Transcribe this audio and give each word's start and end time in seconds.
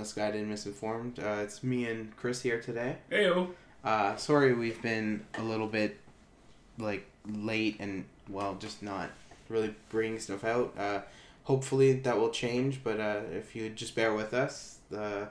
is 0.00 0.08
Misguided 0.08 0.40
and 0.40 0.50
Misinformed. 0.50 1.18
Uh, 1.18 1.40
it's 1.42 1.62
me 1.62 1.84
and 1.86 2.16
Chris 2.16 2.40
here 2.42 2.60
today. 2.60 2.96
Heyo. 3.10 3.50
Uh, 3.84 4.16
sorry 4.16 4.54
we've 4.54 4.80
been 4.82 5.24
a 5.38 5.42
little 5.42 5.66
bit 5.66 5.98
like 6.78 7.06
late 7.26 7.76
and 7.80 8.04
well, 8.28 8.54
just 8.54 8.82
not 8.82 9.10
really 9.48 9.74
bringing 9.90 10.18
stuff 10.18 10.44
out. 10.44 10.74
Uh, 10.78 11.00
hopefully 11.44 11.92
that 11.94 12.16
will 12.18 12.30
change, 12.30 12.80
but 12.82 12.98
uh, 13.00 13.20
if 13.32 13.54
you 13.54 13.68
just 13.70 13.94
bear 13.94 14.14
with 14.14 14.32
us, 14.34 14.78
uh, 14.96 15.26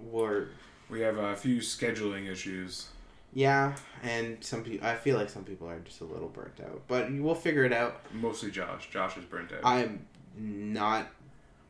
we're 0.00 0.46
We 0.90 1.00
have 1.00 1.18
a 1.18 1.34
few 1.36 1.56
scheduling 1.58 2.30
issues. 2.30 2.86
yeah, 3.32 3.74
and 4.02 4.42
some 4.42 4.62
people. 4.62 4.86
I 4.86 4.94
feel 4.94 5.16
like 5.16 5.28
some 5.30 5.44
people 5.44 5.68
are 5.68 5.80
just 5.80 6.00
a 6.00 6.04
little 6.04 6.28
burnt 6.28 6.60
out, 6.64 6.82
but 6.88 7.12
we'll 7.12 7.34
figure 7.34 7.64
it 7.64 7.72
out. 7.72 8.00
Mostly 8.12 8.50
Josh. 8.50 8.88
Josh 8.90 9.16
is 9.16 9.24
burnt 9.24 9.52
out. 9.52 9.60
I'm 9.64 10.06
not 10.36 11.08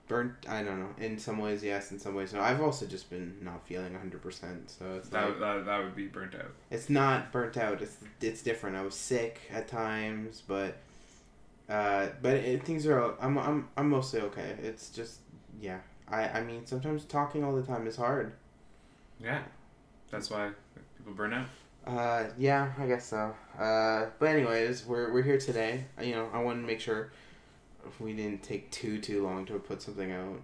burnt. 0.09 0.33
I 0.49 0.63
don't 0.63 0.81
know. 0.81 0.91
In 0.99 1.19
some 1.19 1.39
ways, 1.39 1.63
yes. 1.63 1.93
In 1.93 1.99
some 1.99 2.15
ways, 2.15 2.33
no. 2.33 2.41
I've 2.41 2.61
also 2.61 2.87
just 2.87 3.11
been 3.11 3.37
not 3.43 3.67
feeling 3.67 3.95
hundred 3.95 4.23
percent. 4.23 4.71
So 4.71 4.85
it's 4.97 5.09
that, 5.11 5.29
like, 5.29 5.41
that, 5.41 5.67
that 5.67 5.85
would 5.85 5.95
be 5.95 6.07
burnt 6.07 6.35
out. 6.35 6.53
it's 6.71 6.91
not 6.91 7.31
burnt 7.33 7.57
out. 7.57 7.83
It's 7.83 7.97
it's 8.21 8.43
different. 8.43 8.77
I 8.77 8.83
was 8.83 8.95
sick 8.95 9.41
at 9.53 9.69
times, 9.69 10.43
but 10.47 10.79
uh, 11.69 12.09
but 12.23 12.35
it, 12.35 12.65
things 12.65 12.87
are. 12.87 13.15
I'm 13.21 13.39
I'm 13.39 13.69
I'm 13.77 13.91
mostly 13.91 14.21
okay. 14.23 14.57
It's 14.63 14.91
just 14.91 15.21
yeah. 15.61 15.79
I 16.09 16.29
I 16.29 16.43
mean 16.43 16.67
sometimes 16.67 17.05
talking 17.05 17.45
all 17.45 17.55
the 17.55 17.63
time 17.63 17.87
is 17.87 17.97
hard. 17.97 18.33
Yeah. 19.21 19.43
That's 20.11 20.31
why 20.31 20.51
people 20.97 21.13
burn 21.13 21.35
out. 21.35 21.47
Uh, 21.87 22.29
yeah, 22.37 22.73
I 22.79 22.87
guess 22.87 23.07
so. 23.07 23.35
Uh, 23.59 24.07
but 24.19 24.29
anyways, 24.29 24.87
we're 24.87 25.13
we're 25.13 25.23
here 25.23 25.39
today. 25.39 25.85
You 26.03 26.15
know, 26.15 26.29
I 26.33 26.43
wanted 26.43 26.63
to 26.63 26.67
make 26.67 26.81
sure 26.81 27.13
we 28.01 28.13
didn't 28.13 28.43
take 28.43 28.71
too 28.71 29.01
too 29.01 29.23
long 29.25 29.47
to 29.47 29.59
put 29.59 29.83
something 29.83 30.11
out, 30.13 30.41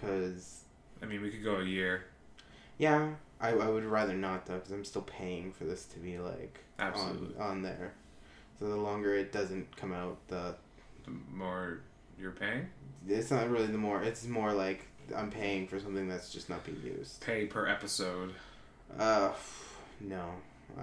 cause 0.00 0.62
I 1.02 1.06
mean, 1.06 1.22
we 1.22 1.30
could 1.30 1.44
go 1.44 1.56
a 1.56 1.64
year. 1.64 2.04
yeah, 2.78 3.10
I, 3.40 3.50
I 3.50 3.68
would 3.68 3.84
rather 3.84 4.14
not 4.14 4.46
though, 4.46 4.58
cause 4.58 4.72
I'm 4.72 4.84
still 4.84 5.02
paying 5.02 5.52
for 5.52 5.64
this 5.64 5.84
to 5.86 5.98
be 5.98 6.18
like 6.18 6.60
Absolutely. 6.78 7.36
on 7.38 7.50
on 7.50 7.62
there. 7.62 7.92
So 8.58 8.68
the 8.68 8.76
longer 8.76 9.14
it 9.14 9.32
doesn't 9.32 9.76
come 9.76 9.92
out, 9.92 10.18
the 10.28 10.56
The 11.04 11.12
more 11.32 11.80
you're 12.18 12.32
paying, 12.32 12.68
it's 13.08 13.30
not 13.30 13.48
really 13.48 13.68
the 13.68 13.78
more. 13.78 14.02
It's 14.02 14.26
more 14.26 14.52
like 14.52 14.86
I'm 15.16 15.30
paying 15.30 15.68
for 15.68 15.78
something 15.80 16.08
that's 16.08 16.32
just 16.32 16.48
not 16.50 16.64
being 16.64 16.82
used. 16.84 17.20
pay 17.20 17.46
per 17.46 17.66
episode. 17.68 18.34
Uh, 18.98 19.30
no, 20.00 20.30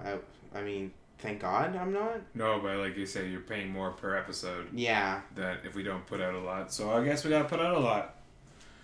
I 0.04 0.16
I 0.54 0.62
mean, 0.62 0.92
thank 1.18 1.40
God 1.40 1.74
I'm 1.76 1.92
not. 1.92 2.20
No, 2.34 2.60
but 2.60 2.76
like 2.78 2.96
you 2.96 3.06
say, 3.06 3.28
you're 3.28 3.40
paying 3.40 3.70
more 3.70 3.90
per 3.92 4.16
episode 4.16 4.68
Yeah, 4.72 5.20
That 5.34 5.60
if 5.64 5.74
we 5.74 5.82
don't 5.82 6.06
put 6.06 6.20
out 6.20 6.34
a 6.34 6.40
lot. 6.40 6.72
So 6.72 6.90
I 6.90 7.04
guess 7.04 7.24
we 7.24 7.30
gotta 7.30 7.48
put 7.48 7.60
out 7.60 7.76
a 7.76 7.80
lot. 7.80 8.14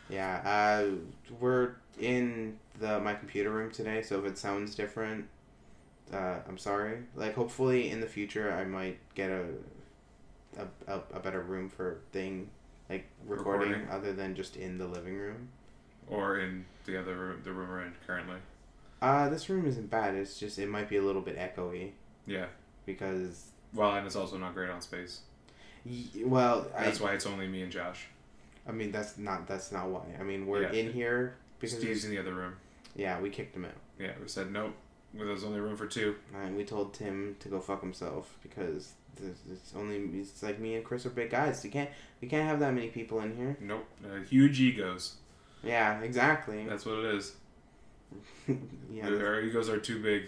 Yeah, 0.08 0.40
uh, 0.44 0.96
we're 1.40 1.72
in 2.00 2.58
the 2.80 3.00
my 3.00 3.14
computer 3.14 3.50
room 3.50 3.70
today, 3.70 4.02
so 4.02 4.18
if 4.18 4.24
it 4.26 4.36
sounds 4.38 4.74
different, 4.74 5.26
uh, 6.12 6.36
I'm 6.48 6.58
sorry. 6.58 6.98
Like, 7.14 7.34
hopefully 7.34 7.90
in 7.90 8.00
the 8.00 8.06
future, 8.06 8.52
I 8.52 8.64
might 8.64 8.98
get 9.14 9.30
a 9.30 9.44
a, 10.58 10.92
a, 10.92 11.00
a 11.14 11.20
better 11.20 11.40
room 11.40 11.70
for 11.70 11.98
thing 12.12 12.50
like 12.90 13.06
recording, 13.26 13.70
Recording. 13.70 13.90
other 13.90 14.12
than 14.12 14.34
just 14.34 14.56
in 14.56 14.76
the 14.76 14.86
living 14.86 15.16
room. 15.16 15.48
Or 16.08 16.38
in 16.38 16.66
the 16.84 17.00
other 17.00 17.14
room, 17.14 17.40
the 17.42 17.52
room 17.52 17.70
we're 17.70 17.82
in 17.82 17.92
currently. 18.06 18.36
Uh, 19.00 19.30
this 19.30 19.48
room 19.48 19.66
isn't 19.66 19.88
bad. 19.88 20.14
It's 20.14 20.38
just 20.38 20.58
it 20.58 20.68
might 20.68 20.88
be 20.90 20.96
a 20.96 21.02
little 21.02 21.22
bit 21.22 21.38
echoey 21.38 21.92
Yeah. 22.26 22.46
because 22.86 23.50
Well, 23.74 23.94
and 23.94 24.06
it's 24.06 24.16
also 24.16 24.36
not 24.38 24.54
great 24.54 24.70
on 24.70 24.80
space. 24.80 25.20
y- 25.84 26.04
well, 26.24 26.66
I 26.76 26.84
That's 26.84 27.00
why 27.00 27.12
it's 27.14 27.26
only 27.26 27.48
me 27.48 27.62
and 27.62 27.72
Josh. 27.72 28.06
I 28.66 28.72
mean 28.72 28.92
that's 28.92 29.18
not 29.18 29.46
that's 29.48 29.72
not 29.72 29.88
why. 29.88 30.02
I 30.18 30.22
mean 30.22 30.46
we're 30.46 30.62
Yeah. 30.62 30.72
in 30.72 30.92
here 30.92 31.34
because 31.58 31.76
Steve's 31.76 32.04
in 32.04 32.10
the 32.10 32.18
other 32.18 32.34
room. 32.34 32.54
yeah 32.94 33.20
we 33.20 33.30
kicked 33.30 33.56
him 33.56 33.64
out. 33.64 33.72
Yeah, 33.98 34.12
we 34.20 34.28
said 34.28 34.52
nope. 34.52 34.74
Well, 35.14 35.26
There's 35.26 35.44
only 35.44 35.60
room 35.60 35.76
for 35.76 35.86
two. 35.86 36.16
And 36.34 36.56
we 36.56 36.64
told 36.64 36.94
Tim 36.94 37.36
to 37.40 37.48
go 37.48 37.60
fuck 37.60 37.80
himself 37.82 38.34
because 38.42 38.92
it's 39.22 39.74
only 39.76 39.96
it's 40.20 40.42
like 40.42 40.58
me 40.58 40.74
and 40.76 40.84
Chris 40.84 41.04
are 41.04 41.10
big 41.10 41.30
guys. 41.30 41.64
You 41.64 41.70
can't 41.70 41.90
you 42.20 42.28
can't 42.28 42.48
have 42.48 42.60
that 42.60 42.72
many 42.72 42.88
people 42.88 43.20
in 43.20 43.36
here. 43.36 43.56
Nope. 43.60 43.84
Uh, 44.04 44.20
huge 44.22 44.60
egos. 44.60 45.16
Yeah, 45.62 46.00
exactly. 46.00 46.64
That's 46.66 46.86
what 46.86 46.98
it 47.00 47.14
is. 47.16 47.34
yeah, 48.90 49.06
Our 49.08 49.40
egos 49.40 49.68
are 49.68 49.78
too 49.78 50.00
big. 50.02 50.24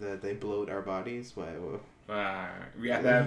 That 0.00 0.22
they 0.22 0.34
bloat 0.34 0.70
our 0.70 0.82
bodies. 0.82 1.32
Why? 1.34 1.52
Uh, 2.08 2.46
we 2.80 2.88
had 2.90 3.02
that. 3.04 3.26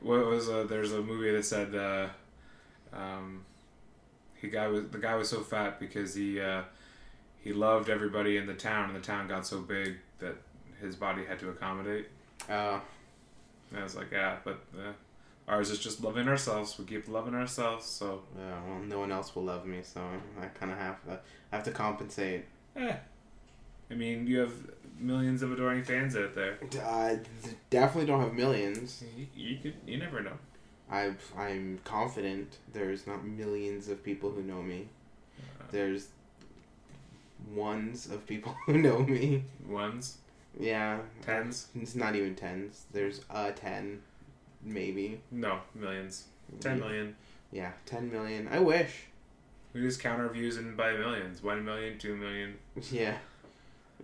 What 0.00 0.24
was 0.26 0.48
uh, 0.48 0.64
there's 0.64 0.92
a 0.92 1.00
movie 1.02 1.30
that 1.32 1.44
said 1.44 1.74
uh, 1.74 2.08
um, 2.92 3.44
he 4.40 4.48
guy 4.48 4.66
was 4.68 4.84
the 4.90 4.98
guy 4.98 5.14
was 5.14 5.28
so 5.28 5.40
fat 5.40 5.78
because 5.80 6.14
he 6.14 6.40
uh, 6.40 6.62
he 7.40 7.52
loved 7.52 7.88
everybody 7.88 8.36
in 8.36 8.46
the 8.46 8.54
town 8.54 8.86
and 8.90 8.96
the 8.96 9.00
town 9.06 9.26
got 9.28 9.46
so 9.46 9.60
big 9.60 9.96
that 10.20 10.36
his 10.80 10.94
body 10.96 11.24
had 11.24 11.38
to 11.40 11.48
accommodate. 11.48 12.08
uh, 12.48 12.78
And 13.70 13.80
I 13.80 13.82
was 13.82 13.96
like, 13.96 14.10
yeah, 14.12 14.36
but 14.44 14.60
uh, 14.76 14.92
ours 15.48 15.70
is 15.70 15.78
just 15.78 16.02
loving 16.02 16.28
ourselves. 16.28 16.78
We 16.78 16.84
keep 16.84 17.08
loving 17.08 17.34
ourselves, 17.34 17.86
so 17.86 18.22
yeah, 18.38 18.60
well, 18.68 18.78
no 18.80 18.98
one 19.00 19.10
else 19.12 19.34
will 19.34 19.44
love 19.44 19.64
me, 19.66 19.80
so 19.82 20.00
I 20.40 20.46
kind 20.46 20.70
of 20.72 20.78
have 20.78 21.02
to 21.06 21.20
I 21.52 21.56
have 21.56 21.64
to 21.64 21.70
compensate. 21.72 22.44
eh. 22.76 22.94
I 23.92 23.94
mean, 23.94 24.26
you 24.26 24.38
have 24.40 24.52
millions 24.98 25.42
of 25.42 25.52
adoring 25.52 25.84
fans 25.84 26.16
out 26.16 26.34
there. 26.34 26.58
I 26.82 27.18
definitely 27.70 28.06
don't 28.06 28.20
have 28.22 28.32
millions. 28.32 29.04
You, 29.16 29.26
you 29.34 29.58
could, 29.58 29.74
you 29.86 29.98
never 29.98 30.22
know. 30.22 30.32
I 30.90 31.12
I'm 31.36 31.78
confident 31.84 32.58
there's 32.72 33.06
not 33.06 33.24
millions 33.24 33.88
of 33.88 34.02
people 34.02 34.30
who 34.30 34.42
know 34.42 34.62
me. 34.62 34.88
Uh, 35.60 35.64
There's 35.70 36.08
ones 37.54 38.06
of 38.10 38.26
people 38.26 38.54
who 38.66 38.78
know 38.78 38.98
me. 39.00 39.44
ones, 39.66 40.18
Yeah, 40.58 40.98
tens, 41.22 41.68
It's 41.74 41.94
not 41.94 42.14
even 42.14 42.34
tens. 42.34 42.84
There's 42.92 43.20
a 43.30 43.52
ten, 43.52 44.02
maybe. 44.62 45.20
no, 45.30 45.60
millions, 45.74 46.24
ten 46.60 46.78
million. 46.80 47.16
Yeah, 47.50 47.72
ten 47.86 48.10
million. 48.10 48.48
I 48.50 48.58
wish. 48.58 49.04
We 49.72 49.80
just 49.80 50.00
count 50.00 50.20
our 50.20 50.28
views 50.28 50.58
in 50.58 50.76
by 50.76 50.92
millions. 50.92 51.42
One 51.42 51.64
million, 51.64 51.98
two 51.98 52.16
million. 52.16 52.56
Yeah. 52.90 53.16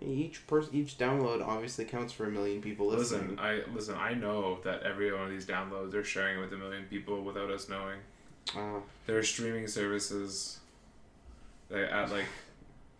Each 0.01 0.45
person, 0.47 0.73
each 0.73 0.97
download 0.97 1.45
obviously 1.45 1.83
counts 1.85 2.13
for 2.13 2.25
a 2.25 2.29
million 2.31 2.61
people 2.61 2.87
listening. 2.87 3.31
Listen, 3.31 3.39
I 3.39 3.61
listen. 3.73 3.95
I 3.95 4.13
know 4.13 4.59
that 4.63 4.83
every 4.83 5.11
one 5.11 5.23
of 5.23 5.29
these 5.29 5.45
downloads 5.45 5.91
they're 5.91 6.03
sharing 6.03 6.37
it 6.37 6.41
with 6.41 6.53
a 6.53 6.57
million 6.57 6.85
people 6.89 7.21
without 7.23 7.49
us 7.51 7.67
knowing. 7.67 7.99
Uh, 8.55 8.79
There 9.05 9.17
are 9.17 9.23
streaming 9.23 9.67
services 9.67 10.59
that 11.69 11.91
at 11.91 12.11
like. 12.11 12.25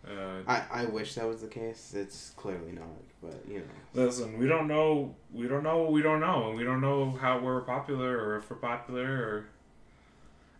Uh, 0.06 0.40
I 0.46 0.62
I 0.70 0.84
wish 0.86 1.14
that 1.14 1.26
was 1.26 1.40
the 1.42 1.46
case. 1.48 1.92
It's 1.94 2.30
clearly 2.36 2.72
not, 2.72 2.84
but 3.22 3.34
you 3.48 3.58
know. 3.58 3.64
listen, 4.04 4.38
we 4.38 4.46
don't 4.46 4.66
know. 4.68 5.14
We 5.32 5.46
don't 5.48 5.62
know. 5.62 5.84
We 5.90 6.00
don't 6.02 6.20
know, 6.20 6.54
we 6.56 6.64
don't 6.64 6.80
know 6.80 7.12
how 7.20 7.38
we're 7.38 7.60
popular 7.62 8.18
or 8.18 8.36
if 8.36 8.48
we're 8.50 8.56
popular 8.56 9.06
or. 9.06 9.46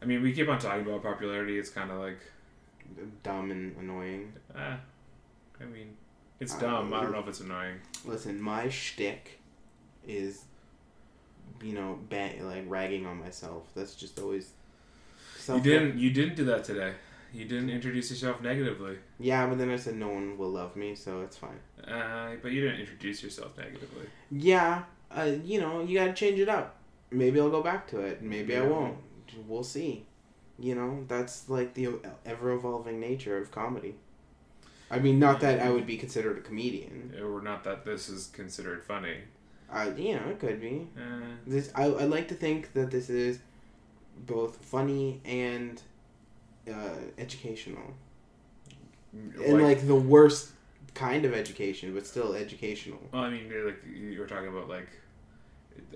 I 0.03 0.07
mean, 0.07 0.23
we 0.23 0.33
keep 0.33 0.49
on 0.49 0.59
talking 0.59 0.87
about 0.87 1.03
popularity. 1.03 1.59
It's 1.59 1.69
kind 1.71 1.91
of 1.91 1.99
like, 1.99 2.19
Dumb 3.23 3.51
and 3.51 3.77
annoying. 3.77 4.33
eh. 4.57 4.77
I 5.61 5.65
mean, 5.65 5.95
it's 6.41 6.55
dumb. 6.55 6.93
I 6.93 7.03
don't 7.03 7.13
know 7.13 7.21
if 7.21 7.29
it's 7.29 7.41
annoying. 7.41 7.77
Listen, 8.05 8.41
my 8.41 8.69
shtick 8.69 9.41
is, 10.07 10.45
you 11.63 11.75
know, 11.75 11.99
like 12.11 12.65
ragging 12.67 13.07
on 13.07 13.21
myself. 13.21 13.65
That's 13.75 13.95
just 13.95 14.19
always. 14.19 14.51
You 15.49 15.61
didn't. 15.61 15.99
You 15.99 16.11
didn't 16.11 16.37
do 16.37 16.45
that 16.47 16.65
today. 16.65 16.95
You 17.33 17.45
didn't 17.45 17.71
introduce 17.71 18.11
yourself 18.11 18.43
negatively. 18.43 18.99
Yeah, 19.19 19.47
but 19.47 19.59
then 19.59 19.71
I 19.71 19.77
said 19.77 19.95
no 19.95 20.09
one 20.09 20.37
will 20.37 20.51
love 20.51 20.75
me, 20.75 20.95
so 20.97 21.21
it's 21.21 21.37
fine. 21.37 21.61
Uh, 21.87 22.35
but 22.43 22.51
you 22.51 22.61
didn't 22.63 22.81
introduce 22.81 23.23
yourself 23.23 23.57
negatively. 23.57 24.07
Yeah, 24.31 24.83
uh, 25.11 25.31
you 25.45 25.61
know, 25.61 25.83
you 25.83 25.99
gotta 25.99 26.13
change 26.13 26.41
it 26.41 26.49
up. 26.49 26.77
Maybe 27.11 27.41
I'll 27.41 27.51
go 27.51 27.63
back 27.63 27.87
to 27.89 28.01
it. 28.01 28.23
Maybe 28.23 28.57
I 28.57 28.63
won't. 28.63 28.97
We'll 29.47 29.65
see. 29.65 30.07
You 30.59 30.75
know, 30.75 31.05
that's 31.09 31.49
like 31.49 31.75
the 31.75 31.89
ever 32.27 32.53
evolving 32.53 33.01
nature 33.01 33.39
of 33.39 33.51
comedy. 33.51 33.95
I 34.91 34.99
mean, 34.99 35.19
not 35.19 35.41
that 35.41 35.61
I 35.61 35.71
would 35.71 35.87
be 35.87 35.97
considered 35.97 36.39
a 36.39 36.41
comedian. 36.41 37.15
Or 37.23 37.41
not 37.41 37.63
that 37.65 37.85
this 37.85 38.09
is 38.09 38.27
considered 38.33 38.83
funny. 38.83 39.19
Uh, 39.73 39.91
you 39.97 40.15
know, 40.17 40.29
it 40.31 40.41
could 40.41 40.61
be. 40.61 40.89
Uh, 40.97 41.21
This 41.47 41.71
I 41.75 41.85
I 41.85 42.05
like 42.05 42.27
to 42.29 42.35
think 42.35 42.73
that 42.73 42.91
this 42.91 43.09
is 43.09 43.39
both 44.27 44.57
funny 44.65 45.21
and 45.25 45.81
uh, 46.69 46.97
educational, 47.19 47.95
and 49.13 49.63
like 49.63 49.87
the 49.87 49.95
worst 49.95 50.51
kind 50.95 51.25
of 51.25 51.33
education, 51.35 51.95
but 51.95 52.07
still 52.07 52.35
educational. 52.35 53.01
well, 53.13 53.23
I 53.23 53.31
mean, 53.31 53.49
like 53.65 53.83
you 53.87 54.19
were 54.19 54.27
talking 54.27 54.49
about, 54.49 54.69
like 54.69 54.89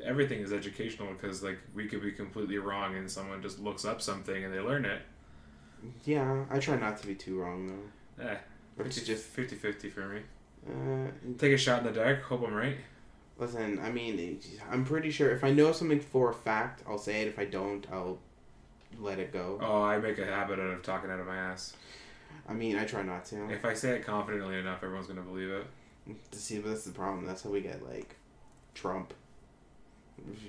everything 0.04 0.40
is 0.40 0.52
educational 0.52 1.12
because 1.12 1.42
like 1.42 1.58
we 1.74 1.86
could 1.86 2.02
be 2.02 2.12
completely 2.12 2.58
wrong 2.58 2.96
and 2.96 3.10
someone 3.10 3.42
just 3.42 3.58
looks 3.58 3.84
up 3.84 4.00
something 4.00 4.44
and 4.44 4.52
they 4.54 4.60
learn 4.60 4.84
it. 4.84 5.02
Yeah, 6.04 6.44
I 6.50 6.58
try 6.60 6.76
not 6.76 6.96
to 6.98 7.06
be 7.06 7.14
too 7.14 7.40
wrong 7.40 7.66
though. 7.66 8.24
Eh, 8.24 8.36
It's 8.78 8.96
50, 8.98 9.04
just 9.12 9.36
50-50 9.36 9.92
for 9.92 10.08
me. 10.08 10.20
uh, 10.68 11.10
Take 11.38 11.52
a 11.52 11.56
shot 11.56 11.80
in 11.80 11.86
the 11.86 11.92
dark. 11.92 12.22
Hope 12.22 12.44
I'm 12.46 12.54
right. 12.54 12.76
Listen, 13.38 13.80
I 13.82 13.90
mean, 13.90 14.38
I'm 14.70 14.84
pretty 14.84 15.10
sure 15.10 15.30
if 15.32 15.42
I 15.44 15.50
know 15.52 15.72
something 15.72 16.00
for 16.00 16.30
a 16.30 16.34
fact, 16.34 16.82
I'll 16.88 16.98
say 16.98 17.22
it. 17.22 17.28
If 17.28 17.38
I 17.38 17.44
don't, 17.44 17.84
I'll 17.92 18.18
let 19.00 19.18
it 19.18 19.32
go. 19.32 19.58
Oh, 19.60 19.82
I 19.82 19.98
make 19.98 20.18
a 20.18 20.24
habit 20.26 20.58
out 20.60 20.66
of 20.70 20.82
talking 20.82 21.10
out 21.10 21.18
of 21.20 21.26
my 21.26 21.36
ass. 21.36 21.74
I 22.48 22.52
mean, 22.52 22.76
I 22.76 22.84
try 22.84 23.02
not 23.02 23.24
to. 23.26 23.50
If 23.50 23.64
I 23.64 23.74
say 23.74 23.90
it 23.96 24.04
confidently 24.06 24.56
enough, 24.58 24.84
everyone's 24.84 25.08
gonna 25.08 25.22
believe 25.22 25.50
it. 25.50 25.66
To 26.32 26.38
see, 26.38 26.58
but 26.58 26.68
that's 26.70 26.84
the 26.84 26.92
problem. 26.92 27.26
That's 27.26 27.42
how 27.42 27.50
we 27.50 27.60
get 27.60 27.82
like 27.88 28.14
Trump. 28.74 29.14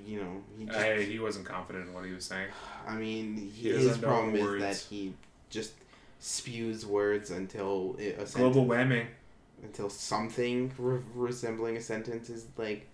You 0.05 0.21
know, 0.21 0.41
he 0.59 0.65
just, 0.65 0.77
Hey, 0.77 1.05
he 1.05 1.17
wasn't 1.19 1.45
confident 1.45 1.87
in 1.87 1.93
what 1.93 2.05
he 2.05 2.11
was 2.11 2.23
saying. 2.25 2.49
I 2.87 2.95
mean, 2.95 3.35
He 3.37 3.69
he, 3.69 3.69
his 3.69 3.97
problem 3.97 4.35
is 4.35 4.41
words. 4.43 4.61
that 4.61 4.77
he 4.77 5.13
just 5.49 5.73
spews 6.19 6.85
words 6.85 7.29
until 7.31 7.95
it, 7.99 8.15
a 8.19 8.25
Global 8.37 8.67
sentence, 8.67 8.93
whamming. 8.93 9.05
until 9.63 9.89
something 9.89 10.71
re- 10.77 11.01
resembling 11.13 11.77
a 11.77 11.81
sentence 11.81 12.29
is 12.29 12.47
like 12.57 12.87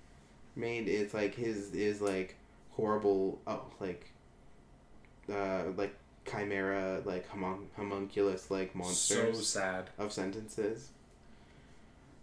made. 0.56 0.88
It's 0.88 1.14
like 1.14 1.36
his 1.36 1.74
is 1.74 2.02
like 2.02 2.36
horrible. 2.72 3.40
Oh, 3.48 3.62
like 3.80 4.12
uh, 5.32 5.64
like 5.78 5.96
chimera, 6.30 7.02
like 7.06 7.30
homon- 7.32 7.68
homunculus, 7.78 8.52
like 8.52 8.72
So 8.86 9.34
sad. 9.34 9.90
of 9.98 10.12
sentences. 10.12 10.90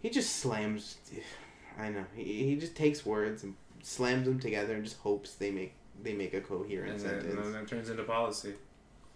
He 0.00 0.11
just 0.11 0.37
slams. 0.37 0.97
I 1.79 1.91
know. 1.91 2.05
He, 2.17 2.45
he 2.45 2.56
just 2.56 2.75
takes 2.75 3.06
words 3.06 3.45
and 3.45 3.55
slams 3.83 4.27
them 4.27 4.41
together 4.41 4.75
and 4.75 4.83
just 4.85 4.99
hopes 4.99 5.35
they 5.37 5.50
make 5.53 5.73
they 6.03 6.12
make 6.12 6.35
a 6.35 6.41
coherent 6.41 6.91
And 6.93 7.00
then, 7.00 7.09
sentence. 7.23 7.47
and 7.47 7.55
then 7.55 7.62
it 7.62 7.69
turns 7.69 7.89
into 7.89 8.03
policy. 8.05 8.55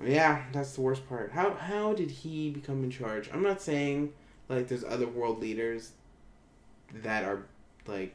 Yeah, 0.04 0.42
that's 0.52 0.72
the 0.74 0.80
worst 0.80 1.08
part. 1.08 1.32
How 1.32 1.54
how 1.54 1.92
did 1.92 2.10
he 2.10 2.50
become 2.50 2.82
in 2.84 2.90
charge? 2.90 3.30
I'm 3.32 3.42
not 3.42 3.60
saying 3.60 4.12
like 4.48 4.68
there's 4.68 4.84
other 4.84 5.06
world 5.06 5.40
leaders 5.40 5.92
that 7.02 7.24
are 7.24 7.46
like 7.86 8.14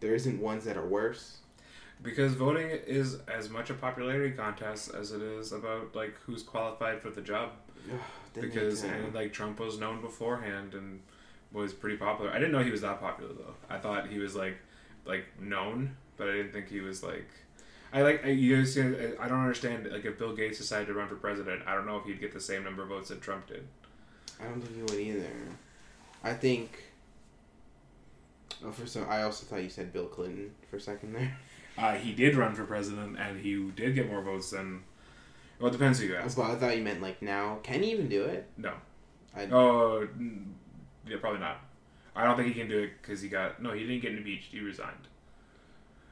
there 0.00 0.14
isn't 0.14 0.40
ones 0.40 0.64
that 0.64 0.76
are 0.76 0.86
worse. 0.86 1.38
Because 2.02 2.34
voting 2.34 2.68
is 2.68 3.18
as 3.28 3.48
much 3.48 3.70
a 3.70 3.74
popularity 3.74 4.34
contest 4.34 4.92
as 4.94 5.12
it 5.12 5.22
is 5.22 5.52
about 5.52 5.94
like 5.94 6.14
who's 6.26 6.42
qualified 6.42 7.00
for 7.00 7.10
the 7.10 7.22
job. 7.22 7.52
Because 8.34 8.82
and 8.82 9.14
like 9.14 9.32
Trump 9.32 9.60
was 9.60 9.78
known 9.78 10.00
beforehand 10.00 10.74
and 10.74 11.00
was 11.52 11.72
pretty 11.72 11.96
popular. 11.96 12.30
I 12.30 12.34
didn't 12.34 12.52
know 12.52 12.62
he 12.64 12.70
was 12.70 12.80
that 12.80 13.00
popular 13.00 13.32
though. 13.32 13.54
I 13.70 13.78
thought 13.78 14.08
he 14.08 14.18
was 14.18 14.34
like 14.34 14.56
like 15.04 15.24
known, 15.40 15.96
but 16.16 16.28
I 16.28 16.32
didn't 16.32 16.52
think 16.52 16.68
he 16.68 16.80
was 16.80 17.02
like. 17.02 17.28
I 17.94 18.02
like 18.02 18.24
I, 18.24 18.30
you 18.30 18.56
guys. 18.56 18.76
I 18.76 18.82
don't 19.28 19.40
understand. 19.40 19.88
Like 19.90 20.04
if 20.04 20.18
Bill 20.18 20.34
Gates 20.34 20.58
decided 20.58 20.88
to 20.88 20.94
run 20.94 21.06
for 21.08 21.14
president, 21.14 21.62
I 21.66 21.74
don't 21.74 21.86
know 21.86 21.96
if 21.96 22.04
he'd 22.04 22.20
get 22.20 22.32
the 22.34 22.40
same 22.40 22.64
number 22.64 22.82
of 22.82 22.88
votes 22.88 23.08
that 23.10 23.22
Trump 23.22 23.46
did. 23.46 23.64
I 24.40 24.44
don't 24.44 24.60
think 24.60 24.74
he 24.74 24.82
would 24.82 25.00
either. 25.00 25.30
I 26.24 26.32
think. 26.34 26.82
Oh, 28.64 28.72
for 28.72 28.86
some, 28.86 29.06
I 29.08 29.22
also 29.22 29.46
thought 29.46 29.62
you 29.62 29.68
said 29.68 29.92
Bill 29.92 30.06
Clinton 30.06 30.50
for 30.70 30.76
a 30.76 30.80
second 30.80 31.12
there. 31.14 31.36
Uh, 31.78 31.94
he 31.94 32.12
did 32.12 32.34
run 32.36 32.54
for 32.54 32.64
president, 32.64 33.18
and 33.18 33.40
he 33.40 33.70
did 33.76 33.94
get 33.94 34.10
more 34.10 34.22
votes 34.22 34.50
than. 34.50 34.82
Well, 35.60 35.68
it 35.68 35.72
depends 35.72 36.00
who 36.00 36.06
you 36.06 36.16
ask. 36.16 36.36
Well, 36.36 36.50
I 36.50 36.56
thought 36.56 36.76
you 36.76 36.82
meant 36.82 37.00
like 37.00 37.22
now. 37.22 37.58
Can 37.62 37.82
he 37.82 37.92
even 37.92 38.08
do 38.08 38.24
it? 38.24 38.48
No. 38.56 38.74
I- 39.36 39.48
Oh, 39.50 40.06
yeah, 41.06 41.16
probably 41.20 41.40
not. 41.40 41.58
I 42.16 42.24
don't 42.24 42.36
think 42.36 42.48
he 42.48 42.54
can 42.54 42.68
do 42.68 42.78
it 42.78 42.90
because 43.02 43.20
he 43.22 43.28
got 43.28 43.62
no. 43.62 43.72
He 43.72 43.86
didn't 43.86 44.02
get 44.02 44.12
impeached. 44.14 44.50
He 44.52 44.60
resigned. 44.60 45.08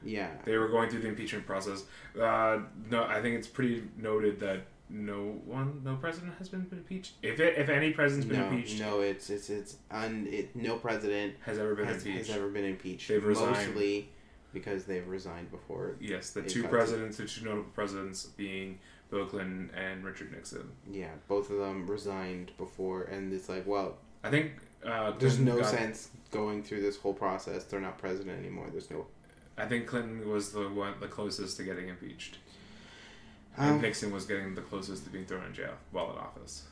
Yeah. 0.05 0.29
They 0.45 0.57
were 0.57 0.67
going 0.69 0.89
through 0.89 1.01
the 1.01 1.07
impeachment 1.09 1.45
process. 1.45 1.83
Uh, 2.19 2.59
no, 2.89 3.03
I 3.03 3.21
think 3.21 3.37
it's 3.37 3.47
pretty 3.47 3.83
noted 3.97 4.39
that 4.41 4.61
no 4.89 5.39
one, 5.45 5.81
no 5.83 5.95
president 5.95 6.33
has 6.37 6.49
been 6.49 6.67
impeached. 6.71 7.13
If 7.23 7.39
it, 7.39 7.57
if 7.57 7.69
any 7.69 7.91
president's 7.91 8.27
been 8.27 8.39
No, 8.41 8.47
impeached, 8.49 8.79
no, 8.79 9.01
it's 9.01 9.29
it's 9.29 9.49
it's 9.49 9.77
un, 9.89 10.27
it, 10.29 10.55
no 10.55 10.75
president 10.77 11.35
has 11.45 11.57
ever 11.57 11.73
been 11.73 11.87
has, 11.87 12.05
impeached. 12.05 12.27
has 12.27 12.37
ever 12.37 12.49
been 12.49 12.65
impeached. 12.65 13.07
They've 13.07 13.23
resigned. 13.23 13.51
Mostly 13.69 14.09
because 14.53 14.83
they've 14.85 15.07
resigned 15.07 15.49
before. 15.49 15.95
yes, 15.99 16.29
the 16.29 16.43
two 16.43 16.61
to- 16.61 16.67
presidents, 16.67 17.17
the 17.17 17.25
two 17.25 17.43
notable 17.45 17.71
presidents 17.73 18.25
being 18.37 18.77
Bill 19.09 19.25
Clinton 19.25 19.71
and 19.75 20.03
Richard 20.03 20.31
Nixon. 20.31 20.69
Yeah, 20.91 21.09
both 21.27 21.49
of 21.49 21.57
them 21.57 21.87
resigned 21.89 22.51
before, 22.57 23.03
and 23.05 23.33
it's 23.33 23.49
like, 23.49 23.65
well, 23.65 23.97
I 24.23 24.29
think 24.29 24.51
uh, 24.85 25.13
there's 25.17 25.39
no 25.39 25.61
sense 25.63 26.09
going 26.29 26.61
through 26.61 26.81
this 26.81 26.97
whole 26.97 27.13
process. 27.13 27.63
They're 27.63 27.79
not 27.81 27.97
president 27.97 28.37
anymore. 28.39 28.67
There's 28.71 28.91
no. 28.91 29.07
I 29.57 29.65
think 29.65 29.85
Clinton 29.87 30.27
was 30.29 30.51
the 30.51 30.67
one, 30.69 30.93
the 30.99 31.07
closest 31.07 31.57
to 31.57 31.63
getting 31.63 31.87
impeached, 31.89 32.37
and 33.57 33.75
Um, 33.75 33.81
Nixon 33.81 34.11
was 34.11 34.25
getting 34.25 34.55
the 34.55 34.61
closest 34.61 35.03
to 35.05 35.09
being 35.11 35.25
thrown 35.25 35.45
in 35.45 35.53
jail 35.53 35.73
while 35.91 36.11
in 36.11 36.17
office. 36.17 36.63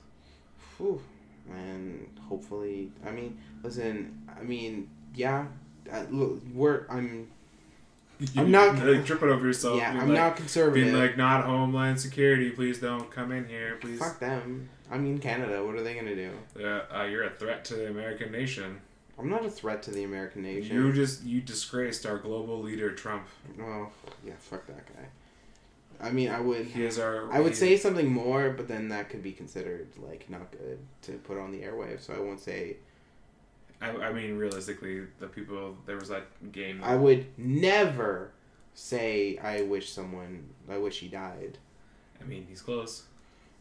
Whew. 0.78 1.02
And 1.50 2.08
hopefully, 2.28 2.92
I 3.06 3.12
mean, 3.12 3.38
listen, 3.64 4.28
I 4.40 4.44
mean, 4.44 4.90
yeah, 5.16 5.46
uh, 5.92 6.04
look, 6.10 6.42
we're 6.54 6.86
I'm 6.90 7.28
I'm 8.38 8.52
not- 8.52 8.78
like 8.86 9.06
tripping 9.06 9.30
over 9.30 9.46
yourself. 9.46 9.78
yeah, 9.78 9.92
I'm 9.92 10.10
like, 10.10 10.18
not 10.18 10.36
conservative. 10.38 10.86
being 10.86 10.96
like 10.96 11.18
not 11.18 11.46
Homeland 11.46 12.00
Security. 12.00 12.52
Please 12.52 12.80
don't 12.80 13.10
come 13.12 13.32
in 13.32 13.48
here. 13.48 13.78
Please. 13.82 13.98
Fuck 14.00 14.20
them. 14.20 14.70
I 14.92 14.98
mean, 14.98 15.18
Canada. 15.20 15.64
What 15.66 15.76
are 15.76 15.84
they 15.84 15.96
gonna 15.96 16.16
do? 16.16 16.32
Uh, 16.60 16.82
uh, 16.96 17.04
you're 17.04 17.24
a 17.24 17.30
threat 17.32 17.64
to 17.66 17.76
the 17.76 17.90
American 17.90 18.32
nation. 18.32 18.82
I'm 19.20 19.30
not 19.30 19.46
a 19.46 19.50
threat 19.50 19.84
to 19.84 19.92
the 19.92 20.04
American 20.04 20.42
nation. 20.42 20.76
You 20.76 20.92
just 20.94 21.24
you 21.24 21.42
disgraced 21.42 22.06
our 22.06 22.18
global 22.18 22.62
leader 22.62 22.92
Trump. 22.92 23.28
Oh, 23.62 23.90
yeah, 24.26 24.34
fuck 24.40 24.66
that 24.68 24.86
guy. 24.88 25.06
I 26.08 26.12
mean, 26.12 26.30
I 26.30 26.40
would. 26.40 26.66
He 26.66 26.84
is 26.84 26.98
our. 26.98 27.32
I 27.32 27.40
would 27.40 27.52
he- 27.52 27.58
say 27.58 27.78
something 27.78 28.12
more, 28.12 28.50
but 28.50 28.68
then 28.68 28.90
that 28.90 29.10
could 29.10 29.22
be 29.22 29.32
considered 29.32 29.90
like 29.98 30.30
not 30.30 30.52
good 30.52 30.80
to 31.04 31.14
put 31.14 31.38
on 31.38 31.52
the 31.52 31.60
airwaves. 31.62 32.02
So 32.02 32.14
I 32.14 32.20
won't 32.20 32.40
say. 32.40 32.78
I, 33.82 33.90
I 33.90 34.14
mean, 34.14 34.38
realistically, 34.38 35.02
the 35.20 35.28
people 35.28 35.76
there 35.86 35.98
was 35.98 36.10
that 36.10 36.52
game. 36.52 36.82
I 36.84 36.96
would 36.96 37.26
never 37.38 38.32
say 38.74 39.38
I 39.38 39.62
wish 39.62 39.92
someone. 39.92 40.50
I 40.70 40.78
wish 40.78 41.00
he 41.00 41.08
died. 41.08 41.58
I 42.20 42.26
mean, 42.26 42.46
he's 42.50 42.62
close. 42.62 43.04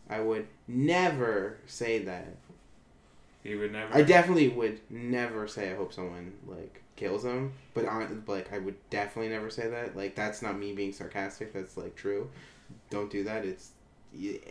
I 0.08 0.20
would 0.20 0.46
never 0.66 1.58
say 1.66 2.00
that. 2.00 2.36
He 3.42 3.54
would 3.54 3.72
never. 3.72 3.94
I 3.94 4.02
definitely 4.02 4.48
would 4.48 4.80
never 4.90 5.48
say 5.48 5.72
I 5.72 5.76
hope 5.76 5.92
someone 5.92 6.32
like 6.46 6.82
kills 6.96 7.24
him. 7.24 7.52
But 7.74 7.86
on 7.86 8.22
like 8.26 8.52
I 8.52 8.58
would 8.58 8.76
definitely 8.90 9.30
never 9.30 9.48
say 9.50 9.68
that. 9.68 9.96
Like 9.96 10.14
that's 10.14 10.42
not 10.42 10.58
me 10.58 10.72
being 10.74 10.92
sarcastic. 10.92 11.52
That's 11.52 11.76
like 11.76 11.96
true. 11.96 12.30
Don't 12.90 13.10
do 13.10 13.24
that. 13.24 13.44
It's 13.44 13.70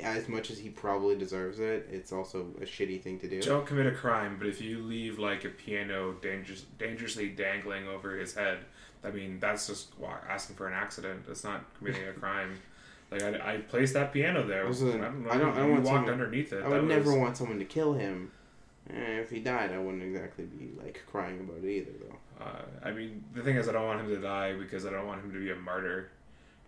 as 0.02 0.30
much 0.30 0.50
as 0.52 0.58
he 0.58 0.70
probably 0.70 1.16
deserves 1.18 1.60
it. 1.60 1.88
It's 1.92 2.12
also 2.14 2.48
a 2.62 2.66
shitty 2.66 3.02
thing 3.04 3.20
to 3.20 3.28
do. 3.28 3.42
Don't 3.42 3.66
commit 3.66 3.86
a 3.88 3.92
crime, 3.92 4.38
but 4.40 4.48
if 4.48 4.62
you 4.62 4.80
leave 4.80 5.20
like 5.20 5.44
a 5.46 5.50
piano 5.50 6.16
dangerous, 6.22 6.66
dangerously 6.80 7.30
dangling 7.30 7.88
over 7.88 8.16
his 8.16 8.34
head, 8.34 8.60
I 9.04 9.12
mean 9.12 9.38
that's 9.40 9.68
just 9.68 9.90
asking 10.28 10.56
for 10.56 10.68
an 10.68 10.74
accident. 10.74 11.26
It's 11.30 11.44
not 11.44 11.64
committing 11.78 12.08
a 12.08 12.14
crime. 12.20 12.58
Like 13.12 13.22
I, 13.24 13.54
I 13.54 13.58
placed 13.58 13.94
that 13.96 14.14
piano 14.14 14.46
there. 14.48 14.62
I 14.68 14.72
don't 14.72 15.24
know. 15.24 15.30
I 15.30 15.38
don't- 15.38 15.58
I 15.58 15.66
you 15.66 15.72
want 15.74 15.86
someone- 15.86 16.10
underneath 16.10 16.54
it. 16.54 16.64
I 16.64 16.68
would 16.70 16.82
That 16.82 16.86
never 16.86 17.12
was- 17.12 17.20
want 17.20 17.38
someone 17.38 17.60
to 17.60 17.66
kill 17.66 17.94
him. 17.94 18.32
Eh, 18.92 19.20
if 19.20 19.30
he 19.30 19.40
died, 19.40 19.72
I 19.72 19.78
wouldn't 19.78 20.04
exactly 20.04 20.46
be 20.46 20.72
like 20.82 21.02
crying 21.10 21.40
about 21.40 21.64
it 21.64 21.70
either, 21.70 21.92
though. 22.02 22.44
Uh, 22.44 22.62
I 22.84 22.92
mean, 22.92 23.24
the 23.34 23.42
thing 23.44 23.56
is, 23.58 23.68
I 23.70 23.74
don't 23.74 23.86
want 23.86 24.02
him 24.02 24.08
to 24.10 24.18
die 24.22 24.54
because 24.58 24.86
I 24.86 24.90
don't 24.92 25.06
want 25.06 25.24
him 25.24 25.32
to 25.34 25.40
be 25.40 25.52
a 25.52 25.56
martyr. 25.56 26.10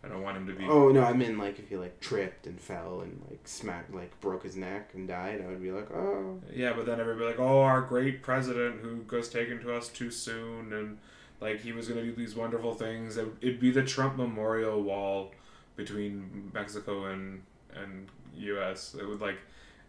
I 0.04 0.08
don't 0.08 0.24
want 0.24 0.36
him 0.38 0.48
to 0.48 0.54
be. 0.54 0.66
Oh 0.66 0.90
no, 0.90 1.04
I 1.04 1.14
mean 1.14 1.38
like 1.38 1.60
if 1.60 1.70
he 1.70 1.78
like 1.78 2.00
tripped 2.00 2.48
and 2.48 2.60
fell 2.60 3.02
and 3.02 3.22
like 3.30 3.48
smacked, 3.48 3.94
like 3.94 4.20
broke 4.20 4.42
his 4.44 4.56
neck 4.56 4.92
and 4.96 5.08
died, 5.08 5.44
I 5.44 5.48
would 5.48 5.62
be 5.62 5.72
like, 5.72 5.92
oh, 5.92 6.40
Yeah, 6.52 6.74
but 6.74 6.88
then 6.88 7.00
everybody 7.00 7.28
like, 7.28 7.40
oh, 7.40 7.62
our 7.62 7.82
great 7.82 8.24
president 8.24 8.82
who 8.82 9.06
was 9.16 9.30
taken 9.30 9.60
to 9.62 9.76
us 9.76 9.90
too 9.90 10.10
soon, 10.10 10.74
and 10.74 10.98
like 11.40 11.62
he 11.62 11.72
was 11.72 11.88
gonna 11.88 12.02
do 12.04 12.14
these 12.14 12.36
wonderful 12.36 12.74
things. 12.74 13.16
It- 13.18 13.28
It'd 13.42 13.60
be 13.60 13.70
the 13.70 13.84
Trump 13.84 14.18
Memorial 14.18 14.82
Wall 14.82 15.32
between 15.76 16.50
Mexico 16.54 17.06
and 17.06 17.44
and 17.76 18.08
U.S. 18.38 18.96
It 19.00 19.08
would 19.08 19.22
like, 19.22 19.38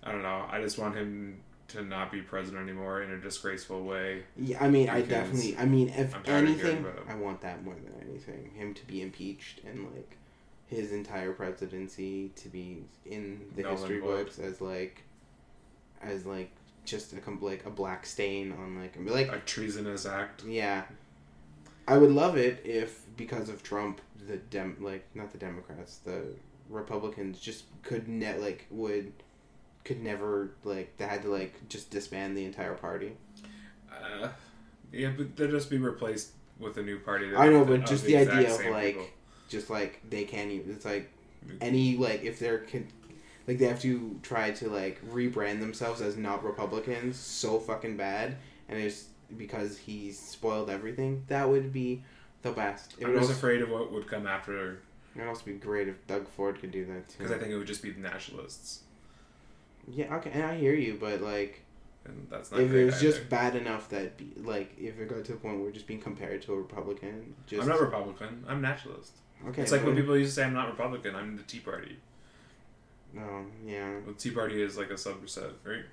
I 0.03 0.13
don't 0.13 0.23
know. 0.23 0.45
I 0.51 0.61
just 0.61 0.79
want 0.79 0.95
him 0.95 1.41
to 1.69 1.83
not 1.83 2.13
be 2.13 2.21
president 2.21 2.63
anymore 2.69 3.03
in 3.03 3.11
a 3.11 3.19
disgraceful 3.19 3.83
way. 3.85 4.25
yeah. 4.37 4.63
I 4.63 4.69
mean, 4.69 4.89
I 4.89 5.03
definitely. 5.03 5.57
I 5.57 5.65
mean, 5.65 5.89
if 5.89 6.15
I'm 6.15 6.23
tired 6.23 6.49
of 6.49 6.57
hearing 6.61 6.77
anything. 6.77 6.87
I 7.09 7.15
want 7.15 7.41
that 7.43 7.65
more 7.65 7.75
than 7.75 7.95
anything. 8.09 8.51
Him 8.55 8.75
to 8.75 8.87
be 8.87 9.03
impeached 9.03 9.61
and 9.65 9.85
like 9.95 10.17
his 10.67 10.93
entire 10.93 11.33
presidency 11.33 12.31
to 12.37 12.49
be 12.49 12.85
in 13.07 13.43
the 13.57 13.63
Null 13.63 13.73
history 13.77 14.01
books 14.01 14.39
as 14.39 14.61
like, 14.61 15.03
as 16.03 16.25
like 16.27 16.51
just 16.85 17.13
a 17.13 17.21
com- 17.21 17.41
like 17.41 17.65
a 17.67 17.71
black 17.71 18.07
stain 18.07 18.53
on 18.53 18.81
like 18.81 18.97
like 18.99 19.33
A 19.33 19.39
treasonous 19.41 20.07
act. 20.07 20.45
Yeah. 20.45 20.83
I 21.87 21.99
would 21.99 22.13
love 22.13 22.37
it 22.37 22.63
if 22.65 23.05
because 23.17 23.49
of 23.49 23.63
Trump 23.63 24.01
the 24.27 24.37
dem 24.37 24.77
like 24.81 25.05
not 25.15 25.33
the 25.33 25.39
Democrats, 25.39 25.99
the 26.05 26.35
Republicans 26.69 27.39
just 27.41 27.65
could 27.83 28.09
net 28.09 28.41
like 28.41 28.67
would 28.71 29.13
could 29.85 30.03
never 30.03 30.51
like 30.65 30.97
they 30.97 31.07
had 31.07 31.23
to 31.23 31.29
like 31.29 31.69
just 31.69 31.91
disband 31.91 32.37
the 32.37 32.45
entire 32.45 32.75
party. 32.75 33.13
Uh, 33.91 34.29
yeah, 34.93 35.11
but 35.17 35.37
they'll 35.37 35.51
just 35.51 35.71
be 35.71 35.79
replaced 35.79 36.31
with 36.59 36.77
a 36.79 36.83
new 36.83 36.99
party. 36.99 37.31
that- 37.31 37.39
I 37.41 37.49
know, 37.49 37.65
but 37.65 37.87
just 37.87 38.05
the 38.05 38.15
the 38.15 38.31
idea 38.31 38.55
of 38.55 38.67
like 38.67 38.95
people. 38.95 39.07
just 39.49 39.71
like 39.71 40.01
they 40.09 40.25
can't 40.25 40.51
even 40.51 40.73
it's 40.73 40.85
like 40.85 41.11
any 41.61 41.97
like 41.97 42.23
if 42.23 42.39
they're 42.39 42.59
can, 42.59 42.87
like 43.49 43.59
they 43.59 43.67
have 43.67 43.81
to 43.83 44.19
try 44.23 44.53
to 44.53 44.69
like 44.69 45.01
rebrand 45.11 45.61
themselves 45.61 46.01
as 46.01 46.17
not 46.17 46.45
Republicans 46.45 47.17
so 47.17 47.59
fucking 47.59 47.97
bad 47.97 48.37
and 48.69 48.79
it's 48.79 49.07
because 49.37 49.79
he's 49.79 50.19
spoiled 50.19 50.71
everything. 50.71 51.25
That 51.29 51.49
would 51.49 51.73
be 51.73 52.05
the 52.43 52.53
best. 52.53 52.95
It 52.99 53.07
I 53.07 53.11
was 53.11 53.23
also, 53.23 53.33
afraid 53.33 53.63
of 53.63 53.71
what 53.71 53.91
would 53.93 54.07
come 54.07 54.27
after 54.27 54.79
It 55.17 55.21
would 55.21 55.29
also 55.29 55.45
be 55.45 55.55
great 55.55 55.89
if 55.89 56.07
Doug 56.07 56.29
Ford 56.29 56.61
could 56.61 56.71
do 56.71 56.85
that 56.87 57.09
too. 57.09 57.19
because 57.19 57.33
I 57.33 57.39
think 57.39 57.51
it 57.51 57.57
would 57.57 57.67
just 57.67 57.83
be 57.83 57.91
the 57.91 58.01
nationalists. 58.01 58.81
Yeah, 59.89 60.17
okay, 60.17 60.31
and 60.33 60.45
I 60.45 60.57
hear 60.57 60.75
you, 60.75 60.97
but 61.01 61.21
like, 61.21 61.63
and 62.05 62.27
that's 62.31 62.51
not. 62.51 62.61
if 62.61 62.73
it 62.73 62.85
was 62.85 63.01
just 63.01 63.29
bad 63.29 63.57
enough 63.57 63.89
that, 63.91 64.17
be, 64.17 64.33
like, 64.37 64.73
if 64.79 64.99
it 64.99 65.09
got 65.09 65.25
to 65.25 65.33
the 65.33 65.39
point 65.39 65.57
where 65.57 65.65
we're 65.65 65.73
just 65.73 65.87
being 65.87 66.01
compared 66.01 66.43
to 66.43 66.53
a 66.53 66.57
Republican, 66.57 67.35
just 67.47 67.63
I'm 67.63 67.69
not 67.69 67.81
Republican. 67.81 68.45
I'm 68.49 68.61
nationalist. 68.61 69.13
okay. 69.49 69.63
it's 69.63 69.73
like 69.73 69.85
when 69.85 69.97
people 69.97 70.17
used 70.17 70.31
to 70.31 70.35
say 70.37 70.45
I'm 70.45 70.55
not 70.55 70.69
Republican. 70.69 71.15
I'm 71.15 71.37
the 71.37 71.43
Tea 71.43 71.61
Party. 71.61 71.97
No, 73.13 73.45
yeah, 73.67 73.91
Well, 74.07 74.15
Tea 74.15 74.31
Party 74.31 74.63
is 74.63 74.77
like 74.79 74.91
a 74.91 74.95
subset, 74.95 75.53
right? 75.65 75.85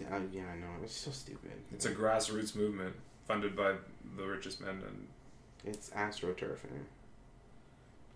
yeah, 0.00 0.06
oh, 0.12 0.22
yeah, 0.32 0.42
I 0.52 0.56
know. 0.58 0.68
It's 0.82 0.96
so 0.96 1.10
stupid. 1.10 1.50
It's 1.72 1.86
a 1.86 1.92
grassroots 1.92 2.54
movement 2.54 2.94
funded 3.26 3.56
by 3.56 3.74
the 4.16 4.24
richest 4.24 4.60
men 4.60 4.82
and 4.86 5.06
It's 5.64 5.90
astroturfing. 5.90 6.84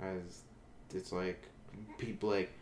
As 0.00 0.42
it's 0.94 1.12
like 1.12 1.48
people 1.98 2.30
like, 2.30 2.52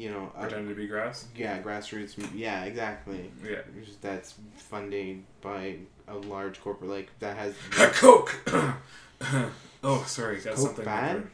you 0.00 0.10
know, 0.10 0.32
uh, 0.34 0.40
pretending 0.40 0.70
to 0.70 0.74
be 0.74 0.86
grass. 0.86 1.26
yeah, 1.36 1.60
grassroots. 1.60 2.16
Yeah, 2.34 2.64
exactly. 2.64 3.30
Yeah. 3.44 3.58
That's 4.00 4.34
funded 4.56 5.24
by 5.42 5.76
a 6.08 6.16
large 6.16 6.60
corporate 6.62 6.90
like 6.90 7.10
that 7.18 7.36
has. 7.36 7.54
Coke. 7.70 8.34
oh, 9.84 10.04
sorry, 10.06 10.36
got 10.36 10.54
Coke 10.54 10.66
something. 10.66 10.84
bad? 10.86 11.26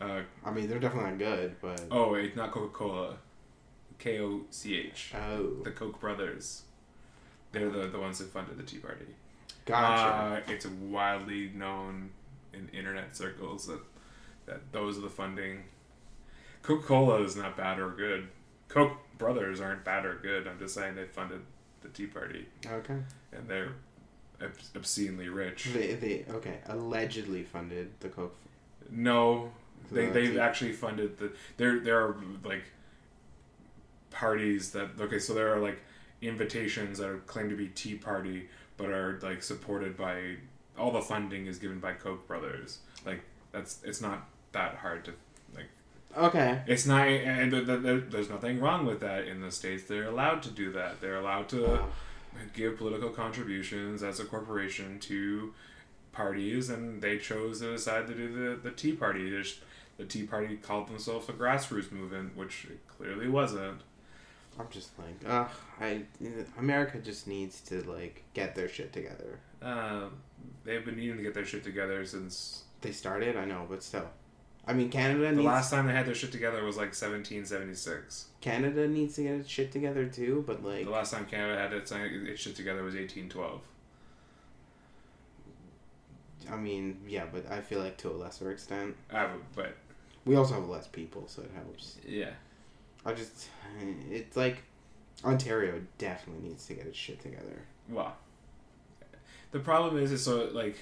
Uh, 0.00 0.20
I 0.42 0.50
mean, 0.52 0.68
they're 0.68 0.78
definitely 0.78 1.10
not 1.10 1.18
good, 1.18 1.56
but 1.60 1.82
oh 1.90 2.12
wait, 2.12 2.34
not 2.34 2.50
Coca 2.50 2.72
Cola. 2.72 3.16
K 3.98 4.20
O 4.20 4.42
C 4.48 4.76
H. 4.76 5.12
oh, 5.14 5.62
The 5.64 5.70
Koch 5.70 6.00
brothers. 6.00 6.62
They're 7.52 7.68
the, 7.68 7.88
the 7.88 7.98
ones 7.98 8.18
that 8.20 8.28
funded 8.28 8.56
the 8.56 8.62
Tea 8.62 8.78
Party. 8.78 9.06
gotcha. 9.66 10.46
Uh, 10.48 10.52
it's 10.52 10.66
widely 10.66 11.50
known 11.54 12.10
in 12.54 12.68
internet 12.72 13.14
circles 13.16 13.66
that 13.66 13.80
that 14.46 14.72
those 14.72 14.96
are 14.96 15.02
the 15.02 15.10
funding. 15.10 15.64
Coca 16.68 16.86
Cola 16.86 17.22
is 17.22 17.34
not 17.34 17.56
bad 17.56 17.78
or 17.78 17.88
good. 17.92 18.28
Koch 18.68 18.92
brothers 19.16 19.58
aren't 19.58 19.86
bad 19.86 20.04
or 20.04 20.16
good. 20.16 20.46
I'm 20.46 20.58
just 20.58 20.74
saying 20.74 20.96
they 20.96 21.04
funded 21.04 21.40
the 21.80 21.88
Tea 21.88 22.06
Party 22.06 22.46
okay. 22.66 22.98
and 23.32 23.48
they're 23.48 23.72
obs- 24.42 24.70
obscenely 24.76 25.30
rich. 25.30 25.64
They, 25.72 25.94
they 25.94 26.26
okay 26.28 26.58
allegedly 26.66 27.42
funded 27.42 27.92
the 28.00 28.10
Coke. 28.10 28.36
No, 28.90 29.50
they 29.90 30.06
the 30.06 30.12
they've 30.12 30.32
Tea- 30.32 30.40
actually 30.40 30.72
funded 30.72 31.18
the 31.18 31.32
there 31.56 31.80
there 31.80 32.04
are 32.04 32.16
like 32.44 32.64
parties 34.10 34.72
that 34.72 34.90
okay 35.00 35.18
so 35.18 35.32
there 35.32 35.54
are 35.54 35.60
like 35.60 35.80
invitations 36.20 36.98
that 36.98 37.08
are 37.08 37.18
claim 37.20 37.48
to 37.48 37.56
be 37.56 37.68
Tea 37.68 37.94
Party 37.94 38.46
but 38.76 38.90
are 38.90 39.18
like 39.22 39.42
supported 39.42 39.96
by 39.96 40.36
all 40.76 40.90
the 40.90 41.00
funding 41.00 41.46
is 41.46 41.58
given 41.58 41.80
by 41.80 41.94
Koch 41.94 42.26
brothers 42.26 42.80
like 43.06 43.22
that's 43.52 43.80
it's 43.84 44.02
not 44.02 44.28
that 44.52 44.74
hard 44.76 45.04
to 45.06 45.14
Okay. 46.16 46.62
it's 46.66 46.86
not 46.86 47.06
and 47.06 47.50
th- 47.50 47.66
th- 47.66 47.82
there- 47.82 47.98
there's 48.00 48.30
nothing 48.30 48.60
wrong 48.60 48.86
with 48.86 49.00
that 49.00 49.26
in 49.28 49.40
the 49.40 49.50
states 49.52 49.84
they're 49.84 50.08
allowed 50.08 50.42
to 50.42 50.50
do 50.50 50.72
that 50.72 51.00
they're 51.00 51.16
allowed 51.16 51.48
to 51.50 51.80
give 52.54 52.76
political 52.78 53.10
contributions 53.10 54.02
as 54.02 54.20
a 54.20 54.24
corporation 54.24 54.98
to 55.00 55.52
parties, 56.12 56.68
and 56.68 57.00
they 57.02 57.18
chose 57.18 57.60
to 57.60 57.72
decide 57.72 58.06
to 58.06 58.14
do 58.14 58.32
the, 58.32 58.56
the 58.56 58.70
Tea 58.70 58.92
Party. 58.92 59.30
There's, 59.30 59.60
the 59.96 60.04
Tea 60.04 60.24
Party 60.24 60.56
called 60.56 60.88
themselves 60.88 61.28
a 61.28 61.32
grassroots 61.32 61.90
movement, 61.92 62.36
which 62.36 62.66
it 62.70 62.78
clearly 62.88 63.28
wasn't. 63.28 63.80
I'm 64.58 64.66
just 64.70 64.90
like, 64.98 65.14
ugh. 65.26 65.48
I 65.80 66.02
America 66.58 66.98
just 66.98 67.26
needs 67.28 67.60
to 67.62 67.82
like 67.88 68.22
get 68.34 68.54
their 68.56 68.68
shit 68.68 68.92
together. 68.92 69.38
Uh, 69.62 70.06
they've 70.64 70.84
been 70.84 70.96
needing 70.96 71.16
to 71.16 71.22
get 71.22 71.34
their 71.34 71.44
shit 71.46 71.62
together 71.64 72.04
since 72.04 72.62
They 72.80 72.92
started, 72.92 73.36
I 73.36 73.44
know, 73.44 73.66
but 73.68 73.82
still. 73.82 74.08
I 74.68 74.74
mean, 74.74 74.90
Canada 74.90 75.30
the 75.30 75.32
needs 75.32 75.46
last 75.46 75.70
time 75.70 75.86
they 75.86 75.94
had 75.94 76.06
their 76.06 76.14
shit 76.14 76.30
together 76.30 76.62
was 76.62 76.76
like 76.76 76.88
1776. 76.88 78.26
Canada 78.42 78.86
needs 78.86 79.14
to 79.16 79.22
get 79.22 79.34
its 79.36 79.48
shit 79.48 79.72
together 79.72 80.06
too. 80.06 80.44
But 80.46 80.62
like, 80.62 80.84
The 80.84 80.90
last 80.90 81.12
time 81.12 81.24
Canada 81.24 81.58
had 81.58 81.72
its, 81.72 81.90
uh, 81.90 81.98
its 82.00 82.40
shit 82.42 82.54
together 82.54 82.82
was 82.82 82.94
1812. 82.94 83.60
I 86.50 86.56
mean, 86.56 86.98
yeah, 87.06 87.24
but 87.32 87.50
I 87.50 87.60
feel 87.60 87.80
like 87.80 87.96
to 87.98 88.10
a 88.10 88.12
lesser 88.12 88.50
extent, 88.50 88.96
I 89.10 89.24
would, 89.24 89.40
but 89.56 89.76
we 90.24 90.36
also 90.36 90.54
have 90.54 90.68
less 90.68 90.86
people, 90.86 91.24
so 91.26 91.42
it 91.42 91.50
helps. 91.54 91.96
yeah. 92.06 92.30
I 93.06 93.12
just, 93.14 93.48
it's 94.10 94.36
like, 94.36 94.58
Ontario 95.24 95.80
definitely 95.98 96.48
needs 96.48 96.66
to 96.66 96.74
get 96.74 96.86
its 96.86 96.98
shit 96.98 97.20
together. 97.20 97.62
Well, 97.88 98.16
the 99.50 99.60
problem 99.60 99.98
is, 100.02 100.12
is 100.12 100.22
so 100.24 100.48
like 100.52 100.76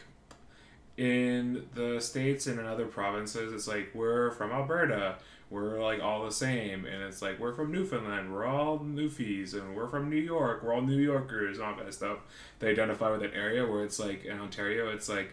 in 0.97 1.67
the 1.75 2.01
states 2.01 2.47
and 2.47 2.59
in 2.59 2.67
other 2.67 2.87
provinces, 2.87 3.53
it's 3.53 3.69
like 3.69 3.91
we're 3.95 4.31
from 4.33 4.51
Alberta, 4.51 5.17
we're 5.51 5.83
like 5.83 6.03
all 6.03 6.25
the 6.25 6.33
same, 6.33 6.87
and 6.87 7.03
it's 7.03 7.21
like 7.21 7.39
we're 7.39 7.55
from 7.55 7.71
Newfoundland, 7.71 8.33
we're 8.33 8.47
all 8.47 8.79
Newfies, 8.79 9.55
and 9.55 9.77
we're 9.77 9.89
from 9.89 10.09
New 10.09 10.17
York, 10.17 10.63
we're 10.63 10.75
all 10.75 10.83
New 10.83 10.99
Yorkers, 10.99 11.59
and 11.59 11.67
all 11.67 11.77
that 11.77 11.93
stuff. 11.93 12.19
They 12.59 12.71
identify 12.71 13.11
with 13.11 13.23
an 13.23 13.33
area 13.35 13.67
where 13.67 13.85
it's 13.85 13.99
like 13.99 14.25
in 14.25 14.39
Ontario, 14.39 14.91
it's 14.91 15.09
like. 15.09 15.33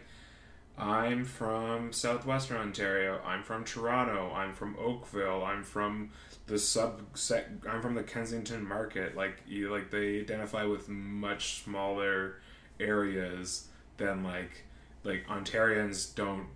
I'm 0.76 1.24
from 1.24 1.94
southwestern 1.94 2.58
Ontario. 2.58 3.22
I'm 3.24 3.44
from 3.44 3.64
Toronto. 3.64 4.34
I'm 4.34 4.56
from 4.56 4.76
Oakville. 4.80 5.44
I'm 5.44 5.62
from 5.62 6.10
the 6.48 6.56
subset. 6.56 7.46
I'm 7.70 7.80
from 7.82 7.94
the 7.94 8.02
Kensington 8.02 8.68
market. 8.68 9.16
Like 9.16 9.44
you, 9.48 9.72
like 9.72 9.92
they 9.92 10.20
identify 10.22 10.64
with 10.64 10.90
much 10.90 11.64
smaller 11.64 12.38
areas 12.80 13.68
than 13.98 14.24
like 14.24 14.66
like 15.04 15.28
Ontarians 15.28 16.14
don't 16.16 16.48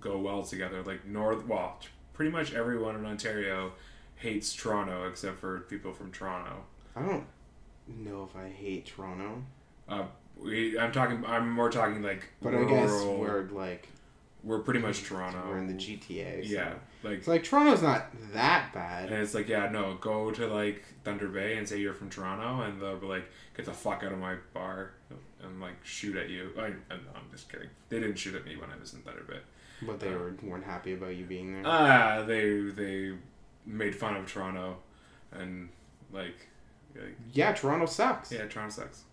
go 0.00 0.18
well 0.18 0.42
together. 0.42 0.82
Like 0.82 1.04
North, 1.06 1.46
well, 1.46 1.78
pretty 2.12 2.30
much 2.30 2.54
everyone 2.54 2.96
in 2.96 3.04
Ontario 3.06 3.72
hates 4.16 4.54
Toronto 4.54 5.08
except 5.08 5.38
for 5.38 5.60
people 5.60 5.92
from 5.92 6.12
Toronto. 6.12 6.64
I 6.96 7.02
don't 7.02 7.26
know 7.86 8.28
if 8.28 8.36
I 8.36 8.48
hate 8.48 8.86
Toronto, 8.86 9.42
Uh, 9.88 10.04
we, 10.36 10.78
I'm 10.78 10.90
talking. 10.92 11.24
I'm 11.26 11.50
more 11.50 11.70
talking 11.70 12.02
like 12.02 12.28
but 12.42 12.54
I 12.54 12.64
guess 12.64 12.90
we're 12.90 13.48
like 13.52 13.88
we're 14.42 14.58
pretty 14.58 14.80
much 14.80 15.04
Toronto. 15.04 15.40
we're 15.48 15.58
in 15.58 15.66
the 15.66 15.74
GTA. 15.74 16.46
So. 16.46 16.52
yeah, 16.52 16.74
like 17.02 17.18
It's 17.18 17.28
like 17.28 17.44
Toronto's 17.44 17.82
not 17.82 18.06
that 18.32 18.72
bad. 18.74 19.10
And 19.10 19.22
it's 19.22 19.34
like, 19.34 19.48
yeah, 19.48 19.68
no, 19.70 19.94
go 20.00 20.30
to 20.32 20.46
like 20.46 20.84
Thunder 21.02 21.28
Bay 21.28 21.56
and 21.56 21.68
say 21.68 21.78
you're 21.78 21.94
from 21.94 22.10
Toronto, 22.10 22.62
and 22.62 22.80
they'll 22.80 22.98
be 22.98 23.06
like, 23.06 23.24
get 23.56 23.64
the 23.66 23.72
fuck 23.72 24.02
out 24.04 24.12
of 24.12 24.18
my 24.18 24.36
bar 24.52 24.90
and 25.44 25.60
like 25.60 25.84
shoot 25.84 26.16
at 26.16 26.28
you. 26.28 26.50
I, 26.58 26.66
I, 26.66 26.68
no, 26.68 27.12
I'm 27.14 27.30
just 27.30 27.50
kidding. 27.50 27.68
They 27.88 28.00
didn't 28.00 28.16
shoot 28.16 28.34
at 28.34 28.44
me 28.44 28.56
when 28.56 28.70
I 28.70 28.78
was 28.80 28.94
in 28.94 29.00
Thunder 29.00 29.24
Bay. 29.28 29.38
But 29.82 30.00
they 30.00 30.10
were, 30.10 30.34
weren't 30.42 30.64
happy 30.64 30.94
about 30.94 31.16
you 31.16 31.24
being 31.24 31.52
there. 31.52 31.62
Ah, 31.64 32.22
they 32.26 32.60
they 32.60 33.12
made 33.66 33.94
fun 33.94 34.16
of 34.16 34.30
Toronto, 34.30 34.76
and 35.32 35.68
like, 36.12 36.48
like 36.94 37.16
yeah, 37.32 37.52
Toronto 37.52 37.86
sucks. 37.86 38.32
yeah, 38.32 38.46
Toronto 38.46 38.72
sucks. 38.72 39.04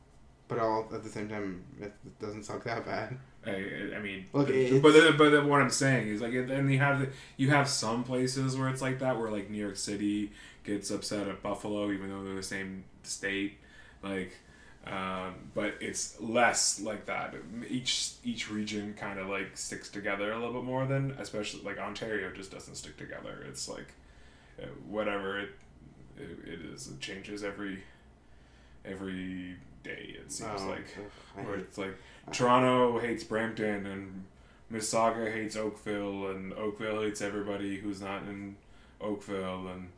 But 0.47 0.59
all 0.59 0.89
at 0.93 1.03
the 1.03 1.09
same 1.09 1.29
time, 1.29 1.63
it 1.79 1.93
doesn't 2.19 2.43
suck 2.43 2.63
that 2.65 2.85
bad. 2.85 3.17
I, 3.45 3.95
I 3.95 3.99
mean, 3.99 4.27
Look, 4.33 4.49
but 4.81 4.93
but, 5.17 5.17
but 5.17 5.45
what 5.45 5.61
I'm 5.61 5.69
saying 5.71 6.09
is 6.09 6.21
like, 6.21 6.33
and 6.33 6.71
you 6.71 6.77
have 6.77 6.99
the, 6.99 7.09
you 7.37 7.49
have 7.49 7.67
some 7.67 8.03
places 8.03 8.55
where 8.55 8.69
it's 8.69 8.81
like 8.81 8.99
that, 8.99 9.17
where 9.17 9.31
like 9.31 9.49
New 9.49 9.57
York 9.57 9.77
City 9.77 10.31
gets 10.63 10.91
upset 10.91 11.27
at 11.27 11.41
Buffalo, 11.41 11.91
even 11.91 12.09
though 12.09 12.23
they're 12.23 12.35
the 12.35 12.43
same 12.43 12.83
state, 13.01 13.57
like, 14.03 14.33
um, 14.87 15.35
but 15.53 15.75
it's 15.79 16.19
less 16.19 16.81
like 16.81 17.05
that. 17.05 17.35
Each 17.69 18.13
each 18.23 18.49
region 18.49 18.93
kind 18.95 19.19
of 19.19 19.27
like 19.27 19.55
sticks 19.57 19.89
together 19.89 20.31
a 20.31 20.35
little 20.39 20.53
bit 20.53 20.63
more 20.63 20.85
than, 20.85 21.11
especially 21.19 21.61
like 21.63 21.77
Ontario 21.77 22.31
just 22.31 22.51
doesn't 22.51 22.75
stick 22.75 22.97
together. 22.97 23.43
It's 23.47 23.69
like 23.69 23.93
uh, 24.61 24.65
whatever 24.87 25.39
it, 25.39 25.49
it 26.17 26.47
it 26.47 26.61
is, 26.73 26.87
it 26.87 26.99
changes 26.99 27.43
every 27.43 27.83
every 28.85 29.55
day. 29.83 30.15
It 30.19 30.31
seems 30.31 30.61
Oh, 30.61 30.67
like 30.69 30.87
where 31.35 31.55
it's 31.57 31.77
like 31.77 31.95
Toronto 32.31 32.99
hates 32.99 33.23
Brampton 33.23 33.85
and 33.85 34.25
Mississauga 34.71 35.31
hates 35.33 35.55
Oakville 35.55 36.27
and 36.31 36.53
Oakville 36.53 37.01
hates 37.03 37.21
everybody 37.21 37.77
who's 37.77 38.01
not 38.01 38.23
in 38.23 38.55
Oakville 38.99 39.67
and 39.67 39.89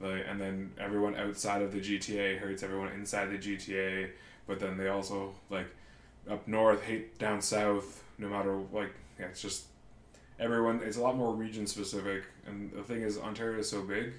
like 0.00 0.24
and 0.28 0.40
then 0.40 0.70
everyone 0.78 1.16
outside 1.16 1.62
of 1.62 1.72
the 1.72 1.80
GTA 1.80 2.38
hates 2.38 2.62
everyone 2.62 2.88
inside 2.92 3.26
the 3.26 3.38
GTA 3.38 4.10
but 4.46 4.60
then 4.60 4.76
they 4.76 4.88
also 4.88 5.32
like 5.50 5.66
up 6.30 6.46
north 6.46 6.82
hate 6.82 7.18
down 7.18 7.40
south 7.40 8.04
no 8.18 8.28
matter 8.28 8.56
like 8.72 8.92
yeah, 9.18 9.26
it's 9.26 9.40
just 9.42 9.64
everyone 10.38 10.80
it's 10.84 10.96
a 10.96 11.00
lot 11.00 11.16
more 11.16 11.34
region 11.34 11.66
specific 11.66 12.24
and 12.46 12.70
the 12.72 12.82
thing 12.82 13.02
is 13.02 13.18
Ontario 13.18 13.58
is 13.58 13.68
so 13.68 13.82
big 13.82 14.12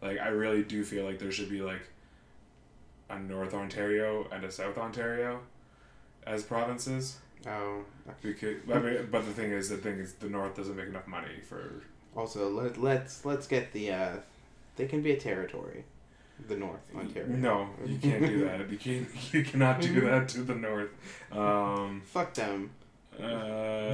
like 0.00 0.18
I 0.18 0.28
really 0.28 0.62
do 0.62 0.84
feel 0.84 1.04
like 1.04 1.18
there 1.18 1.32
should 1.32 1.50
be 1.50 1.60
like 1.60 1.82
a 3.10 3.18
North 3.18 3.54
Ontario 3.54 4.26
and 4.32 4.44
a 4.44 4.50
South 4.50 4.78
Ontario 4.78 5.40
as 6.26 6.42
provinces 6.42 7.18
Oh, 7.46 7.84
because 8.20 8.56
I 8.70 8.78
mean, 8.78 9.08
but 9.10 9.24
the 9.24 9.32
thing 9.32 9.50
is 9.50 9.70
the 9.70 9.78
thing 9.78 9.98
is 9.98 10.14
the 10.14 10.28
North 10.28 10.56
doesn't 10.56 10.76
make 10.76 10.88
enough 10.88 11.06
money 11.06 11.40
for 11.48 11.82
also 12.14 12.50
let 12.50 12.76
let's 12.76 13.24
let's 13.24 13.46
get 13.46 13.72
the. 13.72 13.92
uh 13.92 14.16
They 14.80 14.86
can 14.86 15.02
be 15.02 15.12
a 15.12 15.20
territory, 15.20 15.84
the 16.48 16.56
North 16.56 16.80
Ontario. 16.96 17.28
no 17.28 17.68
you 17.84 17.98
can't 17.98 18.24
do 18.26 18.44
that 18.46 18.70
you 18.74 18.78
can't 18.78 19.06
you 19.34 19.42
cannot 19.44 19.80
do 19.82 20.00
that 20.08 20.26
to 20.30 20.40
the 20.42 20.54
North 20.54 20.88
um, 21.32 22.00
Fuck 22.06 22.32
them. 22.34 22.70
Uh, 23.18 23.22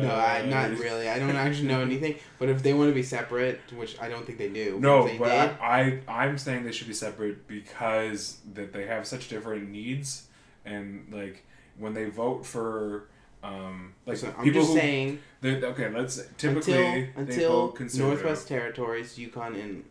No, 0.06 0.12
I, 0.14 0.46
not 0.46 0.78
really. 0.78 1.08
I 1.08 1.18
don't 1.18 1.34
actually 1.34 1.66
know 1.66 1.80
anything. 1.80 2.14
But 2.38 2.48
if 2.48 2.62
they 2.62 2.72
want 2.72 2.90
to 2.90 2.94
be 2.94 3.02
separate, 3.02 3.58
which 3.74 4.00
I 4.00 4.08
don't 4.08 4.24
think 4.24 4.38
they 4.38 4.48
do. 4.48 4.78
No, 4.78 5.02
but 5.18 5.30
did, 5.30 5.50
I, 5.60 6.00
I 6.06 6.24
I'm 6.24 6.38
saying 6.38 6.64
they 6.64 6.70
should 6.70 6.86
be 6.86 6.94
separate 6.94 7.48
because 7.48 8.38
that 8.54 8.72
they 8.72 8.86
have 8.86 9.06
such 9.06 9.28
different 9.28 9.68
needs 9.70 10.28
and 10.64 11.06
like 11.10 11.44
when 11.78 11.94
they 11.94 12.04
vote 12.22 12.46
for 12.46 13.08
um 13.42 13.94
like 14.06 14.18
so 14.18 14.30
people 14.42 14.64
who 14.64 14.74
saying 14.74 15.18
okay 15.44 15.88
let's 15.90 16.22
typically 16.38 17.10
until 17.16 17.72
they 17.72 17.82
until. 17.82 18.06
Northwest 18.06 18.48
Territories, 18.48 19.18
Yukon, 19.18 19.54
and 19.56 19.84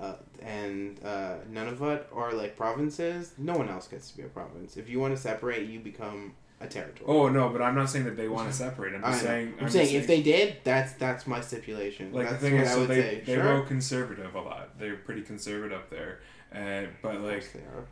uh, 0.00 0.14
and 0.40 1.00
uh, 1.04 1.36
Nunavut 1.50 2.04
are 2.14 2.32
like 2.32 2.56
provinces. 2.56 3.32
No 3.38 3.54
one 3.56 3.68
else 3.68 3.88
gets 3.88 4.10
to 4.10 4.16
be 4.16 4.22
a 4.22 4.28
province. 4.28 4.76
If 4.76 4.88
you 4.88 5.00
want 5.00 5.14
to 5.14 5.20
separate, 5.20 5.68
you 5.68 5.80
become 5.80 6.34
a 6.60 6.66
territory. 6.66 7.08
Oh 7.08 7.28
no, 7.28 7.48
but 7.48 7.60
I'm 7.62 7.74
not 7.74 7.90
saying 7.90 8.04
that 8.06 8.16
they 8.16 8.28
want 8.28 8.48
to 8.50 8.54
separate. 8.56 8.94
I'm 8.94 9.02
just 9.02 9.22
saying. 9.22 9.54
I'm, 9.58 9.66
just 9.66 9.74
saying 9.74 9.94
if 9.94 10.06
they 10.06 10.22
did, 10.22 10.58
that's 10.64 10.92
that's 10.94 11.26
my 11.26 11.40
stipulation. 11.40 12.12
like 12.12 12.28
that's 12.28 12.40
the 12.40 12.48
thing 12.48 12.56
what 12.58 12.66
is, 12.66 12.70
I 12.70 12.74
so 12.74 12.86
they 12.86 13.00
say. 13.00 13.22
they 13.24 13.34
sure. 13.34 13.42
vote 13.42 13.66
conservative 13.66 14.34
a 14.34 14.40
lot. 14.40 14.78
They're 14.78 14.96
pretty 14.96 15.22
conservative 15.22 15.78
up 15.78 15.90
there, 15.90 16.20
and 16.52 16.88
but 17.02 17.20
like 17.20 17.52
they 17.52 17.60
are. 17.60 17.86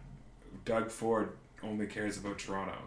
Doug 0.65 0.91
Ford 0.91 1.37
only 1.63 1.87
cares 1.87 2.17
about 2.17 2.39
Toronto, 2.39 2.79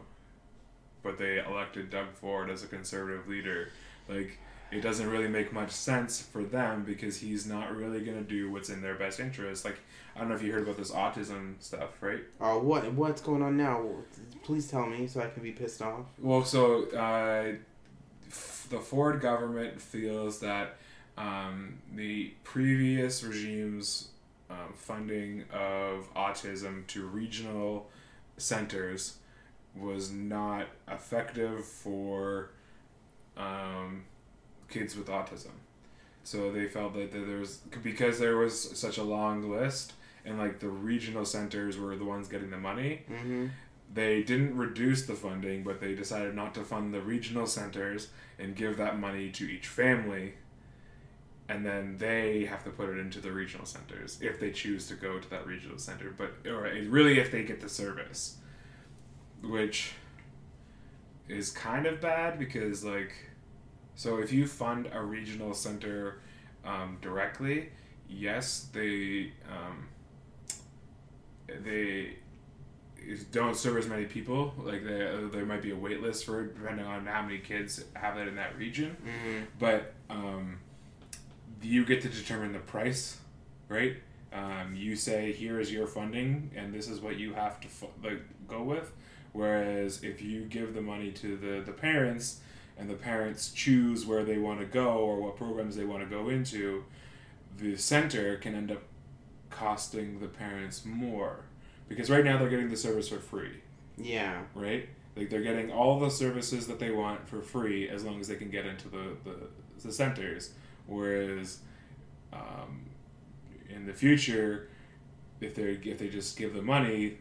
but 1.03 1.19
they 1.19 1.39
elected 1.39 1.91
Doug 1.91 2.11
Ford 2.13 2.49
as 2.49 2.63
a 2.63 2.67
conservative 2.67 3.27
leader. 3.27 3.69
Like 4.09 4.39
it 4.71 4.81
doesn't 4.81 5.09
really 5.09 5.27
make 5.27 5.53
much 5.53 5.71
sense 5.71 6.21
for 6.21 6.43
them 6.43 6.83
because 6.83 7.19
he's 7.19 7.45
not 7.45 7.75
really 7.75 8.01
gonna 8.01 8.21
do 8.21 8.51
what's 8.51 8.69
in 8.69 8.81
their 8.81 8.95
best 8.95 9.19
interest. 9.19 9.65
Like 9.65 9.79
I 10.15 10.19
don't 10.19 10.29
know 10.29 10.36
if 10.36 10.41
you 10.41 10.51
heard 10.51 10.63
about 10.63 10.77
this 10.77 10.91
autism 10.91 11.55
stuff, 11.59 12.01
right? 12.01 12.21
Oh, 12.41 12.59
what 12.59 12.91
what's 12.93 13.21
going 13.21 13.41
on 13.41 13.55
now? 13.57 13.83
Please 14.43 14.69
tell 14.69 14.86
me 14.86 15.07
so 15.07 15.21
I 15.21 15.27
can 15.27 15.43
be 15.43 15.51
pissed 15.51 15.81
off. 15.81 16.05
Well, 16.19 16.43
so 16.43 16.89
uh, 16.91 17.53
f- 18.27 18.67
the 18.69 18.79
Ford 18.79 19.21
government 19.21 19.79
feels 19.81 20.39
that 20.39 20.77
um, 21.17 21.79
the 21.93 22.33
previous 22.43 23.24
regime's 23.24 24.09
um, 24.50 24.74
funding 24.75 25.43
of 25.51 26.13
autism 26.15 26.88
to 26.88 27.05
regional 27.05 27.89
centers 28.38 29.17
was 29.75 30.12
not 30.12 30.67
effective 30.88 31.65
for 31.65 32.50
um, 33.36 34.03
kids 34.69 34.95
with 34.95 35.07
autism. 35.07 35.51
So 36.24 36.51
they 36.51 36.67
felt 36.67 36.93
that 36.95 37.12
there 37.12 37.39
was 37.39 37.57
because 37.83 38.19
there 38.19 38.38
was 38.38 38.77
such 38.77 38.97
a 38.97 39.03
long 39.03 39.50
list, 39.50 39.93
and 40.25 40.38
like 40.38 40.59
the 40.59 40.67
regional 40.69 41.24
centers 41.25 41.77
were 41.77 41.95
the 41.95 42.03
ones 42.05 42.27
getting 42.27 42.50
the 42.50 42.57
money 42.57 43.03
Mm-hmm. 43.09 43.47
they 43.93 44.24
didn't 44.24 44.57
reduce 44.57 45.05
the 45.05 45.13
funding, 45.15 45.63
but 45.63 45.79
they 45.79 45.95
decided 45.95 46.36
not 46.36 46.53
to 46.55 46.63
fund 46.65 46.93
the 46.93 47.00
regional 47.00 47.47
centers 47.47 48.09
and 48.38 48.55
give 48.55 48.75
that 48.77 49.00
money 49.00 49.31
to 49.31 49.45
each 49.50 49.67
family. 49.67 50.33
And 51.50 51.65
then 51.65 51.95
they 51.97 52.43
have 52.43 52.65
to 52.65 52.69
put 52.71 52.89
it 52.89 52.97
into 52.97 53.21
the 53.21 53.31
regional 53.31 53.65
centers 53.65 54.19
if 54.21 54.38
they 54.38 54.51
choose 54.51 54.86
to 54.89 54.95
go 54.95 55.17
to 55.17 55.29
that 55.29 55.47
regional 55.47 55.77
center. 55.79 56.13
But 56.17 56.33
or 56.45 56.63
really, 56.89 57.19
if 57.19 57.31
they 57.31 57.43
get 57.43 57.62
the 57.62 57.69
service, 57.69 58.36
which 59.41 59.93
is 61.29 61.51
kind 61.51 61.86
of 61.86 62.01
bad 62.01 62.38
because 62.38 62.83
like, 62.83 63.13
so 63.97 64.19
if 64.19 64.31
you 64.31 64.45
fund 64.45 64.89
a 64.93 65.01
regional 65.01 65.55
center 65.55 66.19
um, 66.63 66.99
directly, 67.01 67.69
yes, 68.07 68.69
they 68.71 69.33
um, 69.51 69.87
they 71.63 72.13
don't 73.31 73.57
serve 73.57 73.77
as 73.77 73.87
many 73.87 74.05
people. 74.05 74.53
Like 74.55 74.85
there, 74.85 75.27
there 75.27 75.45
might 75.45 75.63
be 75.63 75.71
a 75.71 75.75
wait 75.75 76.01
list 76.01 76.25
for 76.25 76.43
it, 76.43 76.55
depending 76.55 76.85
on 76.85 77.07
how 77.07 77.23
many 77.23 77.39
kids 77.39 77.83
have 77.95 78.17
it 78.17 78.27
in 78.27 78.36
that 78.36 78.55
region. 78.55 78.95
Mm-hmm. 79.01 79.43
But 79.57 79.93
um, 80.12 80.60
you 81.63 81.83
get 81.83 82.03
to 82.03 82.10
determine 82.10 82.53
the 82.53 82.60
price, 82.60 83.17
right? 83.67 83.97
Um, 84.31 84.75
you 84.75 84.95
say 84.95 85.31
here 85.31 85.60
is 85.60 85.71
your 85.71 85.88
funding, 85.88 86.51
and 86.55 86.71
this 86.71 86.88
is 86.88 86.99
what 87.01 87.17
you 87.17 87.33
have 87.33 87.60
to 87.62 87.67
fu- 87.67 87.89
like 88.03 88.21
go 88.47 88.62
with. 88.62 88.91
Whereas 89.33 90.03
if 90.03 90.21
you 90.21 90.43
give 90.43 90.75
the 90.75 90.81
money 90.81 91.12
to 91.13 91.36
the 91.36 91.62
the 91.65 91.71
parents, 91.71 92.41
and 92.77 92.89
the 92.89 92.95
parents 92.95 93.51
choose 93.51 94.05
where 94.05 94.23
they 94.23 94.37
want 94.37 94.59
to 94.59 94.65
go 94.65 94.97
or 94.97 95.21
what 95.21 95.35
programs 95.35 95.75
they 95.75 95.85
want 95.85 96.03
to 96.03 96.09
go 96.09 96.29
into, 96.29 96.83
the 97.57 97.75
center 97.75 98.37
can 98.37 98.55
end 98.55 98.71
up 98.71 98.83
costing 99.49 100.19
the 100.19 100.27
parents 100.27 100.85
more. 100.85 101.45
Because 101.87 102.09
right 102.09 102.23
now 102.23 102.37
they're 102.37 102.49
getting 102.49 102.69
the 102.69 102.77
service 102.77 103.09
for 103.09 103.19
free. 103.19 103.61
Yeah. 103.97 104.41
right? 104.53 104.87
Like 105.15 105.29
they're 105.29 105.41
getting 105.41 105.71
all 105.71 105.99
the 105.99 106.11
services 106.11 106.67
that 106.67 106.79
they 106.79 106.91
want 106.91 107.27
for 107.27 107.41
free 107.41 107.89
as 107.89 108.03
long 108.03 108.19
as 108.19 108.27
they 108.27 108.35
can 108.35 108.49
get 108.49 108.65
into 108.65 108.87
the, 108.89 109.17
the, 109.23 109.35
the 109.83 109.91
centers. 109.91 110.51
Whereas 110.85 111.59
um, 112.31 112.85
in 113.69 113.85
the 113.85 113.93
future 113.93 114.69
if 115.39 115.55
they 115.55 115.79
if 115.83 115.99
they 115.99 116.09
just 116.09 116.37
give 116.37 116.53
the 116.53 116.61
money 116.61 117.17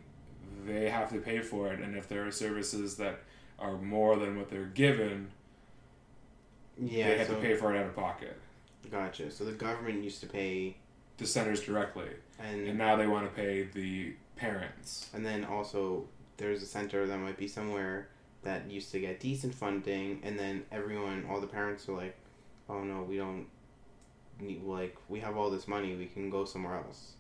they 0.67 0.89
have 0.91 1.11
to 1.11 1.19
pay 1.19 1.41
for 1.41 1.73
it. 1.73 1.81
And 1.81 1.97
if 1.97 2.09
there 2.09 2.27
are 2.27 2.31
services 2.31 2.97
that 2.97 3.21
are 3.59 3.79
more 3.79 4.17
than 4.17 4.37
what 4.37 4.51
they're 4.51 4.65
given 4.65 5.29
Yeah. 6.79 7.09
they 7.09 7.19
have 7.19 7.29
so, 7.29 7.35
to 7.35 7.41
pay 7.41 7.55
for 7.55 7.75
it 7.75 7.79
out 7.79 7.87
of 7.87 7.97
pocket 7.97 8.37
Gotcha. 8.89 9.33
So 9.33 9.45
the 9.45 9.53
government 9.53 10.05
used 10.05 10.21
to 10.21 10.29
pay, 10.29 10.77
the 11.17 11.27
centers 11.27 11.61
directly 11.61 12.09
and 12.39 12.69
and 12.69 12.79
now 12.79 12.97
they 12.97 13.07
want 13.07 13.29
to 13.29 13.35
pay 13.35 13.65
the 13.65 14.13
parents 14.37 15.11
and 15.13 15.25
then 15.27 15.45
also 15.45 16.07
there's 16.37 16.63
a 16.63 16.67
center 16.67 17.07
that 17.07 17.19
might 17.19 17.37
be 17.37 17.49
somewhere 17.49 18.09
that 18.47 18.71
used 18.71 18.93
to 18.93 19.01
get 19.01 19.21
decent 19.21 19.55
funding, 19.55 20.21
and 20.23 20.39
then 20.39 20.65
everyone, 20.73 21.27
all 21.29 21.41
the 21.41 21.47
parents 21.47 21.89
are 21.89 21.97
like, 21.97 22.17
"Oh 22.71 22.83
no, 22.83 23.03
we 23.03 23.17
don't 23.17 23.47
need 24.41 24.63
like 24.63 24.97
we 25.09 25.21
have 25.21 25.37
all 25.37 25.51
this 25.51 25.69
money, 25.69 25.95
we 25.95 26.07
can 26.07 26.31
go 26.31 26.45
somewhere 26.45 26.77
else." 26.77 27.13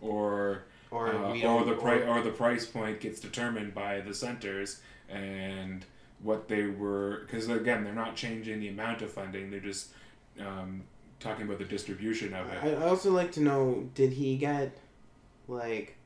or 0.00 0.64
Or 0.90 1.14
uh, 1.14 1.32
we 1.32 1.44
or 1.44 1.64
the 1.64 1.74
price 1.74 2.02
or- 2.02 2.18
or 2.18 2.22
the 2.22 2.30
price 2.30 2.66
point 2.66 3.00
gets 3.00 3.20
determined 3.20 3.74
by 3.74 4.00
the 4.00 4.14
centers 4.14 4.80
and 5.08 5.84
what 6.22 6.48
they 6.48 6.64
were 6.66 7.22
because 7.26 7.48
again 7.48 7.84
they're 7.84 7.94
not 7.94 8.14
changing 8.16 8.60
the 8.60 8.68
amount 8.68 9.00
of 9.02 9.10
funding 9.10 9.50
they're 9.50 9.60
just 9.60 9.88
um, 10.40 10.82
talking 11.18 11.46
about 11.46 11.58
the 11.58 11.64
distribution 11.64 12.34
of 12.34 12.46
it 12.48 12.62
I 12.62 12.86
also 12.86 13.10
like 13.12 13.32
to 13.32 13.40
know: 13.40 13.88
Did 13.94 14.12
he 14.12 14.36
get 14.36 14.76
like? 15.48 15.96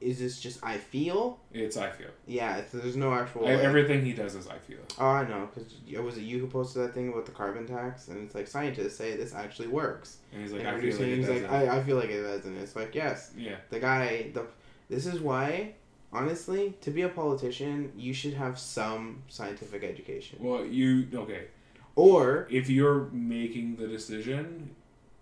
Is 0.00 0.18
this 0.18 0.38
just 0.38 0.62
I 0.62 0.76
feel? 0.76 1.38
it's 1.52 1.76
i 1.78 1.88
feel 1.88 2.08
Yeah, 2.26 2.56
it's, 2.58 2.72
there's 2.72 2.96
no 2.96 3.14
actual. 3.14 3.46
I, 3.46 3.52
everything 3.52 4.04
he 4.04 4.12
does 4.12 4.34
is 4.34 4.46
i 4.48 4.58
feel 4.58 4.78
Oh, 4.98 5.06
I 5.06 5.26
know, 5.26 5.48
because 5.54 5.72
was 6.04 6.18
it 6.18 6.22
you 6.22 6.40
who 6.40 6.46
posted 6.46 6.82
that 6.82 6.94
thing 6.94 7.08
about 7.08 7.24
the 7.24 7.32
carbon 7.32 7.66
tax? 7.66 8.08
And 8.08 8.22
it's 8.24 8.34
like 8.34 8.46
scientists 8.46 8.96
say 8.96 9.16
this 9.16 9.34
actually 9.34 9.68
works. 9.68 10.18
and 10.32 10.42
he's 10.42 10.52
like 10.52 10.60
and 10.60 10.68
i 10.68 10.80
feel 10.80 10.98
like 10.98 11.06
he's 11.06 11.28
like, 11.28 11.50
I, 11.50 11.78
I 11.78 11.82
feel 11.82 11.96
like 11.96 12.10
it 12.10 12.22
doesn't. 12.22 12.56
It's 12.58 12.76
like 12.76 12.94
yes, 12.94 13.30
yeah 13.36 13.56
the 13.70 13.78
guy. 13.80 14.30
The 14.34 14.46
this 14.90 15.06
is 15.06 15.20
why, 15.20 15.72
honestly, 16.14 16.74
to 16.80 16.90
be 16.90 17.02
a 17.02 17.08
politician, 17.08 17.92
you 17.96 18.14
should 18.14 18.34
have 18.34 18.58
some 18.58 19.22
scientific 19.28 19.84
education, 19.84 20.38
well 20.40 20.64
you 20.64 21.08
okay. 21.14 21.46
Or 21.96 22.48
if 22.50 22.68
you're 22.68 23.08
making 23.12 23.76
the 23.76 23.86
decision 23.86 24.70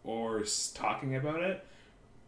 or 0.04 0.42
talking 0.74 1.16
about 1.16 1.42
it 1.42 1.64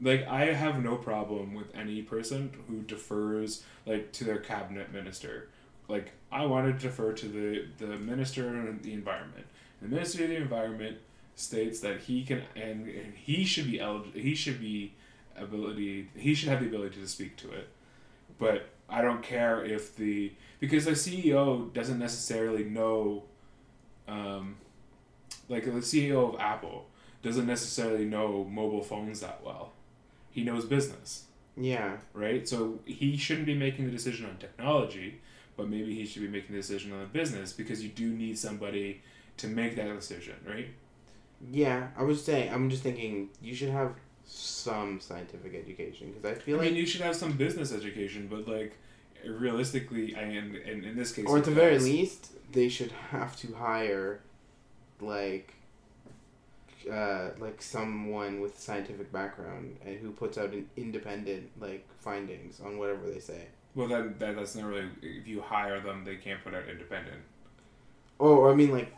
like 0.01 0.27
i 0.27 0.47
have 0.47 0.83
no 0.83 0.97
problem 0.97 1.55
with 1.55 1.75
any 1.75 2.03
person 2.03 2.53
who 2.69 2.83
defers 2.83 3.63
like 3.87 4.13
to 4.13 4.25
their 4.25 4.39
cabinet 4.39 4.93
minister. 4.93 5.49
Like 5.89 6.13
i 6.33 6.45
want 6.45 6.67
to 6.67 6.89
defer 6.89 7.13
to 7.13 7.27
the 7.27 7.67
the 7.79 7.97
minister 7.97 8.69
of 8.69 8.83
the 8.83 8.93
environment. 8.93 9.47
The 9.83 9.89
minister 9.89 10.25
of 10.25 10.31
the 10.31 10.37
environment 10.37 10.99
states 11.37 11.81
that 11.81 12.01
he 12.03 12.25
can 12.25 12.43
and, 12.55 12.87
and 12.89 13.15
he 13.15 13.45
should 13.45 13.71
be 13.71 13.81
eligible 13.81 14.21
he 14.21 14.35
should 14.35 14.61
be 14.61 14.93
ability 15.37 16.09
he 16.17 16.35
should 16.35 16.49
have 16.49 16.61
the 16.61 16.67
ability 16.67 17.01
to 17.01 17.09
speak 17.09 17.37
to 17.37 17.51
it 17.51 17.69
but 18.39 18.69
i 18.89 19.01
don't 19.01 19.23
care 19.23 19.65
if 19.65 19.97
the 19.97 20.33
because 20.61 20.85
the 20.85 20.93
ceo 20.93 21.73
doesn't 21.73 21.99
necessarily 21.99 22.65
know 22.65 23.25
um, 24.07 24.57
like 25.49 25.65
the 25.65 25.71
CEO 25.71 26.35
of 26.35 26.41
Apple 26.41 26.87
doesn't 27.23 27.47
necessarily 27.47 28.05
know 28.05 28.45
mobile 28.45 28.83
phones 28.83 29.21
that 29.21 29.43
well. 29.45 29.73
He 30.31 30.43
knows 30.43 30.65
business, 30.65 31.25
yeah, 31.57 31.99
right? 32.13 32.47
So 32.49 32.81
he 32.85 33.17
shouldn't 33.17 33.47
be 33.47 33.55
making 33.55 33.87
the 33.87 33.91
decision 33.91 34.27
on 34.27 34.37
technology, 34.37 35.21
but 35.57 35.69
maybe 35.69 35.95
he 35.95 36.05
should 36.05 36.23
be 36.23 36.29
making 36.29 36.55
the 36.55 36.61
decision 36.61 36.93
on 36.93 37.01
the 37.01 37.07
business 37.07 37.53
because 37.53 37.83
you 37.83 37.89
do 37.89 38.11
need 38.11 38.39
somebody 38.39 39.03
to 39.39 39.47
make 39.47 39.77
that 39.77 39.95
decision, 39.95 40.35
right? 40.47 40.69
yeah. 41.51 41.89
I 41.97 42.03
was 42.03 42.25
saying, 42.25 42.53
I'm 42.53 42.71
just 42.71 42.83
thinking 42.83 43.29
you 43.43 43.55
should 43.55 43.71
have 43.71 43.95
some 44.25 45.01
scientific 45.01 45.55
education 45.55 46.13
because 46.13 46.25
I 46.25 46.41
feel 46.41 46.57
I 46.57 46.61
like, 46.61 46.71
mean, 46.71 46.79
you 46.81 46.87
should 46.87 47.03
have 47.03 47.17
some 47.17 47.33
business 47.33 47.73
education, 47.73 48.27
but 48.31 48.49
like 48.49 48.75
realistically, 49.27 50.15
I 50.17 50.23
and, 50.23 50.57
and 50.57 50.85
in 50.85 50.97
this 50.97 51.13
case, 51.13 51.27
or 51.27 51.39
at 51.39 51.45
the 51.45 51.51
very 51.51 51.79
least, 51.79 52.33
they 52.53 52.69
should 52.69 52.93
have 53.11 53.37
to 53.37 53.55
hire, 53.55 54.21
like, 55.01 55.55
uh, 56.91 57.31
like 57.39 57.61
someone 57.63 58.41
with 58.41 58.59
scientific 58.59 59.13
background 59.13 59.77
and 59.85 59.99
who 59.99 60.11
puts 60.11 60.39
out 60.39 60.53
an 60.53 60.69
independent 60.77 61.51
like 61.61 61.87
findings 62.01 62.61
on 62.61 62.79
whatever 62.79 63.09
they 63.11 63.21
say. 63.21 63.47
Well, 63.75 63.89
that, 63.89 64.19
that 64.21 64.37
that's 64.37 64.55
not 64.55 64.67
really. 64.67 64.89
If 65.03 65.27
you 65.27 65.41
hire 65.41 65.81
them, 65.81 66.05
they 66.05 66.17
can't 66.17 66.43
put 66.45 66.55
out 66.55 66.69
independent. 66.69 67.23
Oh, 68.21 68.49
I 68.49 68.55
mean, 68.55 68.71
like, 68.71 68.95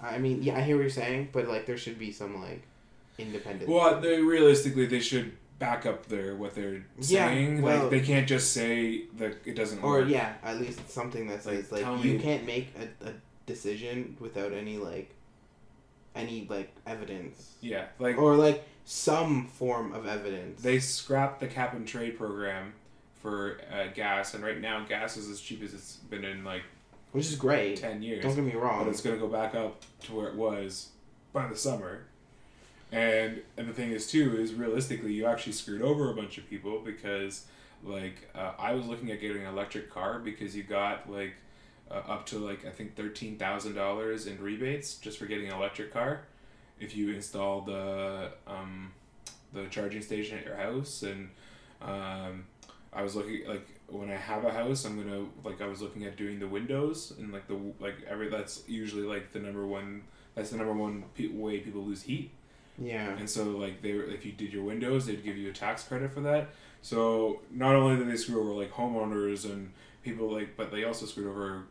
I 0.00 0.18
mean, 0.18 0.42
yeah, 0.42 0.56
I 0.56 0.62
hear 0.62 0.76
what 0.76 0.82
you're 0.82 0.90
saying, 0.90 1.30
but 1.32 1.48
like, 1.48 1.66
there 1.66 1.76
should 1.76 1.98
be 1.98 2.12
some 2.12 2.40
like 2.40 2.62
independent. 3.18 3.68
Well, 3.70 4.00
they 4.00 4.20
realistically 4.20 4.86
they 4.86 5.00
should 5.00 5.32
back 5.58 5.86
up 5.86 6.06
their 6.06 6.34
what 6.34 6.54
they're 6.54 6.84
Yeah, 6.98 7.28
saying. 7.28 7.62
well- 7.62 7.82
like 7.82 7.90
they 7.90 8.00
can't 8.00 8.26
just 8.26 8.52
say 8.52 9.04
that 9.18 9.36
it 9.46 9.54
doesn't 9.54 9.82
or 9.82 9.90
work. 9.98 10.06
Or 10.06 10.08
yeah, 10.08 10.34
at 10.42 10.60
least 10.60 10.88
something 10.90 11.26
that 11.28 11.42
says 11.44 11.70
like 11.70 11.82
tell 11.82 11.98
you 11.98 12.14
me- 12.14 12.18
can't 12.22 12.44
make 12.46 12.68
a, 12.76 13.08
a 13.08 13.12
decision 13.46 14.16
without 14.20 14.52
any 14.52 14.76
like 14.78 15.10
any 16.14 16.46
like 16.50 16.72
evidence 16.86 17.54
Yeah, 17.60 17.86
like 17.98 18.18
or 18.18 18.34
like 18.36 18.64
some 18.84 19.46
form 19.46 19.92
of 19.94 20.06
evidence. 20.06 20.60
they 20.62 20.78
scrapped 20.80 21.40
the 21.40 21.46
cap 21.46 21.74
and 21.74 21.86
trade 21.86 22.18
program 22.18 22.74
for 23.20 23.60
uh, 23.72 23.86
gas, 23.94 24.34
and 24.34 24.42
right 24.42 24.60
now 24.60 24.84
gas 24.84 25.16
is 25.16 25.30
as 25.30 25.40
cheap 25.40 25.62
as 25.62 25.72
it's 25.74 25.96
been 26.10 26.24
in 26.24 26.44
like 26.44 26.62
which 27.12 27.26
is 27.26 27.36
great. 27.36 27.76
ten 27.76 28.02
years. 28.02 28.22
Don't 28.24 28.34
get 28.34 28.42
me 28.44 28.54
wrong. 28.54 28.84
but 28.84 28.90
it's 28.90 29.00
going 29.00 29.14
to 29.14 29.20
go 29.20 29.28
back 29.28 29.54
up 29.54 29.80
to 30.04 30.12
where 30.14 30.28
it 30.28 30.34
was 30.34 30.88
by 31.32 31.46
the 31.46 31.54
summer. 31.56 32.04
And 32.92 33.42
and 33.56 33.68
the 33.68 33.72
thing 33.72 33.90
is 33.90 34.10
too 34.10 34.38
is 34.38 34.54
realistically 34.54 35.12
you 35.12 35.26
actually 35.26 35.52
screwed 35.52 35.82
over 35.82 36.10
a 36.10 36.14
bunch 36.14 36.38
of 36.38 36.48
people 36.48 36.80
because 36.80 37.46
like 37.82 38.28
uh, 38.34 38.52
I 38.58 38.74
was 38.74 38.86
looking 38.86 39.10
at 39.10 39.20
getting 39.20 39.42
an 39.42 39.48
electric 39.48 39.90
car 39.90 40.18
because 40.18 40.54
you 40.54 40.62
got 40.62 41.10
like 41.10 41.34
uh, 41.90 41.94
up 41.94 42.26
to 42.26 42.38
like 42.38 42.66
I 42.66 42.70
think 42.70 42.94
thirteen 42.94 43.38
thousand 43.38 43.74
dollars 43.74 44.26
in 44.26 44.40
rebates 44.40 44.94
just 44.94 45.18
for 45.18 45.26
getting 45.26 45.48
an 45.48 45.54
electric 45.54 45.92
car 45.92 46.20
if 46.78 46.94
you 46.94 47.10
install 47.14 47.62
the 47.62 48.32
um, 48.46 48.92
the 49.52 49.64
charging 49.66 50.02
station 50.02 50.38
at 50.38 50.44
your 50.44 50.56
house 50.56 51.02
and 51.02 51.30
um, 51.80 52.44
I 52.92 53.02
was 53.02 53.16
looking 53.16 53.46
like 53.48 53.66
when 53.88 54.10
I 54.10 54.16
have 54.16 54.44
a 54.44 54.52
house, 54.52 54.84
I'm 54.84 55.02
gonna 55.02 55.26
like 55.44 55.60
I 55.60 55.66
was 55.66 55.80
looking 55.80 56.04
at 56.04 56.16
doing 56.16 56.38
the 56.38 56.48
windows 56.48 57.12
and 57.18 57.32
like 57.32 57.46
the 57.46 57.58
like 57.80 57.96
every 58.08 58.28
that's 58.28 58.62
usually 58.66 59.02
like 59.02 59.32
the 59.32 59.38
number 59.38 59.66
one 59.66 60.02
that's 60.34 60.50
the 60.50 60.56
number 60.56 60.72
one 60.72 61.04
pe- 61.14 61.28
way 61.28 61.60
people 61.60 61.82
lose 61.82 62.02
heat. 62.02 62.30
Yeah. 62.82 63.16
And 63.16 63.28
so 63.28 63.44
like 63.44 63.82
they 63.82 63.94
were 63.94 64.04
if 64.04 64.24
you 64.24 64.32
did 64.32 64.52
your 64.52 64.64
windows, 64.64 65.06
they'd 65.06 65.24
give 65.24 65.36
you 65.36 65.50
a 65.50 65.52
tax 65.52 65.84
credit 65.84 66.12
for 66.12 66.20
that. 66.20 66.50
So 66.80 67.40
not 67.50 67.74
only 67.74 67.96
did 67.96 68.08
they 68.08 68.16
screw 68.16 68.40
over 68.40 68.52
like 68.52 68.72
homeowners 68.72 69.44
and 69.44 69.72
people 70.02 70.32
like, 70.32 70.56
but 70.56 70.70
they 70.70 70.84
also 70.84 71.06
screwed 71.06 71.28
over 71.28 71.64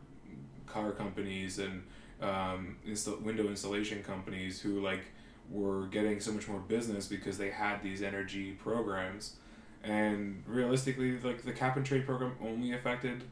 car 0.66 0.92
companies 0.92 1.58
and 1.58 1.82
um, 2.22 2.76
insta- 2.88 3.20
window 3.20 3.46
installation 3.48 4.02
companies 4.02 4.60
who 4.60 4.80
like 4.80 5.02
were 5.50 5.86
getting 5.88 6.18
so 6.20 6.32
much 6.32 6.48
more 6.48 6.60
business 6.60 7.06
because 7.06 7.36
they 7.36 7.50
had 7.50 7.82
these 7.82 8.02
energy 8.02 8.52
programs. 8.52 9.36
And 9.84 10.42
realistically, 10.46 11.18
like 11.18 11.42
the 11.42 11.52
cap 11.52 11.76
and 11.76 11.84
trade 11.84 12.06
program 12.06 12.36
only 12.40 12.72
affected 12.72 13.24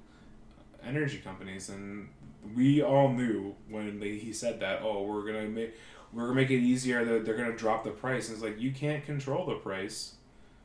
energy 0.84 1.18
companies, 1.18 1.68
and 1.68 2.08
we 2.56 2.82
all 2.82 3.08
knew 3.08 3.54
when 3.68 4.00
they, 4.00 4.16
he 4.16 4.32
said 4.32 4.60
that. 4.60 4.80
Oh, 4.82 5.04
we're 5.04 5.24
gonna 5.24 5.48
make 5.48 5.74
we're 6.12 6.22
gonna 6.22 6.34
make 6.34 6.50
it 6.50 6.58
easier 6.60 7.04
that 7.04 7.24
they're 7.24 7.36
gonna 7.36 7.56
drop 7.56 7.84
the 7.84 7.90
price. 7.90 8.28
And 8.28 8.34
it's 8.36 8.42
like 8.44 8.60
you 8.60 8.72
can't 8.72 9.04
control 9.04 9.46
the 9.46 9.54
price 9.56 10.14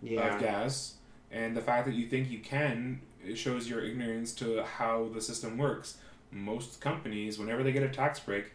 Yeah. 0.01 0.35
of 0.35 0.41
gas, 0.41 0.95
and 1.31 1.55
the 1.55 1.61
fact 1.61 1.85
that 1.85 1.95
you 1.95 2.07
think 2.07 2.29
you 2.29 2.39
can 2.39 3.01
it 3.23 3.37
shows 3.37 3.67
your 3.69 3.83
ignorance 3.83 4.33
to 4.35 4.63
how 4.63 5.09
the 5.13 5.19
system 5.21 5.57
works. 5.57 5.97
Most 6.31 6.79
companies, 6.79 7.39
whenever 7.39 7.63
they 7.63 7.71
get 7.71 7.81
a 7.83 7.89
tax 7.89 8.19
break, 8.19 8.51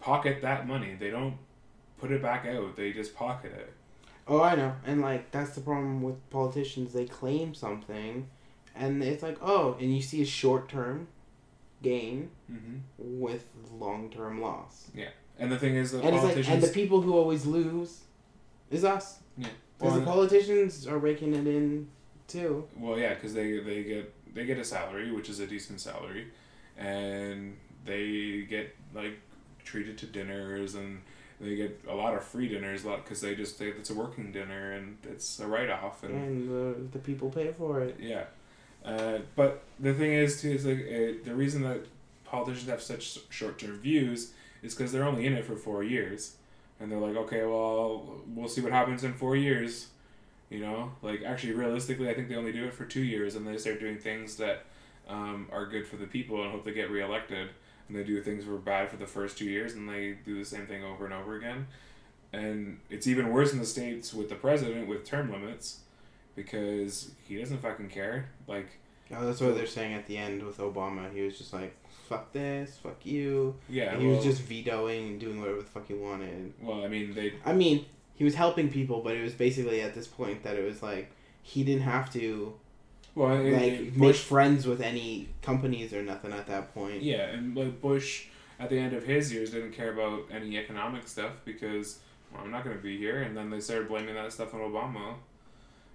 pocket 0.00 0.40
that 0.42 0.66
money. 0.68 0.94
They 0.98 1.10
don't 1.10 1.36
put 1.98 2.10
it 2.12 2.22
back 2.22 2.46
out. 2.46 2.76
They 2.76 2.92
just 2.92 3.14
pocket 3.14 3.52
it. 3.52 3.72
Oh, 4.28 4.40
I 4.40 4.54
know. 4.54 4.74
And 4.86 5.00
like 5.00 5.30
that's 5.32 5.54
the 5.54 5.60
problem 5.60 6.02
with 6.02 6.28
politicians. 6.30 6.92
They 6.92 7.06
claim 7.06 7.54
something, 7.54 8.28
and 8.74 9.02
it's 9.02 9.22
like 9.22 9.38
oh, 9.42 9.76
and 9.80 9.94
you 9.94 10.00
see 10.02 10.22
a 10.22 10.26
short 10.26 10.68
term 10.68 11.08
gain 11.82 12.30
Mm-hmm. 12.50 12.76
with 12.98 13.48
long 13.78 14.10
term 14.10 14.40
loss. 14.40 14.90
And 15.42 15.52
the 15.52 15.58
thing 15.58 15.74
is 15.76 15.90
that 15.92 16.04
And 16.04 16.14
it's 16.14 16.24
like, 16.24 16.34
politicians. 16.34 16.54
and 16.54 16.62
the 16.62 16.68
people 16.80 17.00
who 17.00 17.16
always 17.16 17.44
lose 17.46 18.00
is 18.70 18.84
us. 18.84 19.18
Yeah. 19.36 19.48
Because 19.78 19.92
Well, 19.92 20.00
the 20.00 20.06
politicians 20.06 20.86
are 20.86 20.98
raking 20.98 21.34
it 21.34 21.46
in 21.46 21.88
too. 22.28 22.66
Well, 22.78 22.98
yeah, 22.98 23.14
because 23.14 23.34
they 23.34 23.58
they 23.58 23.82
get 23.82 24.34
they 24.34 24.44
get 24.46 24.58
a 24.58 24.64
salary, 24.64 25.10
which 25.10 25.28
is 25.28 25.40
a 25.40 25.46
decent 25.46 25.80
salary, 25.80 26.28
and 26.78 27.56
they 27.84 28.42
get 28.48 28.74
like 28.94 29.18
treated 29.64 29.98
to 29.98 30.06
dinners 30.06 30.74
and 30.74 31.00
they 31.40 31.56
get 31.56 31.80
a 31.88 31.94
lot 31.94 32.14
of 32.14 32.22
free 32.22 32.48
dinners, 32.48 32.84
a 32.84 32.88
lot 32.90 33.04
because 33.04 33.20
they 33.20 33.34
just 33.34 33.58
they, 33.58 33.66
it's 33.66 33.90
a 33.90 33.94
working 33.94 34.30
dinner 34.32 34.72
and 34.72 34.96
it's 35.04 35.40
a 35.40 35.46
write 35.46 35.70
off 35.70 36.02
and 36.04 36.14
And 36.14 36.48
the, 36.48 36.64
the 36.92 36.98
people 36.98 37.30
pay 37.30 37.52
for 37.52 37.80
it. 37.80 37.96
yeah. 38.00 38.24
Uh, 38.84 39.18
but 39.36 39.62
the 39.78 39.94
thing 39.94 40.12
is 40.12 40.40
too 40.40 40.50
is 40.50 40.64
like 40.66 40.78
uh, 40.78 41.24
the 41.24 41.34
reason 41.34 41.62
that 41.62 41.80
politicians 42.24 42.68
have 42.68 42.82
such 42.82 43.18
short 43.30 43.58
term 43.58 43.78
views 43.78 44.32
is 44.62 44.74
because 44.74 44.92
they're 44.92 45.04
only 45.04 45.26
in 45.26 45.34
it 45.34 45.44
for 45.44 45.56
four 45.56 45.82
years, 45.82 46.36
and 46.80 46.90
they're 46.90 46.98
like, 46.98 47.16
okay, 47.16 47.44
well, 47.44 48.22
we'll 48.26 48.48
see 48.48 48.60
what 48.60 48.72
happens 48.72 49.04
in 49.04 49.14
four 49.14 49.36
years. 49.36 49.88
You 50.50 50.60
know, 50.60 50.92
like 51.00 51.22
actually, 51.22 51.54
realistically, 51.54 52.10
I 52.10 52.14
think 52.14 52.28
they 52.28 52.34
only 52.36 52.52
do 52.52 52.64
it 52.64 52.74
for 52.74 52.84
two 52.84 53.02
years, 53.02 53.36
and 53.36 53.46
they 53.46 53.56
start 53.56 53.80
doing 53.80 53.98
things 53.98 54.36
that 54.36 54.66
um, 55.08 55.48
are 55.50 55.66
good 55.66 55.86
for 55.86 55.96
the 55.96 56.06
people 56.06 56.42
and 56.42 56.50
hope 56.52 56.64
they 56.64 56.72
get 56.72 56.90
reelected. 56.90 57.48
And 57.88 57.96
they 57.96 58.04
do 58.04 58.22
things 58.22 58.44
that 58.44 58.50
were 58.50 58.58
bad 58.58 58.90
for 58.90 58.96
the 58.96 59.06
first 59.06 59.36
two 59.38 59.46
years, 59.46 59.74
and 59.74 59.88
they 59.88 60.16
do 60.24 60.38
the 60.38 60.44
same 60.44 60.66
thing 60.66 60.84
over 60.84 61.04
and 61.04 61.14
over 61.14 61.36
again. 61.36 61.66
And 62.32 62.78
it's 62.88 63.06
even 63.06 63.32
worse 63.32 63.52
in 63.52 63.58
the 63.58 63.66
states 63.66 64.14
with 64.14 64.28
the 64.28 64.34
president 64.34 64.88
with 64.88 65.04
term 65.04 65.32
limits, 65.32 65.80
because 66.36 67.10
he 67.26 67.38
doesn't 67.38 67.60
fucking 67.62 67.88
care. 67.88 68.28
Like, 68.46 68.78
Oh, 69.14 69.26
that's 69.26 69.40
what 69.40 69.54
they're 69.54 69.66
saying 69.66 69.94
at 69.94 70.06
the 70.06 70.16
end 70.16 70.42
with 70.42 70.58
Obama. 70.58 71.12
He 71.12 71.20
was 71.20 71.36
just 71.36 71.52
like, 71.52 71.76
"Fuck 72.12 72.32
this, 72.32 72.76
fuck 72.76 73.04
you." 73.04 73.56
yeah, 73.68 73.96
he 73.96 74.06
well, 74.06 74.16
was 74.16 74.24
just 74.24 74.42
vetoing 74.42 75.08
and 75.08 75.20
doing 75.20 75.40
whatever 75.40 75.60
the 75.60 75.66
fuck 75.66 75.86
he 75.88 75.94
wanted. 75.94 76.52
well, 76.60 76.84
I 76.84 76.88
mean, 76.88 77.14
they 77.14 77.34
I 77.44 77.52
mean, 77.52 77.86
he 78.14 78.24
was 78.24 78.34
helping 78.34 78.70
people, 78.70 79.00
but 79.00 79.16
it 79.16 79.22
was 79.22 79.34
basically 79.34 79.80
at 79.80 79.94
this 79.94 80.06
point 80.06 80.42
that 80.42 80.56
it 80.56 80.64
was 80.64 80.82
like 80.82 81.10
he 81.42 81.64
didn't 81.64 81.82
have 81.82 82.12
to 82.12 82.54
well, 83.14 83.28
like 83.34 83.44
it- 83.44 83.96
make 83.96 83.98
Bush, 83.98 84.20
friends 84.20 84.66
with 84.66 84.80
any 84.80 85.28
companies 85.42 85.92
or 85.92 86.02
nothing 86.02 86.32
at 86.32 86.46
that 86.46 86.74
point. 86.74 87.02
yeah, 87.02 87.26
and 87.28 87.56
like 87.56 87.80
Bush 87.80 88.26
at 88.60 88.70
the 88.70 88.78
end 88.78 88.94
of 88.94 89.04
his 89.04 89.32
years 89.32 89.50
didn't 89.50 89.72
care 89.72 89.92
about 89.92 90.24
any 90.30 90.56
economic 90.56 91.08
stuff 91.08 91.32
because 91.44 91.98
well, 92.32 92.42
I'm 92.44 92.50
not 92.50 92.64
going 92.64 92.76
to 92.76 92.82
be 92.82 92.96
here, 92.96 93.22
and 93.22 93.36
then 93.36 93.50
they 93.50 93.60
started 93.60 93.88
blaming 93.88 94.14
that 94.14 94.32
stuff 94.32 94.54
on 94.54 94.60
Obama, 94.60 95.16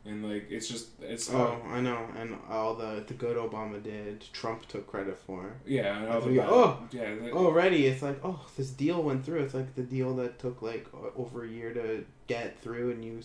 and 0.07 0.27
like 0.27 0.47
it's 0.49 0.67
just 0.67 0.87
it's 1.01 1.29
Oh, 1.31 1.59
I 1.67 1.81
know, 1.81 2.07
and 2.17 2.35
all 2.49 2.73
the 2.75 3.03
the 3.05 3.13
good 3.13 3.37
Obama 3.37 3.81
did, 3.83 4.23
Trump 4.33 4.67
took 4.67 4.87
credit 4.87 5.17
for. 5.19 5.53
yeah, 5.65 5.97
and 5.99 6.07
all 6.09 6.21
the 6.21 6.31
Yeah, 6.31 6.43
bad- 6.43 6.51
oh, 6.53 6.79
yeah, 6.91 7.15
the- 7.15 7.31
Already, 7.31 7.85
it's 7.87 8.01
like, 8.01 8.19
oh, 8.23 8.45
this 8.57 8.69
deal 8.69 9.01
went 9.03 9.25
through. 9.25 9.41
It's 9.43 9.53
like 9.53 9.75
the 9.75 9.83
deal 9.83 10.15
that 10.15 10.39
took 10.39 10.61
like 10.61 10.87
over 11.15 11.43
a 11.43 11.47
year 11.47 11.73
to 11.73 12.05
get 12.27 12.59
through, 12.61 12.91
and 12.91 13.03
you 13.03 13.21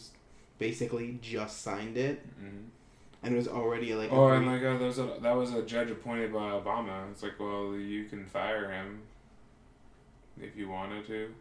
basically 0.58 1.18
just 1.22 1.62
signed 1.62 1.96
it, 1.96 2.26
mhm. 2.42 2.66
and 3.22 3.34
it 3.34 3.36
was 3.36 3.48
already 3.48 3.94
like. 3.94 4.10
Oh, 4.12 4.28
and 4.28 4.46
like 4.46 4.62
uh, 4.62 4.76
there 4.78 4.86
was 4.88 4.98
a, 4.98 5.16
that 5.22 5.36
was 5.36 5.52
a 5.54 5.62
judge 5.62 5.90
appointed 5.90 6.32
by 6.32 6.50
Obama. 6.50 7.10
It's 7.10 7.22
like, 7.22 7.38
well, 7.38 7.74
you 7.74 8.04
can 8.06 8.26
fire 8.26 8.70
him 8.70 9.02
if 10.40 10.56
you 10.56 10.68
wanted 10.68 11.06
to, 11.06 11.32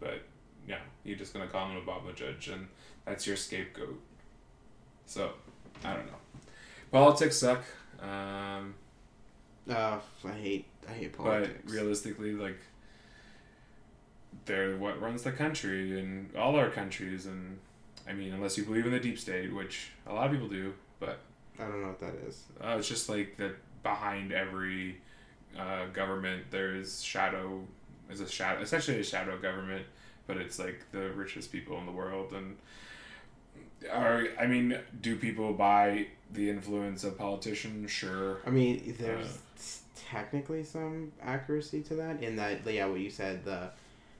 but 0.00 0.22
yeah, 0.66 0.78
you're 1.04 1.18
just 1.18 1.32
gonna 1.32 1.46
call 1.48 1.68
him 1.68 1.76
an 1.76 1.82
Obama 1.84 2.14
judge, 2.14 2.48
and 2.48 2.66
that's 3.04 3.26
your 3.26 3.36
scapegoat. 3.36 4.00
So, 5.06 5.32
I 5.84 5.94
don't 5.94 6.06
know. 6.06 6.18
Politics 6.90 7.38
suck, 7.38 7.62
um, 8.00 8.74
uh, 9.70 9.98
I 10.24 10.32
hate, 10.32 10.66
I 10.88 10.92
hate 10.92 11.12
politics. 11.16 11.60
but 11.64 11.72
realistically, 11.72 12.32
like, 12.32 12.58
they're 14.44 14.76
what 14.76 15.00
runs 15.00 15.22
the 15.22 15.32
country 15.32 15.98
and 15.98 16.34
all 16.36 16.56
our 16.56 16.70
countries, 16.70 17.26
and 17.26 17.58
I 18.08 18.12
mean, 18.12 18.32
unless 18.32 18.58
you 18.58 18.64
believe 18.64 18.86
in 18.86 18.92
the 18.92 19.00
deep 19.00 19.18
state, 19.18 19.52
which 19.54 19.90
a 20.06 20.12
lot 20.12 20.26
of 20.26 20.32
people 20.32 20.48
do, 20.48 20.74
but 20.98 21.20
I 21.58 21.64
don't 21.64 21.82
know 21.82 21.88
what 21.88 22.00
that 22.00 22.14
is. 22.26 22.42
Uh, 22.62 22.76
it's 22.78 22.88
just 22.88 23.08
like 23.08 23.36
that 23.36 23.54
behind 23.82 24.32
every 24.32 25.00
uh, 25.58 25.86
government 25.92 26.44
there 26.50 26.74
is 26.74 27.02
shadow 27.02 27.62
is 28.10 28.20
a 28.20 28.28
shadow 28.28 28.60
essentially 28.60 29.00
a 29.00 29.04
shadow 29.04 29.38
government, 29.38 29.86
but 30.26 30.36
it's 30.36 30.58
like 30.58 30.80
the 30.92 31.10
richest 31.10 31.52
people 31.52 31.78
in 31.78 31.86
the 31.86 31.92
world 31.92 32.32
and 32.32 32.56
are 33.90 34.26
I 34.38 34.46
mean, 34.46 34.78
do 35.00 35.16
people 35.16 35.52
buy 35.52 36.08
the 36.32 36.50
influence 36.50 37.04
of 37.04 37.18
politicians? 37.18 37.90
Sure. 37.90 38.38
I 38.46 38.50
mean, 38.50 38.94
there's 38.98 39.26
Uh. 39.26 39.62
technically 40.10 40.62
some 40.64 41.12
accuracy 41.22 41.82
to 41.82 41.94
that 41.96 42.22
in 42.22 42.36
that, 42.36 42.66
yeah, 42.70 42.86
what 42.86 43.00
you 43.00 43.10
said. 43.10 43.44
The, 43.44 43.70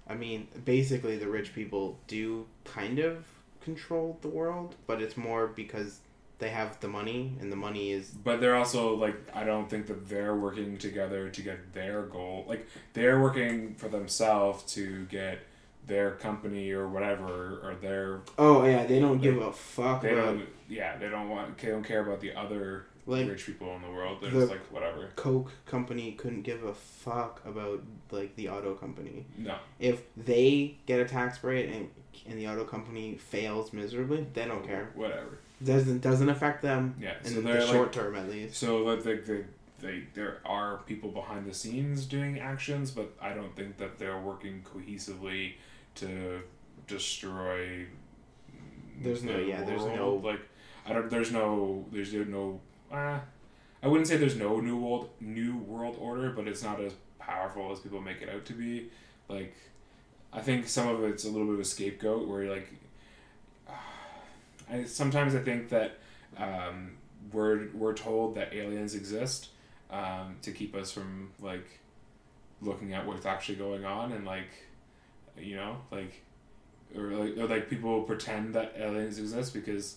I 0.08 0.14
mean, 0.14 0.48
basically, 0.64 1.16
the 1.18 1.28
rich 1.28 1.54
people 1.54 1.98
do 2.06 2.46
kind 2.64 2.98
of 2.98 3.24
control 3.60 4.18
the 4.22 4.28
world, 4.28 4.74
but 4.86 5.00
it's 5.00 5.16
more 5.16 5.46
because 5.46 6.00
they 6.38 6.48
have 6.50 6.80
the 6.80 6.88
money, 6.88 7.32
and 7.40 7.52
the 7.52 7.56
money 7.56 7.92
is 7.92 8.10
But 8.10 8.40
they're 8.40 8.56
also 8.56 8.94
like 8.96 9.16
I 9.32 9.44
don't 9.44 9.70
think 9.70 9.86
that 9.86 10.08
they're 10.08 10.34
working 10.34 10.76
together 10.76 11.28
to 11.28 11.42
get 11.42 11.72
their 11.72 12.02
goal. 12.02 12.44
Like 12.48 12.66
they're 12.94 13.20
working 13.20 13.74
for 13.76 13.88
themselves 13.88 14.64
to 14.74 15.04
get 15.06 15.38
their 15.86 16.12
company 16.12 16.70
or 16.70 16.88
whatever 16.88 17.60
or 17.62 17.74
their 17.80 18.20
Oh 18.38 18.64
yeah, 18.64 18.84
they 18.86 19.00
don't 19.00 19.20
give 19.20 19.38
a 19.38 19.52
fuck 19.52 20.02
They 20.02 20.12
about. 20.12 20.24
don't. 20.38 20.46
Yeah, 20.68 20.96
they 20.96 21.08
don't 21.08 21.28
want. 21.28 21.58
They 21.58 21.68
don't 21.68 21.82
care 21.84 22.00
about 22.06 22.20
the 22.20 22.34
other 22.34 22.86
Like 23.06 23.28
rich 23.28 23.46
people 23.46 23.74
in 23.74 23.82
the 23.82 23.90
world. 23.90 24.18
They're 24.20 24.30
the- 24.30 24.40
just 24.40 24.50
like 24.52 24.72
whatever. 24.72 25.10
Coke 25.16 25.50
company 25.66 26.12
couldn't 26.12 26.42
give 26.42 26.62
a 26.64 26.72
fuck 26.74 27.40
about 27.44 27.82
like 28.10 28.36
the 28.36 28.48
auto 28.48 28.74
company. 28.74 29.26
No. 29.36 29.56
If 29.80 30.02
they 30.16 30.76
get 30.86 31.00
a 31.00 31.04
tax 31.04 31.38
break 31.38 31.68
and 31.74 31.88
and 32.28 32.38
the 32.38 32.46
auto 32.46 32.64
company 32.64 33.16
fails 33.16 33.72
miserably, 33.72 34.26
they 34.34 34.44
don't 34.44 34.64
care. 34.66 34.90
Whatever. 34.94 35.38
Doesn't 35.64 36.00
doesn't 36.00 36.28
affect 36.28 36.62
them 36.62 36.94
Yeah. 37.00 37.14
in 37.24 37.30
So 37.30 37.34
the 37.36 37.40
they're 37.40 37.60
like 37.64 37.70
short 37.70 37.92
term 37.92 38.14
at 38.16 38.28
least. 38.28 38.54
So 38.56 38.78
like 38.78 39.02
the, 39.02 39.14
the, 39.16 39.44
they 39.80 40.04
there 40.14 40.38
are 40.44 40.78
people 40.86 41.10
behind 41.10 41.46
the 41.46 41.54
scenes 41.54 42.06
doing 42.06 42.38
actions, 42.38 42.90
but 42.92 43.12
I 43.20 43.32
don't 43.32 43.54
think 43.56 43.78
that 43.78 43.98
they're 43.98 44.18
working 44.20 44.62
cohesively 44.62 45.54
to 45.96 46.42
destroy. 46.86 47.86
There's 49.00 49.22
no- 49.22 49.32
the 49.36 49.44
yeah, 49.44 49.62
there's 49.64 49.84
no- 49.84 50.14
like 50.22 50.40
I 50.86 50.92
don't. 50.92 51.10
There's 51.10 51.32
no. 51.32 51.84
There's 51.92 52.12
no. 52.12 52.60
Uh, 52.90 53.20
I 53.82 53.88
wouldn't 53.88 54.06
say 54.08 54.16
there's 54.16 54.36
no 54.36 54.60
new 54.60 54.76
world 54.76 55.10
new 55.20 55.56
world 55.56 55.96
order, 56.00 56.30
but 56.30 56.46
it's 56.48 56.62
not 56.62 56.80
as 56.80 56.92
powerful 57.18 57.72
as 57.72 57.80
people 57.80 58.00
make 58.00 58.20
it 58.22 58.28
out 58.28 58.44
to 58.46 58.52
be. 58.52 58.90
Like, 59.28 59.54
I 60.32 60.40
think 60.40 60.68
some 60.68 60.88
of 60.88 61.04
it's 61.04 61.24
a 61.24 61.28
little 61.30 61.46
bit 61.46 61.54
of 61.54 61.60
a 61.60 61.64
scapegoat 61.64 62.28
where 62.28 62.42
you're 62.42 62.54
like. 62.54 62.68
I 64.70 64.84
sometimes 64.84 65.34
I 65.34 65.40
think 65.40 65.68
that 65.70 65.98
um, 66.36 66.92
we're 67.32 67.68
we're 67.74 67.94
told 67.94 68.34
that 68.36 68.52
aliens 68.52 68.94
exist 68.94 69.48
um, 69.90 70.36
to 70.42 70.52
keep 70.52 70.74
us 70.74 70.90
from 70.90 71.30
like 71.40 71.80
looking 72.60 72.94
at 72.94 73.06
what's 73.06 73.26
actually 73.26 73.56
going 73.56 73.84
on 73.84 74.12
and 74.12 74.24
like 74.24 74.48
you 75.38 75.56
know 75.56 75.76
like 75.90 76.22
or 76.96 77.02
like 77.12 77.36
or 77.38 77.46
like 77.46 77.70
people 77.70 78.02
pretend 78.02 78.54
that 78.54 78.74
aliens 78.76 79.18
exist 79.18 79.54
because 79.54 79.96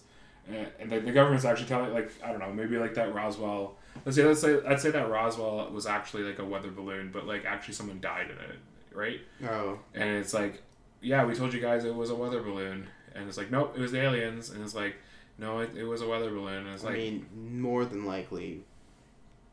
uh, 0.50 0.66
and 0.80 0.92
the, 0.92 1.00
the 1.00 1.12
government's 1.12 1.46
actually 1.46 1.68
telling 1.68 1.94
like 1.94 2.12
I 2.24 2.32
don't 2.32 2.40
know 2.40 2.54
maybe 2.54 2.78
like 2.78 2.94
that 2.96 3.14
Roswell 3.14 3.76
let's 4.06 4.16
say 4.16 4.24
let's 4.24 4.42
say 4.42 4.60
I'd 4.66 4.80
say 4.80 4.92
that 4.92 5.10
Roswell 5.10 5.70
was 5.72 5.86
actually 5.86 6.24
like 6.24 6.40
a 6.40 6.46
weather 6.46 6.72
balloon 6.72 7.10
but 7.12 7.26
like 7.26 7.46
actually 7.46 7.74
someone 7.74 8.00
died 8.00 8.28
in 8.28 8.38
it 8.38 8.60
right? 8.96 9.20
Oh, 9.48 9.80
and 9.94 10.10
it's 10.10 10.34
like 10.34 10.62
yeah 11.02 11.26
we 11.26 11.36
told 11.36 11.54
you 11.54 11.60
guys 11.62 11.86
it 11.86 11.94
was 11.94 12.10
a 12.10 12.16
weather 12.16 12.42
balloon. 12.42 12.88
And 13.14 13.28
it's 13.28 13.38
like 13.38 13.52
nope 13.52 13.74
it 13.78 13.82
was 13.82 13.92
the 13.92 14.02
aliens. 14.02 14.50
And 14.50 14.64
it's 14.64 14.76
like 14.76 14.96
no 15.38 15.60
it, 15.60 15.72
it 15.76 15.84
was 15.84 16.02
a 16.02 16.08
weather 16.08 16.30
balloon. 16.30 16.66
And 16.66 16.70
it's 16.70 16.84
I 16.84 16.88
like 16.88 16.98
mean, 16.98 17.26
more 17.36 17.86
than 17.86 18.06
likely, 18.06 18.64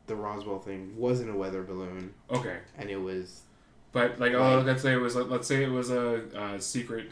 the 0.07 0.15
Roswell 0.15 0.59
thing 0.59 0.95
wasn't 0.97 1.29
a 1.29 1.35
weather 1.35 1.63
balloon, 1.63 2.13
okay. 2.29 2.57
And 2.77 2.89
it 2.89 2.97
was 2.97 3.41
But 3.93 4.19
like, 4.19 4.33
oh, 4.33 4.57
Right. 4.57 4.65
let's 4.65 4.81
say 4.81 4.93
it 4.93 4.97
was 5.01 5.15
let's 5.15 5.47
say 5.47 5.63
it 5.63 5.71
was 5.71 5.89
a, 5.91 6.23
a 6.35 6.59
secret 6.59 7.11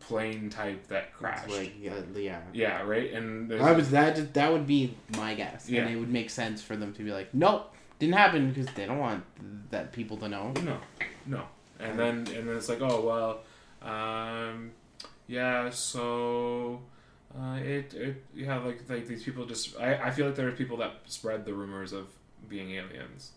plane 0.00 0.50
type 0.50 0.86
that 0.88 1.12
crashed. 1.14 1.48
like 1.50 1.72
yeah, 1.80 1.94
yeah. 2.14 2.40
yeah, 2.52 2.82
right. 2.82 3.12
And 3.12 3.52
I 3.54 3.72
was 3.72 3.90
that 3.90 4.34
that 4.34 4.52
would 4.52 4.66
be 4.66 4.94
my 5.16 5.34
guess, 5.34 5.68
Yeah. 5.68 5.82
and 5.82 5.90
it 5.90 5.98
would 5.98 6.10
make 6.10 6.30
sense 6.30 6.62
for 6.62 6.76
them 6.76 6.92
to 6.94 7.02
be 7.02 7.10
like, 7.12 7.32
nope, 7.34 7.74
didn't 7.98 8.14
happen 8.14 8.50
because 8.52 8.66
they 8.74 8.86
don't 8.86 8.98
want 8.98 9.24
that 9.70 9.92
people 9.92 10.16
to 10.18 10.28
know. 10.28 10.52
no, 10.62 10.78
no. 11.26 11.42
And 11.78 11.98
then 11.98 12.16
and 12.36 12.48
then 12.48 12.56
it's 12.56 12.68
like, 12.68 12.82
oh 12.82 13.00
well, 13.00 13.40
um, 13.90 14.72
yeah. 15.26 15.70
So 15.70 16.80
uh, 17.38 17.58
it 17.62 17.94
it 17.94 18.22
yeah 18.34 18.58
like 18.58 18.82
like 18.90 19.06
these 19.06 19.22
people 19.22 19.46
just 19.46 19.78
I, 19.80 19.94
I 19.94 20.10
feel 20.10 20.26
like 20.26 20.34
there 20.34 20.48
are 20.48 20.52
people 20.52 20.76
that 20.78 20.92
spread 21.06 21.46
the 21.46 21.54
rumors 21.54 21.92
of 21.94 22.08
being 22.48 22.72
aliens. 22.72 23.30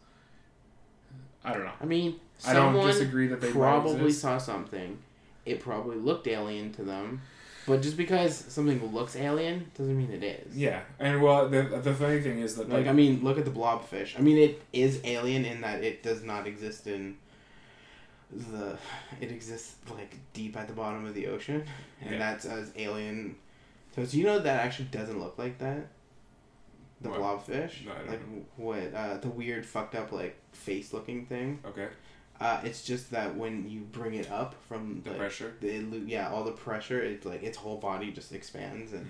I 1.46 1.54
don't 1.54 1.66
know. 1.66 1.72
I 1.82 1.86
mean, 1.86 2.20
I 2.46 2.54
don't 2.54 2.86
disagree 2.86 3.28
that 3.28 3.42
they 3.42 3.52
probably 3.52 4.12
saw 4.12 4.38
something. 4.38 4.98
It 5.46 5.60
probably 5.60 5.98
looked 5.98 6.28
alien 6.28 6.72
to 6.74 6.84
them, 6.84 7.22
but 7.68 7.82
just 7.82 7.98
because 7.98 8.36
something 8.36 8.94
looks 8.94 9.16
alien 9.16 9.70
doesn't 9.78 9.98
mean 9.98 10.12
it 10.12 10.24
is. 10.24 10.56
Yeah, 10.58 10.82
and 11.00 11.22
well, 11.22 11.50
the 11.50 11.64
the 11.84 11.94
funny 11.94 12.22
thing 12.22 12.40
is 12.40 12.56
that 12.56 12.70
Like 12.70 12.88
I 12.88 12.94
mean, 12.94 13.24
look 13.24 13.38
at 13.38 13.46
the 13.46 13.52
blobfish. 13.52 14.18
I 14.18 14.22
mean, 14.22 14.38
it 14.38 14.62
is 14.72 15.00
alien 15.04 15.44
in 15.46 15.62
that 15.62 15.84
it 15.84 16.02
does 16.04 16.24
not 16.24 16.48
exist 16.48 16.88
in 16.88 17.18
the. 18.32 18.78
It 19.22 19.32
exists 19.32 19.76
like 19.94 20.16
deep 20.34 20.58
at 20.58 20.68
the 20.68 20.74
bottom 20.74 21.06
of 21.06 21.14
the 21.14 21.28
ocean, 21.28 21.64
and 22.02 22.12
Yeah. 22.12 22.18
that's 22.20 22.46
as 22.46 22.72
alien. 22.76 23.36
So 23.96 24.06
do 24.06 24.18
you 24.18 24.26
know 24.26 24.40
that 24.40 24.66
actually 24.66 24.86
doesn't 24.86 25.20
look 25.20 25.38
like 25.38 25.60
that? 25.60 25.88
The 27.02 27.10
What? 27.10 27.20
blobfish, 27.20 27.86
No, 27.86 27.92
I 27.92 27.98
don't 27.98 28.10
like 28.10 28.22
what 28.56 28.94
uh, 28.96 29.18
the 29.18 29.28
weird 29.30 29.66
fucked 29.66 29.94
up 29.94 30.12
like 30.14 30.36
face 30.54 30.94
looking 30.94 31.26
thing. 31.26 31.60
okay, 31.66 31.90
Uh, 32.44 32.60
it's 32.64 32.84
just 32.84 33.10
that 33.12 33.36
when 33.36 33.70
you 33.70 33.80
bring 33.92 34.14
it 34.16 34.30
up 34.30 34.54
from 34.68 35.02
the 35.04 35.12
like, 35.12 35.20
pressure. 35.20 35.54
the 35.62 35.70
yeah 36.06 36.30
all 36.30 36.44
the 36.44 36.52
pressure, 36.52 37.02
it's 37.02 37.26
like 37.26 37.42
its 37.44 37.58
whole 37.58 37.78
body 37.78 38.12
just 38.12 38.32
expands 38.34 38.94
and. 38.94 39.08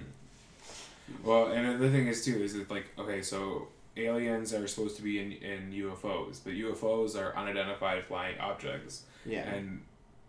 Well, 1.23 1.47
and 1.47 1.81
the 1.81 1.89
thing 1.89 2.07
is 2.07 2.23
too 2.23 2.41
is 2.43 2.55
it 2.55 2.69
like 2.71 2.85
okay, 2.97 3.21
so 3.21 3.67
aliens 3.97 4.53
are 4.53 4.67
supposed 4.67 4.95
to 4.97 5.01
be 5.01 5.19
in 5.19 5.31
in 5.33 5.71
UFOs, 5.73 6.39
but 6.43 6.53
UFOs 6.53 7.15
are 7.21 7.35
unidentified 7.35 8.05
flying 8.05 8.39
objects, 8.39 9.03
Yeah. 9.25 9.41
and 9.53 9.81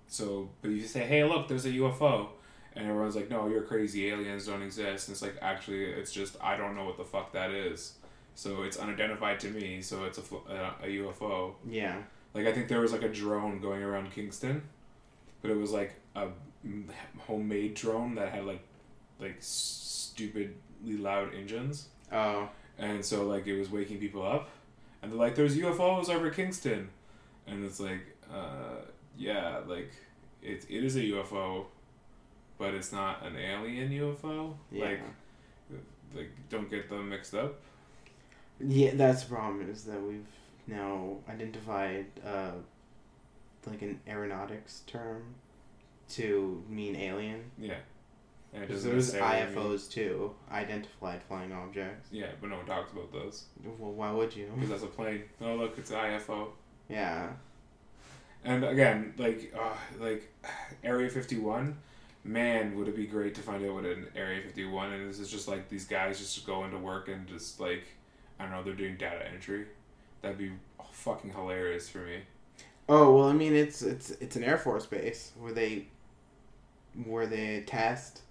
so 0.09 0.49
but 0.63 0.71
you 0.71 0.83
say, 0.83 1.05
hey, 1.05 1.25
look, 1.25 1.49
there's 1.49 1.65
a 1.67 1.71
UFO, 1.73 2.29
and 2.75 2.87
everyone's 2.89 3.17
like, 3.17 3.31
no, 3.31 3.49
you're 3.49 3.63
crazy, 3.63 4.09
aliens 4.11 4.47
don't 4.47 4.63
exist, 4.63 5.09
and 5.09 5.15
it's 5.15 5.23
like 5.23 5.37
actually, 5.41 5.85
it's 5.85 6.13
just 6.13 6.37
I 6.43 6.57
don't 6.57 6.75
know 6.75 6.85
what 6.87 6.97
the 6.97 7.05
fuck 7.05 7.33
that 7.33 7.51
is, 7.51 7.95
so 8.35 8.63
it's 8.65 8.77
unidentified 8.77 9.39
to 9.41 9.49
me, 9.51 9.81
so 9.81 10.05
it's 10.05 10.19
a 10.19 10.23
uh, 10.51 10.73
a 10.83 10.87
UFO. 10.87 11.53
yeah. 11.69 11.99
Like 12.35 12.47
I 12.47 12.53
think 12.53 12.69
there 12.69 12.81
was 12.81 12.93
like 12.93 13.03
a 13.03 13.09
drone 13.09 13.61
going 13.61 13.83
around 13.83 14.11
Kingston, 14.13 14.63
but 15.41 15.51
it 15.51 15.57
was 15.57 15.71
like 15.71 15.95
a 16.17 16.29
homemade 17.27 17.75
drone 17.75 18.15
that 18.17 18.31
had 18.33 18.45
like 18.45 18.63
like 19.21 19.37
stupidly 19.41 20.97
loud 20.99 21.35
engines, 21.35 21.89
Oh. 22.13 22.49
and 22.79 23.05
so 23.05 23.25
like 23.27 23.47
it 23.47 23.57
was 23.59 23.71
waking 23.71 23.99
people 23.99 24.23
up, 24.27 24.49
and 25.03 25.13
they're 25.13 25.19
like, 25.19 25.35
"There's 25.37 25.57
UFOs 25.57 26.09
over 26.11 26.31
Kingston," 26.31 26.89
and 27.47 27.65
it's 27.65 27.79
like, 27.81 28.01
uh, 28.33 28.83
yeah, 29.17 29.61
like 29.67 29.93
it 30.43 30.67
it 30.69 30.85
is 30.85 30.97
a 30.97 31.01
UFO, 31.03 31.67
but 32.59 32.75
it's 32.75 32.93
not 32.93 33.25
an 33.25 33.37
alien 33.37 33.91
UFO. 33.93 34.55
Yeah. 34.73 34.85
Like 34.87 35.01
like 36.15 36.31
don't 36.51 36.69
get 36.71 36.89
them 36.89 37.09
mixed 37.09 37.35
up. 37.35 37.61
Yeah, 38.61 38.93
that's 38.95 39.23
the 39.25 39.35
problem 39.35 39.69
is 39.69 39.85
that 39.85 40.01
we've 40.03 40.27
now 40.67 41.17
identified 41.29 42.07
uh, 42.25 42.53
like 43.67 43.83
an 43.83 44.01
aeronautics 44.07 44.83
term 44.87 45.35
to 46.11 46.63
mean 46.69 46.97
alien. 46.97 47.51
Yeah. 47.59 47.75
And 48.53 48.63
it 48.63 48.69
Because 48.69 48.85
there's 48.85 49.15
IFOs 49.15 49.91
too, 49.91 50.33
identified 50.51 51.23
flying 51.25 51.53
objects. 51.53 52.09
Yeah, 52.13 52.29
but 52.41 52.51
no 52.51 52.57
one 52.57 52.67
talks 52.67 52.93
about 52.93 53.13
those. 53.13 53.47
Well, 53.79 53.93
why 53.93 54.13
would 54.13 54.35
you? 54.35 54.51
Because 54.55 54.71
that's 54.71 54.83
a 54.85 54.87
plane. 54.87 55.23
Oh, 55.41 55.57
look, 55.57 55.77
it's 55.77 55.91
an 55.91 55.97
IFO. 55.97 56.49
Yeah. 56.89 57.31
And 58.45 58.65
again, 58.65 59.15
like, 59.17 59.53
uh, 59.59 59.75
like 59.99 60.31
Area 60.85 61.09
Fifty 61.09 61.39
One, 61.39 61.79
man, 62.23 62.77
would 62.79 62.87
it 62.87 62.95
be 62.95 63.07
great 63.07 63.35
to 63.37 63.41
find 63.41 63.65
out 63.67 63.75
what 63.75 63.87
an 63.87 64.07
Area 64.15 64.41
Fifty 64.43 64.67
One 64.67 64.93
is? 64.93 65.19
It's 65.19 65.31
just 65.31 65.49
like 65.49 65.69
these 65.69 65.87
guys 65.87 66.21
just 66.21 66.47
go 66.47 66.65
into 66.65 66.79
work 66.79 67.09
and 67.09 67.27
just 67.27 67.59
like, 67.59 67.85
I 68.39 68.45
don't 68.45 68.53
know, 68.53 68.63
they're 68.63 68.75
doing 68.75 68.97
data 68.97 69.27
entry. 69.33 69.67
That'd 70.25 70.39
be 70.39 70.53
fucking 70.93 71.33
hilarious 71.33 71.89
for 71.89 71.99
me. 71.99 72.21
Oh 72.89 73.15
well, 73.15 73.29
I 73.29 73.33
mean 73.33 73.55
it's 73.55 73.83
it's 73.83 74.11
it's 74.13 74.37
an 74.37 74.45
air 74.45 74.59
force 74.59 74.87
base 74.87 75.33
where 75.39 75.53
they 75.53 75.87
where 77.05 77.27
they 77.27 77.63
test 77.67 78.23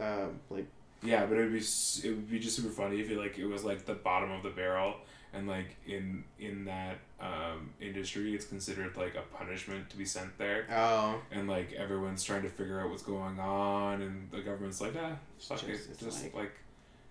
uh, 0.00 0.26
like 0.50 0.66
Yeah, 1.02 1.26
but 1.26 1.38
it 1.38 1.42
would 1.42 1.52
be 1.52 1.58
it 1.58 2.10
would 2.10 2.30
be 2.30 2.38
just 2.38 2.56
super 2.56 2.70
funny 2.70 3.00
if 3.00 3.10
it 3.10 3.18
like 3.18 3.38
it 3.38 3.46
was 3.46 3.64
like 3.64 3.84
the 3.86 3.94
bottom 3.94 4.30
of 4.30 4.42
the 4.42 4.50
barrel, 4.50 4.94
and 5.32 5.48
like 5.48 5.76
in 5.86 6.24
in 6.38 6.64
that 6.66 6.98
um, 7.20 7.70
industry, 7.80 8.34
it's 8.34 8.44
considered 8.46 8.96
like 8.96 9.14
a 9.14 9.22
punishment 9.36 9.88
to 9.90 9.96
be 9.96 10.04
sent 10.04 10.36
there. 10.38 10.66
oh 10.70 11.20
and 11.32 11.48
like 11.48 11.72
everyone's 11.72 12.22
trying 12.22 12.42
to 12.42 12.48
figure 12.50 12.80
out 12.80 12.90
what's 12.90 13.02
going 13.02 13.38
on 13.40 14.02
and 14.02 14.30
the 14.30 14.40
government's 14.40 14.80
like 14.80 14.94
ah 15.00 15.16
fuck 15.38 15.60
Just- 15.66 15.90
it 15.90 15.98
just 15.98 16.22
like- 16.24 16.34
like, 16.34 16.52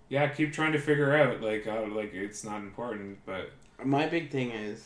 yeah 0.10 0.28
keep 0.28 0.54
trying 0.54 0.72
to 0.74 0.80
figure 0.80 1.16
out 1.16 1.42
like 1.42 1.66
uh, 1.68 1.86
like 1.88 2.14
it's 2.14 2.44
not 2.44 2.60
important 2.62 3.18
but 3.26 3.50
my 3.84 4.08
big 4.08 4.32
thing 4.32 4.52
is 4.52 4.86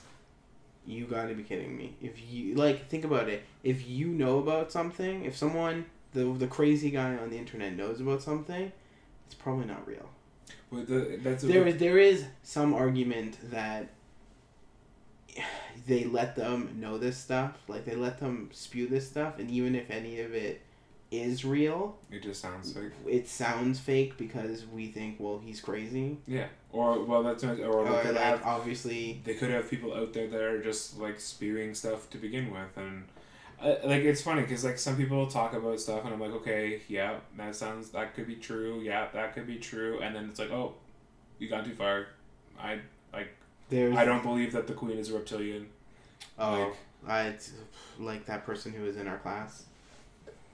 you 0.85 1.05
got 1.05 1.27
to 1.27 1.35
be 1.35 1.43
kidding 1.43 1.77
me. 1.77 1.95
If 2.01 2.29
you 2.29 2.55
like 2.55 2.87
think 2.89 3.03
about 3.03 3.29
it. 3.29 3.43
If 3.63 3.87
you 3.87 4.07
know 4.07 4.39
about 4.39 4.71
something 4.71 5.25
if 5.25 5.35
someone 5.37 5.85
the 6.13 6.25
the 6.33 6.47
crazy 6.47 6.89
guy 6.89 7.15
on 7.15 7.29
the 7.29 7.37
internet 7.37 7.75
knows 7.75 8.01
about 8.01 8.21
something 8.21 8.71
it's 9.25 9.35
probably 9.35 9.65
not 9.65 9.87
real. 9.87 10.09
But 10.71 10.87
the, 10.87 11.19
that's 11.21 11.43
a 11.43 11.47
there 11.47 11.67
is 11.67 11.77
there 11.77 11.97
is 11.97 12.25
some 12.43 12.73
argument 12.73 13.37
that 13.51 13.89
they 15.87 16.03
let 16.05 16.35
them 16.35 16.77
know 16.79 16.97
this 16.97 17.17
stuff 17.17 17.57
like 17.67 17.85
they 17.85 17.95
let 17.95 18.19
them 18.19 18.49
spew 18.51 18.87
this 18.87 19.07
stuff 19.07 19.39
and 19.39 19.49
even 19.51 19.75
if 19.75 19.89
any 19.91 20.19
of 20.19 20.33
it 20.33 20.61
is 21.11 21.43
real 21.43 21.97
it 22.11 22.21
just 22.21 22.39
sounds 22.41 22.71
fake. 22.71 22.91
it 23.07 23.27
sounds 23.27 23.79
fake 23.79 24.15
because 24.17 24.65
we 24.67 24.87
think 24.87 25.15
well 25.19 25.39
he's 25.43 25.59
crazy 25.59 26.17
yeah 26.27 26.45
or 26.71 27.03
well 27.03 27.23
that's 27.23 27.41
not- 27.41 27.59
or 27.59 27.83
they 27.83 27.89
or 27.89 28.01
could 28.01 28.13
like 28.15 28.23
have 28.23 28.43
obviously 28.45 29.19
they 29.23 29.33
could 29.33 29.49
have 29.49 29.67
people 29.69 29.93
out 29.95 30.13
there 30.13 30.27
that 30.27 30.39
are 30.41 30.61
just 30.61 30.99
like 30.99 31.19
spewing 31.19 31.73
stuff 31.73 32.07
to 32.11 32.17
begin 32.19 32.51
with 32.51 32.77
and 32.77 33.05
uh, 33.61 33.75
like 33.85 34.03
it's 34.03 34.21
funny 34.21 34.41
because 34.41 34.63
like 34.63 34.77
some 34.77 34.95
people 34.95 35.25
talk 35.25 35.53
about 35.53 35.79
stuff 35.79 36.03
and 36.05 36.13
i'm 36.13 36.19
like 36.19 36.31
okay 36.31 36.81
yeah 36.87 37.15
that 37.35 37.55
sounds 37.55 37.89
that 37.89 38.13
could 38.13 38.27
be 38.27 38.35
true 38.35 38.79
yeah 38.81 39.07
that 39.11 39.33
could 39.33 39.47
be 39.47 39.57
true 39.57 39.99
and 40.01 40.15
then 40.15 40.25
it's 40.29 40.39
like 40.39 40.51
oh 40.51 40.75
You 41.39 41.49
got 41.49 41.63
too 41.65 41.73
far. 41.73 42.07
I 42.61 42.79
like. 43.13 43.29
There's 43.69 43.95
I 43.95 44.03
don't 44.03 44.21
believe 44.21 44.51
that 44.51 44.67
the 44.67 44.73
queen 44.73 44.97
is 44.99 45.09
a 45.09 45.13
reptilian. 45.13 45.67
Oh, 46.37 46.51
like- 46.51 46.75
I 47.07 47.21
it's 47.29 47.53
like 47.97 48.25
that 48.25 48.45
person 48.45 48.73
who 48.73 48.83
was 48.83 48.97
in 48.97 49.07
our 49.07 49.17
class. 49.19 49.63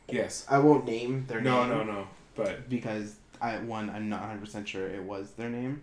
Yes. 0.10 0.46
I 0.50 0.60
won't 0.60 0.86
name 0.86 1.26
their 1.28 1.42
No, 1.42 1.62
name. 1.62 1.70
no, 1.70 1.84
no. 1.84 1.92
No. 1.94 2.08
But 2.36 2.70
Because 2.70 3.16
I 3.42 3.58
one, 3.58 3.90
I'm 3.90 4.10
not 4.10 4.22
100 4.22 4.40
percent 4.40 4.68
sure 4.68 4.88
it 4.88 5.02
was 5.04 5.32
their 5.32 5.50
name. 5.50 5.82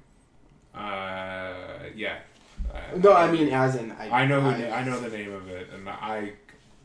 uh, 0.74 1.80
yeah. 1.94 2.18
I- 2.72 2.96
No, 2.96 3.12
I 3.12 3.30
mean 3.30 3.48
as 3.48 3.76
in 3.76 3.90
I. 3.92 4.22
I 4.22 4.26
know. 4.26 4.40
Who, 4.40 4.50
I 4.50 4.84
know 4.84 5.00
the 5.00 5.08
name 5.16 5.32
of 5.32 5.48
it, 5.48 5.68
and 5.74 5.88
I 5.88 6.32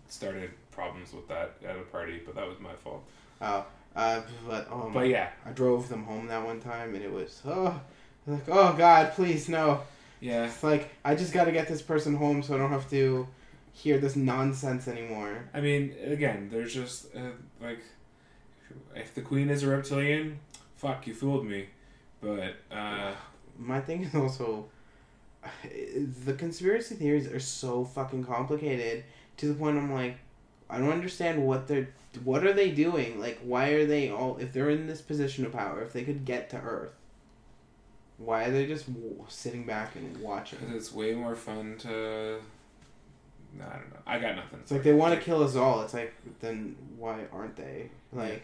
started 0.07 0.51
problems 0.71 1.13
with 1.13 1.27
that 1.27 1.55
at 1.65 1.75
a 1.77 1.81
party, 1.81 2.21
but 2.25 2.35
that 2.35 2.47
was 2.47 2.59
my 2.59 2.73
fault. 2.83 3.03
Oh, 3.41 3.65
uh, 3.95 4.21
but 4.47 4.71
um, 4.71 4.91
But 4.93 5.07
yeah, 5.07 5.29
I 5.45 5.51
drove 5.51 5.89
them 5.89 6.03
home 6.03 6.27
that 6.27 6.43
one 6.45 6.59
time, 6.59 6.95
and 6.95 7.03
it 7.03 7.11
was 7.11 7.41
oh, 7.45 7.79
like 8.25 8.47
oh 8.49 8.73
God, 8.77 9.13
please 9.13 9.47
no. 9.49 9.81
yeah. 10.19 10.45
It's 10.45 10.63
like 10.63 10.89
I 11.05 11.15
just 11.15 11.33
got 11.33 11.45
to 11.45 11.51
get 11.51 11.67
this 11.67 11.81
person 11.81 12.15
home 12.15 12.41
so 12.41 12.55
I 12.55 12.57
don't 12.57 12.71
have 12.71 12.89
to 12.91 13.27
hear 13.77 13.99
this 13.99 14.15
nonsense 14.15 14.87
anymore. 14.87 15.49
I 15.53 15.61
mean, 15.61 15.95
again, 16.03 16.49
there's 16.51 16.73
just 16.73 17.15
uh, 17.15 17.19
like, 17.61 17.79
if 18.95 19.13
the 19.13 19.21
queen 19.21 19.49
is 19.49 19.61
a 19.63 19.67
reptilian, 19.67 20.39
fuck, 20.75 21.05
you 21.05 21.13
fooled 21.13 21.45
me. 21.45 21.67
But 22.19 22.55
uh, 22.71 23.13
My 23.57 23.79
thing 23.79 24.03
is 24.03 24.15
also 24.15 24.65
the 26.25 26.33
conspiracy 26.33 26.95
theories 26.95 27.27
are 27.27 27.39
so 27.39 27.85
fucking 27.85 28.23
complicated 28.25 29.03
to 29.37 29.47
the 29.47 29.53
point 29.53 29.77
I'm 29.77 29.93
like 29.93 30.17
I 30.69 30.79
don't 30.79 30.91
understand 30.91 31.45
what 31.45 31.67
they're 31.67 31.89
what 32.23 32.43
are 32.45 32.53
they 32.53 32.71
doing? 32.71 33.19
Like 33.19 33.39
why 33.43 33.69
are 33.69 33.85
they 33.85 34.09
all 34.09 34.37
if 34.37 34.51
they're 34.51 34.71
in 34.71 34.87
this 34.87 35.01
position 35.01 35.45
of 35.45 35.53
power, 35.53 35.83
if 35.83 35.93
they 35.93 36.03
could 36.03 36.25
get 36.25 36.49
to 36.49 36.57
earth, 36.57 36.93
why 38.17 38.45
are 38.45 38.51
they 38.51 38.65
just 38.65 38.91
w- 38.91 39.23
sitting 39.27 39.63
back 39.65 39.95
and 39.95 40.17
watching? 40.17 40.57
because 40.59 40.75
it's 40.75 40.91
way 40.91 41.13
more 41.13 41.35
fun 41.35 41.75
to. 41.79 42.39
I 43.65 43.77
don't 43.77 43.89
know. 43.91 43.99
I 44.05 44.19
got 44.19 44.35
nothing. 44.35 44.59
It's 44.61 44.71
like 44.71 44.83
they 44.83 44.93
want 44.93 45.13
to 45.15 45.19
kill 45.19 45.43
us 45.43 45.55
all. 45.55 45.81
It's 45.81 45.93
like 45.93 46.13
then 46.39 46.75
why 46.97 47.25
aren't 47.31 47.55
they? 47.55 47.89
Like 48.13 48.43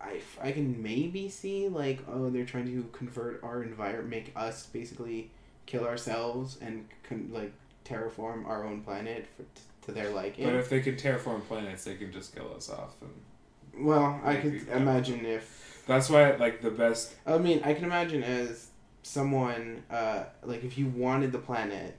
I, 0.00 0.20
I 0.42 0.52
can 0.52 0.82
maybe 0.82 1.28
see 1.28 1.68
like 1.68 2.00
oh 2.08 2.30
they're 2.30 2.44
trying 2.44 2.66
to 2.66 2.88
convert 2.92 3.42
our 3.42 3.62
environment, 3.62 4.10
make 4.10 4.32
us 4.36 4.66
basically 4.66 5.30
kill 5.66 5.84
ourselves 5.84 6.58
and 6.60 6.86
con- 7.02 7.30
like 7.32 7.52
terraform 7.84 8.46
our 8.46 8.64
own 8.64 8.82
planet 8.82 9.26
for, 9.36 9.42
t- 9.42 9.62
to 9.86 9.92
their 9.92 10.10
liking. 10.10 10.44
But 10.44 10.54
if 10.56 10.68
they 10.68 10.80
can 10.80 10.96
terraform 10.96 11.46
planets, 11.46 11.84
they 11.84 11.94
can 11.94 12.12
just 12.12 12.34
kill 12.34 12.52
us 12.54 12.68
off. 12.70 12.94
And 13.00 13.86
well, 13.86 14.20
I 14.24 14.36
could 14.36 14.68
imagine 14.68 15.24
if 15.26 15.84
that's 15.86 16.10
why, 16.10 16.34
like, 16.36 16.62
the 16.62 16.70
best. 16.70 17.14
I 17.26 17.38
mean 17.38 17.60
I 17.64 17.74
can 17.74 17.84
imagine 17.84 18.22
as 18.22 18.68
someone 19.02 19.84
uh 19.88 20.24
like 20.42 20.64
if 20.64 20.76
you 20.76 20.86
wanted 20.86 21.30
the 21.30 21.38
planet 21.38 21.96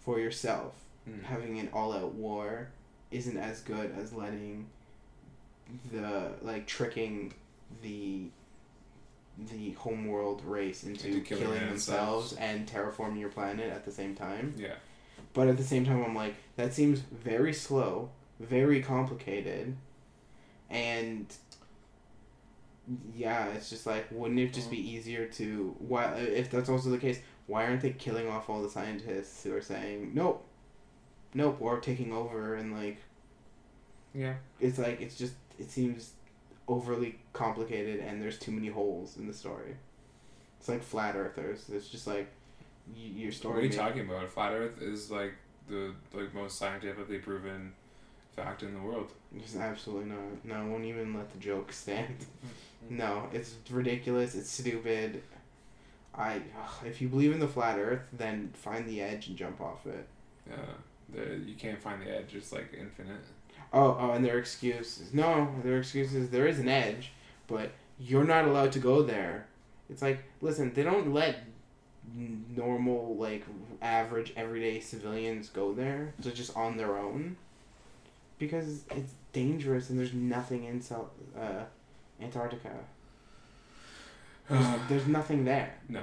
for 0.00 0.18
yourself 0.18 0.72
Hmm. 1.08 1.22
having 1.22 1.58
an 1.60 1.68
all-out 1.72 2.14
war 2.14 2.68
isn't 3.10 3.36
as 3.36 3.60
good 3.60 3.94
as 3.96 4.12
letting 4.12 4.66
the 5.92 6.32
like 6.42 6.66
tricking 6.66 7.32
the 7.82 8.28
the 9.50 9.72
homeworld 9.72 10.42
race 10.44 10.82
into, 10.84 11.08
Into 11.08 11.20
killing 11.20 11.44
killing, 11.44 11.66
themselves 11.66 12.30
themselves. 12.30 12.32
and 12.34 12.66
terraforming 12.66 13.20
your 13.20 13.28
planet 13.28 13.70
at 13.70 13.84
the 13.84 13.92
same 13.92 14.14
time. 14.14 14.54
Yeah. 14.56 14.74
But 15.34 15.48
at 15.48 15.58
the 15.58 15.62
same 15.64 15.84
time, 15.84 16.02
I'm 16.02 16.14
like, 16.14 16.34
that 16.56 16.72
seems 16.72 17.00
very 17.00 17.52
slow, 17.52 18.08
very 18.40 18.80
complicated, 18.82 19.76
and 20.70 21.26
yeah, 23.14 23.48
it's 23.48 23.68
just 23.68 23.84
like, 23.86 24.06
wouldn't 24.10 24.40
it 24.40 24.52
just 24.54 24.70
be 24.70 24.78
easier 24.78 25.26
to 25.26 25.74
why 25.78 26.14
if 26.14 26.50
that's 26.50 26.68
also 26.70 26.88
the 26.90 26.98
case? 26.98 27.20
Why 27.46 27.66
aren't 27.66 27.82
they 27.82 27.90
killing 27.90 28.28
off 28.28 28.48
all 28.48 28.62
the 28.62 28.70
scientists 28.70 29.42
who 29.44 29.54
are 29.54 29.60
saying 29.62 30.12
nope, 30.14 30.45
nope, 31.34 31.58
or 31.60 31.80
taking 31.80 32.12
over 32.12 32.54
and 32.54 32.72
like 32.72 32.98
Yeah. 34.14 34.34
it's 34.60 34.78
like 34.78 35.00
it's 35.00 35.16
just 35.16 35.34
it 35.58 35.70
seems 35.70 36.12
overly 36.68 37.18
complicated 37.32 38.00
and 38.00 38.20
there's 38.20 38.38
too 38.38 38.50
many 38.52 38.68
holes 38.68 39.16
in 39.16 39.26
the 39.26 39.32
story. 39.34 39.76
It's 40.58 40.68
like 40.68 40.82
flat 40.82 41.14
earthers. 41.16 41.68
It's 41.72 41.88
just 41.88 42.06
like 42.06 42.28
y- 42.88 43.02
your 43.14 43.28
What 43.28 43.34
story. 43.34 43.58
are 43.58 43.62
you 43.64 43.68
may- 43.70 43.76
talking 43.76 44.00
about? 44.08 44.28
Flat 44.30 44.52
Earth 44.52 44.80
is 44.82 45.10
like 45.10 45.34
the 45.68 45.94
like 46.12 46.34
most 46.34 46.58
scientifically 46.58 47.18
proven 47.18 47.72
fact 48.34 48.62
in 48.62 48.74
the 48.74 48.80
world. 48.80 49.10
Just 49.40 49.56
absolutely 49.56 50.10
not. 50.10 50.44
No, 50.44 50.54
I 50.54 50.64
won't 50.64 50.84
even 50.84 51.14
let 51.14 51.30
the 51.32 51.38
joke 51.38 51.72
stand. 51.72 52.16
No, 52.88 53.28
it's 53.32 53.54
ridiculous. 53.68 54.36
It's 54.36 54.48
stupid. 54.50 55.20
I 56.14 56.36
ugh, 56.36 56.86
if 56.86 57.00
you 57.02 57.08
believe 57.08 57.32
in 57.32 57.40
the 57.40 57.48
flat 57.48 57.78
Earth, 57.80 58.02
then 58.12 58.50
find 58.54 58.86
the 58.88 59.00
edge 59.02 59.26
and 59.26 59.36
jump 59.36 59.60
off 59.60 59.84
it. 59.86 60.06
Yeah. 60.48 60.56
The, 61.12 61.40
you 61.46 61.54
can't 61.54 61.80
find 61.80 62.02
the 62.02 62.10
edge. 62.10 62.34
It's 62.34 62.52
like 62.52 62.74
infinite. 62.78 63.20
Oh, 63.72 63.96
oh, 64.00 64.10
and 64.12 64.24
their 64.24 64.38
excuse 64.38 65.00
is 65.00 65.14
no. 65.14 65.54
Their 65.62 65.78
excuse 65.78 66.14
is 66.14 66.30
there 66.30 66.46
is 66.46 66.58
an 66.58 66.68
edge, 66.68 67.12
but 67.46 67.72
you're 67.98 68.24
not 68.24 68.44
allowed 68.46 68.72
to 68.72 68.78
go 68.78 69.02
there. 69.02 69.46
It's 69.88 70.02
like 70.02 70.24
listen, 70.40 70.72
they 70.74 70.82
don't 70.82 71.12
let 71.12 71.36
normal 72.14 73.16
like 73.16 73.44
average 73.82 74.32
everyday 74.36 74.80
civilians 74.80 75.48
go 75.48 75.72
there. 75.72 76.14
They're 76.18 76.32
just 76.32 76.56
on 76.56 76.76
their 76.76 76.96
own 76.96 77.36
because 78.38 78.84
it's 78.90 79.12
dangerous 79.32 79.90
and 79.90 79.98
there's 79.98 80.12
nothing 80.12 80.64
in 80.64 80.80
South 80.80 81.10
uh, 81.38 81.64
Antarctica. 82.20 82.70
There's, 84.48 84.66
there's 84.88 85.06
nothing 85.06 85.44
there. 85.44 85.74
No. 85.88 86.02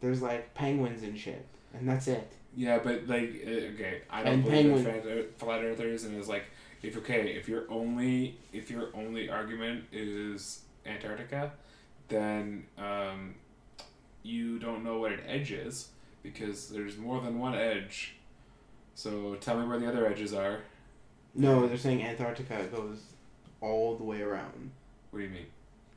There's 0.00 0.22
like 0.22 0.54
penguins 0.54 1.02
and 1.02 1.18
shit, 1.18 1.46
and 1.74 1.88
that's 1.88 2.06
it. 2.06 2.32
Yeah, 2.56 2.78
but 2.78 3.06
like, 3.06 3.42
uh, 3.46 3.50
okay, 3.74 4.00
I 4.10 4.22
don't 4.22 4.32
And 4.34 4.44
believe 4.44 4.66
in 4.66 4.72
penguin- 4.84 5.02
flat, 5.02 5.06
earth, 5.12 5.26
flat 5.38 5.62
earthers, 5.62 6.04
and 6.04 6.16
it's 6.16 6.28
like, 6.28 6.44
if 6.82 6.96
okay, 6.96 7.32
if 7.34 7.48
your 7.48 7.70
only 7.70 8.38
if 8.52 8.70
your 8.70 8.88
only 8.94 9.28
argument 9.28 9.84
is 9.92 10.60
Antarctica, 10.86 11.52
then 12.08 12.64
um, 12.78 13.34
you 14.22 14.58
don't 14.58 14.82
know 14.84 14.98
what 15.00 15.12
an 15.12 15.20
edge 15.26 15.52
is 15.52 15.88
because 16.22 16.68
there's 16.68 16.96
more 16.96 17.20
than 17.20 17.38
one 17.38 17.54
edge. 17.54 18.14
So 18.94 19.34
tell 19.36 19.58
me 19.60 19.66
where 19.66 19.78
the 19.78 19.86
other 19.88 20.06
edges 20.06 20.32
are. 20.32 20.60
No, 21.34 21.66
they're 21.66 21.76
saying 21.76 22.02
Antarctica 22.02 22.64
goes 22.74 23.00
all 23.60 23.96
the 23.96 24.04
way 24.04 24.22
around. 24.22 24.70
What 25.10 25.18
do 25.20 25.24
you 25.26 25.30
mean? 25.30 25.46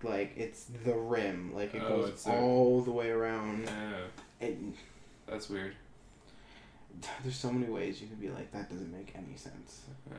Like 0.03 0.33
it's 0.35 0.65
the 0.83 0.93
rim. 0.95 1.53
Like 1.55 1.73
it 1.73 1.81
Oh, 1.85 1.89
goes 2.01 2.09
it's 2.09 2.27
a- 2.27 2.31
all 2.33 2.81
the 2.81 2.91
way 2.91 3.09
around. 3.11 3.69
Oh, 3.69 4.03
And 4.41 4.73
that's 5.27 5.49
weird. 5.49 5.75
there's 7.23 7.35
so 7.35 7.51
many 7.51 7.71
ways 7.71 8.01
you 8.01 8.07
could 8.07 8.19
be 8.19 8.29
like 8.29 8.51
that 8.51 8.69
doesn't 8.69 8.91
make 8.91 9.13
any 9.15 9.35
sense. 9.35 9.81
Yeah. 10.09 10.17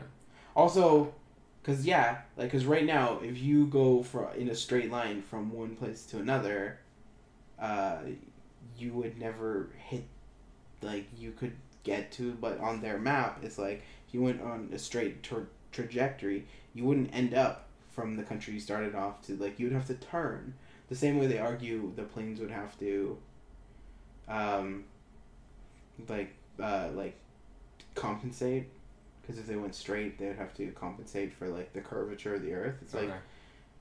Also, 0.54 1.12
cause 1.62 1.85
yeah, 1.85 2.18
like 2.37 2.50
cause 2.50 2.64
right 2.64 2.85
now 2.85 3.18
if 3.22 3.38
you 3.38 3.66
go 3.66 4.02
for 4.02 4.33
in 4.35 4.48
a 4.48 4.54
straight 4.54 4.90
line 4.90 5.22
from 5.22 5.52
one 5.52 5.76
place 5.76 6.04
to 6.06 6.18
another, 6.18 6.78
uh, 7.59 7.98
you 8.78 8.92
would 8.92 9.18
never 9.18 9.70
hit. 9.76 10.04
Like 10.83 11.06
you 11.18 11.33
could 11.33 11.52
get 11.85 12.11
to, 12.12 12.33
but 12.33 12.59
on 12.61 12.80
their 12.80 12.98
map 12.98 13.40
it's 13.42 13.59
like 13.59 13.83
if 14.09 14.14
you 14.14 14.22
went 14.22 14.40
on 14.40 14.70
a 14.72 14.78
straight 14.78 15.22
tra- 15.22 15.46
trajectory, 15.72 16.46
you 16.74 16.85
wouldn't 16.85 17.14
end 17.14 17.35
up 17.35 17.68
from 17.90 18.16
the 18.16 18.22
country 18.22 18.54
you 18.54 18.61
started 18.61 18.94
off 18.94 19.20
to. 19.26 19.37
Like 19.37 19.59
you'd 19.59 19.72
have 19.72 19.87
to 19.88 19.94
turn. 19.94 20.54
The 20.88 20.96
same 20.96 21.18
way 21.18 21.26
they 21.26 21.38
argue 21.38 21.92
the 21.94 22.02
planes 22.02 22.40
would 22.40 22.50
have 22.50 22.78
to. 22.80 23.18
Um. 24.28 24.85
Like 26.09 26.35
uh 26.61 26.88
like 26.94 27.16
compensate 27.94 28.68
because 29.20 29.38
if 29.38 29.46
they 29.46 29.57
went 29.57 29.75
straight 29.75 30.18
they 30.18 30.27
would 30.27 30.37
have 30.37 30.55
to 30.55 30.70
compensate 30.73 31.33
for 31.33 31.49
like 31.49 31.73
the 31.73 31.81
curvature 31.81 32.35
of 32.35 32.42
the 32.42 32.53
earth. 32.53 32.77
It's 32.83 32.94
like 32.94 33.08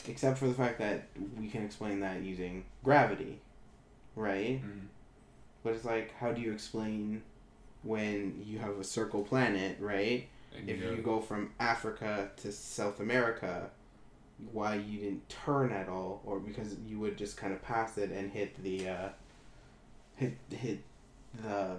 except 0.08 0.38
for 0.38 0.48
the 0.48 0.54
fact 0.54 0.80
that 0.80 1.08
we 1.40 1.48
can 1.48 1.64
explain 1.66 2.00
that 2.02 2.22
using 2.22 2.66
gravity 2.84 3.40
right? 4.16 4.62
Mhm. 4.64 4.88
but 5.64 5.74
it's 5.74 5.86
like 5.86 6.14
how 6.16 6.32
do 6.32 6.42
you 6.42 6.52
explain 6.52 7.22
when 7.84 8.42
you 8.46 8.60
have 8.60 8.78
a 8.80 8.84
circle 8.84 9.24
planet 9.24 9.78
right? 9.80 10.28
And 10.58 10.70
if 10.70 10.82
go- 10.82 10.92
you 10.92 11.02
go 11.02 11.22
from 11.22 11.52
africa 11.60 12.32
to 12.38 12.52
south 12.52 13.00
america 13.00 13.70
why 14.54 14.76
you 14.76 15.00
didn't 15.00 15.28
turn 15.30 15.72
at 15.72 15.88
all 15.90 16.22
or 16.26 16.40
because 16.40 16.76
you 16.88 16.98
would 17.00 17.18
just 17.18 17.36
kind 17.38 17.54
of 17.54 17.62
pass 17.62 17.98
it 17.98 18.10
and 18.12 18.32
hit 18.32 18.62
the 18.64 18.88
uh 18.90 19.10
hit 20.16 20.38
hit 20.50 20.80
the 21.44 21.78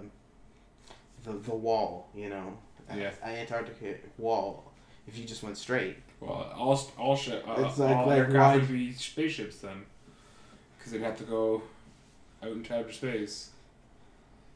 the, 1.23 1.31
the 1.33 1.55
wall 1.55 2.09
you 2.15 2.29
know 2.29 2.57
Yeah. 2.95 3.11
antarctica 3.23 3.95
wall 4.17 4.71
if 5.07 5.17
you 5.17 5.25
just 5.25 5.43
went 5.43 5.57
straight 5.57 5.97
Well, 6.19 6.51
all 6.55 6.79
all 6.97 7.15
ship, 7.15 7.43
uh, 7.47 7.55
It's 7.65 7.77
like- 7.79 7.95
all 7.95 8.07
like 8.07 8.17
aircraft 8.19 8.35
why- 8.37 8.55
would 8.57 8.67
be 8.67 8.93
spaceships 8.93 9.57
then, 9.57 9.85
because 10.77 10.91
they'd 10.91 11.01
have 11.01 11.17
to 11.17 11.23
go 11.23 11.63
out 12.43 12.51
into 12.51 12.75
outer 12.75 12.91
space. 12.91 13.49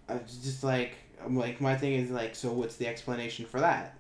I 0.08 0.14
was 0.16 0.38
just 0.44 0.64
like 0.64 0.94
I'm 1.24 1.36
like 1.36 1.60
my 1.62 1.76
thing 1.76 1.94
is 1.94 2.12
like 2.12 2.36
so 2.36 2.52
what's 2.52 2.76
the 2.76 2.88
explanation 2.88 3.46
for 3.46 3.60
that? 3.60 3.96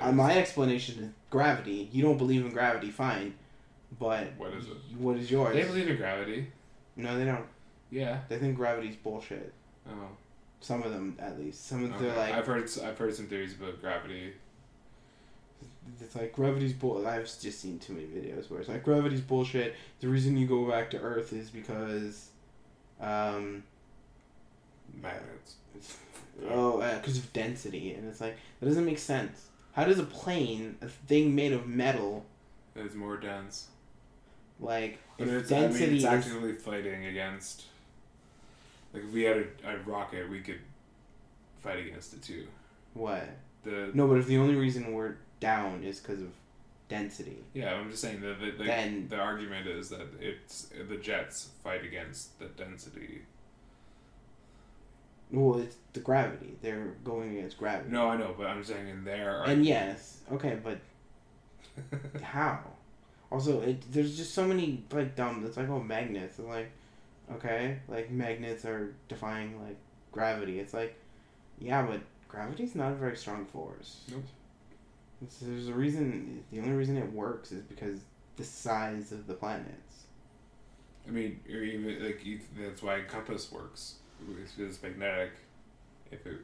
Uh, 0.00 0.12
my 0.12 0.36
explanation 0.36 1.02
is 1.04 1.10
gravity. 1.30 1.88
You 1.92 2.02
don't 2.02 2.18
believe 2.18 2.44
in 2.44 2.52
gravity, 2.52 2.90
fine, 2.90 3.34
but 3.98 4.28
What 4.36 4.52
is 4.52 4.66
it? 4.68 4.76
What 4.98 5.16
is 5.16 5.30
yours? 5.30 5.54
They 5.54 5.64
believe 5.64 5.88
in 5.88 5.96
gravity. 5.96 6.48
no, 6.96 7.18
they 7.18 7.24
don't. 7.24 7.46
Yeah. 7.90 8.20
They 8.28 8.38
think 8.38 8.56
gravity's 8.56 8.96
bullshit. 8.96 9.52
Oh. 9.88 10.08
Some 10.60 10.82
of 10.82 10.92
them, 10.92 11.16
at 11.20 11.38
least. 11.38 11.66
Some 11.66 11.84
of 11.84 11.92
Okay. 11.94 12.04
they're 12.06 12.16
like, 12.16 12.34
I've 12.34 12.46
heard 12.46 12.68
I've 12.84 12.98
heard 12.98 13.14
some 13.14 13.26
theories 13.26 13.54
about 13.54 13.80
gravity. 13.80 14.32
it's 16.00 16.14
like 16.16 16.32
gravity's 16.32 16.72
bull. 16.72 17.06
I've 17.06 17.22
just 17.24 17.60
seen 17.60 17.78
too 17.78 17.92
many 17.94 18.06
videos 18.06 18.50
where 18.50 18.60
it's 18.60 18.68
like 18.68 18.82
gravity's 18.82 19.20
bullshit. 19.20 19.74
The 20.00 20.08
reason 20.08 20.36
you 20.36 20.46
go 20.46 20.68
back 20.68 20.90
to 20.90 20.98
Earth 21.00 21.32
is 21.32 21.50
because, 21.50 22.28
um, 23.00 23.62
Magnets. 25.00 25.56
oh, 26.50 26.78
because 26.96 27.18
of 27.18 27.32
density, 27.32 27.94
and 27.94 28.08
it's 28.08 28.20
like 28.20 28.36
that 28.60 28.66
doesn't 28.66 28.84
make 28.84 28.98
sense. 28.98 29.46
How 29.72 29.84
does 29.84 29.98
a 30.00 30.04
plane, 30.04 30.76
a 30.82 30.88
thing 30.88 31.34
made 31.36 31.52
of 31.52 31.66
metal, 31.68 32.24
It's 32.74 32.94
more 32.96 33.16
dense. 33.16 33.68
like 34.58 34.98
But 35.18 35.28
if 35.28 35.34
it's, 35.34 35.52
I 35.52 35.54
mean, 35.60 35.62
density 35.70 35.94
it's 35.96 36.04
is 36.04 36.04
actively 36.04 36.52
fighting 36.54 37.06
against. 37.06 37.66
Like 38.92 39.04
if 39.04 39.12
we 39.12 39.22
had 39.22 39.36
a, 39.36 39.44
a 39.70 39.78
rocket, 39.86 40.28
we 40.30 40.40
could 40.40 40.60
fight 41.60 41.78
against 41.86 42.14
it 42.14 42.22
too. 42.22 42.46
what? 42.94 43.28
The 43.64 43.90
No, 43.94 44.06
but 44.08 44.18
if 44.18 44.26
the 44.26 44.38
only 44.38 44.54
reason 44.54 44.92
we're 44.92 45.16
down 45.40 45.82
is 45.82 46.00
because 46.00 46.22
of 46.22 46.30
density, 46.88 47.38
yeah, 47.54 47.74
I'm 47.74 47.90
just 47.90 48.00
saying 48.02 48.20
that 48.22 48.40
the, 48.40 48.50
the, 48.52 48.64
Then- 48.64 49.08
the 49.08 49.16
argument 49.18 49.66
is 49.66 49.88
that 49.90 50.06
it's 50.20 50.70
the 50.88 50.96
jets 50.96 51.50
fight 51.62 51.84
against 51.84 52.38
the 52.38 52.46
density. 52.46 53.22
well, 55.30 55.58
it's 55.60 55.76
the 55.92 56.00
gravity. 56.00 56.56
They're 56.62 56.94
going 57.04 57.36
against 57.36 57.58
gravity. 57.58 57.90
No, 57.90 58.08
I 58.08 58.16
know, 58.16 58.34
but 58.38 58.46
I'm 58.46 58.64
saying 58.64 58.88
in 58.88 59.04
there. 59.04 59.42
And 59.42 59.66
yes, 59.66 60.20
okay, 60.32 60.58
but 60.62 60.78
how? 62.22 62.60
Also, 63.30 63.60
it 63.60 63.82
there's 63.92 64.16
just 64.16 64.32
so 64.34 64.46
many 64.46 64.82
like 64.90 65.14
dumb. 65.14 65.44
It's 65.46 65.56
like 65.58 65.68
oh 65.68 65.80
magnets. 65.80 66.38
It's 66.38 66.48
like 66.48 66.70
okay, 67.34 67.78
like 67.88 68.10
magnets 68.10 68.64
are 68.64 68.94
defying 69.08 69.62
like 69.64 69.76
gravity. 70.12 70.58
It's 70.58 70.74
like 70.74 70.96
yeah, 71.58 71.82
but 71.82 72.00
gravity's 72.28 72.74
not 72.74 72.92
a 72.92 72.94
very 72.96 73.16
strong 73.16 73.44
force. 73.46 74.02
Nope. 74.10 74.24
There's 75.42 75.68
a 75.68 75.72
reason. 75.74 76.44
The 76.52 76.60
only 76.60 76.72
reason 76.72 76.96
it 76.96 77.12
works 77.12 77.50
is 77.52 77.62
because 77.64 78.00
the 78.36 78.44
size 78.44 79.10
of 79.12 79.26
the 79.26 79.34
planets. 79.34 80.04
I 81.06 81.10
mean, 81.10 81.40
or 81.48 81.56
even 81.62 82.04
like 82.04 82.20
that's 82.58 82.82
why 82.82 83.00
compass 83.08 83.50
works. 83.50 83.94
It's, 84.42 84.52
it's 84.58 84.82
magnetic. 84.82 85.32
If 86.10 86.26
it, 86.26 86.38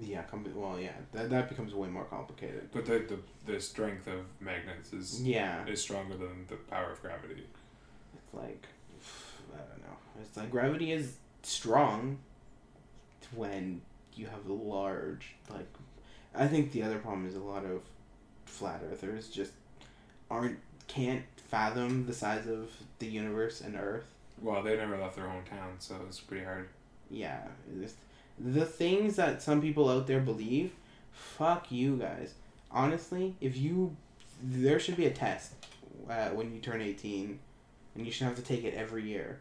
Yeah, 0.00 0.22
com- 0.22 0.46
well, 0.54 0.80
yeah, 0.80 0.92
that 1.12 1.30
that 1.30 1.48
becomes 1.48 1.74
way 1.74 1.88
more 1.88 2.04
complicated. 2.04 2.70
but 2.72 2.84
the, 2.86 2.98
the 3.00 3.52
the 3.52 3.60
strength 3.60 4.06
of 4.08 4.24
magnets 4.40 4.92
is 4.92 5.22
Yeah, 5.22 5.64
is 5.66 5.80
stronger 5.80 6.16
than 6.16 6.46
the 6.48 6.56
power 6.56 6.90
of 6.90 7.00
gravity. 7.02 7.44
it's 8.16 8.34
like 8.34 8.42
I 8.44 8.46
don't 8.46 8.62
know. 8.62 8.66
It's 10.20 10.36
like 10.36 10.50
gravity 10.50 10.92
is 10.92 11.14
strong 11.42 12.18
when 13.34 13.80
you 14.14 14.26
have 14.26 14.46
a 14.46 14.52
large 14.52 15.34
like. 15.50 15.66
I 16.34 16.46
think 16.46 16.72
the 16.72 16.82
other 16.82 16.98
problem 16.98 17.26
is 17.26 17.34
a 17.34 17.40
lot 17.40 17.64
of 17.64 17.82
flat 18.46 18.82
earthers 18.90 19.28
just 19.28 19.52
aren't 20.30 20.58
can't 20.88 21.24
fathom 21.48 22.06
the 22.06 22.14
size 22.14 22.46
of 22.46 22.70
the 22.98 23.06
universe 23.06 23.60
and 23.60 23.76
Earth. 23.76 24.04
Well, 24.40 24.62
they 24.62 24.76
never 24.76 24.98
left 24.98 25.16
their 25.16 25.26
hometown, 25.26 25.76
so 25.78 25.96
it's 26.08 26.20
pretty 26.20 26.44
hard. 26.44 26.68
Yeah, 27.10 27.40
the 28.38 28.64
things 28.64 29.16
that 29.16 29.42
some 29.42 29.60
people 29.60 29.88
out 29.88 30.06
there 30.06 30.20
believe, 30.20 30.72
fuck 31.12 31.70
you 31.70 31.96
guys. 31.96 32.34
Honestly, 32.70 33.34
if 33.40 33.56
you, 33.56 33.94
there 34.42 34.80
should 34.80 34.96
be 34.96 35.06
a 35.06 35.10
test 35.10 35.52
uh, 36.08 36.30
when 36.30 36.52
you 36.54 36.60
turn 36.60 36.80
eighteen, 36.80 37.38
and 37.94 38.06
you 38.06 38.12
should 38.12 38.26
have 38.26 38.36
to 38.36 38.42
take 38.42 38.64
it 38.64 38.74
every 38.74 39.04
year. 39.04 39.38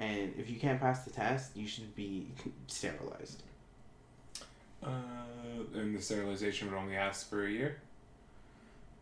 And 0.00 0.32
if 0.38 0.48
you 0.48 0.56
can't 0.58 0.80
pass 0.80 1.04
the 1.04 1.10
test, 1.10 1.54
you 1.56 1.66
should 1.68 1.94
be 1.94 2.26
sterilized. 2.66 3.42
Uh, 4.82 4.88
and 5.74 5.94
the 5.94 6.00
sterilization 6.00 6.70
would 6.70 6.76
only 6.78 6.96
last 6.96 7.28
for 7.28 7.44
a 7.46 7.50
year, 7.50 7.76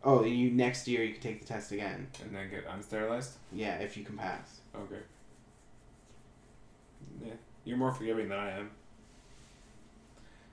Oh, 0.03 0.23
you 0.25 0.51
next 0.51 0.87
year 0.87 1.03
you 1.03 1.13
can 1.13 1.21
take 1.21 1.39
the 1.41 1.47
test 1.47 1.71
again. 1.71 2.07
and 2.21 2.35
then 2.35 2.49
get 2.49 2.67
unsterilized. 2.67 3.31
Yeah, 3.53 3.75
if 3.77 3.95
you 3.97 4.03
can 4.03 4.17
pass. 4.17 4.59
Okay. 4.75 5.01
Yeah, 7.25 7.33
you're 7.65 7.77
more 7.77 7.91
forgiving 7.93 8.27
than 8.29 8.37
I 8.39 8.51
am. 8.59 8.69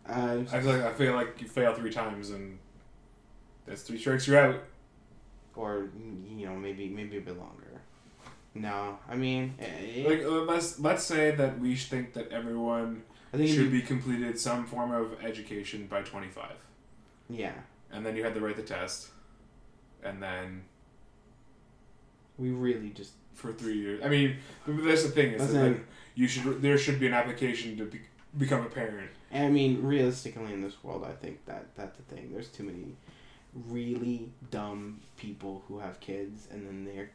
Uh, 0.09 0.45
I 0.53 0.61
feel 0.61 0.73
like 0.73 0.83
I 0.83 0.93
feel 0.93 1.15
like 1.15 1.41
you 1.43 1.49
fail 1.49 1.75
three 1.75 1.91
times, 1.93 2.31
and 2.31 2.59
that's 3.67 3.83
three 3.83 3.99
strikes. 3.99 4.27
You're 4.29 4.39
out. 4.39 4.63
or 5.57 5.89
you 6.29 6.47
know 6.47 6.55
maybe 6.55 6.89
maybe 6.89 7.17
a 7.19 7.21
bit 7.21 7.37
longer. 7.39 7.76
No, 8.61 8.99
I 9.09 9.17
mean, 9.17 9.55
eh, 9.59 10.05
Like 10.07 10.23
uh, 10.23 10.43
let's 10.45 10.81
let's 10.81 11.05
say 11.05 11.31
that 11.33 11.59
we 11.61 11.77
think 11.77 12.15
that 12.15 12.31
everyone 12.33 13.03
I 13.33 13.37
think 13.37 13.51
should 13.51 13.71
be 13.71 13.83
completed 13.83 14.39
some 14.39 14.67
form 14.67 14.93
of 14.93 15.23
education 15.23 15.87
by 15.87 16.03
25, 16.03 16.53
yeah. 17.29 17.53
and 17.93 18.05
then 18.05 18.17
you 18.17 18.25
had 18.25 18.35
to 18.35 18.41
write 18.41 18.57
the 18.57 18.63
test, 18.63 19.09
and 20.03 20.23
then 20.23 20.65
We 22.39 22.51
really 22.51 22.91
just 22.91 23.13
for 23.35 23.53
three 23.53 23.77
years. 23.79 24.01
I 24.03 24.09
mean, 24.09 24.37
that's 24.67 25.03
the 25.03 25.11
thing 25.11 25.33
is 25.33 25.53
that 25.53 25.59
it. 25.59 25.63
then 25.63 25.85
you 26.15 26.27
should 26.29 26.63
there 26.63 26.79
should 26.79 26.99
be 26.99 27.07
an 27.07 27.15
application 27.15 27.77
to 27.77 27.85
be, 27.85 28.01
become 28.39 28.63
a 28.63 28.71
parent. 28.71 29.11
I 29.33 29.49
mean, 29.49 29.83
realistically, 29.83 30.53
in 30.53 30.63
this 30.63 30.83
world, 30.83 31.05
I 31.05 31.13
think 31.13 31.45
that 31.47 31.67
that's 31.75 31.97
the 31.99 32.15
thing. 32.15 32.31
There's 32.33 32.49
too 32.49 32.63
many 32.63 32.97
really 33.69 34.31
dumb 34.51 35.01
people 35.17 35.63
who 35.69 35.79
have 35.79 36.01
kids, 36.01 36.49
and 36.51 36.67
then 36.67 36.85
their 36.85 37.11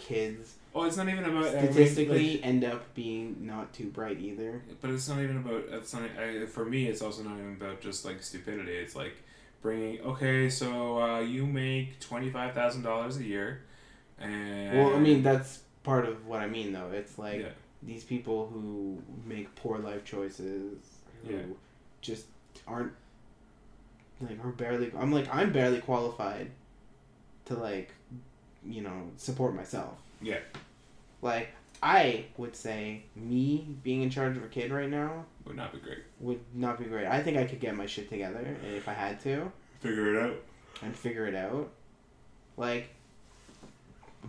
kids 0.00 0.54
Oh, 0.72 0.84
it's 0.84 0.96
not 0.96 1.08
even 1.08 1.24
about 1.24 1.52
mean, 1.52 1.72
statistically 1.72 2.34
like- 2.36 2.46
end 2.46 2.62
up 2.64 2.94
being 2.94 3.38
not 3.40 3.72
too 3.72 3.86
bright 3.86 4.20
either. 4.20 4.62
but 4.80 4.90
it's 4.90 5.08
not 5.08 5.18
even 5.20 5.38
about. 5.38 5.64
It's 5.68 5.92
not. 5.92 6.02
I, 6.16 6.46
for 6.46 6.64
me, 6.64 6.86
it's 6.86 7.02
also 7.02 7.24
not 7.24 7.36
even 7.38 7.56
about 7.60 7.80
just 7.80 8.04
like 8.04 8.22
stupidity. 8.22 8.70
It's 8.76 8.94
like 8.94 9.16
bringing. 9.62 10.00
Okay, 10.00 10.48
so 10.48 11.02
uh, 11.02 11.18
you 11.22 11.44
make 11.44 11.98
twenty 11.98 12.30
five 12.30 12.54
thousand 12.54 12.82
dollars 12.82 13.16
a 13.16 13.24
year, 13.24 13.62
and 14.20 14.78
Well, 14.78 14.94
I 14.94 15.00
mean, 15.00 15.24
that's 15.24 15.58
part 15.82 16.04
of 16.06 16.24
what 16.28 16.38
I 16.40 16.46
mean, 16.46 16.72
though. 16.72 16.92
It's 16.92 17.18
like 17.18 17.40
yeah, 17.40 17.48
these 17.82 18.04
people 18.04 18.46
who 18.52 19.02
make 19.26 19.52
poor 19.56 19.78
life 19.78 20.04
choices, 20.04 20.78
who 21.26 21.32
Yeah. 21.34 21.42
just 22.00 22.26
aren't 22.68 22.92
like 24.20 24.38
are 24.44 24.52
barely. 24.52 24.92
I'm 24.96 25.10
like 25.10 25.26
I'm 25.34 25.52
barely 25.52 25.80
qualified 25.80 26.52
to 27.46 27.54
like, 27.54 27.90
you 28.66 28.82
know, 28.82 29.10
support 29.16 29.54
myself. 29.54 29.94
Yeah. 30.22 30.38
Like 31.22 31.48
I 31.82 32.26
would 32.36 32.54
say, 32.56 33.04
me 33.16 33.76
being 33.82 34.02
in 34.02 34.10
charge 34.10 34.36
of 34.36 34.44
a 34.44 34.48
kid 34.48 34.70
right 34.72 34.88
now 34.90 35.24
would 35.46 35.56
not 35.56 35.72
be 35.72 35.78
great. 35.78 36.00
would 36.20 36.40
not 36.54 36.78
be 36.78 36.84
great. 36.84 37.06
I 37.06 37.22
think 37.22 37.36
I 37.38 37.44
could 37.44 37.60
get 37.60 37.74
my 37.76 37.86
shit 37.86 38.08
together 38.10 38.56
if 38.74 38.88
I 38.88 38.92
had 38.92 39.20
to 39.22 39.50
Figure 39.80 40.14
it 40.14 40.22
out. 40.22 40.36
and 40.82 40.94
figure 40.94 41.26
it 41.26 41.34
out. 41.34 41.70
Like, 42.58 42.90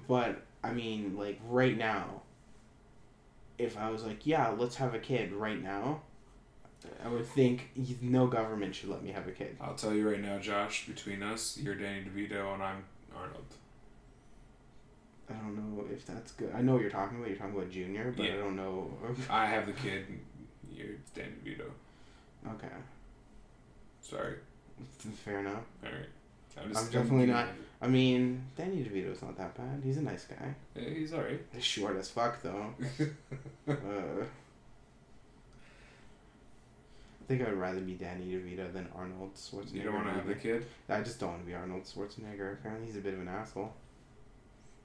but 0.07 0.41
I 0.63 0.71
mean, 0.71 1.17
like 1.17 1.39
right 1.49 1.77
now, 1.77 2.21
if 3.57 3.77
I 3.77 3.89
was 3.89 4.03
like, 4.03 4.25
yeah, 4.25 4.49
let's 4.49 4.75
have 4.77 4.93
a 4.93 4.99
kid 4.99 5.33
right 5.33 5.61
now, 5.61 6.01
I 7.03 7.09
would 7.09 7.27
think 7.27 7.69
no 8.01 8.27
government 8.27 8.73
should 8.73 8.89
let 8.89 9.03
me 9.03 9.11
have 9.11 9.27
a 9.27 9.31
kid. 9.31 9.57
I'll 9.59 9.75
tell 9.75 9.93
you 9.93 10.09
right 10.09 10.21
now, 10.21 10.39
Josh. 10.39 10.87
Between 10.87 11.21
us, 11.21 11.57
you're 11.61 11.75
Danny 11.75 12.03
DeVito, 12.05 12.53
and 12.53 12.63
I'm 12.63 12.83
Arnold. 13.15 13.43
I 15.31 15.37
don't 15.43 15.55
know 15.77 15.85
if 15.91 16.05
that's 16.05 16.31
good. 16.33 16.51
I 16.55 16.61
know 16.61 16.73
what 16.73 16.81
you're 16.81 16.91
talking 16.91 17.17
about. 17.17 17.29
You're 17.29 17.37
talking 17.37 17.55
about 17.55 17.71
Junior, 17.71 18.13
but 18.15 18.25
I 18.25 18.35
don't 18.35 18.55
know. 18.55 18.91
I 19.29 19.45
have 19.45 19.65
the 19.65 19.73
kid. 19.73 20.05
and 20.09 20.19
You're 20.71 20.95
Danny 21.15 21.29
DeVito. 21.45 21.69
okay, 22.55 22.67
Sorry. 24.01 24.35
fair 25.23 25.39
enough. 25.39 25.63
All 25.83 25.91
right. 25.91 26.07
I'm 26.75 26.85
definitely 26.89 27.27
not- 27.27 27.47
I 27.83 27.87
mean, 27.87 28.43
Danny 28.55 28.83
DeVito's 28.83 29.21
not 29.23 29.35
that 29.37 29.55
bad. 29.55 29.81
He's 29.83 29.97
a 29.97 30.01
nice 30.01 30.25
guy. 30.25 30.53
Yeah, 30.75 30.89
he's 30.89 31.13
all 31.13 31.21
right. 31.21 31.41
He's 31.53 31.63
short 31.63 31.97
as 31.97 32.09
fuck 32.09 32.41
though. 32.43 32.75
uh, 33.67 33.73
I 37.21 37.23
think 37.27 37.41
I 37.41 37.45
would 37.49 37.57
rather 37.59 37.79
be 37.79 37.93
Danny 37.93 38.25
DeVito 38.25 38.71
than 38.73 38.87
Arnold 38.95 39.33
Schwarzenegger. 39.35 39.73
you 39.73 39.83
don't 39.83 39.95
want 39.95 40.07
to 40.07 40.13
have 40.13 40.27
the 40.27 40.35
kid. 40.35 40.65
I 40.89 41.01
just 41.01 41.19
don't 41.19 41.29
want 41.29 41.41
to 41.41 41.47
be 41.47 41.53
Arnold 41.55 41.83
Schwarzenegger. 41.85 42.53
Apparently, 42.53 42.85
he's 42.87 42.97
a 42.97 42.99
bit 43.01 43.13
of 43.13 43.21
an 43.21 43.29
asshole. 43.29 43.73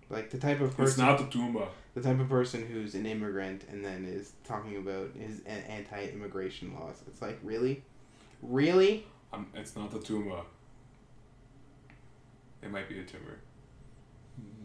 Like 0.08 0.30
the 0.30 0.38
type 0.38 0.60
of 0.60 0.68
It's 0.68 0.76
person, 0.76 1.04
not 1.04 1.18
the 1.18 1.26
Tumba. 1.26 1.68
the 1.94 2.00
type 2.00 2.20
of 2.20 2.28
person 2.28 2.64
who's 2.66 2.94
an 2.94 3.06
immigrant 3.06 3.64
and 3.70 3.84
then 3.84 4.04
is 4.04 4.32
talking 4.44 4.76
about 4.76 5.10
his 5.18 5.40
anti-immigration 5.46 6.74
laws. 6.74 7.02
It's 7.08 7.20
like 7.20 7.38
really, 7.42 7.82
really. 8.42 9.04
Um, 9.32 9.46
it's 9.54 9.74
not 9.74 9.90
the 9.90 9.98
Tumba. 9.98 10.42
It 12.62 12.70
might 12.70 12.88
be 12.88 12.98
a 13.00 13.04
tumor. 13.04 13.38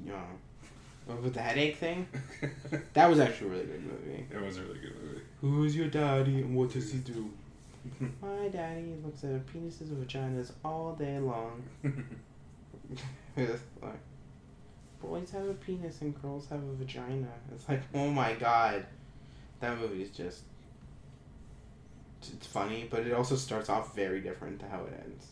Yeah. 0.05 0.13
But 1.07 1.21
with 1.23 1.33
the 1.33 1.41
headache 1.41 1.77
thing, 1.77 2.07
that 2.93 3.09
was 3.09 3.19
actually 3.19 3.47
a 3.47 3.51
really 3.51 3.65
good 3.65 3.83
movie. 3.83 4.25
it 4.31 4.41
was 4.41 4.57
a 4.57 4.61
really 4.61 4.79
good 4.79 4.95
movie. 5.03 5.21
Who's 5.41 5.75
your 5.75 5.87
daddy 5.87 6.41
and 6.41 6.55
what 6.55 6.71
does 6.71 6.91
he 6.91 6.99
do? 6.99 7.31
My 8.21 8.47
daddy 8.51 8.93
looks 9.03 9.23
at 9.23 9.43
penises 9.47 9.89
and 9.89 10.07
vaginas 10.07 10.51
all 10.63 10.93
day 10.93 11.17
long. 11.17 11.63
Boys 15.01 15.31
have 15.31 15.47
a 15.47 15.53
penis 15.53 16.01
and 16.01 16.19
girls 16.21 16.47
have 16.49 16.61
a 16.63 16.73
vagina. 16.75 17.27
It's 17.53 17.67
like, 17.67 17.81
oh 17.93 18.09
my 18.11 18.33
god. 18.33 18.85
That 19.59 19.77
movie 19.79 20.03
is 20.03 20.09
just. 20.09 20.43
It's 22.33 22.45
funny, 22.47 22.87
but 22.89 23.01
it 23.07 23.13
also 23.13 23.35
starts 23.35 23.67
off 23.67 23.95
very 23.95 24.21
different 24.21 24.59
to 24.59 24.67
how 24.67 24.83
it 24.83 24.93
ends. 25.05 25.27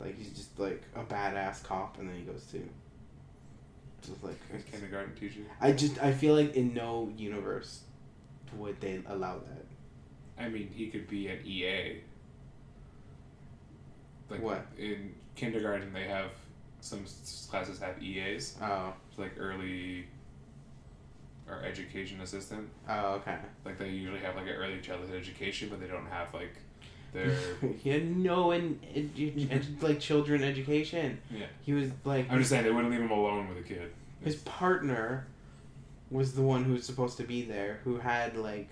Like 0.00 0.16
he's 0.18 0.30
just 0.30 0.58
like 0.58 0.82
a 0.96 1.04
badass 1.04 1.62
cop, 1.62 1.98
and 1.98 2.08
then 2.08 2.16
he 2.16 2.22
goes 2.22 2.44
to. 2.52 2.68
Just 4.02 4.24
like 4.24 4.36
kindergarten 4.72 5.14
teacher. 5.14 5.40
I 5.60 5.72
just 5.72 6.02
I 6.02 6.12
feel 6.12 6.34
like 6.34 6.54
in 6.56 6.74
no 6.74 7.12
universe 7.16 7.82
would 8.56 8.80
they 8.80 9.00
allow 9.06 9.38
that. 9.38 9.64
I 10.42 10.48
mean, 10.48 10.70
he 10.74 10.88
could 10.88 11.06
be 11.06 11.28
an 11.28 11.38
EA. 11.44 11.98
Like 14.30 14.42
What? 14.42 14.66
in 14.78 15.14
kindergarten, 15.34 15.92
they 15.92 16.04
have 16.08 16.30
some 16.80 17.04
classes 17.50 17.78
have 17.80 18.02
EAs, 18.02 18.56
Oh, 18.62 18.92
like 19.18 19.32
early 19.38 20.06
or 21.48 21.62
education 21.64 22.20
assistant. 22.20 22.68
oh, 22.88 23.14
okay. 23.14 23.36
Like 23.64 23.78
they 23.78 23.88
usually 23.90 24.20
have 24.20 24.36
like 24.36 24.46
an 24.46 24.52
early 24.52 24.80
childhood 24.80 25.14
education, 25.16 25.68
but 25.68 25.80
they 25.80 25.86
don't 25.86 26.06
have 26.06 26.32
like 26.32 26.54
their. 27.12 27.34
he 27.82 27.90
had 27.90 28.16
no 28.16 28.52
in, 28.52 28.78
edu- 28.94 29.34
edu- 29.48 29.82
like 29.82 29.98
children 30.00 30.42
education. 30.44 31.18
Yeah. 31.30 31.46
He 31.62 31.72
was 31.72 31.90
like 32.04 32.30
I'm 32.30 32.38
just 32.38 32.50
saying 32.50 32.64
they 32.64 32.70
wouldn't 32.70 32.90
leave 32.92 33.00
him 33.02 33.10
alone 33.10 33.48
with 33.48 33.58
a 33.58 33.62
kid. 33.62 33.90
his 34.22 34.36
partner 34.36 35.26
was 36.10 36.34
the 36.34 36.42
one 36.42 36.64
who 36.64 36.72
was 36.72 36.84
supposed 36.84 37.16
to 37.18 37.24
be 37.24 37.42
there, 37.42 37.80
who 37.84 37.98
had 37.98 38.36
like 38.36 38.68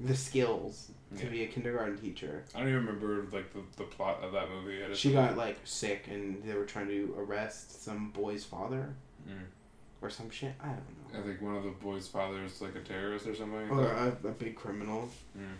the 0.00 0.14
skills 0.16 0.90
to 1.16 1.24
Yeah. 1.24 1.30
be 1.30 1.44
a 1.44 1.46
kindergarten 1.46 1.96
teacher. 1.98 2.44
I 2.54 2.60
don't 2.60 2.68
even 2.68 2.86
remember 2.86 3.26
like 3.36 3.52
the, 3.52 3.60
the 3.76 3.84
plot 3.84 4.22
of 4.24 4.32
that 4.32 4.50
movie. 4.50 4.82
I 4.84 4.92
She 4.94 5.12
got 5.12 5.36
like 5.36 5.58
sick, 5.64 6.08
and 6.08 6.42
they 6.42 6.54
were 6.54 6.64
trying 6.64 6.88
to 6.88 7.14
arrest 7.18 7.82
some 7.84 8.10
boy's 8.10 8.44
father 8.44 8.94
Mm. 9.28 9.44
or 10.02 10.08
some 10.10 10.30
shit. 10.30 10.52
I 10.60 10.66
don't 10.68 11.12
know. 11.12 11.18
I 11.18 11.22
think 11.22 11.40
one 11.42 11.56
of 11.56 11.64
the 11.64 11.70
boys' 11.70 12.06
fathers 12.08 12.60
like 12.60 12.74
a 12.76 12.80
terrorist 12.80 13.26
or 13.26 13.34
something. 13.34 13.68
Or 13.70 13.90
a, 13.90 14.08
a 14.28 14.30
big 14.32 14.54
criminal. 14.56 15.08
Mm. 15.36 15.54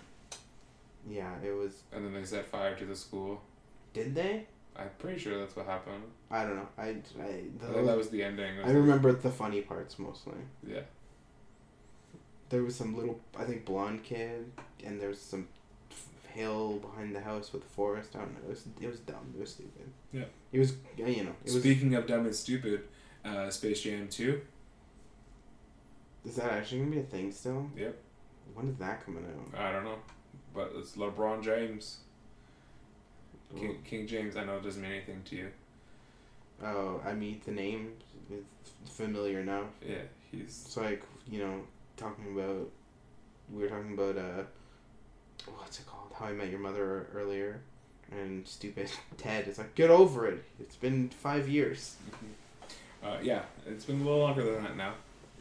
Yeah, 1.09 1.33
it 1.45 1.53
was. 1.53 1.83
And 1.93 2.05
then 2.05 2.13
they 2.13 2.25
set 2.25 2.47
fire 2.47 2.75
to 2.77 2.85
the 2.85 2.97
school. 2.97 3.41
Did 3.93 4.15
they? 4.15 4.47
I'm 4.77 4.91
pretty 4.99 5.19
sure 5.19 5.39
that's 5.39 5.57
what 5.57 5.67
happened. 5.67 6.03
I 6.31 6.43
don't 6.45 6.57
know. 6.57 6.69
I 6.77 6.83
I, 6.83 6.89
I 6.89 6.93
the, 7.59 7.67
think 7.73 7.87
that 7.87 7.97
was 7.97 8.11
the 8.11 8.23
ending. 8.23 8.59
I 8.65 8.71
remember 8.71 9.13
the 9.13 9.31
funny 9.31 9.63
parts 9.63 9.99
mostly. 9.99 10.35
Yeah. 10.67 10.81
There 12.49 12.63
was 12.63 12.77
some 12.77 12.97
little, 12.97 13.21
I 13.37 13.45
think, 13.45 13.65
blonde 13.65 14.05
kid, 14.05 14.53
and 14.85 15.01
there 15.01 15.09
was 15.09 15.21
some 15.21 15.49
hill 16.37 16.75
behind 16.75 17.17
the 17.17 17.21
house 17.21 17.53
with 17.53 17.63
the 17.63 17.69
forest. 17.69 18.11
I 18.15 18.19
don't 18.21 18.35
know. 18.35 18.41
It 18.47 18.51
was 18.51 18.65
it 18.81 18.89
was 18.89 19.01
dumb. 19.01 19.35
It 19.37 19.41
was 19.41 19.51
stupid. 19.51 19.91
Yeah. 20.13 20.25
It 20.53 20.59
was 20.59 20.75
you 20.97 21.25
know. 21.25 21.35
It 21.45 21.53
was. 21.53 21.61
Speaking 21.61 21.95
of 21.95 22.07
dumb 22.07 22.27
and 22.27 22.35
stupid, 22.35 22.83
uh, 23.25 23.51
Space 23.51 23.83
Jam 23.83 24.09
2. 24.09 24.41
Is 26.27 26.37
that 26.37 26.53
actually 26.53 26.81
gonna 26.81 26.91
be 26.91 27.01
a 27.01 27.05
thing 27.05 27.33
still? 27.33 27.71
Yep. 27.77 27.97
When 28.55 28.69
is 28.69 28.77
that 28.77 29.05
coming 29.05 29.25
out? 29.25 29.61
I 29.61 29.73
don't 29.73 29.85
know. 29.85 29.99
But 30.55 30.73
it's 30.77 30.93
LeBron 30.93 31.43
James. 31.43 31.99
King, 33.55 33.79
King 33.85 34.07
James, 34.07 34.37
I 34.37 34.45
know 34.45 34.57
it 34.57 34.65
doesn't 34.65 34.83
mean 34.83 34.91
anything 34.91 35.23
to 35.27 35.37
you. 35.37 35.49
Oh, 36.63 37.01
I 37.05 37.13
mean 37.13 37.41
the 37.45 37.53
name 37.53 37.93
is 38.31 38.43
familiar 38.91 39.45
now. 39.45 39.65
Yeah, 39.87 40.03
he's. 40.31 40.63
It's 40.67 40.77
like 40.77 41.03
you 41.31 41.41
know 41.41 41.61
talking 41.97 42.33
about. 42.33 42.71
We 43.53 43.63
were 43.63 43.69
talking 43.69 43.93
about 43.93 44.17
uh, 44.19 44.43
what's 45.57 45.79
it 45.79 45.87
called? 45.87 46.13
How 46.19 46.27
I 46.27 46.33
Met 46.33 46.51
Your 46.51 46.59
Mother 46.59 47.09
earlier, 47.15 47.61
and 48.11 48.47
stupid 48.47 48.91
Ted. 49.17 49.47
It's 49.47 49.59
like 49.59 49.75
get 49.75 49.91
over 49.91 50.27
it. 50.27 50.45
It's 50.61 50.77
been 50.77 51.09
five 51.09 51.49
years. 51.49 51.97
Uh, 53.03 53.19
yeah, 53.23 53.43
it's 53.67 53.85
been 53.85 54.01
a 54.01 54.05
little 54.05 54.21
longer 54.21 54.43
than 54.43 54.65
that 54.65 54.77
now. 54.77 54.95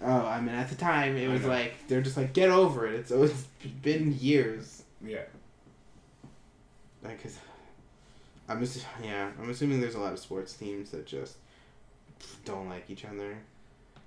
Oh, 0.03 0.25
I 0.25 0.41
mean, 0.41 0.53
at 0.53 0.69
the 0.69 0.75
time, 0.75 1.15
it 1.15 1.29
was 1.29 1.45
like 1.45 1.73
they're 1.87 2.01
just 2.01 2.17
like 2.17 2.33
get 2.33 2.49
over 2.49 2.85
it. 2.87 2.95
It's 2.95 3.11
it's 3.11 3.47
been 3.81 4.17
years. 4.19 4.83
Yeah. 5.03 5.23
Like, 7.03 7.21
cause 7.21 7.37
I'm 8.49 8.59
just 8.59 8.85
yeah, 9.03 9.31
I'm 9.41 9.49
assuming 9.49 9.79
there's 9.81 9.95
a 9.95 9.99
lot 9.99 10.13
of 10.13 10.19
sports 10.19 10.53
teams 10.53 10.91
that 10.91 11.05
just 11.05 11.37
don't 12.43 12.69
like 12.69 12.89
each 12.89 13.05
other. 13.05 13.37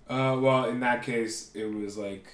Uh, 0.08 0.38
well, 0.40 0.64
in 0.64 0.80
that 0.80 1.02
case, 1.02 1.50
it 1.54 1.66
was 1.66 1.96
like 1.98 2.26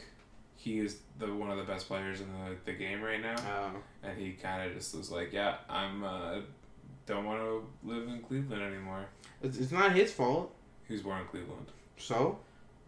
he 0.56 0.78
is 0.78 0.98
the 1.18 1.26
one 1.32 1.50
of 1.50 1.56
the 1.58 1.64
best 1.64 1.88
players 1.88 2.20
in 2.20 2.28
the, 2.28 2.56
the 2.64 2.72
game 2.72 3.02
right 3.02 3.20
now, 3.20 3.36
Oh, 3.38 3.70
and 4.02 4.18
he 4.18 4.32
kind 4.32 4.68
of 4.68 4.76
just 4.76 4.94
was 4.94 5.10
like, 5.10 5.32
"Yeah, 5.32 5.56
I'm 5.68 6.04
uh, 6.04 6.40
don't 7.06 7.24
want 7.24 7.40
to 7.40 7.64
live 7.82 8.08
in 8.08 8.20
Cleveland 8.22 8.62
anymore." 8.62 9.06
it's, 9.42 9.58
it's 9.58 9.72
not 9.72 9.92
his 9.92 10.12
fault. 10.12 10.54
He 10.86 10.94
was 10.94 11.02
born 11.02 11.20
in 11.20 11.26
Cleveland. 11.26 11.66
So, 11.96 12.38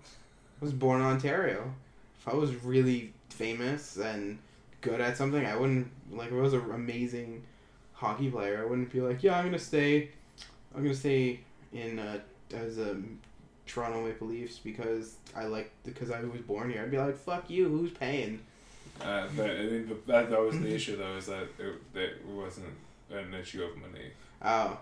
I 0.04 0.64
was 0.64 0.72
born 0.72 1.00
in 1.00 1.06
Ontario. 1.06 1.72
If 2.18 2.28
I 2.28 2.34
was 2.34 2.54
really 2.64 3.12
famous 3.30 3.96
and 3.96 4.38
good 4.80 5.00
at 5.00 5.16
something, 5.16 5.44
I 5.44 5.56
wouldn't 5.56 5.88
like. 6.10 6.28
If 6.28 6.34
I 6.34 6.36
was 6.40 6.52
an 6.54 6.70
amazing 6.70 7.44
hockey 7.92 8.30
player, 8.30 8.62
I 8.62 8.64
wouldn't 8.64 8.92
be 8.92 9.00
like, 9.00 9.22
yeah, 9.22 9.38
I'm 9.38 9.46
gonna 9.46 9.58
stay. 9.58 10.10
I'm 10.74 10.82
gonna 10.82 10.94
stay 10.94 11.40
in 11.72 11.98
uh, 11.98 12.20
as 12.54 12.78
a 12.78 12.96
Toronto 13.66 14.04
Maple 14.04 14.28
Leafs 14.28 14.58
because 14.58 15.16
I 15.34 15.44
like 15.44 15.70
because 15.84 16.10
I 16.10 16.20
was 16.20 16.40
born 16.40 16.70
here. 16.70 16.82
I'd 16.82 16.90
be 16.90 16.98
like, 16.98 17.16
fuck 17.16 17.50
you. 17.50 17.68
Who's 17.68 17.90
paying? 17.90 18.40
Uh, 19.00 19.26
but 19.36 19.50
I 19.50 19.68
think 19.68 19.88
the, 19.88 20.12
that, 20.12 20.30
that 20.30 20.40
was 20.40 20.58
the 20.58 20.74
issue, 20.74 20.96
though, 20.96 21.16
is 21.16 21.26
that 21.26 21.48
it, 21.58 21.92
that 21.92 22.02
it 22.02 22.24
wasn't 22.26 22.68
an 23.10 23.34
issue 23.34 23.62
of 23.62 23.76
money. 23.76 24.10
Oh. 24.42 24.78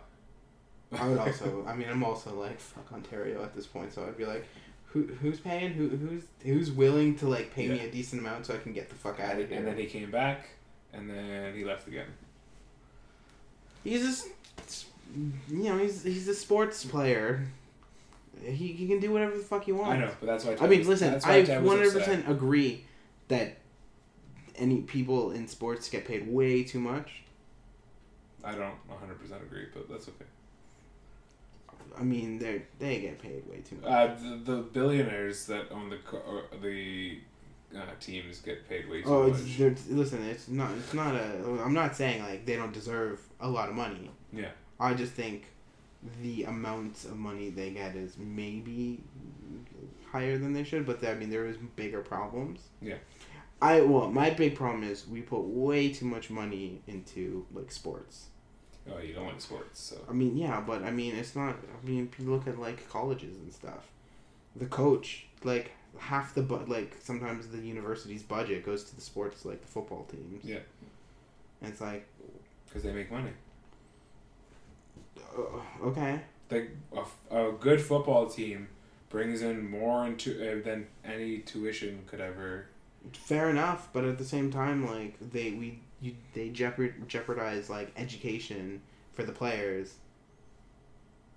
I 0.92 1.08
would 1.08 1.18
also. 1.26 1.64
I 1.66 1.74
mean, 1.74 1.88
I'm 1.88 2.04
also 2.04 2.34
like 2.38 2.60
fuck 2.60 2.92
Ontario 2.92 3.42
at 3.42 3.54
this 3.54 3.66
point, 3.66 3.92
so 3.92 4.04
I'd 4.04 4.16
be 4.16 4.26
like, 4.26 4.46
who 4.86 5.06
who's 5.20 5.40
paying? 5.40 5.72
Who 5.72 5.88
who's 5.88 6.24
who's 6.42 6.70
willing 6.70 7.16
to 7.18 7.28
like 7.28 7.54
pay 7.54 7.68
me 7.68 7.80
a 7.80 7.90
decent 7.90 8.20
amount 8.20 8.46
so 8.46 8.54
I 8.54 8.58
can 8.58 8.72
get 8.72 8.88
the 8.88 8.94
fuck 8.94 9.18
out 9.18 9.38
of 9.38 9.48
here? 9.48 9.58
And 9.58 9.66
then 9.66 9.76
he 9.76 9.86
came 9.86 10.10
back, 10.10 10.48
and 10.92 11.10
then 11.10 11.54
he 11.54 11.64
left 11.64 11.88
again. 11.88 12.06
He's 13.82 14.02
just, 14.02 14.28
you 15.50 15.64
know, 15.64 15.78
he's 15.78 16.04
he's 16.04 16.28
a 16.28 16.34
sports 16.34 16.84
player. 16.84 17.44
He, 18.42 18.68
he 18.68 18.86
can 18.86 19.00
do 19.00 19.12
whatever 19.12 19.36
the 19.36 19.42
fuck 19.42 19.64
he 19.64 19.72
wants. 19.72 19.92
I 19.92 19.98
know, 19.98 20.10
but 20.20 20.26
that's 20.26 20.44
why. 20.44 20.52
I 20.52 20.56
Ted 20.56 20.70
mean, 20.70 20.86
listen, 20.86 21.20
I 21.24 21.40
one 21.58 21.78
hundred 21.78 21.92
percent 21.92 22.28
agree 22.28 22.84
that 23.28 23.58
any 24.56 24.82
people 24.82 25.30
in 25.32 25.48
sports 25.48 25.88
get 25.88 26.04
paid 26.04 26.28
way 26.28 26.62
too 26.62 26.80
much. 26.80 27.22
I 28.44 28.52
don't 28.52 28.74
100% 28.90 29.42
agree, 29.42 29.66
but 29.72 29.88
that's 29.88 30.08
okay. 30.08 30.26
I 31.98 32.02
mean, 32.02 32.38
they 32.38 32.62
they 32.78 33.00
get 33.00 33.20
paid 33.20 33.48
way 33.48 33.58
too 33.58 33.76
much. 33.76 33.90
Uh, 33.90 34.14
the, 34.14 34.52
the 34.52 34.62
billionaires 34.62 35.46
that 35.46 35.70
own 35.70 35.90
the 35.90 35.98
the 36.60 37.18
uh, 37.76 37.82
teams 38.00 38.40
get 38.40 38.68
paid 38.68 38.90
way 38.90 39.02
too 39.02 39.08
oh, 39.08 39.28
much. 39.28 39.40
Oh, 39.60 39.74
listen, 39.90 40.24
it's 40.24 40.48
not 40.48 40.72
it's 40.72 40.92
not 40.92 41.14
a. 41.14 41.60
I'm 41.64 41.72
not 41.72 41.94
saying 41.94 42.22
like 42.22 42.46
they 42.46 42.56
don't 42.56 42.72
deserve 42.72 43.20
a 43.40 43.48
lot 43.48 43.68
of 43.68 43.76
money. 43.76 44.10
Yeah. 44.32 44.48
I 44.80 44.94
just 44.94 45.12
think 45.12 45.46
the 46.22 46.44
amount 46.44 47.04
of 47.04 47.16
money 47.16 47.50
they 47.50 47.70
get 47.70 47.96
is 47.96 48.16
maybe 48.18 49.02
higher 50.10 50.38
than 50.38 50.52
they 50.52 50.64
should, 50.64 50.86
but 50.86 51.04
I 51.04 51.14
mean 51.14 51.30
there 51.30 51.46
is 51.46 51.56
bigger 51.76 52.00
problems. 52.00 52.60
Yeah. 52.80 52.96
I 53.62 53.80
well, 53.80 54.10
my 54.10 54.30
big 54.30 54.54
problem 54.56 54.84
is 54.84 55.06
we 55.08 55.22
put 55.22 55.42
way 55.42 55.92
too 55.92 56.06
much 56.06 56.30
money 56.30 56.82
into 56.86 57.46
like 57.52 57.70
sports. 57.72 58.26
Oh, 58.90 58.98
you 58.98 59.14
don't 59.14 59.26
like 59.26 59.40
sports, 59.40 59.80
so 59.80 59.96
I 60.08 60.12
mean, 60.12 60.36
yeah, 60.36 60.60
but 60.60 60.82
I 60.82 60.90
mean 60.90 61.16
it's 61.16 61.34
not. 61.34 61.56
I 61.56 61.86
mean, 61.86 62.08
if 62.12 62.18
you 62.18 62.30
look 62.30 62.46
at 62.46 62.58
like 62.58 62.88
colleges 62.90 63.36
and 63.36 63.52
stuff, 63.52 63.90
the 64.54 64.66
coach 64.66 65.26
like 65.42 65.72
half 65.98 66.34
the 66.34 66.42
but, 66.42 66.68
like 66.68 66.96
sometimes 67.00 67.48
the 67.48 67.58
university's 67.58 68.22
budget 68.22 68.64
goes 68.66 68.84
to 68.84 68.94
the 68.94 69.00
sports 69.00 69.44
like 69.44 69.60
the 69.62 69.68
football 69.68 70.04
teams. 70.10 70.44
Yeah. 70.44 70.58
And 71.62 71.72
it's 71.72 71.80
like, 71.80 72.06
because 72.66 72.82
they 72.82 72.92
make 72.92 73.10
money. 73.10 73.30
Uh, 75.36 75.86
okay. 75.86 76.20
Like 76.50 76.70
a, 77.30 77.36
a 77.36 77.52
good 77.52 77.80
football 77.80 78.26
team 78.26 78.68
brings 79.08 79.42
in 79.42 79.70
more 79.70 80.06
into 80.06 80.32
uh, 80.34 80.62
than 80.64 80.86
any 81.04 81.38
tuition 81.38 82.02
could 82.06 82.20
ever. 82.20 82.66
Fair 83.12 83.50
enough, 83.50 83.88
but 83.92 84.04
at 84.04 84.18
the 84.18 84.24
same 84.24 84.50
time, 84.50 84.86
like 84.86 85.16
they 85.20 85.52
we 85.52 85.80
you, 86.00 86.14
they 86.32 86.48
jeopard 86.50 87.06
jeopardize 87.06 87.70
like 87.70 87.92
education 87.96 88.80
for 89.12 89.22
the 89.22 89.32
players 89.32 89.94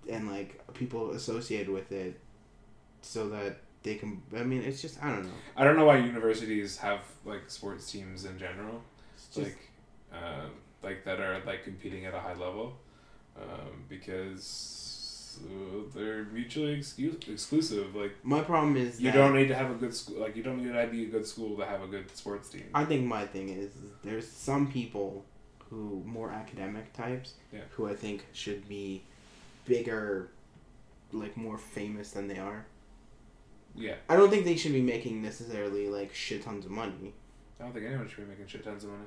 and 0.10 0.30
like 0.30 0.62
people 0.74 1.12
associated 1.12 1.70
with 1.70 1.92
it, 1.92 2.20
so 3.02 3.30
that 3.30 3.60
they 3.84 3.96
can. 3.96 4.22
I 4.36 4.44
mean, 4.44 4.62
it's 4.62 4.82
just 4.82 5.04
I 5.04 5.12
don't 5.12 5.26
know. 5.26 5.32
I 5.56 5.64
don't 5.64 5.76
know 5.76 5.86
why 5.86 5.98
universities 5.98 6.78
have 6.78 7.02
like 7.26 7.50
sports 7.50 7.90
teams 7.92 8.26
in 8.26 8.38
general, 8.40 8.82
just, 9.16 9.38
like, 9.38 9.70
uh, 10.14 10.46
like 10.84 11.04
that 11.06 11.20
are 11.20 11.42
like 11.46 11.64
competing 11.64 12.06
at 12.06 12.14
a 12.14 12.20
high 12.20 12.34
level, 12.34 12.78
um, 13.42 13.84
because 13.90 15.40
uh, 15.46 15.82
they're 15.96 16.24
mutually 16.26 16.74
excuse- 16.74 17.18
exclusive. 17.28 17.96
Like 17.96 18.14
my 18.24 18.42
problem 18.42 18.76
is 18.78 19.00
you 19.00 19.12
don't 19.12 19.36
need 19.36 19.48
to 19.50 19.56
have 19.56 19.72
a 19.72 19.76
good 19.76 19.94
school. 19.94 20.20
Like 20.20 20.36
you 20.36 20.44
don't 20.44 20.58
need 20.64 20.74
to 20.74 20.88
be 20.88 21.04
a 21.04 21.08
good 21.10 21.26
school 21.28 21.58
to 21.58 21.66
have 21.66 21.82
a 21.84 21.88
good 21.88 22.16
sports 22.16 22.50
team. 22.50 22.66
I 22.74 22.86
think 22.86 23.06
my 23.06 23.26
thing 23.26 23.50
is, 23.50 23.76
is 23.76 23.92
there's 24.04 24.28
some 24.28 24.68
people 24.72 25.26
who 25.70 26.02
more 26.06 26.32
academic 26.32 26.94
types 26.94 27.34
Yeah. 27.54 27.60
who 27.72 27.88
I 27.90 27.94
think 27.94 28.26
should 28.32 28.68
be 28.70 29.04
bigger, 29.66 30.30
like 31.12 31.36
more 31.36 31.58
famous 31.58 32.12
than 32.12 32.28
they 32.30 32.38
are. 32.40 32.66
yeah. 33.76 33.96
I 34.10 34.16
don't 34.16 34.30
think 34.30 34.46
they 34.46 34.56
should 34.56 34.72
be 34.74 34.82
making 34.82 35.22
necessarily 35.22 35.88
like 35.90 36.14
shit 36.16 36.44
tons 36.44 36.66
of 36.66 36.72
money. 36.72 37.14
I 37.60 37.64
don't 37.64 37.74
think 37.74 37.86
anyone 37.86 38.08
should 38.08 38.24
be 38.24 38.30
making 38.30 38.48
shit 38.48 38.64
tons 38.64 38.84
of 38.86 38.92
money. 38.92 39.04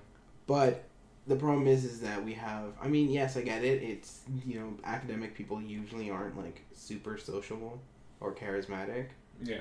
But 0.46 0.84
the 1.26 1.36
problem 1.36 1.66
is, 1.66 1.84
is 1.84 2.00
that 2.00 2.24
we 2.24 2.34
have. 2.34 2.72
I 2.82 2.88
mean, 2.88 3.10
yes, 3.10 3.36
I 3.36 3.42
get 3.42 3.64
it. 3.64 3.82
It's 3.82 4.20
you 4.46 4.60
know, 4.60 4.72
academic 4.84 5.34
people 5.34 5.60
usually 5.60 6.10
aren't 6.10 6.36
like 6.36 6.62
super 6.74 7.18
sociable 7.18 7.80
or 8.20 8.34
charismatic. 8.34 9.08
Yeah. 9.42 9.60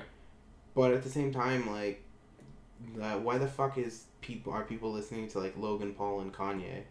But 0.74 0.92
at 0.92 1.02
the 1.02 1.10
same 1.10 1.32
time, 1.32 1.70
like, 1.70 2.02
the, 2.94 3.10
why 3.10 3.38
the 3.38 3.46
fuck 3.46 3.78
is 3.78 4.04
people 4.20 4.52
are 4.52 4.64
people 4.64 4.92
listening 4.92 5.28
to 5.28 5.38
like 5.38 5.56
Logan 5.56 5.94
Paul 5.94 6.20
and 6.20 6.32
Kanye? 6.32 6.82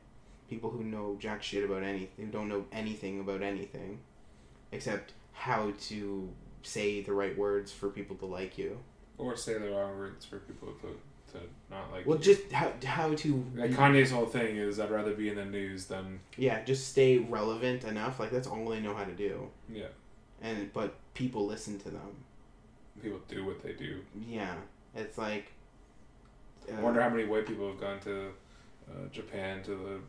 People 0.50 0.70
who 0.70 0.84
know 0.84 1.16
jack 1.20 1.44
shit 1.44 1.64
about 1.64 1.84
anything, 1.84 2.26
who 2.26 2.32
don't 2.32 2.50
know 2.50 2.66
anything 2.72 3.20
about 3.20 3.42
anything, 3.42 4.00
except 4.72 5.14
how 5.32 5.72
to 5.80 6.30
say 6.64 7.02
the 7.02 7.14
right 7.14 7.38
words 7.38 7.72
for 7.72 7.90
people 7.90 8.16
to 8.18 8.26
like 8.26 8.58
you. 8.58 8.80
Or 9.18 9.36
say 9.36 9.58
the 9.58 9.70
wrong 9.70 9.98
words 9.98 10.26
for 10.26 10.40
people 10.40 10.70
to, 10.82 10.98
to 11.34 11.38
not 11.70 11.92
like 11.92 12.06
Well, 12.06 12.18
just 12.18 12.52
how 12.52 12.72
how 12.86 13.14
to 13.16 13.46
Like 13.56 13.72
Kanye's 13.72 14.12
whole 14.12 14.26
thing 14.26 14.56
is 14.58 14.80
I'd 14.80 14.92
rather 14.92 15.14
be 15.14 15.30
in 15.30 15.36
the 15.36 15.46
news 15.46 15.86
than 15.86 16.20
yeah, 16.38 16.64
just 16.64 16.88
stay 16.90 17.20
relevant 17.20 17.84
enough. 17.84 18.20
Like 18.20 18.32
that's 18.32 18.48
all 18.48 18.68
they 18.70 18.80
know 18.80 18.94
how 18.96 19.04
to 19.06 19.12
do. 19.14 19.50
yeah. 19.72 19.88
And 20.42 20.72
but 20.74 20.96
people 21.14 21.46
listen 21.46 21.78
to 21.80 21.90
them. 21.90 22.24
People 23.04 23.20
do 23.28 23.46
what 23.46 23.62
they 23.62 23.74
do. 23.74 24.00
Yeah, 24.28 24.56
it's 24.96 25.18
like. 25.18 25.52
I 26.76 26.80
wonder 26.82 27.02
how 27.02 27.10
many 27.10 27.26
white 27.26 27.46
people 27.48 27.68
have 27.68 27.80
gone 27.80 28.00
to 28.02 28.30
uh, 28.90 29.08
Japan 29.12 29.64
to 29.64 29.72
the 29.72 30.00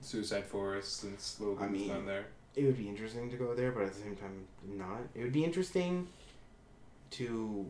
suicide 0.00 0.44
forest 0.46 0.96
since 1.00 1.36
Logan's 1.40 1.62
I 1.68 1.68
mean, 1.72 1.88
gone 1.88 2.06
there. 2.06 2.26
it 2.54 2.64
would 2.64 2.78
be 2.78 2.88
interesting 2.88 3.28
to 3.30 3.36
go 3.36 3.54
there, 3.54 3.72
but 3.72 3.82
at 3.84 3.92
the 3.94 4.00
same 4.00 4.16
time, 4.16 4.44
not. 4.64 5.00
It 5.14 5.22
would 5.22 5.32
be 5.32 5.44
interesting 5.44 6.08
to 7.12 7.66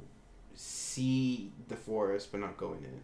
see 0.57 1.53
the 1.69 1.77
forest, 1.77 2.33
but 2.33 2.41
not 2.41 2.57
go 2.57 2.73
in 2.73 2.85
it. 2.85 3.03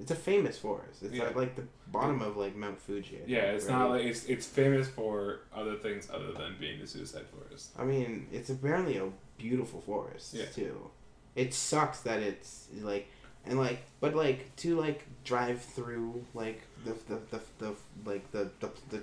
It's 0.00 0.10
a 0.10 0.16
famous 0.16 0.58
forest. 0.58 1.02
It's 1.02 1.14
Yeah. 1.14 1.24
at 1.24 1.36
like 1.36 1.54
the 1.54 1.64
bottom 1.88 2.22
of 2.22 2.36
like 2.36 2.56
Mount 2.56 2.80
Fuji. 2.80 3.16
I 3.16 3.18
think, 3.18 3.28
Yeah, 3.28 3.52
it's 3.52 3.66
right? 3.66 3.78
not 3.78 3.90
like 3.90 4.04
it's 4.04 4.24
it's 4.24 4.46
famous 4.46 4.88
for 4.88 5.40
other 5.54 5.76
things 5.76 6.08
other 6.10 6.32
than 6.32 6.56
being 6.58 6.80
the 6.80 6.86
suicide 6.86 7.26
forest. 7.26 7.70
I 7.78 7.84
mean, 7.84 8.26
it's 8.32 8.50
apparently 8.50 8.96
a 8.96 9.08
beautiful 9.38 9.80
forest 9.82 10.34
Yeah. 10.34 10.46
too. 10.46 10.90
It 11.36 11.54
sucks 11.54 12.00
that 12.00 12.20
it's 12.20 12.68
like 12.80 13.08
and 13.44 13.58
like 13.58 13.80
but 14.00 14.14
like 14.14 14.54
to 14.56 14.78
like 14.80 15.04
drive 15.24 15.60
through 15.62 16.24
like 16.34 16.62
the 16.84 16.92
the, 17.08 17.20
the, 17.30 17.40
the 17.58 17.74
like 18.04 18.30
the, 18.32 18.50
the 18.60 18.70
the 18.90 19.02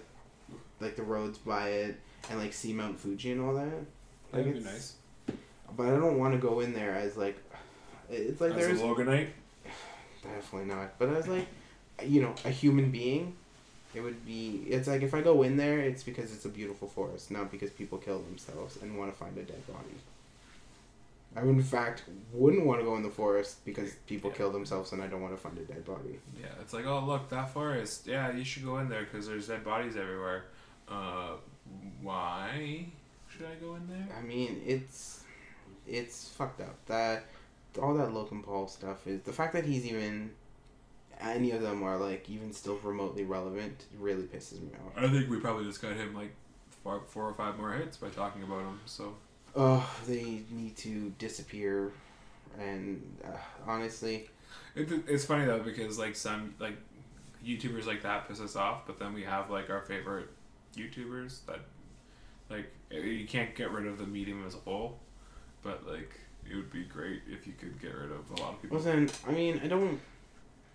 like 0.81 0.95
the 0.95 1.03
roads 1.03 1.37
by 1.37 1.69
it 1.69 1.99
and 2.29 2.39
like 2.39 2.51
see 2.53 2.73
Mount 2.73 2.99
Fuji 2.99 3.31
and 3.31 3.41
all 3.41 3.53
that. 3.53 3.65
Like 4.33 4.43
That'd 4.45 4.53
be 4.53 4.59
nice. 4.59 4.95
But 5.77 5.87
I 5.87 5.91
don't 5.91 6.17
want 6.17 6.33
to 6.33 6.39
go 6.39 6.59
in 6.61 6.73
there 6.73 6.95
as 6.95 7.15
like 7.15 7.37
it's 8.09 8.41
like 8.41 8.51
As 8.51 8.57
there's 8.57 8.79
a 8.81 8.83
Loganite, 8.83 9.27
definitely 10.23 10.67
not. 10.73 10.97
But 10.99 11.09
as 11.09 11.27
like 11.27 11.47
you 12.05 12.21
know 12.21 12.33
a 12.45 12.49
human 12.49 12.91
being, 12.91 13.35
it 13.93 14.01
would 14.01 14.25
be. 14.25 14.63
It's 14.67 14.87
like 14.87 15.01
if 15.01 15.13
I 15.13 15.21
go 15.21 15.43
in 15.43 15.57
there, 15.57 15.79
it's 15.79 16.03
because 16.03 16.33
it's 16.33 16.45
a 16.45 16.49
beautiful 16.49 16.87
forest, 16.87 17.31
not 17.31 17.51
because 17.51 17.69
people 17.71 17.97
kill 17.97 18.19
themselves 18.19 18.77
and 18.81 18.97
want 18.97 19.11
to 19.11 19.17
find 19.17 19.37
a 19.37 19.43
dead 19.43 19.65
body. 19.67 19.95
I 21.35 21.43
would, 21.43 21.55
in 21.57 21.61
fact 21.61 22.03
wouldn't 22.33 22.65
want 22.65 22.79
to 22.79 22.85
go 22.85 22.95
in 22.95 23.03
the 23.03 23.09
forest 23.11 23.63
because 23.63 23.93
people 24.07 24.31
Yeah. 24.31 24.37
kill 24.37 24.51
themselves 24.51 24.93
and 24.93 25.01
I 25.01 25.05
don't 25.05 25.21
want 25.21 25.35
to 25.35 25.39
find 25.39 25.55
a 25.59 25.61
dead 25.61 25.85
body. 25.85 26.19
yeah, 26.41 26.47
it's 26.59 26.73
like 26.73 26.85
oh 26.87 27.05
look 27.05 27.29
that 27.29 27.51
forest. 27.53 28.07
Yeah, 28.07 28.31
you 28.35 28.43
should 28.43 28.65
go 28.65 28.79
in 28.79 28.89
there 28.89 29.03
because 29.03 29.27
there's 29.27 29.47
dead 29.47 29.63
bodies 29.63 29.95
everywhere. 29.95 30.45
Uh, 30.87 31.33
why 32.01 32.85
should 33.27 33.45
I 33.45 33.53
go 33.63 33.75
in 33.75 33.87
there? 33.87 34.07
I 34.17 34.21
mean, 34.21 34.61
it's 34.65 35.23
it's 35.87 36.29
fucked 36.29 36.61
up. 36.61 36.83
That 36.87 37.25
all 37.79 37.93
that 37.95 38.13
Logan 38.13 38.43
Paul 38.43 38.67
stuff 38.67 39.07
is 39.07 39.21
the 39.21 39.33
fact 39.33 39.53
that 39.53 39.65
he's 39.65 39.85
even 39.85 40.31
any 41.19 41.51
of 41.51 41.61
them 41.61 41.83
are 41.83 41.97
like 41.97 42.29
even 42.29 42.53
still 42.53 42.77
remotely 42.83 43.23
relevant 43.25 43.85
really 43.99 44.23
pisses 44.23 44.61
me 44.61 44.69
off. 44.85 45.03
I 45.03 45.09
think 45.09 45.29
we 45.29 45.37
probably 45.39 45.65
just 45.65 45.81
got 45.81 45.93
him 45.93 46.13
like 46.15 46.33
four, 46.83 47.01
four 47.07 47.29
or 47.29 47.33
five 47.33 47.57
more 47.57 47.73
hits 47.73 47.97
by 47.97 48.09
talking 48.09 48.43
about 48.43 48.61
him. 48.61 48.79
So 48.85 49.15
Oh, 49.55 49.89
they 50.07 50.43
need 50.51 50.77
to 50.77 51.11
disappear, 51.17 51.91
and 52.59 53.01
uh, 53.25 53.37
honestly, 53.65 54.29
it, 54.75 54.87
it's 55.07 55.25
funny 55.25 55.45
though 55.45 55.59
because 55.59 55.97
like 55.97 56.15
some 56.15 56.53
like 56.59 56.77
YouTubers 57.45 57.85
like 57.87 58.03
that 58.03 58.27
piss 58.27 58.39
us 58.39 58.55
off, 58.55 58.85
but 58.85 58.99
then 58.99 59.13
we 59.13 59.23
have 59.23 59.49
like 59.49 59.69
our 59.69 59.81
favorite 59.81 60.29
YouTubers 60.77 61.45
that 61.47 61.61
like 62.49 62.71
you 62.91 63.25
can't 63.27 63.55
get 63.55 63.71
rid 63.71 63.87
of 63.87 63.97
the 63.97 64.05
medium 64.05 64.45
as 64.45 64.53
a 64.53 64.59
whole, 64.59 64.99
but 65.63 65.87
like 65.87 66.11
it 66.49 66.55
would 66.55 66.71
be 66.71 66.83
great 66.83 67.21
if 67.29 67.45
you 67.47 67.53
could 67.53 67.79
get 67.81 67.93
rid 67.95 68.11
of 68.11 68.29
a 68.31 68.41
lot 68.41 68.53
of 68.53 68.61
people. 68.61 68.77
wasn't. 68.77 69.17
I 69.27 69.31
mean, 69.31 69.59
I 69.63 69.67
don't. 69.67 69.99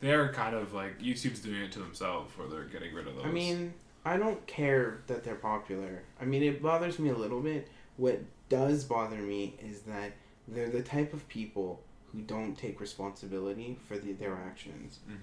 They 0.01 0.13
are 0.13 0.33
kind 0.33 0.55
of 0.55 0.73
like 0.75 1.01
YouTube's 1.01 1.41
doing 1.41 1.63
it 1.63 1.73
to 1.73 1.79
themselves, 1.79 2.37
where 2.37 2.47
they're 2.49 2.65
getting 2.65 2.95
rid 2.95 3.07
of 3.07 3.17
those. 3.17 3.25
I 3.25 3.31
mean, 3.31 3.73
I 4.05 4.17
don't 4.17 4.45
care 4.47 4.99
that 5.07 5.25
they're 5.25 5.35
popular. 5.35 6.03
I 6.21 6.25
mean, 6.25 6.43
it 6.43 6.63
bothers 6.63 6.99
me 6.99 7.09
a 7.11 7.15
little 7.17 7.41
bit. 7.41 7.69
What 7.97 8.21
does 8.49 8.85
bother 8.85 9.17
me 9.17 9.55
is 9.63 9.81
that 9.83 10.13
they're 10.47 10.69
the 10.69 10.83
type 10.83 11.15
of 11.15 11.27
people 11.29 11.81
who 12.13 12.21
don't 12.21 12.57
take 12.57 12.81
responsibility 12.81 13.79
for 13.89 13.97
the, 13.99 14.13
their 14.13 14.35
actions. 14.37 14.99
Mhm. 15.11 15.17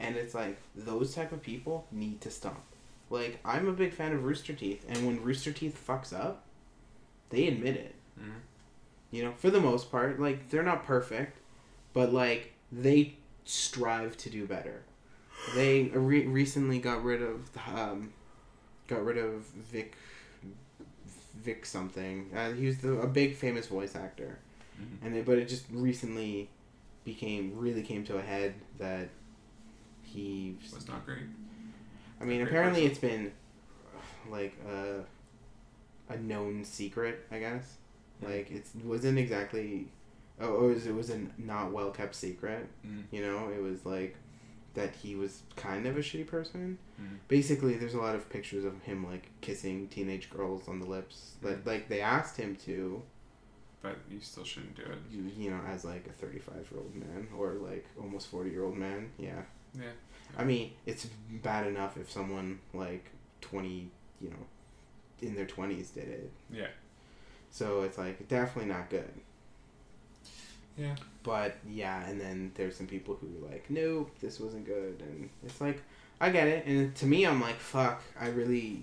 And 0.00 0.16
it's 0.16 0.34
like 0.34 0.58
those 0.74 1.14
type 1.14 1.30
of 1.32 1.42
people 1.42 1.86
need 1.92 2.20
to 2.22 2.30
stop. 2.30 2.64
Like 3.10 3.38
I'm 3.44 3.68
a 3.68 3.72
big 3.72 3.92
fan 3.92 4.12
of 4.12 4.24
Rooster 4.24 4.54
Teeth, 4.54 4.84
and 4.88 5.06
when 5.06 5.22
Rooster 5.22 5.52
Teeth 5.52 5.80
fucks 5.86 6.12
up, 6.12 6.44
they 7.30 7.46
admit 7.48 7.76
it. 7.76 7.94
Mhm. 8.18 8.40
You 9.14 9.22
know, 9.26 9.32
for 9.36 9.48
the 9.48 9.60
most 9.60 9.92
part, 9.92 10.18
like 10.18 10.50
they're 10.50 10.64
not 10.64 10.84
perfect, 10.84 11.38
but 11.92 12.12
like 12.12 12.52
they 12.72 13.14
strive 13.44 14.16
to 14.18 14.28
do 14.30 14.44
better. 14.44 14.82
They 15.54 15.84
re- 15.84 16.26
recently 16.26 16.80
got 16.80 17.04
rid 17.04 17.22
of 17.22 17.48
um, 17.72 18.12
got 18.88 19.04
rid 19.04 19.16
of 19.18 19.42
Vic 19.70 19.94
Vic 21.36 21.64
something. 21.64 22.28
Uh, 22.34 22.50
he 22.52 22.66
was 22.66 22.78
the, 22.78 22.94
a 23.00 23.06
big 23.06 23.36
famous 23.36 23.68
voice 23.68 23.94
actor, 23.94 24.40
Mhm. 24.80 25.06
and 25.06 25.14
they, 25.14 25.22
but 25.22 25.38
it 25.38 25.48
just 25.48 25.66
recently 25.70 26.48
became 27.04 27.52
really 27.56 27.82
came 27.82 28.02
to 28.06 28.16
a 28.16 28.22
head 28.22 28.54
that 28.78 29.10
he 30.02 30.56
was 30.72 30.88
not 30.88 31.06
great. 31.06 31.18
I 32.20 32.24
mean, 32.24 32.38
Great 32.40 32.48
apparently 32.48 32.88
person. 32.88 32.90
it's 32.90 32.98
been 33.00 33.32
like 34.28 34.56
a 34.68 35.04
a 36.12 36.16
known 36.16 36.64
secret, 36.64 37.26
I 37.30 37.38
guess. 37.38 37.76
Like 38.24 38.50
it 38.50 38.66
wasn't 38.84 39.18
exactly. 39.18 39.88
Oh, 40.40 40.68
it 40.70 40.74
was 40.74 40.86
it 40.86 40.94
was 40.94 41.10
a 41.10 41.20
not 41.38 41.72
well 41.72 41.90
kept 41.90 42.14
secret. 42.14 42.66
Mm. 42.86 43.04
You 43.10 43.22
know, 43.22 43.50
it 43.50 43.62
was 43.62 43.84
like 43.86 44.16
that 44.74 44.94
he 44.96 45.14
was 45.14 45.42
kind 45.54 45.86
of 45.86 45.96
a 45.96 46.00
shitty 46.00 46.26
person. 46.26 46.78
Mhm. 47.00 47.18
Basically, 47.28 47.76
there's 47.76 47.94
a 47.94 48.00
lot 48.00 48.16
of 48.16 48.28
pictures 48.28 48.64
of 48.64 48.82
him 48.82 49.06
like 49.06 49.30
kissing 49.40 49.86
teenage 49.88 50.30
girls 50.30 50.66
on 50.68 50.80
the 50.80 50.86
lips. 50.86 51.36
Mm. 51.42 51.64
like 51.64 51.88
they 51.88 52.00
asked 52.00 52.36
him 52.36 52.56
to, 52.66 53.00
But 53.82 53.98
you 54.10 54.18
still 54.20 54.42
shouldn't 54.44 54.74
do 54.74 54.82
it. 54.82 54.98
you, 55.12 55.30
you 55.36 55.50
know, 55.50 55.60
as 55.68 55.84
like 55.84 56.06
a 56.08 56.12
35 56.12 56.54
year 56.72 56.80
old 56.80 56.94
man 56.96 57.28
or 57.38 57.52
like 57.54 57.86
almost 58.00 58.26
40 58.28 58.50
year 58.50 58.64
old 58.64 58.76
man. 58.76 59.10
Yeah. 59.18 59.42
Yeah. 59.78 59.90
I 60.36 60.42
mean, 60.42 60.72
it's 60.86 61.06
bad 61.30 61.66
enough 61.68 61.96
if 61.96 62.10
someone 62.10 62.58
like 62.72 63.04
20, 63.42 63.90
you 64.20 64.30
know, 64.30 64.46
in 65.22 65.36
their 65.36 65.46
20s 65.46 65.94
did 65.94 66.08
it. 66.08 66.32
Yeah. 66.50 66.66
So 67.54 67.82
it's 67.82 67.96
like 67.96 68.26
definitely 68.26 68.72
not 68.72 68.90
good. 68.90 69.08
Yeah. 70.76 70.96
But 71.22 71.56
yeah, 71.70 72.04
and 72.08 72.20
then 72.20 72.50
there's 72.56 72.76
some 72.76 72.88
people 72.88 73.16
who 73.20 73.28
are 73.46 73.50
like, 73.50 73.70
nope, 73.70 74.10
this 74.20 74.40
wasn't 74.40 74.66
good, 74.66 75.00
and 75.00 75.30
it's 75.46 75.60
like, 75.60 75.80
I 76.20 76.30
get 76.30 76.48
it, 76.48 76.66
and 76.66 76.92
to 76.96 77.06
me, 77.06 77.24
I'm 77.24 77.40
like, 77.40 77.54
fuck, 77.54 78.02
I 78.20 78.26
really, 78.28 78.80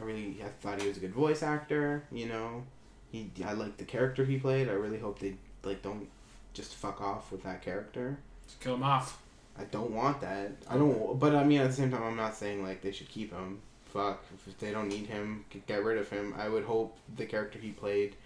I 0.00 0.04
really, 0.04 0.38
I 0.42 0.48
thought 0.60 0.80
he 0.80 0.86
was 0.86 0.96
a 0.96 1.00
good 1.00 1.12
voice 1.12 1.42
actor, 1.42 2.04
you 2.12 2.26
know, 2.26 2.62
he, 3.10 3.30
I 3.44 3.52
like 3.52 3.76
the 3.78 3.84
character 3.84 4.24
he 4.24 4.38
played. 4.38 4.68
I 4.68 4.72
really 4.72 4.98
hope 4.98 5.18
they 5.18 5.34
like 5.62 5.82
don't 5.82 6.08
just 6.52 6.74
fuck 6.74 7.00
off 7.00 7.30
with 7.30 7.42
that 7.42 7.62
character. 7.62 8.18
Just 8.46 8.60
kill 8.60 8.74
him 8.74 8.82
off. 8.82 9.20
I 9.58 9.64
don't 9.64 9.90
want 9.92 10.20
that. 10.20 10.52
I 10.68 10.76
don't. 10.76 11.18
But 11.18 11.34
I 11.34 11.44
mean, 11.44 11.60
at 11.60 11.68
the 11.68 11.76
same 11.76 11.90
time, 11.90 12.02
I'm 12.02 12.16
not 12.16 12.34
saying 12.34 12.62
like 12.62 12.80
they 12.80 12.90
should 12.92 13.08
keep 13.08 13.32
him. 13.32 13.60
Fuck. 13.94 14.24
If 14.46 14.58
they 14.58 14.72
don't 14.72 14.88
need 14.88 15.06
him, 15.06 15.44
get 15.68 15.84
rid 15.84 15.96
of 15.98 16.10
him. 16.10 16.34
I 16.36 16.48
would 16.48 16.64
hope 16.64 16.98
the 17.16 17.24
character 17.26 17.60
he 17.60 17.70
played, 17.70 18.16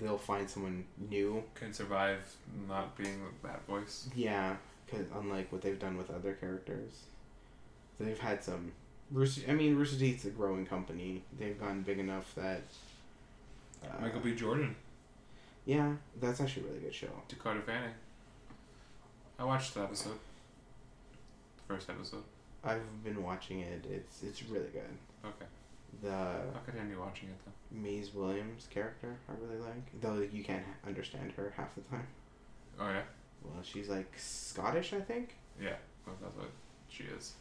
they'll 0.00 0.18
find 0.18 0.48
someone 0.48 0.84
new. 1.10 1.42
Can 1.54 1.72
survive 1.72 2.36
not 2.68 2.94
being 2.96 3.20
that 3.42 3.66
voice. 3.66 4.08
Yeah, 4.14 4.56
because 4.84 5.06
unlike 5.14 5.50
what 5.50 5.62
they've 5.62 5.78
done 5.78 5.96
with 5.96 6.10
other 6.10 6.34
characters, 6.34 7.04
they've 7.98 8.18
had 8.18 8.44
some. 8.44 8.72
Rooster, 9.10 9.50
I 9.50 9.54
mean, 9.54 9.76
Rooster 9.76 9.98
Teeth's 9.98 10.26
a 10.26 10.30
growing 10.30 10.66
company. 10.66 11.22
They've 11.38 11.58
gotten 11.58 11.82
big 11.82 11.98
enough 11.98 12.34
that. 12.34 12.62
Uh, 13.82 14.00
Michael 14.02 14.20
B. 14.20 14.34
Jordan, 14.34 14.76
Yeah, 15.66 15.92
that's 16.20 16.40
actually 16.40 16.64
a 16.64 16.66
really 16.68 16.80
good 16.80 16.94
show. 16.94 17.08
Dakota 17.28 17.60
Fanning. 17.60 17.94
I 19.38 19.44
watched 19.44 19.74
the 19.74 19.82
episode. 19.82 20.18
The 21.56 21.74
first 21.74 21.88
episode. 21.90 22.22
I've 22.62 23.04
been 23.04 23.22
watching 23.22 23.60
it. 23.60 23.84
It's 23.90 24.22
it's 24.22 24.42
really 24.44 24.68
good. 24.72 24.82
Okay. 25.24 25.46
The 26.02 26.10
I'll 26.10 26.62
continue 26.64 27.00
watching 27.00 27.28
it 27.28 27.36
though. 27.44 27.52
Maze 27.80 28.12
Williams 28.14 28.66
character 28.70 29.16
I 29.28 29.32
really 29.42 29.60
like, 29.60 30.00
though 30.00 30.26
you 30.32 30.44
can't 30.44 30.64
understand 30.86 31.32
her 31.36 31.52
half 31.56 31.74
the 31.74 31.82
time. 31.82 32.06
Oh 32.78 32.88
yeah. 32.88 33.02
Well, 33.42 33.62
she's 33.62 33.88
like 33.88 34.12
Scottish, 34.16 34.92
I 34.92 35.00
think. 35.00 35.34
Yeah, 35.60 35.76
well, 36.06 36.16
that's 36.20 36.36
what 36.36 36.50
she 36.88 37.04
is. 37.04 37.34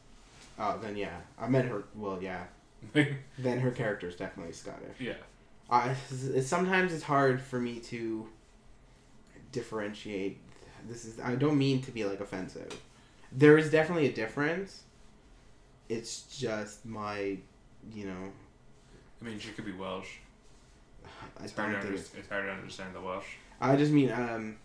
Oh, 0.60 0.78
then 0.82 0.96
yeah, 0.96 1.18
I 1.40 1.48
meant 1.48 1.70
her. 1.70 1.84
Well, 1.96 2.22
yeah, 2.22 2.44
then 2.94 3.60
her 3.60 3.72
character 3.72 4.08
is 4.08 4.16
definitely 4.16 4.54
Scottish. 4.54 5.00
yeah. 5.00 5.14
I 5.70 5.96
it's, 6.12 6.48
sometimes 6.48 6.94
it's 6.94 7.04
hard 7.04 7.42
for 7.42 7.60
me 7.60 7.80
to 7.80 8.28
differentiate. 9.52 10.40
This 10.88 11.06
is 11.06 11.20
I 11.20 11.36
don't 11.36 11.58
mean 11.58 11.82
to 11.84 11.92
be 11.92 12.04
like 12.06 12.20
offensive. 12.20 12.80
There 13.32 13.58
is 13.58 13.72
definitely 13.72 14.08
a 14.08 14.12
difference. 14.14 14.84
It's 15.90 16.24
just 16.24 16.86
my, 16.86 17.38
you 17.92 18.06
know, 18.06 18.32
I 19.22 19.26
mean, 19.26 19.40
she 19.40 19.50
could 19.52 19.66
be 19.66 19.72
Welsh. 19.74 20.08
I 21.40 21.44
It's 21.44 21.54
hard, 21.54 21.72
to 21.74 21.80
under- 21.80 21.94
it's, 21.94 22.14
it's 22.16 22.30
hard 22.30 22.46
to 22.46 22.52
understand 22.52 22.94
the 22.96 23.02
Welsh. 23.02 23.26
I 23.62 23.76
just 23.76 23.92
mean 23.92 24.12
um 24.12 24.58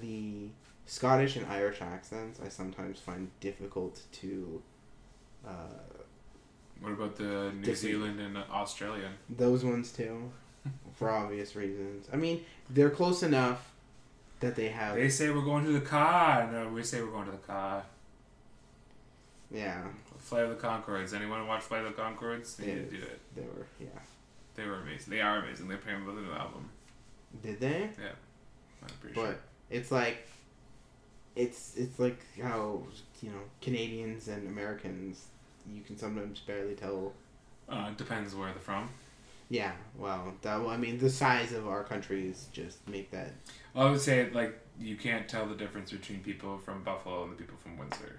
the 0.00 0.48
Scottish 0.86 1.36
and 1.36 1.46
Irish 1.46 1.80
accents. 1.80 2.40
I 2.44 2.48
sometimes 2.48 2.98
find 3.00 3.30
difficult 3.40 4.00
to. 4.20 4.62
Uh, 5.46 5.50
What 6.80 6.92
about 6.92 7.16
the 7.16 7.50
New 7.52 7.58
Different. 7.60 7.78
Zealand 7.78 8.20
and 8.20 8.36
Australia? 8.50 9.10
those 9.30 9.64
ones 9.64 9.92
too, 9.92 10.30
for 10.94 11.10
obvious 11.10 11.54
reasons. 11.56 12.08
I 12.12 12.16
mean, 12.16 12.44
they're 12.70 12.90
close 12.90 13.22
enough 13.22 13.70
that 14.40 14.54
they 14.56 14.68
have. 14.68 14.96
They 14.96 15.08
say 15.08 15.30
we're 15.30 15.44
going 15.44 15.64
to 15.64 15.72
the 15.72 15.80
car. 15.98 16.50
No, 16.52 16.68
we 16.68 16.82
say 16.82 17.00
we're 17.00 17.10
going 17.18 17.26
to 17.26 17.32
the 17.32 17.46
car. 17.54 17.84
yeah, 19.50 19.82
Flight 20.22 20.44
of 20.44 20.50
the 20.50 20.56
Conchords. 20.66 21.12
Anyone 21.14 21.46
watch 21.46 21.62
Flight 21.62 21.84
of 21.84 21.94
the 21.96 22.02
Conchords? 22.02 22.56
They 22.56 22.66
to 22.66 22.82
do 22.84 22.96
it. 22.96 23.20
they 23.34 23.42
were. 23.42 23.66
Yeah. 23.80 23.86
They 24.54 24.66
were 24.66 24.76
amazing. 24.80 25.10
They 25.10 25.20
are 25.20 25.38
amazing. 25.38 25.68
They're 25.68 25.78
playing 25.78 26.04
with 26.06 26.16
a 26.18 26.20
new 26.20 26.32
album. 26.32 26.68
Did 27.42 27.60
they? 27.60 27.90
Yeah. 28.00 28.08
I'm 28.82 28.94
pretty 29.00 29.14
But 29.14 29.22
sure. 29.26 29.38
it's 29.70 29.90
like, 29.90 30.26
it's 31.36 31.74
it's 31.76 31.98
like 31.98 32.20
how 32.42 32.82
you 33.22 33.30
know 33.30 33.38
Canadians 33.60 34.28
and 34.28 34.46
Americans, 34.48 35.26
you 35.72 35.82
can 35.82 35.96
sometimes 35.96 36.40
barely 36.40 36.74
tell. 36.74 37.12
Uh, 37.68 37.88
it 37.90 37.96
depends 37.96 38.34
where 38.34 38.50
they're 38.50 38.58
from. 38.60 38.88
Yeah, 39.48 39.72
well, 39.98 40.34
that 40.42 40.60
well, 40.60 40.70
I 40.70 40.76
mean 40.76 40.98
the 40.98 41.10
size 41.10 41.52
of 41.52 41.66
our 41.68 41.84
countries 41.84 42.48
just 42.52 42.86
make 42.88 43.10
that. 43.12 43.32
I 43.74 43.88
would 43.90 44.00
say 44.00 44.28
like 44.30 44.58
you 44.78 44.96
can't 44.96 45.28
tell 45.28 45.46
the 45.46 45.54
difference 45.54 45.90
between 45.92 46.20
people 46.20 46.58
from 46.58 46.82
Buffalo 46.82 47.22
and 47.24 47.32
the 47.32 47.36
people 47.36 47.56
from 47.62 47.78
Windsor. 47.78 48.18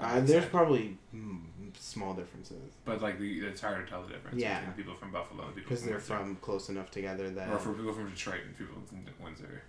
I 0.00 0.18
Uh, 0.18 0.20
there's 0.20 0.46
probably 0.46 0.96
mm, 1.14 1.40
small 1.78 2.14
differences 2.14 2.72
but 2.84 3.00
like 3.02 3.18
the, 3.18 3.40
it's 3.40 3.60
hard 3.60 3.84
to 3.84 3.90
tell 3.90 4.02
the 4.02 4.12
difference 4.12 4.40
Yeah. 4.40 4.58
between 4.60 4.76
people 4.76 4.94
from 4.94 5.10
Buffalo 5.12 5.44
and 5.44 5.54
people 5.54 5.68
because 5.70 5.84
they're 5.84 5.94
Windsor. 5.94 6.16
from 6.16 6.36
close 6.36 6.68
enough 6.68 6.90
together 6.90 7.30
that 7.30 7.48
or 7.50 7.58
for 7.58 7.72
people 7.74 7.92
from 7.92 8.08
Detroit 8.10 8.40
and 8.46 8.56
people 8.58 8.76
from 8.88 9.04
Windsor 9.22 9.62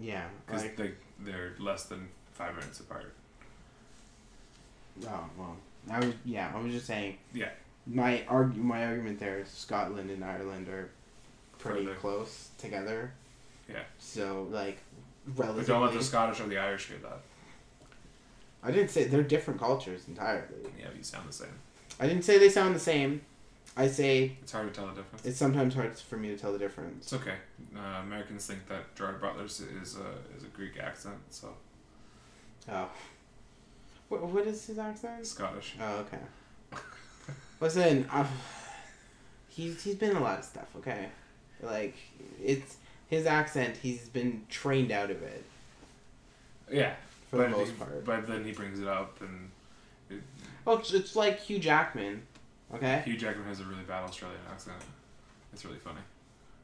yeah, 0.00 0.26
because 0.46 0.62
like 0.62 0.76
they 0.76 0.92
they're 1.20 1.54
less 1.58 1.84
than 1.86 2.08
five 2.32 2.54
minutes 2.54 2.78
apart. 2.78 3.12
oh 5.06 5.24
well, 5.36 5.56
I 5.90 5.98
was 5.98 6.14
yeah, 6.24 6.52
I 6.54 6.60
was 6.60 6.72
just 6.72 6.86
saying. 6.86 7.16
Yeah. 7.34 7.48
My 7.86 8.22
arg 8.28 8.54
my 8.56 8.84
argument 8.86 9.18
there 9.18 9.38
is 9.40 9.48
Scotland 9.48 10.10
and 10.10 10.24
Ireland 10.24 10.68
are 10.68 10.90
pretty 11.58 11.86
Further. 11.86 11.96
close 11.96 12.50
together. 12.58 13.12
Yeah. 13.68 13.82
So 13.98 14.46
like 14.50 14.78
But 15.26 15.66
don't 15.66 15.82
let 15.82 15.94
the 15.94 16.04
Scottish 16.04 16.40
or 16.40 16.46
the 16.46 16.58
Irish 16.58 16.86
hear 16.88 16.98
that. 16.98 17.20
I 18.62 18.70
didn't 18.70 18.90
say 18.90 19.04
they're 19.04 19.22
different 19.22 19.60
cultures 19.60 20.02
entirely. 20.08 20.42
Yeah, 20.78 20.86
you 20.96 21.02
sound 21.02 21.28
the 21.28 21.32
same. 21.32 21.48
I 22.00 22.06
didn't 22.06 22.22
say 22.24 22.38
they 22.38 22.48
sound 22.48 22.74
the 22.74 22.80
same. 22.80 23.22
I 23.76 23.86
say 23.86 24.36
It's 24.42 24.50
hard 24.52 24.66
to 24.68 24.74
tell 24.74 24.88
the 24.88 24.94
difference. 24.94 25.24
it's 25.24 25.38
sometimes 25.38 25.74
hard 25.74 25.96
for 25.96 26.16
me 26.16 26.28
to 26.28 26.36
tell 26.36 26.52
the 26.52 26.58
difference. 26.58 27.04
It's 27.12 27.12
okay. 27.22 27.36
Uh, 27.76 28.00
Americans 28.02 28.46
think 28.46 28.66
that 28.68 28.94
Gerard 28.96 29.20
Butler's 29.20 29.60
is 29.60 29.96
a 29.96 30.36
is 30.36 30.42
a 30.44 30.48
Greek 30.54 30.78
accent, 30.80 31.18
so 31.30 31.54
Oh. 32.70 32.88
What, 34.08 34.22
what 34.26 34.46
is 34.46 34.66
his 34.66 34.78
accent? 34.78 35.26
Scottish. 35.26 35.76
Oh, 35.80 35.98
okay. 35.98 36.18
Listen, 37.60 38.06
i 38.10 38.26
he's 39.48 39.82
he's 39.82 39.94
been 39.96 40.16
a 40.16 40.20
lot 40.20 40.38
of 40.38 40.44
stuff. 40.44 40.68
Okay, 40.78 41.08
like 41.62 41.94
it's 42.42 42.76
his 43.08 43.26
accent. 43.26 43.76
He's 43.76 44.08
been 44.08 44.44
trained 44.48 44.90
out 44.92 45.10
of 45.10 45.22
it 45.22 45.44
Yeah, 46.70 46.94
for 47.30 47.36
but 47.38 47.50
the 47.50 47.56
most 47.56 47.70
he- 47.70 47.76
part. 47.76 48.04
But 48.04 48.26
then 48.26 48.44
he 48.44 48.52
brings 48.52 48.80
it 48.80 48.88
up, 48.88 49.20
and 49.20 50.20
Well, 50.64 50.78
it's, 50.78 50.92
it's 50.92 51.16
like 51.16 51.40
Hugh 51.40 51.58
Jackman. 51.58 52.22
Okay, 52.74 53.02
Hugh 53.04 53.16
Jackman 53.16 53.46
has 53.46 53.60
a 53.60 53.64
really 53.64 53.82
bad 53.84 54.04
Australian 54.04 54.40
accent. 54.50 54.76
It's 55.52 55.64
really 55.64 55.78
funny. 55.78 56.00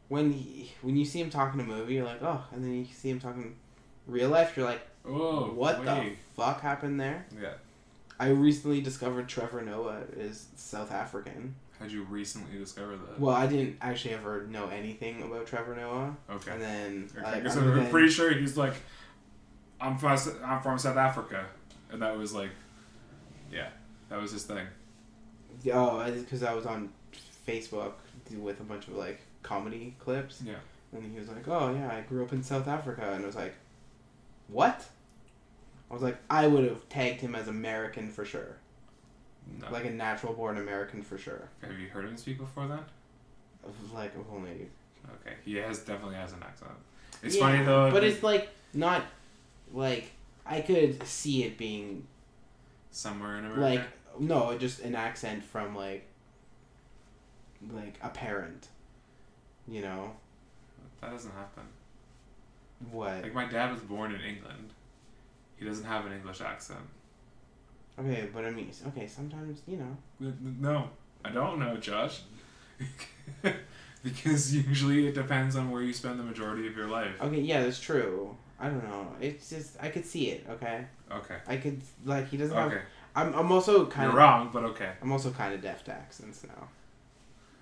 when 0.09 0.33
he, 0.33 0.71
when 0.83 0.97
you 0.97 1.05
see 1.07 1.21
him 1.21 1.31
talking 1.31 1.59
in 1.61 1.67
a 1.67 1.69
movie, 1.69 1.95
you're 1.95 2.05
like, 2.05 2.23
oh, 2.23 2.45
and 2.53 2.63
then 2.63 2.75
you 2.75 2.85
see 2.93 3.09
him 3.11 3.19
talking 3.21 3.57
real 4.07 4.29
life, 4.29 4.57
you're 4.57 4.67
like, 4.67 4.83
Oh, 5.07 5.47
what 5.55 5.85
the 5.85 6.13
fuck 6.37 6.61
happened 6.63 6.99
there? 7.01 7.27
Yeah. 7.41 7.55
I 8.19 8.29
recently 8.29 8.81
discovered 8.81 9.29
Trevor 9.29 9.61
Noah 9.63 10.03
is 10.17 10.47
South 10.57 10.93
African. 10.93 11.55
How'd 11.81 11.91
you 11.91 12.05
recently 12.05 12.59
discover 12.59 12.97
that? 12.97 13.19
Well, 13.21 13.35
I 13.35 13.47
didn't 13.47 13.77
actually 13.83 14.15
ever 14.15 14.47
know 14.47 14.69
anything 14.69 15.23
about 15.23 15.47
Trevor 15.47 15.75
Noah, 15.75 16.17
okay. 16.31 16.53
and 16.53 16.63
then 16.63 17.09
Okay, 17.17 17.23
like, 17.25 17.43
because 17.43 17.57
other 17.57 17.73
I'm 17.73 17.77
than- 17.79 17.91
pretty 17.91 18.09
sure 18.11 18.33
he's 18.33 18.57
like, 18.57 18.75
I'm 19.85 19.99
from 19.99 20.19
I'm 20.45 20.61
from 20.63 20.79
South 20.79 20.97
Africa, 20.97 21.47
and 21.91 22.01
that 22.03 22.17
was 22.17 22.33
like, 22.33 22.51
yeah, 23.53 23.69
that 24.09 24.21
was 24.21 24.33
his 24.33 24.45
thing. 24.45 24.67
Oh, 25.73 26.05
because 26.11 26.43
I 26.43 26.53
was 26.55 26.67
on 26.67 26.91
Facebook 27.47 27.93
with 28.39 28.61
a 28.61 28.65
bunch 28.65 28.89
of 28.89 28.95
like 28.97 29.21
comedy 29.43 29.95
clips, 29.99 30.43
Yeah. 30.45 30.55
and 30.93 31.13
he 31.13 31.19
was 31.19 31.29
like, 31.29 31.47
"Oh 31.49 31.73
yeah, 31.75 31.89
I 31.89 32.01
grew 32.03 32.25
up 32.25 32.33
in 32.33 32.43
South 32.43 32.67
Africa," 32.69 33.13
and 33.13 33.23
I 33.23 33.27
was 33.27 33.37
like, 33.37 33.55
"What?" 34.49 34.85
I 35.91 35.95
was 35.95 36.03
like, 36.03 36.17
I 36.31 36.47
would 36.47 36.65
have 36.65 36.89
tagged 36.89 37.21
him 37.21 37.35
as 37.35 37.47
American 37.47 38.11
for 38.11 38.25
sure, 38.25 38.57
No. 39.61 39.71
like 39.71 39.85
a 39.85 39.91
natural 39.91 40.33
born 40.33 40.57
American 40.59 41.03
for 41.03 41.19
sure. 41.19 41.49
Have 41.61 41.79
you 41.79 41.89
heard 41.89 42.07
him 42.07 42.17
speak 42.17 42.39
before 42.39 42.67
then? 42.67 42.81
Like 43.95 44.13
only. 44.33 44.71
Okay, 45.21 45.37
he 45.45 45.57
has 45.57 45.79
definitely 45.81 46.17
has 46.17 46.33
an 46.33 46.43
accent. 46.43 46.73
It's 47.23 47.37
Yeah, 47.37 47.43
funny 47.43 47.65
though. 47.65 47.91
but 47.93 48.03
it's 48.03 48.23
like 48.23 48.49
not 48.73 49.03
like 49.75 50.13
I 50.47 50.61
could 50.61 51.07
see 51.07 51.45
it 51.45 51.59
being 51.59 52.07
somewhere 52.91 53.39
in 53.39 53.45
America. 53.45 53.61
like 53.61 54.21
no, 54.21 54.57
just 54.57 54.81
an 54.81 54.95
accent 54.95 55.43
from 55.43 55.75
like 55.75 56.07
like 57.73 57.99
a 58.03 58.09
parent, 58.09 58.69
you 59.67 59.83
know 59.83 60.13
that 61.01 61.11
doesn't 61.11 61.33
happen. 61.33 61.65
what? 62.91 63.23
Like 63.23 63.35
my 63.35 63.47
dad 63.47 63.73
was 63.73 63.81
born 63.81 64.15
in 64.15 64.21
England. 64.21 64.71
He 65.57 65.65
doesn't 65.65 65.85
have 65.85 66.07
an 66.07 66.13
English 66.13 66.41
accent. 66.41 66.81
Okay, 67.99 68.29
but 68.33 68.45
I 68.45 68.51
mean, 68.51 68.71
okay, 68.89 69.07
sometimes 69.07 69.63
you 69.67 69.77
know. 69.77 70.33
No, 70.61 70.91
I 71.25 71.31
don't 71.31 71.59
know, 71.59 71.77
Josh. 71.77 72.23
because 74.03 74.55
usually 74.55 75.07
it 75.07 75.15
depends 75.15 75.57
on 75.57 75.71
where 75.71 75.83
you 75.83 75.93
spend 75.93 76.19
the 76.19 76.25
majority 76.25 76.67
of 76.67 76.77
your 76.77 76.89
life. 76.89 77.21
Okay, 77.23 77.41
yeah, 77.41 77.63
that's 77.63 77.81
true. 77.81 78.37
I 78.61 78.69
don't 78.69 78.85
know. 78.85 79.09
It's 79.21 79.51
just 79.51 79.77
I 79.83 79.89
could 79.89 80.07
see 80.07 80.31
it. 80.31 80.47
Okay, 80.49 80.85
Okay. 81.11 81.37
I 81.47 81.57
could 81.57 81.81
like 82.05 82.29
he 82.29 82.37
doesn't 82.37 82.57
have. 82.57 82.71
Okay. 82.73 82.83
I'm 83.17 83.35
I'm 83.35 83.53
also 83.53 83.87
kind 83.87 84.05
You're 84.05 84.11
of 84.13 84.17
wrong, 84.17 84.51
but 84.53 84.65
okay. 84.65 84.91
I'm 85.03 85.13
also 85.13 85.31
kind 85.31 85.55
of 85.55 85.61
deaf 85.63 85.85
to 85.85 85.93
accents 85.93 86.45
now. 86.47 86.69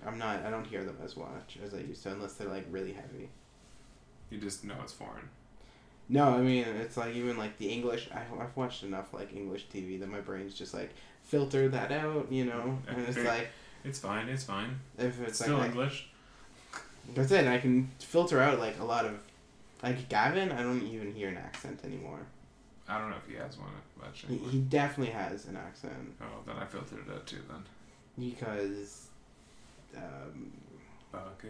I'm 0.07 0.19
not. 0.19 0.45
I 0.45 0.51
don't 0.51 0.67
hear 0.67 0.85
them 0.85 0.97
as 1.05 1.17
much 1.17 1.59
as 1.65 1.75
I 1.75 1.79
used 1.79 2.03
to, 2.05 2.11
unless 2.13 2.35
they're 2.35 2.49
like 2.49 2.67
really 2.71 2.93
heavy. 2.93 3.29
You 4.31 4.39
just 4.39 4.65
know 4.65 4.75
it's 4.83 4.93
foreign. 4.93 5.29
No, 6.09 6.31
I 6.35 6.39
mean 6.41 6.65
it's 6.65 6.97
like 6.97 7.15
even 7.15 7.37
like 7.39 7.57
the 7.59 7.69
English. 7.69 8.09
I, 8.15 8.21
I've 8.43 8.57
watched 8.57 8.83
enough 8.83 9.13
like 9.15 9.35
English 9.35 9.67
TV 9.73 9.99
that 10.01 10.09
my 10.11 10.21
brain's 10.21 10.55
just 10.55 10.75
like 10.75 10.91
filter 11.23 11.69
that 11.69 11.93
out, 11.93 12.31
you 12.31 12.45
know. 12.45 12.79
And 12.89 13.07
it's 13.09 13.17
like 13.33 13.49
It's 13.85 13.99
fine. 13.99 14.29
It's 14.29 14.45
fine. 14.45 14.79
if 14.99 15.21
It's 15.21 15.31
it's 15.31 15.41
still 15.41 15.59
like 15.59 15.71
English. 15.71 16.09
that's 17.15 17.31
it. 17.31 17.47
I 17.47 17.59
can 17.59 17.91
filter 17.99 18.41
out 18.41 18.59
like 18.59 18.79
a 18.79 18.85
lot 18.85 19.05
of 19.05 19.19
like 19.83 20.09
Gavin. 20.09 20.53
I 20.53 20.63
don't 20.63 20.83
even 20.87 21.13
hear 21.15 21.29
an 21.29 21.37
accent 21.37 21.81
anymore. 21.85 22.21
I 22.89 22.99
don't 22.99 23.11
know 23.11 23.17
if 23.17 23.31
he 23.31 23.37
has 23.41 23.57
one 23.59 23.71
much. 24.01 24.21
He, 24.27 24.35
Anymore. 24.35 24.51
he 24.51 24.59
definitely 24.61 25.13
has 25.13 25.47
an 25.47 25.57
accent 25.57 25.95
Oh, 26.21 26.25
then 26.47 26.57
I 26.57 26.65
filtered 26.67 27.07
it 27.07 27.13
out 27.13 27.27
too. 27.27 27.39
Then. 27.49 27.63
because. 28.19 29.07
Um, 29.97 30.53
Okay. 31.15 31.49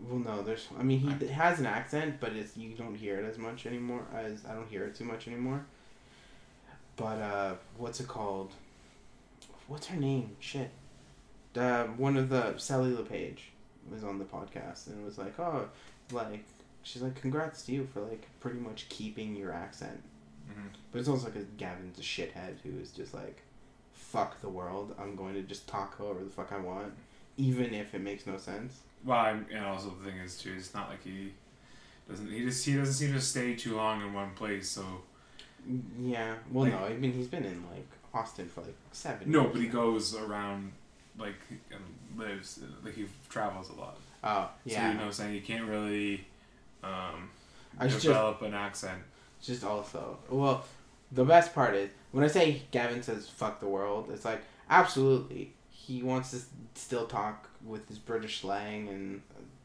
well, 0.00 0.18
no, 0.18 0.42
there's. 0.42 0.66
I 0.78 0.82
mean, 0.82 0.98
he 0.98 1.26
has 1.28 1.60
an 1.60 1.66
accent, 1.66 2.16
but 2.18 2.32
it's 2.32 2.56
you 2.56 2.70
don't 2.74 2.96
hear 2.96 3.18
it 3.20 3.24
as 3.24 3.38
much 3.38 3.64
anymore. 3.64 4.04
As 4.12 4.44
I 4.48 4.54
don't 4.54 4.68
hear 4.68 4.84
it 4.84 4.96
too 4.96 5.04
much 5.04 5.28
anymore. 5.28 5.64
But 6.96 7.20
uh, 7.22 7.54
what's 7.78 8.00
it 8.00 8.08
called? 8.08 8.52
What's 9.68 9.86
her 9.86 9.96
name? 9.96 10.36
Shit. 10.40 10.70
Uh, 11.56 11.84
one 11.84 12.16
of 12.16 12.28
the 12.28 12.58
Sally 12.58 12.92
Le 12.92 13.04
Page 13.04 13.50
was 13.90 14.02
on 14.04 14.18
the 14.18 14.24
podcast 14.24 14.88
and 14.88 15.00
it 15.00 15.04
was 15.04 15.18
like, 15.18 15.38
oh, 15.38 15.68
like 16.10 16.44
she's 16.82 17.02
like, 17.02 17.14
congrats 17.20 17.62
to 17.64 17.72
you 17.72 17.88
for 17.92 18.00
like 18.00 18.26
pretty 18.40 18.58
much 18.58 18.88
keeping 18.88 19.34
your 19.36 19.52
accent. 19.52 20.02
hmm 20.52 20.66
But 20.90 21.00
it's 21.00 21.08
also 21.08 21.26
because 21.26 21.46
Gavin's 21.56 21.98
a 21.98 22.02
shithead 22.02 22.56
who 22.62 22.78
is 22.80 22.90
just 22.90 23.14
like, 23.14 23.42
fuck 23.92 24.40
the 24.40 24.48
world. 24.48 24.94
I'm 24.98 25.16
going 25.16 25.34
to 25.34 25.42
just 25.42 25.66
talk 25.68 25.96
however 25.98 26.22
the 26.24 26.30
fuck 26.30 26.52
I 26.52 26.58
want, 26.58 26.92
even 27.36 27.72
if 27.74 27.94
it 27.94 28.00
makes 28.00 28.26
no 28.26 28.36
sense. 28.36 28.80
Well, 29.04 29.18
I'm, 29.18 29.46
and 29.52 29.64
also 29.64 29.92
the 30.02 30.10
thing 30.10 30.20
is 30.20 30.36
too, 30.38 30.54
it's 30.56 30.74
not 30.74 30.88
like 30.88 31.02
he 31.02 31.32
doesn't. 32.08 32.30
He 32.30 32.44
just 32.44 32.64
he 32.64 32.74
doesn't 32.74 32.94
seem 32.94 33.12
to 33.14 33.20
stay 33.20 33.54
too 33.54 33.76
long 33.76 34.00
in 34.02 34.12
one 34.12 34.32
place. 34.34 34.68
So 34.68 34.84
Yeah. 35.98 36.34
Well, 36.50 36.64
Like- 36.64 36.72
no. 36.80 36.86
I 36.86 36.94
mean, 36.94 37.12
he's 37.12 37.28
been 37.28 37.44
in 37.44 37.62
like 37.72 37.86
Austin 38.14 38.48
for 38.48 38.60
like 38.62 38.74
seven. 38.92 39.30
No, 39.30 39.42
years 39.42 39.52
but 39.52 39.60
he 39.62 39.68
goes 39.68 40.14
around 40.14 40.72
like 41.18 41.34
and 41.70 41.80
lives 42.18 42.60
like 42.84 42.94
he 42.94 43.06
travels 43.28 43.70
a 43.70 43.74
lot. 43.74 43.96
Oh, 44.24 44.50
So 44.66 44.72
yeah. 44.72 44.88
you 44.88 44.94
know, 44.94 45.00
what 45.00 45.06
I'm 45.06 45.12
saying 45.12 45.34
you 45.34 45.40
can't 45.42 45.68
really 45.68 46.24
um, 46.82 47.30
I 47.78 47.84
was 47.84 47.94
just 47.94 48.06
develop 48.06 48.42
an 48.42 48.54
accent. 48.54 49.02
just 49.42 49.64
also 49.64 50.18
well, 50.28 50.64
the 51.10 51.24
best 51.24 51.54
part 51.54 51.74
is 51.74 51.90
when 52.12 52.24
I 52.24 52.28
say 52.28 52.62
Gavin 52.70 53.02
says 53.02 53.28
"fuck 53.28 53.60
the 53.60 53.68
world," 53.68 54.10
it's 54.12 54.24
like 54.24 54.42
absolutely 54.68 55.54
he 55.70 56.02
wants 56.02 56.30
to 56.30 56.38
still 56.74 57.06
talk 57.06 57.48
with 57.64 57.88
his 57.88 57.98
British 57.98 58.40
slang 58.40 58.88
and 58.88 59.22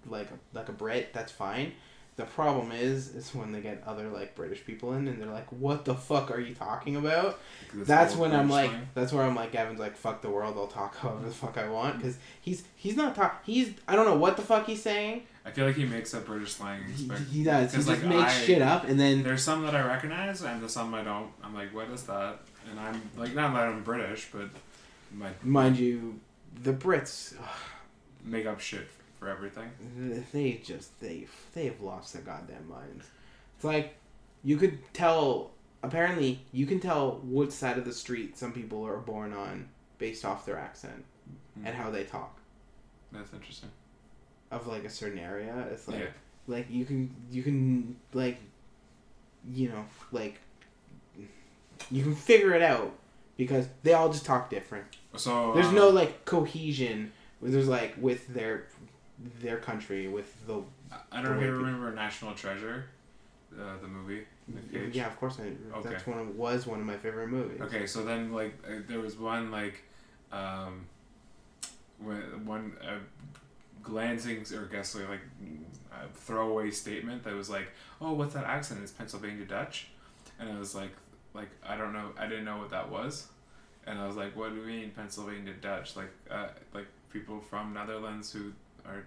like 0.08 0.28
like 0.54 0.70
a 0.70 0.74
Brit. 0.74 1.14
That's 1.14 1.32
fine. 1.32 1.74
The 2.18 2.26
problem 2.26 2.72
is, 2.72 3.14
is 3.14 3.36
when 3.36 3.52
they 3.52 3.62
get 3.62 3.84
other 3.86 4.08
like 4.10 4.34
British 4.34 4.66
people 4.66 4.94
in, 4.94 5.08
and 5.08 5.22
they're 5.22 5.30
like, 5.30 5.52
"What 5.52 5.86
the 5.86 5.94
fuck 5.94 6.32
are 6.32 6.40
you 6.40 6.56
talking 6.56 6.96
about?" 6.96 7.40
That's 7.76 8.16
when 8.16 8.32
I'm 8.32 8.50
like, 8.50 8.72
slang. 8.72 8.90
that's 8.96 9.14
where 9.14 9.24
I'm 9.24 9.36
like, 9.36 9.52
Gavin's 9.52 9.80
like, 9.80 9.96
fuck 9.96 10.24
the 10.24 10.30
world, 10.32 10.56
I'll 10.58 10.66
talk 10.66 10.98
however 10.98 11.26
the 11.26 11.32
fuck 11.32 11.60
I 11.60 11.70
want, 11.70 11.98
because 12.00 12.18
he's 12.42 12.64
he's 12.76 12.96
not 12.96 13.14
talk, 13.14 13.44
he's 13.46 13.74
I 13.88 13.96
don't 13.96 14.06
know 14.08 14.16
what 14.18 14.36
the 14.36 14.42
fuck 14.42 14.66
he's 14.66 14.82
saying. 14.82 15.28
I 15.46 15.52
feel 15.52 15.68
like 15.68 15.76
he 15.76 15.86
makes 15.86 16.12
up 16.16 16.26
British 16.26 16.54
slang. 16.54 16.86
He, 16.86 17.08
he 17.32 17.44
does. 17.44 17.72
He 17.72 17.78
just 17.78 17.88
like, 17.88 18.04
makes 18.04 18.34
I- 18.34 18.42
shit 18.42 18.64
up, 18.64 18.86
and 18.86 19.00
then 19.00 19.22
There's 19.22 19.44
some 19.44 19.64
that 19.66 19.76
I 19.76 19.86
recognize, 19.86 20.42
and 20.42 20.60
there's 20.60 20.74
some 20.74 20.92
I 20.96 21.04
don't. 21.04 21.30
I'm 21.44 21.54
like, 21.54 21.72
what 21.72 21.88
is 21.92 22.02
that? 22.04 22.40
And 22.72 22.80
I'm 22.80 23.00
like, 23.16 23.36
not 23.36 23.54
that 23.54 23.68
I'm 23.68 23.84
British, 23.84 24.30
but 24.34 24.50
my 25.14 25.30
mind 25.44 25.78
you, 25.78 26.20
the 26.64 26.74
Brits, 26.74 27.36
make 28.26 28.48
up 28.48 28.60
shit 28.60 28.88
for 29.20 29.28
everything. 29.30 29.70
they 30.32 30.54
just 30.64 31.00
they 31.00 31.28
they've 31.54 31.80
lost 31.82 32.14
their 32.14 32.22
goddamn 32.22 32.68
minds. 32.70 33.06
It's 33.56 33.64
like 33.66 33.96
you 34.44 34.58
could 34.58 34.80
tell. 34.94 35.52
Apparently, 35.84 36.40
you 36.52 36.66
can 36.66 36.80
tell 36.80 37.20
what 37.24 37.54
side 37.54 37.78
of 37.78 37.86
the 37.86 37.94
street 37.94 38.38
some 38.38 38.52
people 38.52 38.86
are 38.86 38.98
born 38.98 39.32
on 39.32 39.70
based 40.00 40.26
off 40.26 40.46
their 40.46 40.58
accent 40.58 41.06
and 41.64 41.76
how 41.76 41.92
they 41.92 42.04
talk 42.04 42.40
That's 43.12 43.32
interesting. 43.32 43.70
of 44.52 44.66
like 44.68 44.84
a 44.86 44.90
certain 44.90 45.20
area. 45.20 45.68
It's 45.72 45.88
like 45.88 46.00
Yeah. 46.00 46.08
like 46.48 46.66
you 46.70 46.84
can 46.84 47.16
you 47.32 47.44
can 47.44 47.96
like 48.14 48.40
you 49.54 49.70
know 49.70 49.86
like 50.12 50.40
you 51.92 52.04
can 52.04 52.16
figure 52.16 52.54
it 52.54 52.62
out 52.64 52.92
because 53.38 53.68
they 53.84 53.94
all 53.94 54.12
just 54.12 54.26
talk 54.26 54.50
different. 54.50 54.86
So 55.16 55.54
There's 55.54 55.68
um, 55.68 55.76
no 55.76 55.90
like 55.90 56.26
cohesion. 56.26 57.12
There's 57.42 57.68
like 57.68 57.96
with 58.00 58.28
their 58.34 58.66
their 59.42 59.58
country 59.58 60.08
with 60.08 60.46
the 60.48 60.62
I 61.12 61.22
don't 61.22 61.32
know 61.34 61.38
if 61.40 61.44
you 61.46 61.52
remember 61.56 61.92
National 61.94 62.34
Treasure, 62.34 62.86
uh, 63.60 63.78
the 63.82 63.88
movie. 63.88 64.26
Nick 64.48 64.72
Cage? 64.72 64.96
yeah 64.96 65.08
of 65.08 65.18
course 65.20 65.40
I, 65.40 65.52
Okay. 65.78 65.90
that's 65.90 66.08
one 66.08 66.20
of, 66.20 66.36
was 66.38 66.66
one 66.66 66.80
of 66.80 66.86
my 66.86 66.96
favorite 66.98 67.28
movies. 67.28 67.60
Okay, 67.62 67.86
so 67.86 68.06
then 68.06 68.32
like 68.32 68.54
uh, 68.66 68.76
there 68.88 69.00
was 69.00 69.18
one 69.18 69.52
like, 69.52 69.84
um, 70.32 70.86
when 72.00 72.46
one 72.46 72.74
uh, 72.82 73.00
glancing 73.84 74.46
or 74.56 74.66
guess 74.66 74.96
like 74.96 75.22
a 75.92 76.08
throwaway 76.14 76.70
statement 76.72 77.24
that 77.24 77.34
was 77.34 77.50
like, 77.50 77.72
"Oh, 78.00 78.14
what's 78.14 78.34
that 78.36 78.44
accent? 78.46 78.82
It's 78.84 78.92
Pennsylvania 78.92 79.46
Dutch," 79.46 79.88
and 80.40 80.50
I 80.50 80.60
was 80.60 80.76
like, 80.76 80.92
like 81.34 81.50
I 81.68 81.76
don't 81.76 81.94
know, 81.94 82.12
I 82.18 82.28
didn't 82.28 82.46
know 82.46 82.58
what 82.58 82.70
that 82.70 82.90
was, 82.90 83.28
and 83.86 83.98
I 84.00 84.06
was 84.08 84.16
like, 84.16 84.36
"What 84.36 84.50
do 84.52 84.58
you 84.58 84.66
mean 84.66 84.92
Pennsylvania 84.92 85.54
Dutch? 85.60 85.96
Like, 85.96 86.12
uh, 86.30 86.50
like 86.74 86.88
people 87.12 87.40
from 87.42 87.74
Netherlands 87.74 88.32
who 88.32 88.54
are 88.88 89.04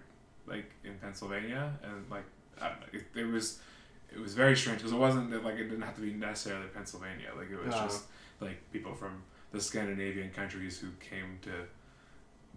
like 0.47 0.71
in 0.83 0.93
Pennsylvania 0.99 1.73
and 1.83 2.09
like 2.09 2.25
I 2.61 2.69
don't 2.69 2.79
know, 2.81 2.87
it, 2.93 3.19
it 3.19 3.25
was." 3.25 3.59
It 4.13 4.19
was 4.19 4.33
very 4.33 4.57
strange 4.57 4.79
because 4.79 4.91
it 4.91 4.97
wasn't 4.97 5.31
that, 5.31 5.45
like 5.45 5.55
it 5.55 5.69
didn't 5.69 5.83
have 5.83 5.95
to 5.95 6.01
be 6.01 6.11
necessarily 6.11 6.67
Pennsylvania. 6.67 7.29
Like 7.37 7.49
it 7.49 7.65
was 7.65 7.73
just 7.73 8.03
like 8.41 8.57
people 8.73 8.93
from 8.93 9.23
the 9.53 9.61
Scandinavian 9.61 10.31
countries 10.31 10.77
who 10.77 10.89
came 10.99 11.39
to 11.43 11.51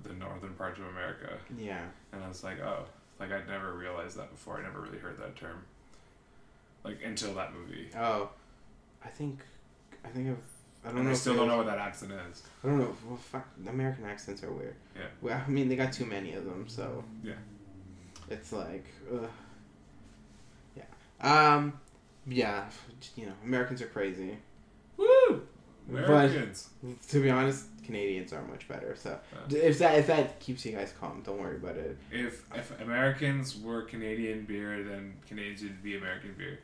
the 0.03 0.14
northern 0.14 0.55
parts 0.55 0.79
of 0.79 0.87
America. 0.87 1.39
Yeah. 1.57 1.85
And 2.12 2.25
I 2.25 2.29
was 2.29 2.43
like, 2.43 2.61
oh, 2.61 2.87
like 3.20 3.31
I'd 3.31 3.49
never 3.49 3.72
realized 3.72 4.16
that 4.18 4.31
before. 4.31 4.59
I 4.59 4.62
never 4.62 4.81
really 4.81 4.99
heard 4.99 5.18
that 5.20 5.37
term. 5.37 5.64
Like 6.83 6.99
until 7.05 7.35
that 7.35 7.55
movie. 7.55 7.89
Oh, 7.97 8.31
I 9.05 9.09
think 9.09 9.41
I 10.05 10.09
think 10.09 10.29
I've 10.29 10.37
I 10.85 10.89
don't 10.89 10.97
And 10.99 11.05
know. 11.07 11.11
I 11.12 11.14
still 11.14 11.35
don't 11.35 11.49
know 11.49 11.57
what 11.57 11.66
that 11.66 11.78
accent 11.78 12.12
is. 12.30 12.43
I 12.62 12.66
don't 12.68 12.78
know. 12.78 12.95
Well, 13.07 13.16
fuck, 13.16 13.47
American 13.66 14.05
accents 14.05 14.43
are 14.43 14.53
weird. 14.53 14.76
Yeah. 14.95 15.03
Well, 15.22 15.43
I 15.47 15.51
mean, 15.51 15.68
they 15.68 15.76
got 15.76 15.93
too 15.93 16.05
many 16.05 16.35
of 16.35 16.45
them, 16.45 16.66
so. 16.68 17.03
Yeah. 17.22 17.32
It's 18.30 18.53
like, 18.53 18.87
ugh. 19.12 19.28
yeah. 20.76 20.85
Um, 21.20 21.78
yeah. 22.26 22.64
You 23.16 23.26
know, 23.26 23.32
Americans 23.45 23.80
are 23.82 23.87
crazy. 23.87 24.37
Woo! 24.99 25.47
But- 25.89 26.05
Americans. 26.05 26.68
To 27.09 27.22
be 27.22 27.30
honest, 27.30 27.66
Canadians 27.85 28.32
are 28.32 28.43
much 28.43 28.66
better. 28.68 28.95
So 28.97 29.18
Yeah. 29.49 29.59
if 29.59 29.78
that 29.78 29.99
if 29.99 30.07
that 30.07 30.41
keeps 30.41 30.64
you 30.64 30.72
guys 30.72 30.95
calm, 30.99 31.22
don't 31.22 31.39
worry 31.39 31.57
about 31.57 31.76
it. 31.76 31.99
If 32.11 32.45
if 32.55 32.78
Americans 32.80 33.57
were 33.59 33.82
Canadian 33.82 34.45
beer, 34.47 34.82
then 34.82 35.14
Canadians 35.28 35.62
would 35.62 35.82
be 35.82 35.97
American 35.97 36.35
beer. 36.39 36.61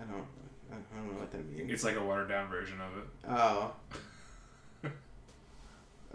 I 0.00 0.02
don't. 0.04 0.24
I 0.70 0.74
don't 0.96 1.12
know 1.14 1.20
what 1.20 1.30
that 1.32 1.50
means. 1.50 1.70
It's 1.70 1.84
like 1.84 1.96
a 1.96 2.02
watered 2.04 2.28
down 2.28 2.48
version 2.48 2.78
of 2.80 2.98
it. 2.98 3.04
Oh. 3.28 3.72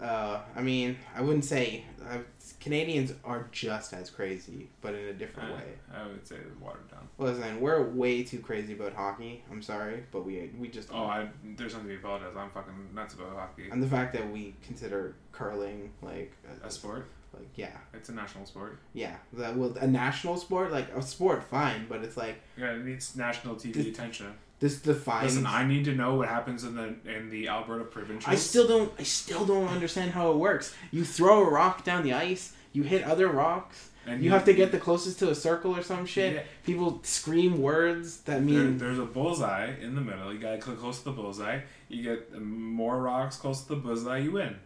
uh, 0.00 0.40
I 0.56 0.60
mean, 0.62 0.96
I 1.14 1.20
wouldn't 1.22 1.44
say 1.44 1.84
uh, 2.08 2.18
Canadians 2.60 3.12
are 3.24 3.48
just 3.52 3.92
as 3.92 4.10
crazy, 4.10 4.68
but 4.80 4.94
in 4.94 5.06
a 5.08 5.12
different 5.12 5.52
way. 5.54 5.64
I 5.94 6.06
would 6.06 6.26
say 6.26 6.36
watered 6.60 6.90
down. 6.90 7.08
Well, 7.16 7.32
listen, 7.32 7.60
we're 7.60 7.82
way 7.90 8.24
too 8.24 8.40
crazy 8.40 8.72
about 8.72 8.94
hockey. 8.94 9.44
I'm 9.50 9.62
sorry, 9.62 10.02
but 10.10 10.24
we 10.24 10.50
we 10.58 10.68
just 10.68 10.88
Oh, 10.92 11.04
I 11.04 11.28
there's 11.56 11.72
something 11.72 11.88
to 11.90 11.94
be 11.96 12.00
apologized. 12.00 12.36
I'm 12.36 12.50
fucking 12.50 12.74
nuts 12.94 13.14
about 13.14 13.34
hockey. 13.34 13.68
and 13.70 13.82
the 13.82 13.86
fact 13.88 14.12
that 14.14 14.30
we 14.32 14.54
consider 14.66 15.14
curling 15.32 15.90
like 16.02 16.32
A 16.64 16.70
sport. 16.70 17.08
like 17.32 17.48
yeah 17.54 17.76
It's 17.92 18.08
a 18.08 18.14
national 18.14 18.46
sport. 18.46 18.78
yeah 18.94 19.16
that 19.34 19.56
well 19.56 19.76
a 19.80 19.86
national 19.86 20.36
sport 20.36 20.72
like 20.72 20.88
a 20.96 21.02
sport 21.02 21.44
fine, 21.44 21.86
but 21.88 22.02
it's 22.02 22.16
like 22.16 22.36
Yeah, 22.56 22.72
it 22.72 22.84
needs 22.84 23.14
national 23.14 23.54
TV 23.56 23.88
attention. 23.88 24.34
This 24.64 24.78
defines. 24.80 25.34
Listen, 25.34 25.46
I 25.46 25.66
need 25.66 25.84
to 25.84 25.94
know 25.94 26.14
what 26.14 26.28
happens 26.30 26.64
in 26.64 26.74
the 26.74 26.94
in 27.04 27.28
the 27.28 27.48
Alberta 27.48 27.84
provincials. 27.84 28.32
I 28.32 28.36
still 28.36 28.66
don't. 28.66 28.90
I 28.98 29.02
still 29.02 29.44
don't 29.44 29.68
understand 29.68 30.12
how 30.12 30.30
it 30.32 30.36
works. 30.38 30.74
You 30.90 31.04
throw 31.04 31.44
a 31.46 31.50
rock 31.50 31.84
down 31.84 32.02
the 32.02 32.14
ice. 32.14 32.54
You 32.72 32.82
hit 32.82 33.02
other 33.04 33.28
rocks. 33.28 33.90
and 34.06 34.22
You 34.24 34.30
have 34.30 34.46
to 34.46 34.54
get 34.54 34.72
the 34.72 34.78
closest 34.78 35.18
to 35.18 35.28
a 35.28 35.34
circle 35.34 35.76
or 35.76 35.82
some 35.82 36.06
shit. 36.06 36.34
Yeah. 36.34 36.42
People 36.64 37.00
scream 37.02 37.60
words 37.60 38.20
that 38.22 38.46
There, 38.46 38.64
mean. 38.64 38.78
there's 38.78 38.98
a 38.98 39.04
bullseye 39.04 39.74
in 39.82 39.94
the 39.94 40.00
middle. 40.00 40.32
You 40.32 40.38
gotta 40.38 40.56
click 40.58 40.78
close 40.78 40.98
to 41.00 41.04
the 41.04 41.12
bullseye. 41.12 41.60
You 41.90 42.02
get 42.02 42.32
more 42.40 43.02
rocks 43.02 43.36
close 43.36 43.60
to 43.64 43.68
the 43.68 43.76
bullseye. 43.76 44.18
You 44.20 44.32
win. 44.32 44.56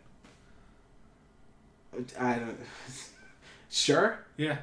I 2.18 2.34
don't. 2.38 2.59
Sure. 3.70 4.20
Yeah. 4.36 4.59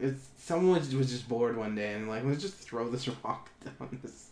It's, 0.00 0.28
someone 0.38 0.78
was, 0.78 0.94
was 0.94 1.10
just 1.10 1.28
bored 1.28 1.56
one 1.58 1.74
day 1.74 1.92
and 1.92 2.08
like 2.08 2.24
let's 2.24 2.40
just 2.40 2.54
throw 2.54 2.88
this 2.88 3.06
rock 3.24 3.50
down 3.64 3.98
this. 4.02 4.29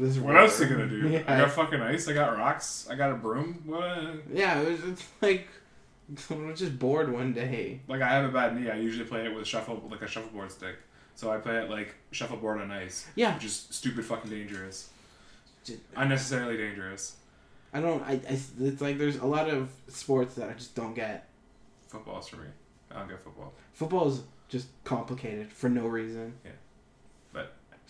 This 0.00 0.16
What 0.18 0.28
river. 0.30 0.38
else 0.40 0.60
are 0.60 0.64
you 0.64 0.70
gonna 0.70 0.88
do? 0.88 1.08
Yeah. 1.08 1.22
I 1.28 1.36
got 1.38 1.50
fucking 1.50 1.80
ice. 1.80 2.08
I 2.08 2.12
got 2.14 2.36
rocks. 2.36 2.86
I 2.90 2.94
got 2.94 3.10
a 3.10 3.14
broom. 3.14 3.62
What? 3.66 4.14
Yeah, 4.32 4.60
it 4.60 4.70
was 4.82 4.98
just 4.98 5.08
like 5.20 5.46
someone 6.16 6.48
was 6.48 6.58
just 6.58 6.78
bored 6.78 7.12
one 7.12 7.32
day. 7.32 7.80
Like 7.86 8.00
I 8.02 8.08
have 8.08 8.24
a 8.24 8.32
bad 8.32 8.58
knee. 8.58 8.70
I 8.70 8.76
usually 8.76 9.04
play 9.06 9.24
it 9.26 9.34
with 9.34 9.46
shuffle 9.46 9.82
like 9.90 10.02
a 10.02 10.06
shuffleboard 10.08 10.50
stick. 10.50 10.76
So 11.14 11.30
I 11.30 11.36
play 11.38 11.56
it 11.62 11.68
like 11.70 11.94
shuffleboard 12.12 12.60
on 12.62 12.70
ice, 12.70 13.06
Yeah, 13.14 13.34
which 13.34 13.44
is 13.44 13.66
stupid 13.70 14.04
fucking 14.06 14.30
dangerous, 14.30 14.88
Just- 15.64 15.80
unnecessarily 15.96 16.56
dangerous. 16.56 17.16
I 17.74 17.80
don't. 17.80 18.02
I, 18.02 18.12
I. 18.12 18.38
It's 18.58 18.80
like 18.80 18.96
there's 18.98 19.16
a 19.18 19.26
lot 19.26 19.48
of 19.50 19.70
sports 19.88 20.34
that 20.36 20.48
I 20.48 20.54
just 20.54 20.74
don't 20.74 20.94
get. 20.94 21.28
Football's 21.88 22.28
for 22.28 22.36
me. 22.36 22.46
I 22.90 23.00
don't 23.00 23.08
get 23.08 23.22
football. 23.22 23.52
Football 23.74 24.08
is 24.08 24.22
just 24.48 24.68
complicated 24.84 25.52
for 25.52 25.68
no 25.68 25.86
reason. 25.86 26.34
Yeah. 26.44 26.52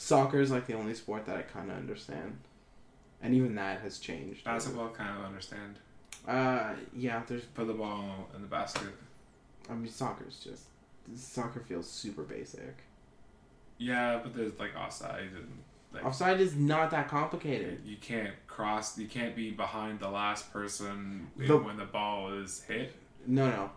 Soccer 0.03 0.41
is 0.41 0.51
like 0.51 0.67
the 0.67 0.73
only 0.73 0.95
sport 0.95 1.27
that 1.27 1.37
I 1.37 1.43
kind 1.43 1.71
of 1.71 1.77
understand, 1.77 2.39
and 3.23 3.35
even 3.35 3.55
that 3.57 3.83
has 3.83 3.99
changed. 3.99 4.45
Basketball, 4.45 4.89
kind 4.89 5.19
of 5.19 5.27
understand. 5.27 5.79
Uh, 6.27 6.73
yeah. 6.97 7.23
There's. 7.27 7.45
Put 7.45 7.67
the 7.67 7.75
ball 7.75 8.29
in 8.35 8.41
the 8.41 8.49
basket. 8.49 8.89
I 9.69 9.75
mean, 9.75 9.91
soccer's 9.93 10.41
just. 10.43 10.63
Soccer 11.15 11.61
feels 11.61 11.87
super 11.87 12.23
basic. 12.23 12.79
Yeah, 13.77 14.21
but 14.23 14.35
there's 14.35 14.59
like 14.59 14.71
offside 14.75 15.29
and 15.37 15.59
like 15.93 16.05
Offside 16.07 16.41
is 16.41 16.55
not 16.57 16.91
that 16.93 17.09
complicated. 17.09 17.83
you 17.85 17.97
can't 17.99 18.35
cross. 18.47 18.97
You 18.97 19.07
can't 19.07 19.37
be 19.37 19.51
behind 19.51 20.01
the 20.01 20.09
last 20.09 20.51
person 20.51 21.27
The- 21.37 21.59
when 21.59 21.77
the 21.77 21.85
ball 21.85 22.33
is 22.33 22.63
hit. 22.63 22.95
No, 23.27 23.51
no. 23.51 23.71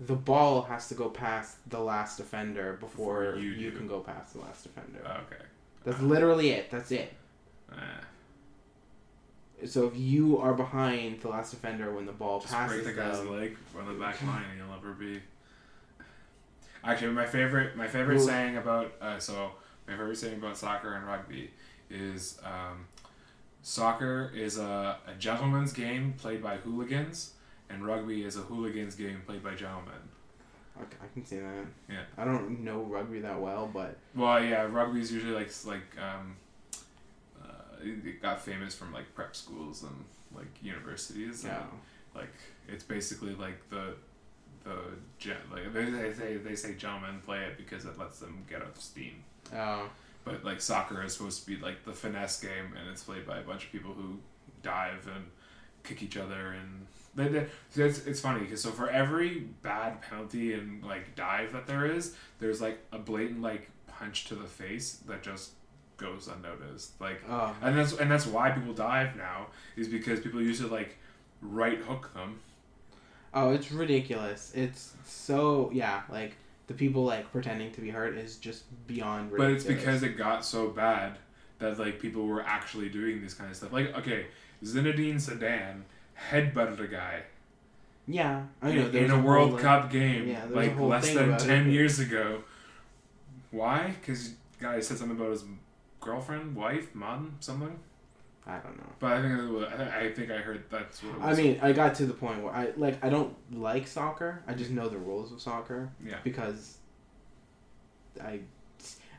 The 0.00 0.16
ball 0.16 0.62
has 0.62 0.88
to 0.88 0.94
go 0.94 1.08
past 1.08 1.58
the 1.70 1.78
last 1.80 2.16
defender 2.16 2.74
before, 2.80 3.26
Before 3.26 3.40
you 3.40 3.50
you, 3.50 3.70
can 3.72 3.86
go 3.86 4.00
past 4.00 4.32
the 4.34 4.40
last 4.40 4.62
defender. 4.64 5.00
Okay. 5.00 5.42
That's 5.88 6.02
literally 6.02 6.50
it. 6.50 6.70
That's 6.70 6.90
it. 6.90 7.12
Eh. 7.72 7.76
So 9.66 9.86
if 9.86 9.96
you 9.96 10.38
are 10.38 10.54
behind 10.54 11.20
the 11.20 11.28
last 11.28 11.50
defender 11.50 11.92
when 11.92 12.04
the 12.06 12.12
ball 12.12 12.40
Just 12.40 12.52
passes 12.52 12.82
break 12.82 12.96
the 12.96 13.00
guy's 13.00 13.18
them, 13.18 13.32
leg 13.32 13.56
on 13.78 13.86
the 13.86 13.94
back 13.94 14.22
line, 14.22 14.44
and 14.50 14.58
you'll 14.58 14.68
never 14.68 14.92
be. 14.92 15.20
Actually, 16.84 17.12
my 17.12 17.26
favorite 17.26 17.74
my 17.76 17.88
favorite 17.88 18.18
Well- 18.18 18.26
saying 18.26 18.56
about 18.56 18.92
uh, 19.00 19.18
so 19.18 19.52
my 19.86 19.94
favorite 19.96 20.16
saying 20.16 20.38
about 20.38 20.56
soccer 20.58 20.92
and 20.94 21.06
rugby 21.06 21.50
is 21.90 22.38
um, 22.44 22.86
soccer 23.62 24.30
is 24.34 24.58
a, 24.58 24.98
a 25.06 25.14
gentleman's 25.18 25.72
game 25.72 26.14
played 26.18 26.42
by 26.42 26.58
hooligans, 26.58 27.32
and 27.70 27.84
rugby 27.84 28.24
is 28.24 28.36
a 28.36 28.40
hooligans 28.40 28.94
game 28.94 29.22
played 29.26 29.42
by 29.42 29.54
gentlemen. 29.54 29.94
I 30.80 31.06
can 31.12 31.24
see 31.24 31.36
that. 31.38 31.64
Yeah. 31.88 32.02
I 32.16 32.24
don't 32.24 32.60
know 32.64 32.80
rugby 32.82 33.20
that 33.20 33.40
well, 33.40 33.70
but 33.72 33.96
Well, 34.14 34.42
yeah, 34.42 34.62
rugby 34.70 35.00
is 35.00 35.12
usually 35.12 35.32
like 35.32 35.50
like 35.66 35.96
um, 36.02 36.36
uh, 37.42 37.48
it 37.82 38.20
got 38.22 38.40
famous 38.40 38.74
from 38.74 38.92
like 38.92 39.14
prep 39.14 39.34
schools 39.36 39.82
and 39.82 40.04
like 40.34 40.62
universities. 40.62 41.44
yeah. 41.44 41.60
And, 41.62 41.68
like 42.14 42.34
it's 42.68 42.84
basically 42.84 43.34
like 43.34 43.68
the 43.70 43.94
the 44.64 44.76
gen- 45.18 45.36
like 45.52 45.72
they, 45.72 45.84
they 45.84 46.12
say 46.12 46.36
they 46.36 46.54
say 46.56 46.74
gentlemen 46.74 47.20
play 47.24 47.44
it 47.44 47.56
because 47.56 47.84
it 47.84 47.98
lets 47.98 48.18
them 48.18 48.44
get 48.48 48.62
off 48.62 48.80
steam. 48.80 49.22
Oh. 49.54 49.88
But 50.24 50.44
like 50.44 50.60
soccer 50.60 51.02
is 51.02 51.14
supposed 51.14 51.44
to 51.44 51.46
be 51.46 51.56
like 51.56 51.84
the 51.84 51.92
finesse 51.92 52.40
game, 52.40 52.74
and 52.78 52.88
it's 52.90 53.04
played 53.04 53.26
by 53.26 53.38
a 53.38 53.42
bunch 53.42 53.64
of 53.66 53.72
people 53.72 53.92
who 53.92 54.18
dive 54.62 55.08
and 55.14 55.26
kick 55.84 56.02
each 56.02 56.16
other, 56.16 56.48
and 56.50 56.58
they, 56.60 56.66
they, 56.66 56.86
so 56.86 56.97
it's 57.18 58.06
it's 58.06 58.20
funny 58.20 58.40
because 58.40 58.62
so 58.62 58.70
for 58.70 58.88
every 58.88 59.40
bad 59.62 60.00
penalty 60.02 60.54
and 60.54 60.82
like 60.84 61.14
dive 61.16 61.52
that 61.52 61.66
there 61.66 61.86
is, 61.86 62.14
there's 62.38 62.60
like 62.60 62.78
a 62.92 62.98
blatant 62.98 63.42
like 63.42 63.70
punch 63.86 64.26
to 64.26 64.34
the 64.34 64.46
face 64.46 65.00
that 65.06 65.22
just 65.22 65.52
goes 65.96 66.28
unnoticed. 66.28 67.00
Like, 67.00 67.22
Oh. 67.28 67.54
and 67.62 67.76
that's 67.76 67.92
and 67.94 68.10
that's 68.10 68.26
why 68.26 68.50
people 68.50 68.72
dive 68.72 69.16
now 69.16 69.48
is 69.76 69.88
because 69.88 70.20
people 70.20 70.40
used 70.40 70.60
to 70.60 70.68
like 70.68 70.96
right 71.42 71.78
hook 71.78 72.12
them. 72.14 72.40
Oh, 73.34 73.50
it's 73.52 73.70
ridiculous. 73.70 74.52
It's 74.54 74.94
so 75.04 75.70
yeah, 75.72 76.02
like 76.10 76.36
the 76.66 76.74
people 76.74 77.04
like 77.04 77.30
pretending 77.32 77.72
to 77.72 77.80
be 77.80 77.90
hurt 77.90 78.16
is 78.16 78.36
just 78.36 78.64
beyond 78.86 79.32
Ridiculous. 79.32 79.64
But 79.64 79.70
it's 79.70 79.80
because 79.80 80.02
it 80.02 80.16
got 80.16 80.44
so 80.44 80.68
bad 80.68 81.18
that 81.58 81.78
like 81.78 82.00
people 82.00 82.26
were 82.26 82.42
actually 82.42 82.88
doing 82.88 83.20
this 83.20 83.34
kind 83.34 83.50
of 83.50 83.56
stuff. 83.56 83.72
Like, 83.72 83.96
okay, 83.98 84.26
Zinedine 84.64 85.16
Zidane 85.16 85.82
headbutted 86.30 86.80
a 86.80 86.88
guy 86.88 87.22
yeah, 88.10 88.44
I 88.62 88.70
in, 88.70 88.76
know 88.76 88.86
in 88.86 88.92
there's 88.92 89.10
a 89.10 89.16
whole, 89.16 89.24
World 89.24 89.52
like- 89.52 89.62
Cup 89.62 89.90
game 89.90 90.28
yeah, 90.28 90.46
like 90.48 90.78
less 90.80 91.12
than 91.12 91.36
ten 91.36 91.68
it. 91.68 91.72
years 91.72 91.98
ago. 92.00 92.42
Why? 93.50 93.94
Because 94.00 94.32
guy 94.58 94.80
said 94.80 94.96
something 94.96 95.16
about 95.16 95.30
his 95.30 95.44
girlfriend, 96.00 96.56
wife, 96.56 96.94
mom, 96.94 97.36
something. 97.40 97.78
I 98.46 98.56
don't 98.58 98.78
know. 98.78 98.90
But 98.98 99.12
I 99.12 99.22
think 99.22 99.92
I 99.94 100.10
think 100.12 100.30
I 100.30 100.38
heard 100.38 100.64
that's 100.70 101.02
what 101.02 101.16
it 101.16 101.22
I 101.22 101.34
mean, 101.34 101.58
I 101.60 101.72
got 101.72 101.94
to 101.96 102.06
the 102.06 102.14
point 102.14 102.42
where 102.42 102.52
I 102.54 102.72
like 102.78 103.04
I 103.04 103.10
don't 103.10 103.34
like 103.52 103.86
soccer. 103.86 104.42
I 104.46 104.54
just 104.54 104.70
know 104.70 104.88
the 104.88 104.96
rules 104.96 105.30
of 105.30 105.42
soccer 105.42 105.90
yeah. 106.02 106.16
because 106.24 106.78
I 108.22 108.40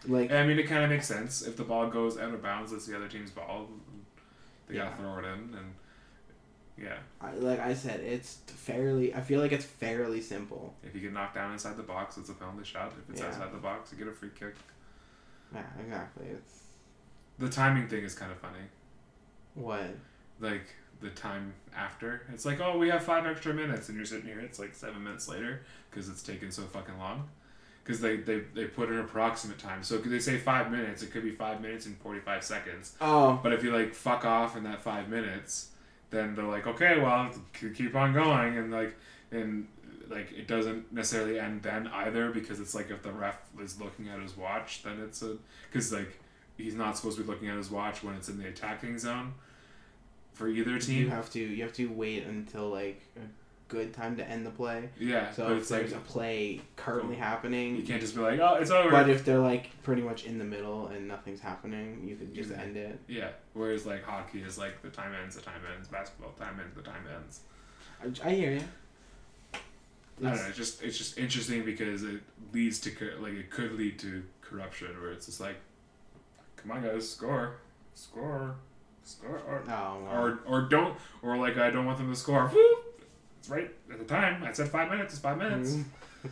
like 0.07 0.31
I 0.31 0.47
mean, 0.47 0.57
it 0.57 0.63
kind 0.63 0.83
of 0.83 0.89
makes 0.89 1.07
sense 1.07 1.43
if 1.43 1.57
the 1.57 1.63
ball 1.63 1.87
goes 1.91 2.17
out 2.17 2.33
of 2.33 2.41
bounds. 2.41 2.73
It's 2.73 2.87
the 2.87 2.95
other 2.95 3.07
team's 3.07 3.29
ball. 3.29 3.67
They 4.67 4.77
Yeah. 4.77 4.85
gotta 4.85 4.97
throw 4.97 5.19
it 5.19 5.25
in, 5.25 5.55
and 5.55 5.73
yeah, 6.81 6.97
I, 7.21 7.31
like 7.33 7.59
I 7.59 7.73
said, 7.73 7.99
it's 7.99 8.35
fairly. 8.47 9.13
I 9.13 9.21
feel 9.21 9.39
like 9.41 9.51
it's 9.51 9.65
fairly 9.65 10.21
simple. 10.21 10.73
if 10.83 10.95
you 10.95 11.01
get 11.01 11.13
knocked 11.13 11.35
down 11.35 11.51
inside 11.51 11.77
the 11.77 11.83
box, 11.83 12.17
it's 12.17 12.29
a 12.29 12.33
penalty 12.33 12.63
shot. 12.63 12.93
If 12.97 13.09
it's 13.11 13.21
Yeah. 13.21 13.27
outside 13.27 13.51
the 13.51 13.57
box, 13.57 13.91
you 13.91 13.97
get 13.97 14.07
a 14.07 14.11
free 14.15 14.29
kick. 14.39 14.55
Yeah, 15.53 15.63
exactly. 15.79 16.27
It's 16.27 16.63
The 17.39 17.49
timing 17.49 17.87
thing 17.87 18.03
is 18.03 18.15
kind 18.15 18.31
of 18.31 18.37
funny. 18.39 18.59
what 19.55 19.95
Like 20.39 20.67
the 21.01 21.09
time 21.09 21.53
after, 21.75 22.23
it's 22.33 22.45
like, 22.45 22.59
oh, 22.59 22.77
we 22.77 22.89
have 22.89 23.03
five 23.03 23.25
extra 23.25 23.53
minutes, 23.53 23.87
and 23.89 23.95
you're 23.97 24.05
sitting 24.05 24.25
here. 24.27 24.39
It's 24.41 24.59
like 24.59 24.73
seven 24.75 25.03
minutes 25.03 25.27
later 25.27 25.61
because 25.89 26.09
it's 26.09 26.21
taken 26.23 26.51
so 26.51 26.63
fucking 26.63 26.97
long. 26.97 27.29
Because 27.83 28.01
they, 28.01 28.17
they, 28.17 28.41
they 28.53 28.65
put 28.65 28.89
an 28.89 28.99
approximate 28.99 29.57
time. 29.57 29.81
So 29.83 29.97
they 29.97 30.19
say 30.19 30.37
five 30.37 30.69
minutes, 30.69 31.01
it 31.01 31.11
could 31.11 31.23
be 31.23 31.31
five 31.31 31.59
minutes 31.61 31.87
and 31.87 31.97
45 31.97 32.43
seconds. 32.43 32.95
oh 33.01 33.39
But 33.41 33.53
if 33.53 33.63
you 33.63 33.71
like 33.71 33.93
fuck 33.95 34.25
off 34.25 34.55
in 34.55 34.63
that 34.65 34.81
five 34.81 35.09
minutes, 35.09 35.69
then 36.11 36.35
they're 36.35 36.45
like, 36.45 36.67
okay, 36.67 36.99
well, 36.99 37.29
keep 37.75 37.95
on 37.95 38.13
going, 38.13 38.57
and 38.57 38.71
like, 38.71 38.95
and 39.31 39.67
like 40.09 40.31
it 40.31 40.47
doesn't 40.47 40.91
necessarily 40.91 41.39
end 41.39 41.61
then 41.61 41.87
either 41.87 42.31
because 42.31 42.59
it's 42.59 42.73
like 42.73 42.89
if 42.89 43.03
the 43.03 43.11
ref 43.11 43.37
is 43.61 43.79
looking 43.79 44.09
at 44.09 44.19
his 44.19 44.35
watch, 44.35 44.83
then 44.83 44.99
it's 45.01 45.21
a 45.21 45.37
because 45.71 45.93
like 45.93 46.19
he's 46.57 46.75
not 46.75 46.97
supposed 46.97 47.17
to 47.17 47.23
be 47.23 47.29
looking 47.29 47.47
at 47.47 47.57
his 47.57 47.69
watch 47.69 48.03
when 48.03 48.15
it's 48.15 48.29
in 48.29 48.39
the 48.39 48.47
attacking 48.47 48.97
zone 48.97 49.33
for 50.33 50.47
either 50.47 50.79
team. 50.79 51.03
you 51.03 51.09
have 51.09 51.29
to 51.29 51.39
you 51.39 51.63
have 51.63 51.73
to 51.73 51.87
wait 51.87 52.25
until 52.25 52.69
like 52.69 53.01
good 53.69 53.93
time 53.93 54.17
to 54.17 54.27
end 54.27 54.45
the 54.45 54.49
play. 54.49 54.89
Yeah, 54.99 55.31
So 55.31 55.51
if 55.53 55.59
it's 55.59 55.71
like 55.71 55.81
there's 55.81 55.93
a 55.93 55.97
play 55.97 56.59
currently 56.75 57.15
happening, 57.15 57.75
you 57.77 57.83
can't 57.83 58.01
just 58.01 58.15
be 58.15 58.21
like, 58.21 58.39
oh, 58.39 58.55
it's 58.55 58.71
over. 58.71 58.89
But 58.89 59.09
if 59.09 59.23
they're 59.23 59.39
like 59.39 59.69
pretty 59.83 60.01
much 60.01 60.25
in 60.25 60.37
the 60.39 60.43
middle 60.43 60.87
and 60.87 61.07
nothing's 61.07 61.39
happening, 61.39 62.01
you 62.05 62.15
could 62.17 62.33
just 62.35 62.51
end 62.51 62.75
it. 62.75 62.99
yeah, 63.07 63.29
whereas 63.53 63.85
like 63.85 64.03
hockey 64.03 64.41
is 64.41 64.57
like 64.57 64.81
the 64.81 64.89
time 64.89 65.13
ends, 65.23 65.35
the 65.37 65.41
time 65.41 65.61
ends. 65.73 65.87
Basketball 65.87 66.31
time 66.31 66.59
ends, 66.59 66.75
the 66.75 66.81
time 66.81 67.03
ends. 67.15 67.41
I, 68.23 68.29
I 68.29 68.33
hear 68.33 68.51
you. 68.51 68.63
I 69.53 69.57
don't 70.31 70.35
know. 70.35 70.45
It's 70.49 70.57
just 70.57 70.83
it's 70.83 70.97
just 70.97 71.17
interesting 71.17 71.63
because 71.63 72.03
it 72.03 72.21
leads 72.51 72.79
to 72.81 72.89
like 73.21 73.33
it 73.33 73.49
could 73.49 73.73
lead 73.73 73.97
to 73.99 74.23
corruption 74.41 74.87
where 75.01 75.11
it's 75.11 75.27
just 75.27 75.39
like, 75.39 75.55
come 76.57 76.71
on 76.71 76.81
guys, 76.83 77.09
score, 77.09 77.55
score, 77.93 78.55
score, 79.03 79.41
or 79.47 79.63
Oh, 79.69 79.97
well. 80.03 80.11
or, 80.23 80.39
or 80.45 80.61
don't 80.63 80.97
or 81.21 81.37
like 81.37 81.57
I 81.57 81.69
don't 81.69 81.85
want 81.85 81.99
them 81.99 82.09
to 82.11 82.19
score. 82.19 82.47
Whoop! 82.47 82.88
It's 83.39 83.49
right 83.49 83.71
at 83.91 83.97
the 83.99 84.05
time. 84.05 84.43
I 84.43 84.51
said 84.53 84.69
five 84.69 84.89
minutes. 84.89 85.13
It's 85.13 85.21
five 85.21 85.37
minutes. 85.37 85.73
Mm. 85.75 85.85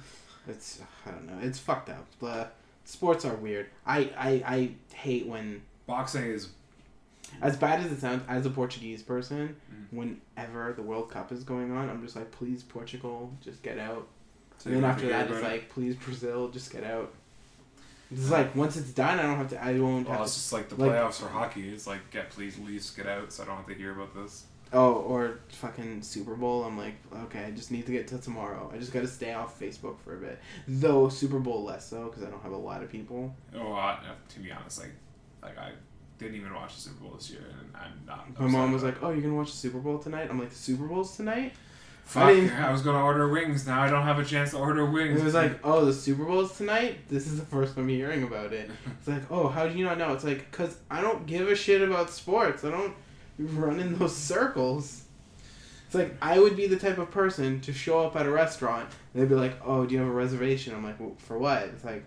It's 0.49 0.80
I 1.05 1.12
don't 1.12 1.26
know. 1.28 1.45
It's 1.45 1.60
fucked 1.60 1.89
up. 1.89 2.05
The 2.22 2.47
sports 2.86 3.26
are 3.26 3.36
weird. 3.36 3.68
I, 3.86 4.10
I 4.18 4.30
I 4.55 4.72
hate 4.95 5.28
when 5.28 5.62
Boxing 5.88 6.24
is 6.24 6.49
as 7.41 7.58
bad 7.58 7.82
as 7.82 7.91
it 7.91 7.99
sounds 7.99 8.24
as 8.30 8.45
a 8.45 8.49
Portuguese 8.49 9.03
person. 9.03 9.58
Mm. 9.93 9.97
Whenever 10.38 10.72
the 10.72 10.82
World 10.84 11.12
Cup 11.12 11.34
is 11.34 11.43
going 11.43 11.74
on, 11.74 11.89
I'm 11.89 12.01
just 12.01 12.16
like, 12.16 12.32
please 12.32 12.64
Portugal, 12.64 13.30
just 13.43 13.62
get 13.62 13.78
out. 13.78 14.08
so 14.58 14.70
And 14.70 14.78
then 14.78 14.89
after 14.89 15.10
that, 15.10 15.30
it's 15.30 15.39
it. 15.39 15.43
like, 15.43 15.70
please 15.70 15.95
Brazil, 15.97 16.47
just 16.47 16.72
get 16.72 16.86
out. 16.86 17.12
It's 18.10 18.30
like 18.32 18.55
once 18.55 18.78
it's 18.78 18.91
done, 18.91 19.20
I 19.20 19.24
don't 19.24 19.36
have 19.36 19.49
to. 19.49 19.62
I 19.62 19.78
won't 19.80 20.08
Well, 20.08 20.20
have 20.20 20.28
it's 20.28 20.36
to. 20.36 20.39
just 20.39 20.53
like 20.53 20.70
the 20.70 20.76
like- 20.76 20.91
playoffs 20.91 21.16
for 21.20 21.28
hockey. 21.28 21.68
It's 21.74 21.88
like 21.88 22.10
get 22.10 22.30
please 22.30 22.58
Leafs 22.58 22.91
get 22.91 23.05
out, 23.05 23.34
so 23.34 23.43
I 23.43 23.47
don't 23.47 23.58
have 23.58 23.68
to 23.68 23.74
hear 23.74 23.91
about 23.91 24.16
this. 24.16 24.45
Oh, 24.74 24.93
or 24.93 25.39
fucking 25.49 26.01
Super 26.01 26.36
Bowl. 26.36 26.63
I'm 26.63 26.78
like, 26.78 26.95
okay, 27.26 27.45
I 27.45 27.51
just 27.51 27.72
need 27.72 27.86
to 27.86 27.91
get 27.91 28.07
to 28.09 28.18
tomorrow. 28.18 28.70
I 28.74 28.78
just 28.78 28.91
got 28.91 29.01
to 29.01 29.07
stay 29.07 29.34
off 29.34 29.59
Facebook 29.59 29.99
for 29.99 30.18
a 30.18 30.20
bit. 30.20 30.39
Though 30.68 31.09
Super 31.09 31.39
Bowl 31.39 31.63
less 31.63 31.88
so 31.88 32.05
because 32.05 32.24
I 32.24 32.30
don't 32.30 32.41
have 32.43 32.51
a 32.51 32.57
lot 32.57 32.84
of 32.84 32.91
people. 32.91 33.34
Oh, 33.55 33.74
I, 33.74 33.93
uh, 33.93 34.13
to 34.30 34.39
be 34.39 34.51
honest, 34.51 34.80
like 34.80 34.91
like 35.41 35.57
I 35.57 35.72
didn't 36.20 36.36
even 36.36 36.53
watch 36.53 36.76
the 36.76 36.82
Super 36.82 37.03
Bowl 37.03 37.13
this 37.15 37.30
year, 37.30 37.43
and 37.59 37.70
I'm 37.76 38.05
not. 38.05 38.39
My 38.39 38.47
mom 38.47 38.72
was 38.72 38.84
like. 38.84 39.01
"Oh, 39.01 39.11
you're 39.11 39.22
gonna 39.22 39.36
watch 39.36 39.51
the 39.51 39.57
Super 39.57 39.80
Bowl 39.80 39.99
tonight?" 39.99 40.28
I'm 40.30 40.39
like, 40.39 40.49
"The 40.49 40.55
Super 40.55 40.86
Bowl's 40.86 41.15
tonight." 41.15 41.53
Fuck, 42.03 42.24
I 42.24 42.68
I, 42.68 42.72
was 42.72 42.84
gonna 42.84 43.03
order 43.03 43.28
wings. 43.28 43.68
Now 43.68 43.82
I 43.82 43.89
don't 43.89 44.03
have 44.03 44.18
a 44.18 44.24
chance 44.24 44.51
to 44.51 44.57
order 44.57 44.86
wings. 44.86 45.20
It 45.20 45.26
was 45.26 45.34
like, 45.34 45.59
"Oh, 45.63 45.86
the 45.86 45.93
Super 45.93 46.24
Bowl's 46.24 46.57
tonight." 46.57 47.07
This 47.09 47.28
is 47.28 47.39
the 47.39 47.45
first 47.45 47.76
time 47.76 47.89
hearing 47.89 48.24
about 48.24 48.53
it. 48.53 48.70
It's 48.99 49.07
like, 49.07 49.30
"Oh, 49.30 49.49
how 49.49 49.68
do 49.68 49.78
you 49.78 49.86
not 49.86 49.97
know?" 49.97 50.13
It's 50.13 50.24
like, 50.24 50.49
"Cause 50.51 50.78
I 50.89 51.01
don't 51.01 51.26
give 51.26 51.47
a 51.49 51.55
shit 51.55 51.82
about 51.82 52.09
sports. 52.09 52.63
I 52.63 52.72
don't 52.72 52.93
run 53.40 53.80
in 53.80 53.98
those 53.98 54.16
circles." 54.16 55.04
It's 55.86 55.96
like 55.96 56.16
I 56.22 56.38
would 56.40 56.56
be 56.58 56.68
the 56.68 56.76
type 56.78 56.98
of 56.98 57.12
person 57.12 57.62
to 57.62 57.72
show 57.72 58.06
up 58.06 58.16
at 58.18 58.26
a 58.26 58.30
restaurant 58.30 58.90
and 59.14 59.22
they'd 59.24 59.30
be 59.30 59.36
like, 59.36 59.56
"Oh, 59.66 59.86
do 59.86 59.94
you 59.94 60.00
have 60.02 60.10
a 60.10 60.12
reservation?" 60.12 60.74
I'm 60.76 60.84
like, 60.84 61.00
well, 61.00 61.16
"For 61.18 61.38
what?" 61.38 61.64
It's 61.64 61.86
like, 61.86 62.04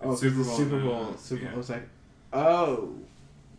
"Oh, 0.00 0.12
It's 0.12 0.20
Super 0.20 0.44
Bowl 0.44 0.56
Super. 0.56 0.80
Bowl." 0.80 1.14
Super 1.18 1.42
Yeah. 1.44 1.50
Bowl. 1.50 1.60
It's 1.60 1.68
like, 1.70 1.88
"Oh, 2.32 2.94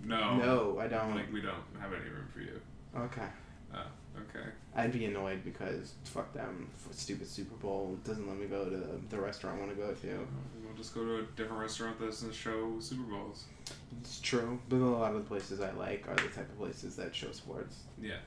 no, 0.03 0.37
no, 0.37 0.79
I 0.79 0.87
don't." 0.87 1.13
like 1.13 1.31
we 1.33 1.41
don't 1.41 1.55
have 1.79 1.91
any 1.91 2.09
room 2.09 2.27
for 2.33 2.39
you. 2.39 2.59
okay. 2.97 3.27
Oh, 3.73 3.79
okay. 4.17 4.47
I'd 4.75 4.93
be 4.93 5.03
annoyed 5.05 5.43
because 5.43 5.93
fuck 6.05 6.31
them, 6.33 6.69
stupid 6.91 7.27
Super 7.27 7.55
Bowl 7.55 7.97
doesn't 8.05 8.27
let 8.29 8.37
me 8.39 8.45
go 8.45 8.63
to 8.63 8.77
the, 8.77 8.99
the 9.09 9.19
restaurant 9.19 9.57
I 9.57 9.65
want 9.65 9.71
to 9.75 9.83
go 9.83 9.91
to. 9.93 10.07
We'll 10.65 10.77
just 10.77 10.95
go 10.95 11.03
to 11.03 11.17
a 11.19 11.21
different 11.35 11.61
restaurant 11.61 11.99
that 11.99 12.05
doesn't 12.05 12.33
show 12.33 12.75
Super 12.79 13.03
Bowls. 13.03 13.43
It's 14.01 14.19
true, 14.19 14.59
but 14.69 14.77
a 14.77 14.85
lot 14.85 15.11
of 15.13 15.23
the 15.23 15.27
places 15.27 15.61
I 15.61 15.71
like 15.71 16.07
are 16.07 16.15
the 16.15 16.21
type 16.23 16.49
of 16.49 16.57
places 16.57 16.95
that 16.97 17.15
show 17.15 17.31
sports. 17.31 17.77
Yeah. 18.01 18.17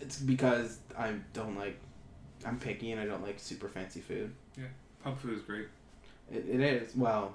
It's 0.00 0.18
because 0.18 0.78
I 0.96 1.14
don't 1.32 1.56
like, 1.56 1.78
I'm 2.46 2.58
picky 2.58 2.92
and 2.92 3.00
I 3.00 3.06
don't 3.06 3.22
like 3.22 3.38
super 3.38 3.68
fancy 3.68 4.00
food. 4.00 4.32
Yeah, 4.56 4.64
pub 5.02 5.18
food 5.18 5.36
is 5.36 5.42
great. 5.42 5.68
It, 6.32 6.46
it 6.48 6.60
is 6.60 6.96
well, 6.96 7.34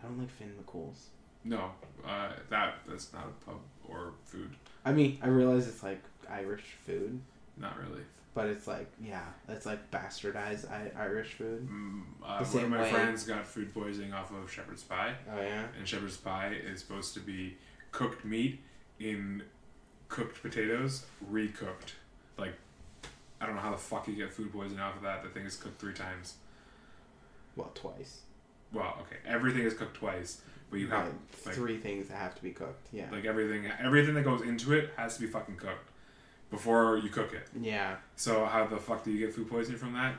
I 0.00 0.06
don't 0.06 0.18
like 0.18 0.30
Finn 0.30 0.52
McCool's. 0.60 1.08
No, 1.44 1.70
uh, 2.04 2.30
that 2.50 2.74
that's 2.88 3.12
not 3.12 3.24
a 3.26 3.44
pub 3.44 3.60
or 3.88 4.14
food. 4.24 4.50
I 4.84 4.92
mean, 4.92 5.18
I 5.22 5.28
realize 5.28 5.68
it's 5.68 5.82
like 5.82 6.02
Irish 6.28 6.64
food, 6.84 7.20
Not 7.56 7.76
really. 7.78 8.02
But 8.36 8.46
it's 8.48 8.66
like 8.66 8.86
yeah, 9.02 9.24
it's 9.48 9.64
like 9.66 9.90
bastardized 9.90 10.70
I- 10.70 10.92
Irish 10.96 11.32
food. 11.32 11.66
Mm, 11.68 12.02
uh, 12.22 12.44
one 12.44 12.64
of 12.64 12.70
my 12.70 12.82
way- 12.82 12.90
friends 12.92 13.24
got 13.24 13.46
food 13.46 13.72
poisoning 13.72 14.12
off 14.12 14.30
of 14.30 14.52
shepherd's 14.52 14.82
pie, 14.82 15.14
Oh 15.32 15.40
yeah. 15.40 15.64
and 15.78 15.88
shepherd's 15.88 16.18
pie 16.18 16.52
is 16.52 16.80
supposed 16.80 17.14
to 17.14 17.20
be 17.20 17.56
cooked 17.92 18.24
meat 18.26 18.60
in 19.00 19.42
cooked 20.08 20.42
potatoes, 20.42 21.06
recooked. 21.32 21.94
Like, 22.36 22.52
I 23.40 23.46
don't 23.46 23.54
know 23.54 23.62
how 23.62 23.70
the 23.70 23.78
fuck 23.78 24.06
you 24.06 24.14
get 24.14 24.30
food 24.32 24.52
poisoning 24.52 24.80
off 24.80 24.96
of 24.96 25.02
that. 25.02 25.22
The 25.24 25.30
thing 25.30 25.46
is 25.46 25.56
cooked 25.56 25.80
three 25.80 25.94
times. 25.94 26.34
Well, 27.56 27.70
twice. 27.74 28.20
well, 28.72 28.98
okay, 29.00 29.16
everything 29.26 29.62
is 29.62 29.72
cooked 29.72 29.96
twice, 29.96 30.42
but 30.70 30.78
you 30.78 30.88
have 30.88 31.06
Right, 31.06 31.14
like, 31.46 31.54
three 31.54 31.78
things 31.78 32.08
that 32.08 32.18
have 32.18 32.34
to 32.34 32.42
be 32.42 32.50
cooked. 32.50 32.88
Yeah. 32.92 33.10
like 33.10 33.24
everything 33.24 33.66
everything 33.80 34.14
that 34.14 34.24
goes 34.24 34.42
into 34.42 34.74
it 34.74 34.92
has 34.98 35.14
to 35.16 35.22
be 35.22 35.26
fucking 35.26 35.56
cooked 35.56 35.88
before 36.50 36.98
you 36.98 37.08
cook 37.08 37.32
it. 37.32 37.48
yeah. 37.60 37.96
So 38.16 38.44
how 38.44 38.66
the 38.66 38.76
fuck 38.76 39.04
do 39.04 39.10
you 39.10 39.18
get 39.26 39.34
food 39.34 39.48
poisoning 39.50 39.78
from 39.78 39.92
that? 39.94 40.14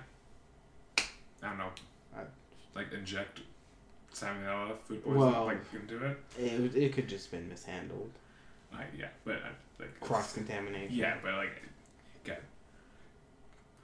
I 1.43 1.49
don't 1.49 1.57
know. 1.57 1.69
I- 2.15 2.21
like 2.75 2.91
inject 2.93 3.39
salmonella 4.13 4.77
food 4.85 5.03
poisoning 5.03 5.31
Well- 5.31 5.45
like 5.45 5.61
into 5.73 6.05
it. 6.05 6.17
It, 6.37 6.75
it 6.75 6.93
could 6.93 7.07
just 7.07 7.31
been 7.31 7.47
mishandled. 7.49 8.11
I, 8.73 8.83
yeah, 8.97 9.07
but 9.23 9.35
uh, 9.37 9.49
like 9.79 9.99
Cross 10.01 10.33
contamination. 10.33 10.93
Yeah, 10.95 11.15
but 11.23 11.33
like, 11.35 11.61
again, 12.23 12.37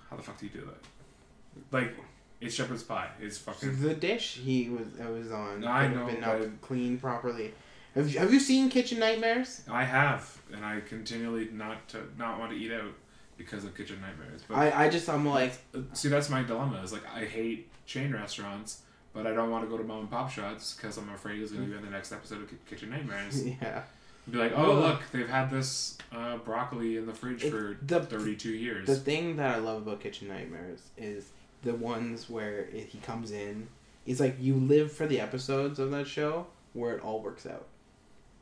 how 0.09 0.17
the 0.17 0.21
fuck 0.23 0.37
do 0.39 0.45
you 0.45 0.51
do 0.51 0.65
that? 0.65 1.71
Like, 1.71 1.95
it's 2.41 2.53
shepherd's 2.53 2.83
pie. 2.83 3.07
It's 3.21 3.37
fucking. 3.37 3.81
The 3.81 3.93
dish 3.95 4.39
he 4.43 4.69
was 4.69 4.87
I 5.01 5.09
was 5.09 5.31
on 5.31 5.63
I 5.63 5.87
could 5.87 5.95
know, 5.95 6.05
have 6.05 6.11
been 6.11 6.21
not 6.51 6.61
cleaned 6.61 6.99
properly. 7.01 7.53
Have 7.95 8.09
you, 8.09 8.19
have 8.19 8.33
you 8.33 8.39
seen 8.39 8.69
Kitchen 8.69 8.99
Nightmares? 8.99 9.61
I 9.69 9.83
have, 9.83 10.41
and 10.51 10.65
I 10.65 10.81
continually 10.81 11.49
not 11.51 11.87
to 11.89 11.99
not 12.17 12.39
want 12.39 12.51
to 12.51 12.57
eat 12.57 12.71
out 12.71 12.93
because 13.37 13.63
of 13.63 13.75
kitchen 13.75 13.99
nightmares. 14.01 14.41
But 14.47 14.55
I, 14.55 14.85
I 14.85 14.89
just 14.89 15.09
I'm 15.09 15.25
like 15.27 15.53
see, 15.93 16.09
that's 16.09 16.29
my 16.29 16.43
dilemma. 16.43 16.81
Is 16.83 16.93
like 16.93 17.03
I 17.13 17.25
hate 17.25 17.69
chain 17.85 18.13
restaurants, 18.13 18.81
but 19.13 19.27
I 19.27 19.33
don't 19.33 19.49
want 19.49 19.63
to 19.63 19.69
go 19.69 19.77
to 19.77 19.83
mom 19.83 20.01
and 20.01 20.11
pop 20.11 20.31
shops 20.31 20.75
because 20.75 20.97
I'm 20.97 21.09
afraid 21.09 21.41
it's 21.41 21.51
gonna 21.51 21.65
be 21.65 21.75
in 21.75 21.83
the 21.83 21.89
next 21.89 22.11
episode 22.11 22.41
of 22.41 22.65
Kitchen 22.67 22.89
Nightmares. 22.89 23.45
yeah. 23.61 23.83
Be 24.29 24.37
like, 24.37 24.53
oh 24.55 24.73
look, 24.75 25.01
they've 25.11 25.27
had 25.27 25.51
this 25.51 25.97
uh, 26.13 26.37
broccoli 26.37 26.95
in 26.97 27.05
the 27.05 27.13
fridge 27.13 27.43
It- 27.43 27.51
for 27.51 27.77
the- 27.81 28.01
32 28.01 28.49
years. 28.49 28.87
The 28.87 28.95
thing 28.95 29.35
that 29.35 29.55
I 29.55 29.59
love 29.59 29.85
about 29.85 29.99
Kitchen 29.99 30.29
Nightmares 30.29 30.79
is 30.97 31.29
the 31.63 31.73
ones 31.73 32.29
where 32.29 32.61
it, 32.71 32.87
he 32.87 32.99
comes 32.99 33.31
in. 33.31 33.67
It's 34.05 34.19
like 34.19 34.37
you 34.39 34.55
live 34.55 34.91
for 34.91 35.07
the 35.07 35.19
episodes 35.19 35.79
of 35.79 35.91
that 35.91 36.07
show 36.07 36.47
where 36.73 36.95
it 36.95 37.03
all 37.03 37.21
works 37.21 37.45
out. 37.45 37.67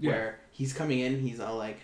Yeah. 0.01 0.11
Where 0.11 0.39
he's 0.51 0.73
coming 0.73 0.99
in, 0.99 1.19
he's 1.21 1.39
all 1.39 1.57
like, 1.57 1.79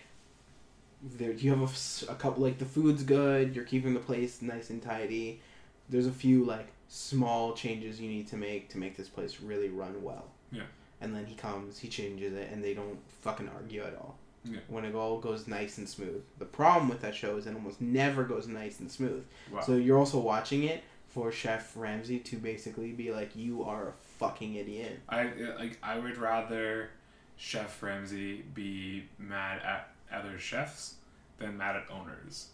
there 1.02 1.32
you 1.32 1.50
have 1.54 2.06
a 2.08 2.14
couple 2.16 2.42
like 2.42 2.58
the 2.58 2.64
food's 2.64 3.04
good, 3.04 3.54
you're 3.54 3.64
keeping 3.64 3.94
the 3.94 4.00
place 4.00 4.42
nice 4.42 4.70
and 4.70 4.82
tidy. 4.82 5.40
There's 5.88 6.06
a 6.06 6.12
few 6.12 6.44
like 6.44 6.68
small 6.88 7.52
changes 7.54 8.00
you 8.00 8.08
need 8.08 8.26
to 8.28 8.36
make 8.36 8.68
to 8.70 8.78
make 8.78 8.96
this 8.96 9.08
place 9.08 9.40
really 9.40 9.68
run 9.68 10.02
well. 10.02 10.26
Yeah. 10.50 10.62
And 11.00 11.14
then 11.14 11.26
he 11.26 11.36
comes, 11.36 11.78
he 11.78 11.88
changes 11.88 12.34
it, 12.34 12.50
and 12.50 12.62
they 12.62 12.74
don't 12.74 12.98
fucking 13.22 13.48
argue 13.54 13.82
at 13.84 13.94
all. 13.94 14.18
Yeah. 14.44 14.58
When 14.66 14.84
it 14.84 14.94
all 14.94 15.18
goes 15.18 15.46
nice 15.46 15.78
and 15.78 15.88
smooth. 15.88 16.22
The 16.38 16.44
problem 16.44 16.88
with 16.88 17.00
that 17.02 17.14
show 17.14 17.36
is 17.36 17.46
it 17.46 17.54
almost 17.54 17.80
never 17.80 18.24
goes 18.24 18.48
nice 18.48 18.80
and 18.80 18.90
smooth. 18.90 19.24
wow. 19.52 19.60
So 19.60 19.76
you're 19.76 19.98
also 19.98 20.18
watching 20.18 20.64
it 20.64 20.82
for 21.06 21.30
Chef 21.30 21.76
Ramsay 21.76 22.20
to 22.20 22.36
basically 22.36 22.92
be 22.92 23.12
like, 23.12 23.34
"You 23.34 23.64
are 23.64 23.88
a 23.88 23.92
fucking 24.18 24.54
idiot." 24.54 25.00
I 25.08 25.26
uh, 25.26 25.58
like. 25.58 25.78
I 25.82 25.98
would 25.98 26.18
rather 26.18 26.90
Chef 27.38 27.82
Ramsay 27.82 28.42
be 28.54 29.04
mad 29.18 29.62
at 29.64 29.88
other 30.12 30.38
chefs 30.38 30.94
than 31.38 31.56
mad 31.56 31.76
at 31.76 31.84
owners, 31.90 32.48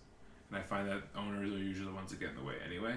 and 0.51 0.59
I 0.59 0.63
find 0.63 0.87
that 0.89 1.03
owners 1.17 1.51
are 1.53 1.57
usually 1.59 1.87
the 1.89 1.95
ones 1.95 2.11
that 2.11 2.21
get 2.21 2.29
in 2.31 2.37
the 2.37 2.43
way 2.45 2.55
anyway. 2.65 2.95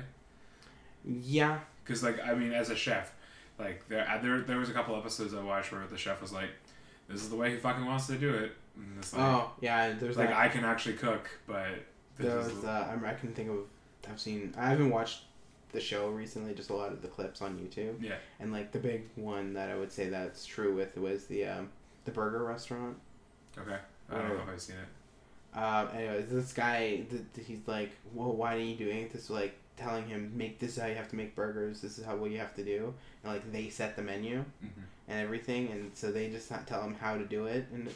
Yeah, 1.05 1.59
Because 1.83 2.03
like 2.03 2.19
I 2.23 2.33
mean, 2.35 2.51
as 2.51 2.69
a 2.69 2.75
chef, 2.75 3.13
like 3.57 3.87
there 3.87 4.05
there 4.21 4.41
there 4.41 4.57
was 4.57 4.69
a 4.69 4.73
couple 4.73 4.95
episodes 4.97 5.33
I 5.33 5.41
watched 5.41 5.71
where 5.71 5.85
the 5.87 5.97
chef 5.97 6.21
was 6.21 6.33
like, 6.33 6.49
"This 7.07 7.21
is 7.21 7.29
the 7.29 7.35
way 7.35 7.51
he 7.51 7.57
fucking 7.57 7.85
wants 7.85 8.07
to 8.07 8.17
do 8.17 8.33
it." 8.33 8.51
And 8.75 8.97
it's 8.99 9.13
like, 9.13 9.21
oh 9.21 9.51
yeah. 9.61 9.93
There's 9.93 10.17
like 10.17 10.29
that. 10.29 10.37
I 10.37 10.49
can 10.49 10.63
actually 10.65 10.95
cook, 10.95 11.29
but 11.47 11.67
There 12.17 12.35
was 12.37 12.61
the- 12.61 12.69
uh, 12.69 12.87
I'm- 12.89 13.05
I 13.05 13.13
can 13.13 13.33
think 13.33 13.49
of. 13.49 13.59
I've 14.09 14.19
seen. 14.19 14.53
I 14.57 14.69
haven't 14.69 14.89
watched 14.89 15.23
the 15.71 15.79
show 15.79 16.09
recently. 16.09 16.53
Just 16.53 16.69
a 16.69 16.73
lot 16.73 16.91
of 16.91 17.01
the 17.01 17.07
clips 17.07 17.41
on 17.41 17.57
YouTube. 17.57 18.01
Yeah. 18.01 18.15
And 18.39 18.51
like 18.51 18.71
the 18.71 18.79
big 18.79 19.03
one 19.15 19.53
that 19.53 19.69
I 19.69 19.75
would 19.77 19.91
say 19.91 20.09
that's 20.09 20.45
true 20.45 20.75
with 20.75 20.97
was 20.97 21.25
the 21.27 21.45
um, 21.45 21.69
the 22.07 22.11
burger 22.11 22.43
restaurant. 22.43 22.97
okay. 23.57 23.77
I 24.09 24.17
don't 24.17 24.29
know 24.29 24.35
if 24.41 24.49
I've 24.49 24.61
seen 24.61 24.77
it. 24.77 25.57
Um, 25.57 25.89
anyways, 25.95 26.29
this 26.29 26.53
guy, 26.53 27.03
th- 27.09 27.21
th- 27.35 27.45
he's 27.47 27.59
like, 27.67 27.91
well, 28.13 28.31
why 28.31 28.55
are 28.55 28.59
you 28.59 28.75
doing 28.75 28.97
it? 28.99 29.13
This 29.13 29.29
like 29.29 29.55
telling 29.75 30.07
him, 30.07 30.31
make 30.35 30.59
this 30.59 30.77
is 30.77 30.81
how 30.81 30.87
you 30.87 30.95
have 30.95 31.09
to 31.09 31.15
make 31.15 31.35
burgers. 31.35 31.81
This 31.81 31.99
is 31.99 32.05
how 32.05 32.15
what 32.15 32.31
you 32.31 32.37
have 32.39 32.55
to 32.55 32.63
do. 32.63 32.93
And 33.23 33.33
like 33.33 33.51
they 33.51 33.69
set 33.69 33.95
the 33.95 34.01
menu 34.01 34.39
Mm-hmm. 34.63 34.81
and 35.09 35.19
everything, 35.19 35.69
and 35.71 35.91
so 35.93 36.11
they 36.11 36.29
just 36.29 36.49
not 36.49 36.65
tell 36.67 36.81
him 36.81 36.95
how 36.95 37.17
to 37.17 37.25
do 37.25 37.45
it, 37.47 37.65
and 37.73 37.89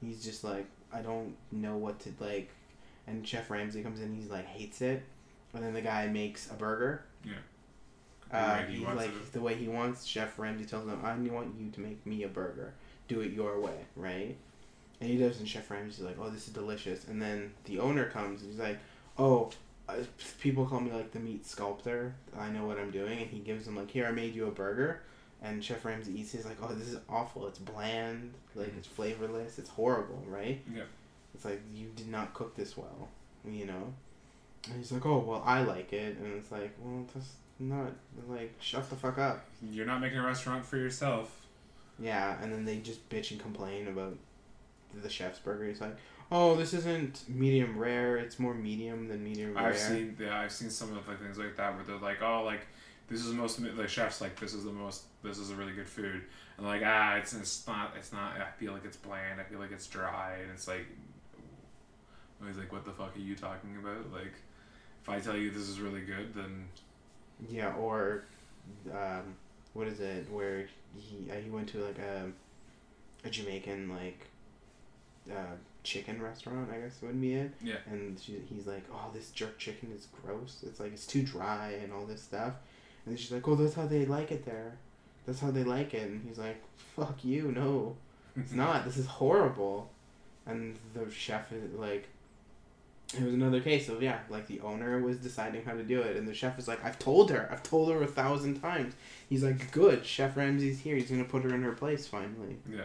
he's 0.00 0.24
just 0.24 0.42
like, 0.44 0.66
I 0.92 1.00
don't 1.02 1.34
know 1.52 1.76
what 1.76 2.00
to 2.00 2.10
like. 2.20 2.50
And 3.06 3.26
Chef 3.26 3.50
Ramsay 3.50 3.82
comes 3.82 4.00
in, 4.00 4.14
he's 4.14 4.30
like 4.30 4.46
hates 4.46 4.80
it, 4.80 5.02
and 5.54 5.62
then 5.62 5.74
the 5.74 5.82
guy 5.82 6.06
makes 6.06 6.50
a 6.50 6.54
burger. 6.54 7.04
Yeah. 7.24 7.32
Uh, 8.30 8.58
he's 8.66 8.80
like 8.86 9.08
it. 9.08 9.32
the 9.32 9.40
way 9.40 9.54
he 9.54 9.68
wants. 9.68 10.04
Chef 10.04 10.38
Ramsay 10.38 10.66
tells 10.66 10.86
him, 10.86 11.00
"I 11.04 11.14
want 11.32 11.54
you 11.58 11.70
to 11.70 11.80
make 11.80 12.04
me 12.06 12.22
a 12.24 12.28
burger. 12.28 12.74
Do 13.08 13.20
it 13.20 13.32
your 13.32 13.58
way, 13.60 13.86
right?" 13.96 14.36
And 15.00 15.10
he 15.10 15.16
does, 15.16 15.38
and 15.38 15.48
Chef 15.48 15.70
Ramsay's 15.70 16.04
like, 16.04 16.16
"Oh, 16.20 16.28
this 16.30 16.46
is 16.48 16.54
delicious." 16.54 17.06
And 17.06 17.20
then 17.22 17.52
the 17.64 17.78
owner 17.78 18.06
comes, 18.10 18.42
and 18.42 18.50
he's 18.50 18.60
like, 18.60 18.78
"Oh, 19.16 19.50
uh, 19.88 19.96
people 20.40 20.66
call 20.66 20.80
me 20.80 20.92
like 20.92 21.12
the 21.12 21.20
meat 21.20 21.46
sculptor. 21.46 22.14
I 22.36 22.50
know 22.50 22.66
what 22.66 22.78
I'm 22.78 22.90
doing." 22.90 23.20
And 23.20 23.30
he 23.30 23.38
gives 23.40 23.66
him 23.66 23.76
like, 23.76 23.90
"Here, 23.90 24.06
I 24.06 24.10
made 24.10 24.34
you 24.34 24.46
a 24.46 24.50
burger." 24.50 25.00
And 25.40 25.64
Chef 25.64 25.84
Ramsay 25.84 26.18
eats. 26.20 26.34
it, 26.34 26.38
He's 26.38 26.46
like, 26.46 26.58
"Oh, 26.62 26.74
this 26.74 26.88
is 26.88 26.98
awful. 27.08 27.46
It's 27.46 27.58
bland. 27.60 28.34
Like 28.54 28.72
it's 28.76 28.88
flavorless. 28.88 29.58
It's 29.58 29.70
horrible, 29.70 30.22
right?" 30.26 30.60
Yeah. 30.74 30.82
It's 31.34 31.44
like 31.44 31.60
you 31.72 31.88
did 31.94 32.08
not 32.08 32.34
cook 32.34 32.56
this 32.56 32.76
well, 32.76 33.08
you 33.48 33.66
know. 33.66 33.94
And 34.68 34.76
he's 34.78 34.90
like, 34.90 35.06
"Oh, 35.06 35.18
well, 35.18 35.42
I 35.46 35.62
like 35.62 35.92
it," 35.92 36.16
and 36.16 36.34
it's 36.34 36.50
like, 36.50 36.74
"Well, 36.82 37.06
that's 37.14 37.34
not 37.60 37.92
like 38.28 38.54
shut 38.60 38.90
the 38.90 38.96
fuck 38.96 39.18
up." 39.18 39.44
You're 39.62 39.86
not 39.86 40.00
making 40.00 40.18
a 40.18 40.26
restaurant 40.26 40.66
for 40.66 40.76
yourself. 40.76 41.46
Yeah, 41.98 42.36
and 42.42 42.52
then 42.52 42.64
they 42.64 42.76
just 42.78 43.08
bitch 43.08 43.30
and 43.32 43.40
complain 43.40 43.88
about 43.88 44.16
the 45.02 45.10
chef's 45.10 45.38
burger. 45.38 45.66
He's 45.66 45.80
like, 45.80 45.96
"Oh, 46.30 46.54
this 46.54 46.72
isn't 46.74 47.24
medium 47.28 47.78
rare. 47.78 48.16
It's 48.16 48.38
more 48.38 48.54
medium 48.54 49.08
than 49.08 49.22
medium 49.24 49.54
rare." 49.54 49.68
I've 49.68 49.78
seen 49.78 50.16
yeah, 50.20 50.40
I've 50.40 50.52
seen 50.52 50.70
some 50.70 50.96
of 50.96 51.08
like 51.08 51.20
things 51.20 51.38
like 51.38 51.56
that 51.56 51.74
where 51.74 51.84
they're 51.84 51.96
like, 51.96 52.22
oh, 52.22 52.44
like 52.44 52.66
this 53.08 53.20
is 53.20 53.28
the 53.28 53.34
most 53.34 53.60
the 53.76 53.88
chefs 53.88 54.20
like 54.20 54.38
this 54.38 54.52
is 54.52 54.64
the 54.64 54.72
most 54.72 55.04
this 55.22 55.38
is 55.38 55.50
a 55.50 55.54
really 55.54 55.72
good 55.72 55.88
food, 55.88 56.22
and 56.56 56.66
like 56.66 56.82
ah, 56.84 57.16
it's 57.16 57.32
it's 57.34 57.66
not 57.66 57.94
it's 57.96 58.12
not. 58.12 58.36
I 58.40 58.50
feel 58.58 58.72
like 58.72 58.84
it's 58.84 58.96
bland. 58.96 59.40
I 59.40 59.44
feel 59.44 59.58
like 59.58 59.72
it's 59.72 59.86
dry, 59.86 60.36
and 60.42 60.50
it's 60.52 60.68
like, 60.68 60.86
was 62.46 62.56
like, 62.56 62.72
what 62.72 62.84
the 62.84 62.92
fuck 62.92 63.16
are 63.16 63.20
you 63.20 63.34
talking 63.34 63.76
about? 63.76 64.12
Like, 64.12 64.34
if 65.02 65.08
I 65.08 65.20
tell 65.20 65.36
you 65.36 65.50
this 65.50 65.68
is 65.68 65.80
really 65.80 66.02
good, 66.02 66.34
then 66.34 66.68
Yeah, 67.48 67.74
or 67.74 68.24
um, 68.92 69.34
what 69.72 69.88
is 69.88 70.00
it? 70.00 70.30
Where 70.30 70.66
he 70.96 71.30
uh, 71.30 71.34
he 71.36 71.50
went 71.50 71.68
to 71.70 71.78
like 71.78 71.98
a 71.98 72.30
a 73.24 73.30
Jamaican 73.30 73.88
like 73.88 74.26
uh, 75.30 75.56
chicken 75.82 76.22
restaurant. 76.22 76.70
I 76.72 76.78
guess 76.78 77.00
would 77.02 77.20
be 77.20 77.34
it. 77.34 77.52
Yeah. 77.62 77.76
And 77.86 78.18
she, 78.18 78.40
he's 78.48 78.66
like, 78.66 78.84
"Oh, 78.92 79.10
this 79.12 79.30
jerk 79.30 79.58
chicken 79.58 79.92
is 79.96 80.08
gross. 80.22 80.62
It's 80.66 80.80
like 80.80 80.92
it's 80.92 81.06
too 81.06 81.22
dry 81.22 81.78
and 81.82 81.92
all 81.92 82.04
this 82.06 82.22
stuff." 82.22 82.54
And 83.06 83.18
she's 83.18 83.32
like, 83.32 83.46
"Oh, 83.48 83.54
that's 83.54 83.74
how 83.74 83.86
they 83.86 84.06
like 84.06 84.30
it 84.30 84.44
there. 84.44 84.76
That's 85.26 85.40
how 85.40 85.50
they 85.50 85.64
like 85.64 85.94
it." 85.94 86.08
And 86.08 86.22
he's 86.26 86.38
like, 86.38 86.62
"Fuck 86.96 87.24
you, 87.24 87.52
no, 87.52 87.96
it's 88.36 88.52
not. 88.64 88.84
This 88.84 88.96
is 88.96 89.06
horrible." 89.06 89.90
And 90.46 90.76
the 90.94 91.10
chef 91.10 91.52
is 91.52 91.74
like. 91.74 92.08
It 93.16 93.22
was 93.24 93.32
another 93.32 93.60
case 93.60 93.88
of 93.88 94.02
yeah, 94.02 94.18
like 94.28 94.46
the 94.46 94.60
owner 94.60 95.00
was 95.00 95.16
deciding 95.16 95.64
how 95.64 95.72
to 95.72 95.82
do 95.82 96.02
it, 96.02 96.16
and 96.16 96.28
the 96.28 96.34
chef 96.34 96.58
is 96.58 96.68
like, 96.68 96.84
"I've 96.84 96.98
told 96.98 97.30
her, 97.30 97.48
I've 97.50 97.62
told 97.62 97.90
her 97.90 98.02
a 98.02 98.06
thousand 98.06 98.60
times." 98.60 98.94
He's 99.30 99.42
like, 99.42 99.72
"Good, 99.72 100.04
Chef 100.04 100.36
Ramsay's 100.36 100.80
here. 100.80 100.94
He's 100.94 101.10
gonna 101.10 101.24
put 101.24 101.42
her 101.44 101.54
in 101.54 101.62
her 101.62 101.72
place 101.72 102.06
finally." 102.06 102.58
yeah, 102.70 102.82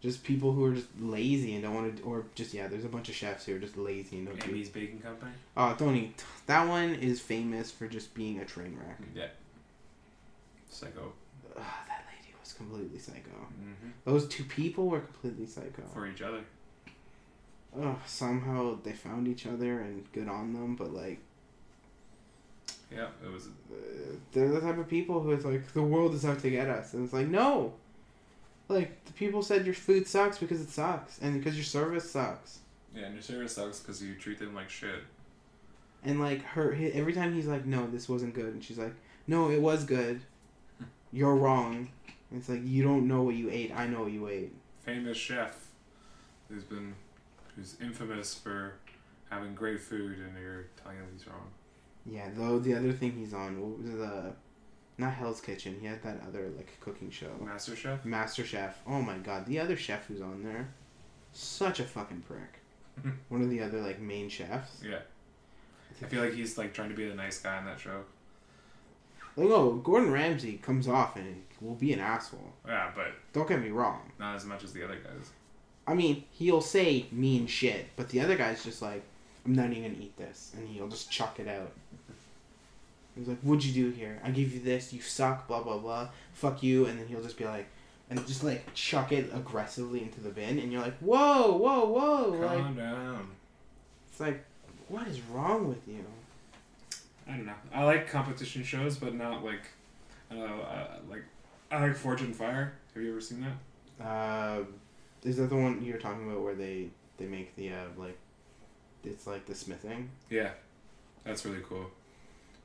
Just 0.00 0.24
people 0.24 0.50
who 0.52 0.64
are 0.64 0.74
just 0.74 0.88
lazy 0.98 1.54
and 1.54 1.62
don't 1.62 1.74
want 1.74 1.96
to, 1.96 2.02
or 2.02 2.26
just 2.34 2.52
yeah, 2.52 2.66
there's 2.66 2.84
a 2.84 2.88
bunch 2.88 3.08
of 3.08 3.14
chefs 3.14 3.46
who 3.46 3.54
are 3.54 3.60
just 3.60 3.76
lazy 3.76 4.18
and 4.18 4.26
don't 4.26 4.40
do. 4.40 4.50
Amy's 4.50 4.70
Baking 4.70 4.98
Company. 4.98 5.30
Oh, 5.56 5.72
don't 5.78 5.94
eat. 5.94 6.24
That 6.46 6.66
one 6.66 6.92
is 6.96 7.20
famous 7.20 7.70
for 7.70 7.86
just 7.86 8.12
being 8.12 8.40
a 8.40 8.44
train 8.44 8.76
wreck. 8.84 8.98
Yeah. 9.14 9.26
Psycho. 10.68 11.12
Ugh, 11.56 11.62
that 11.86 12.04
lady 12.10 12.34
was 12.40 12.52
completely 12.52 12.98
psycho. 12.98 13.30
Mm-hmm. 13.30 13.90
Those 14.04 14.26
two 14.26 14.42
people 14.44 14.88
were 14.88 14.98
completely 15.00 15.46
psycho. 15.46 15.82
For 15.92 16.08
each 16.08 16.22
other. 16.22 16.40
Ugh, 17.80 17.96
somehow 18.06 18.78
they 18.82 18.92
found 18.92 19.26
each 19.28 19.46
other 19.46 19.80
and 19.80 20.04
good 20.12 20.28
on 20.28 20.52
them, 20.52 20.76
but 20.76 20.92
like 20.94 21.18
Yeah, 22.90 23.08
it 23.24 23.32
was. 23.32 23.46
uh, 23.46 24.16
they're 24.32 24.48
the 24.48 24.60
type 24.60 24.78
of 24.78 24.88
people 24.88 25.20
who 25.20 25.32
is 25.32 25.44
like 25.44 25.72
the 25.72 25.82
world 25.82 26.14
is 26.14 26.24
out 26.24 26.38
to 26.40 26.50
get 26.50 26.68
us, 26.68 26.94
and 26.94 27.04
it's 27.04 27.12
like 27.12 27.26
no, 27.28 27.74
like 28.68 29.04
the 29.06 29.12
people 29.12 29.42
said 29.42 29.64
your 29.64 29.74
food 29.74 30.06
sucks 30.06 30.38
because 30.38 30.60
it 30.60 30.68
sucks, 30.70 31.18
and 31.20 31.34
because 31.38 31.56
your 31.56 31.64
service 31.64 32.08
sucks, 32.10 32.60
Yeah, 32.94 33.06
and 33.06 33.14
your 33.14 33.22
service 33.22 33.54
sucks 33.56 33.80
because 33.80 34.02
you 34.02 34.14
treat 34.14 34.38
them 34.38 34.54
like 34.54 34.70
shit. 34.70 35.00
and 36.04 36.20
like 36.20 36.42
her 36.44 36.72
he, 36.74 36.86
every 36.92 37.12
time 37.12 37.34
he's 37.34 37.46
like 37.46 37.66
no 37.66 37.86
this 37.88 38.08
wasn't 38.08 38.34
good, 38.34 38.52
and 38.54 38.62
she's 38.62 38.78
like 38.78 38.94
no 39.26 39.50
it 39.50 39.60
was 39.60 39.84
good, 39.84 40.20
you're 41.12 41.34
wrong, 41.34 41.88
and 42.30 42.38
it's 42.40 42.48
like 42.48 42.64
you 42.64 42.84
don't 42.84 43.08
know 43.08 43.22
what 43.22 43.34
you 43.34 43.50
ate, 43.50 43.72
I 43.74 43.88
know 43.88 44.02
what 44.02 44.12
you 44.12 44.28
ate. 44.28 44.52
famous 44.82 45.16
chef 45.16 45.56
who's 46.48 46.62
been 46.62 46.94
who's 47.56 47.76
infamous 47.80 48.34
for 48.34 48.74
having 49.30 49.54
great 49.54 49.80
food 49.80 50.18
and 50.18 50.36
you're 50.40 50.66
telling 50.82 50.98
him 50.98 51.06
he's 51.12 51.26
wrong. 51.26 51.50
Yeah, 52.06 52.28
though 52.34 52.58
the 52.58 52.74
other 52.74 52.92
thing 52.92 53.12
he's 53.12 53.32
on, 53.34 53.60
what 53.60 53.78
was 53.80 53.90
the 53.90 54.32
not 54.98 55.14
Hell's 55.14 55.40
Kitchen. 55.40 55.76
He 55.80 55.86
had 55.86 56.02
that 56.02 56.20
other 56.28 56.50
like 56.56 56.78
cooking 56.80 57.10
show, 57.10 57.30
Master 57.40 57.74
Chef. 57.74 58.04
Master 58.04 58.44
Chef. 58.44 58.78
Oh 58.86 59.02
my 59.02 59.16
god, 59.18 59.46
the 59.46 59.58
other 59.58 59.76
chef 59.76 60.06
who's 60.06 60.20
on 60.20 60.42
there, 60.44 60.68
such 61.32 61.80
a 61.80 61.84
fucking 61.84 62.22
prick. 62.28 62.60
One 63.28 63.42
of 63.42 63.50
the 63.50 63.60
other 63.60 63.80
like 63.80 64.00
main 64.00 64.28
chefs. 64.28 64.82
Yeah. 64.88 65.00
I 66.02 66.06
feel 66.06 66.22
like 66.22 66.34
he's 66.34 66.58
like 66.58 66.74
trying 66.74 66.90
to 66.90 66.94
be 66.94 67.08
the 67.08 67.14
nice 67.14 67.38
guy 67.40 67.56
on 67.56 67.64
that 67.64 67.80
show. 67.80 68.02
Like, 69.36 69.48
oh, 69.50 69.74
Gordon 69.76 70.12
Ramsay 70.12 70.58
comes 70.58 70.86
off 70.86 71.16
and 71.16 71.42
will 71.60 71.74
be 71.74 71.92
an 71.92 71.98
asshole. 72.00 72.52
Yeah, 72.66 72.92
but 72.94 73.12
Don't 73.32 73.48
get 73.48 73.60
me 73.60 73.70
wrong. 73.70 74.12
not 74.18 74.36
as 74.36 74.44
much 74.44 74.62
as 74.62 74.72
the 74.72 74.84
other 74.84 74.96
guys. 74.96 75.30
I 75.86 75.94
mean, 75.94 76.24
he'll 76.32 76.60
say 76.62 77.06
mean 77.12 77.46
shit, 77.46 77.86
but 77.96 78.08
the 78.08 78.20
other 78.20 78.36
guy's 78.36 78.64
just 78.64 78.80
like, 78.80 79.02
I'm 79.44 79.54
not 79.54 79.70
even 79.70 79.82
gonna 79.92 80.02
eat 80.04 80.16
this, 80.16 80.52
and 80.56 80.66
he'll 80.68 80.88
just 80.88 81.10
chuck 81.10 81.38
it 81.38 81.48
out. 81.48 81.70
He's 83.14 83.28
like, 83.28 83.38
"What'd 83.42 83.64
you 83.64 83.72
do 83.72 83.90
here? 83.96 84.20
I 84.24 84.30
give 84.30 84.52
you 84.52 84.60
this. 84.60 84.92
You 84.92 85.00
suck. 85.00 85.46
Blah 85.46 85.62
blah 85.62 85.78
blah. 85.78 86.08
Fuck 86.32 86.62
you." 86.62 86.86
And 86.86 86.98
then 86.98 87.06
he'll 87.06 87.22
just 87.22 87.36
be 87.38 87.44
like, 87.44 87.66
and 88.10 88.26
just 88.26 88.42
like 88.42 88.72
chuck 88.74 89.12
it 89.12 89.30
aggressively 89.32 90.02
into 90.02 90.20
the 90.20 90.30
bin, 90.30 90.58
and 90.58 90.72
you're 90.72 90.80
like, 90.82 90.96
"Whoa, 90.98 91.52
whoa, 91.56 91.84
whoa!" 91.84 92.28
Like, 92.30 92.58
Calm 92.58 92.74
down. 92.76 93.28
it's 94.10 94.18
like, 94.20 94.42
what 94.88 95.06
is 95.06 95.20
wrong 95.20 95.68
with 95.68 95.86
you? 95.86 96.04
I 97.28 97.32
don't 97.36 97.46
know. 97.46 97.54
I 97.72 97.84
like 97.84 98.08
competition 98.10 98.64
shows, 98.64 98.96
but 98.96 99.14
not 99.14 99.44
like, 99.44 99.62
uh, 100.32 100.40
uh, 100.40 100.86
like 101.08 101.22
I 101.70 101.86
like 101.86 101.96
Forged 101.96 102.24
in 102.24 102.32
Fire. 102.34 102.72
Have 102.94 103.02
you 103.02 103.10
ever 103.10 103.20
seen 103.20 103.46
that? 103.98 104.04
Uh, 104.04 104.64
is 105.24 105.36
that 105.38 105.48
the 105.50 105.56
one 105.56 105.82
you're 105.84 105.98
talking 105.98 106.28
about 106.28 106.42
where 106.42 106.54
they 106.54 106.88
they 107.16 107.26
make 107.26 107.54
the 107.56 107.70
uh 107.72 107.86
like, 107.96 108.18
it's 109.04 109.26
like 109.26 109.46
the 109.46 109.54
smithing? 109.54 110.10
Yeah, 110.30 110.50
that's 111.24 111.44
really 111.44 111.62
cool. 111.68 111.90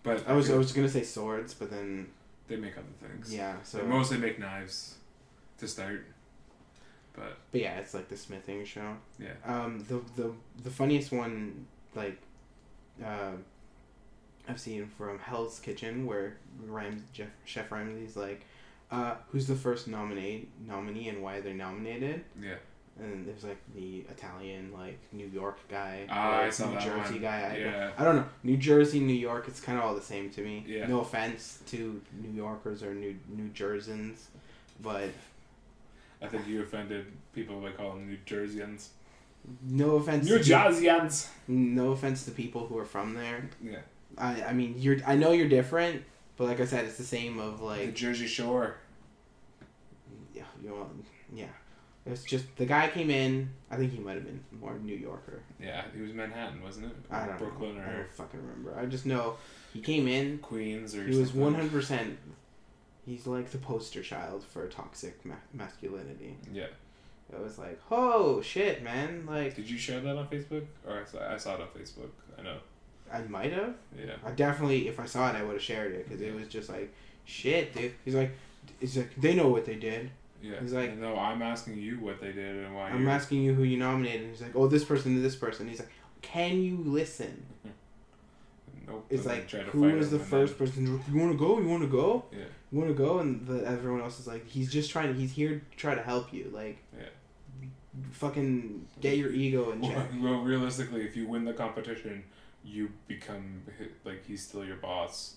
But 0.03 0.27
I 0.27 0.33
was 0.33 0.49
I 0.49 0.55
was 0.57 0.71
gonna 0.71 0.89
say 0.89 1.03
swords, 1.03 1.53
but 1.53 1.69
then 1.71 2.07
they 2.47 2.55
make 2.55 2.73
other 2.77 3.07
things. 3.07 3.33
yeah, 3.33 3.55
so 3.63 3.77
they 3.79 3.83
mostly 3.85 4.17
make 4.17 4.39
knives 4.39 4.95
to 5.59 5.67
start. 5.67 6.05
But 7.13 7.37
But 7.51 7.61
yeah, 7.61 7.79
it's 7.79 7.93
like 7.93 8.07
the 8.09 8.17
smithing 8.17 8.65
show. 8.65 8.95
yeah, 9.19 9.33
Um, 9.45 9.83
the 9.87 10.01
the 10.15 10.31
the 10.63 10.69
funniest 10.69 11.11
one, 11.11 11.65
like, 11.95 12.17
uh, 13.03 13.31
I've 14.47 14.59
seen 14.59 14.87
from 14.97 15.19
Hell's 15.19 15.59
Kitchen, 15.59 16.05
where 16.05 16.37
Rams 16.65 17.03
Jeff, 17.13 17.27
Chef 17.45 17.71
Ramsay's 17.71 18.15
like, 18.15 18.45
uh, 18.91 19.15
who's 19.29 19.47
the 19.47 19.55
first 19.55 19.87
nominate 19.87 20.49
nominee 20.67 21.09
and 21.09 21.21
why 21.21 21.41
they're 21.41 21.53
nominated? 21.53 22.23
yeah, 22.41 22.55
And 22.99 23.25
there's 23.27 23.43
like 23.43 23.59
the 23.75 23.99
Italian, 24.09 24.71
like 24.73 24.97
New 25.11 25.27
York 25.27 25.59
guy, 25.69 26.05
Ah, 26.09 26.39
or 26.39 26.43
I 26.45 26.49
saw 26.49 26.69
New 26.69 26.79
Jersey 26.79 27.13
one. 27.13 27.21
guy. 27.21 27.51
I, 27.53 27.57
Yeah. 27.57 27.91
I 27.97 28.03
don't 28.03 28.15
know. 28.17 28.25
New 28.43 28.57
Jersey, 28.57 28.99
New 28.99 29.13
York, 29.13 29.47
it's 29.47 29.61
kind 29.61 29.77
of 29.77 29.83
all 29.85 29.95
the 29.95 30.01
same 30.01 30.29
to 30.31 30.41
me. 30.41 30.63
Yeah. 30.67 30.87
No 30.87 31.01
offense 31.01 31.59
to 31.67 32.01
New 32.21 32.31
Yorkers 32.35 32.81
or 32.83 32.93
New 32.93 33.15
New 33.29 33.49
Jerseyans, 33.49 34.17
but 34.81 35.09
I 36.21 36.27
think 36.27 36.47
you 36.47 36.61
offended 36.61 37.05
people 37.33 37.61
by 37.61 37.71
calling 37.71 38.07
New 38.07 38.17
Jerseyans. 38.25 38.87
no 39.63 39.95
offense. 39.95 40.25
New 40.25 40.39
Jerseyans. 40.39 41.27
No 41.47 41.91
offense 41.91 42.25
to 42.25 42.31
people 42.31 42.65
who 42.67 42.77
are 42.77 42.85
from 42.85 43.13
there. 43.13 43.49
Yeah, 43.63 43.79
I 44.17 44.43
I 44.49 44.53
mean 44.53 44.75
you're 44.77 44.97
I 45.07 45.15
know 45.15 45.31
you're 45.31 45.47
different, 45.47 46.03
but 46.39 46.45
like 46.47 46.61
I 46.61 46.65
said, 46.65 46.85
it's 46.85 46.97
the 46.97 47.03
same 47.03 47.37
of 47.37 47.61
like 47.61 47.85
the 47.85 47.91
Jersey 47.91 48.25
Shore. 48.25 48.77
yeah 50.33 50.43
you 50.63 50.69
know 50.69 50.89
yeah. 51.31 51.45
It's 52.05 52.23
just 52.23 52.45
the 52.55 52.65
guy 52.65 52.87
came 52.87 53.09
in. 53.11 53.49
I 53.69 53.75
think 53.75 53.91
he 53.91 53.99
might 53.99 54.15
have 54.15 54.25
been 54.25 54.43
more 54.59 54.79
New 54.79 54.95
Yorker. 54.95 55.41
Yeah, 55.61 55.83
he 55.93 56.01
was 56.01 56.13
Manhattan, 56.13 56.63
wasn't 56.63 56.87
it? 56.87 56.95
I 57.11 57.27
don't 57.27 57.37
Brooklyn 57.37 57.75
know. 57.75 57.83
I 57.83 57.89
or 57.89 57.97
don't 57.97 58.13
fucking 58.13 58.39
remember. 58.41 58.79
I 58.79 58.85
just 58.85 59.05
know 59.05 59.35
he 59.73 59.81
came 59.81 60.07
in. 60.07 60.39
Queens 60.39 60.95
or. 60.95 61.05
He 61.05 61.19
was 61.19 61.33
one 61.33 61.53
hundred 61.53 61.71
percent. 61.71 62.17
He's 63.05 63.27
like 63.27 63.51
the 63.51 63.57
poster 63.57 64.01
child 64.01 64.43
for 64.45 64.65
toxic 64.67 65.23
ma- 65.25 65.35
masculinity. 65.53 66.37
Yeah. 66.53 66.67
It 67.31 67.39
was 67.43 67.59
like, 67.59 67.79
oh 67.91 68.41
shit, 68.41 68.81
man! 68.81 69.25
Like 69.27 69.55
Did 69.55 69.69
you 69.69 69.77
share 69.77 69.99
that 69.99 70.17
on 70.17 70.27
Facebook? 70.29 70.65
Or 70.87 71.01
I 71.01 71.05
saw, 71.05 71.33
I 71.33 71.37
saw 71.37 71.55
it 71.55 71.61
on 71.61 71.67
Facebook. 71.67 72.09
I 72.39 72.41
know. 72.41 72.57
I 73.11 73.21
might 73.23 73.51
have. 73.53 73.75
Yeah. 73.97 74.13
I 74.25 74.31
definitely, 74.31 74.87
if 74.87 74.99
I 74.99 75.05
saw 75.05 75.29
it, 75.29 75.35
I 75.35 75.43
would 75.43 75.53
have 75.53 75.61
shared 75.61 75.93
it 75.93 76.05
because 76.07 76.21
it 76.21 76.33
was 76.35 76.47
just 76.47 76.69
like, 76.69 76.93
shit, 77.25 77.73
dude. 77.73 77.93
He's 78.05 78.15
like, 78.15 78.31
he's 78.79 78.97
like, 78.97 79.15
they 79.15 79.33
know 79.35 79.47
what 79.47 79.65
they 79.65 79.75
did. 79.75 80.11
Yeah. 80.41 80.59
He's 80.61 80.73
like- 80.73 80.97
no, 80.97 81.17
I'm 81.17 81.41
asking 81.41 81.77
you 81.77 81.97
what 81.99 82.21
they 82.21 82.31
did 82.31 82.63
and 82.63 82.75
why. 82.75 82.89
I'm 82.89 83.01
you're- 83.01 83.11
asking 83.11 83.41
you 83.41 83.53
who 83.53 83.63
you 83.63 83.77
nominated. 83.77 84.21
And 84.21 84.29
he's 84.31 84.41
like, 84.41 84.55
oh, 84.55 84.67
this 84.67 84.83
person 84.85 85.15
to 85.15 85.21
this 85.21 85.35
person. 85.35 85.67
He's 85.67 85.79
like, 85.79 85.89
can 86.21 86.61
you 86.61 86.77
listen? 86.77 87.45
Nope. 88.87 89.05
It's 89.11 89.25
like, 89.25 89.47
who 89.51 89.87
is 89.97 90.09
the 90.09 90.17
first 90.17 90.57
person? 90.57 90.85
You 91.11 91.19
want 91.19 91.31
to 91.31 91.37
go? 91.37 91.59
You 91.59 91.67
want 91.67 91.83
to 91.83 91.87
go? 91.87 92.25
Yeah. 92.31 92.39
You 92.71 92.79
want 92.79 92.89
to 92.89 92.95
go? 92.95 93.19
And 93.19 93.45
the, 93.45 93.63
everyone 93.67 94.01
else 94.01 94.19
is 94.19 94.25
like, 94.25 94.47
he's 94.47 94.71
just 94.71 94.89
trying. 94.89 95.13
He's 95.13 95.31
here 95.31 95.61
to 95.71 95.77
try 95.77 95.93
to 95.93 96.01
help 96.01 96.33
you. 96.33 96.49
Like, 96.51 96.79
Yeah. 96.97 97.05
Fucking 98.11 98.85
get 99.01 99.17
your 99.17 99.31
ego 99.31 99.71
in 99.71 99.81
Well, 99.81 99.91
check. 99.91 100.09
well, 100.21 100.41
realistically, 100.41 101.01
if 101.05 101.15
you 101.15 101.27
win 101.27 101.45
the 101.45 101.53
competition, 101.53 102.23
you 102.63 102.91
become 103.07 103.63
like 104.05 104.25
he's 104.25 104.45
still 104.45 104.65
your 104.65 104.77
boss. 104.77 105.35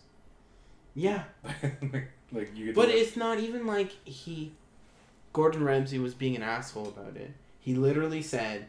Yeah, 0.95 1.25
like, 1.93 2.11
like 2.33 2.57
you. 2.57 2.67
Get 2.67 2.75
but 2.75 2.89
it's 2.91 3.17
not 3.17 3.39
even 3.39 3.67
like 3.67 3.91
he. 4.05 4.53
Gordon 5.33 5.65
Ramsay 5.65 5.99
was 5.99 6.13
being 6.15 6.37
an 6.37 6.43
asshole 6.43 6.89
about 6.89 7.17
it. 7.17 7.31
He 7.59 7.75
literally 7.75 8.21
said, 8.21 8.67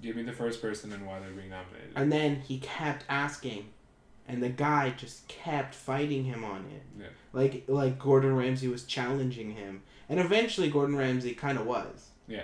give 0.00 0.16
me 0.16 0.22
the 0.24 0.32
first 0.32 0.60
person 0.60 0.92
and 0.92 1.06
why 1.06 1.20
they're 1.20 1.30
being 1.30 1.50
nominated. 1.50 1.92
and 1.94 2.10
then 2.10 2.40
he 2.40 2.58
kept 2.58 3.04
asking, 3.08 3.66
and 4.26 4.42
the 4.42 4.48
guy 4.48 4.90
just 4.90 5.28
kept 5.28 5.74
fighting 5.76 6.24
him 6.24 6.42
on 6.44 6.64
it. 6.74 6.82
Yeah. 6.98 7.06
Like 7.32 7.64
like 7.68 7.98
Gordon 8.00 8.34
Ramsay 8.34 8.66
was 8.66 8.82
challenging 8.84 9.52
him, 9.52 9.82
and 10.08 10.18
eventually 10.18 10.68
Gordon 10.68 10.96
Ramsay 10.96 11.34
kind 11.34 11.56
of 11.58 11.66
was. 11.66 12.08
Yeah. 12.26 12.42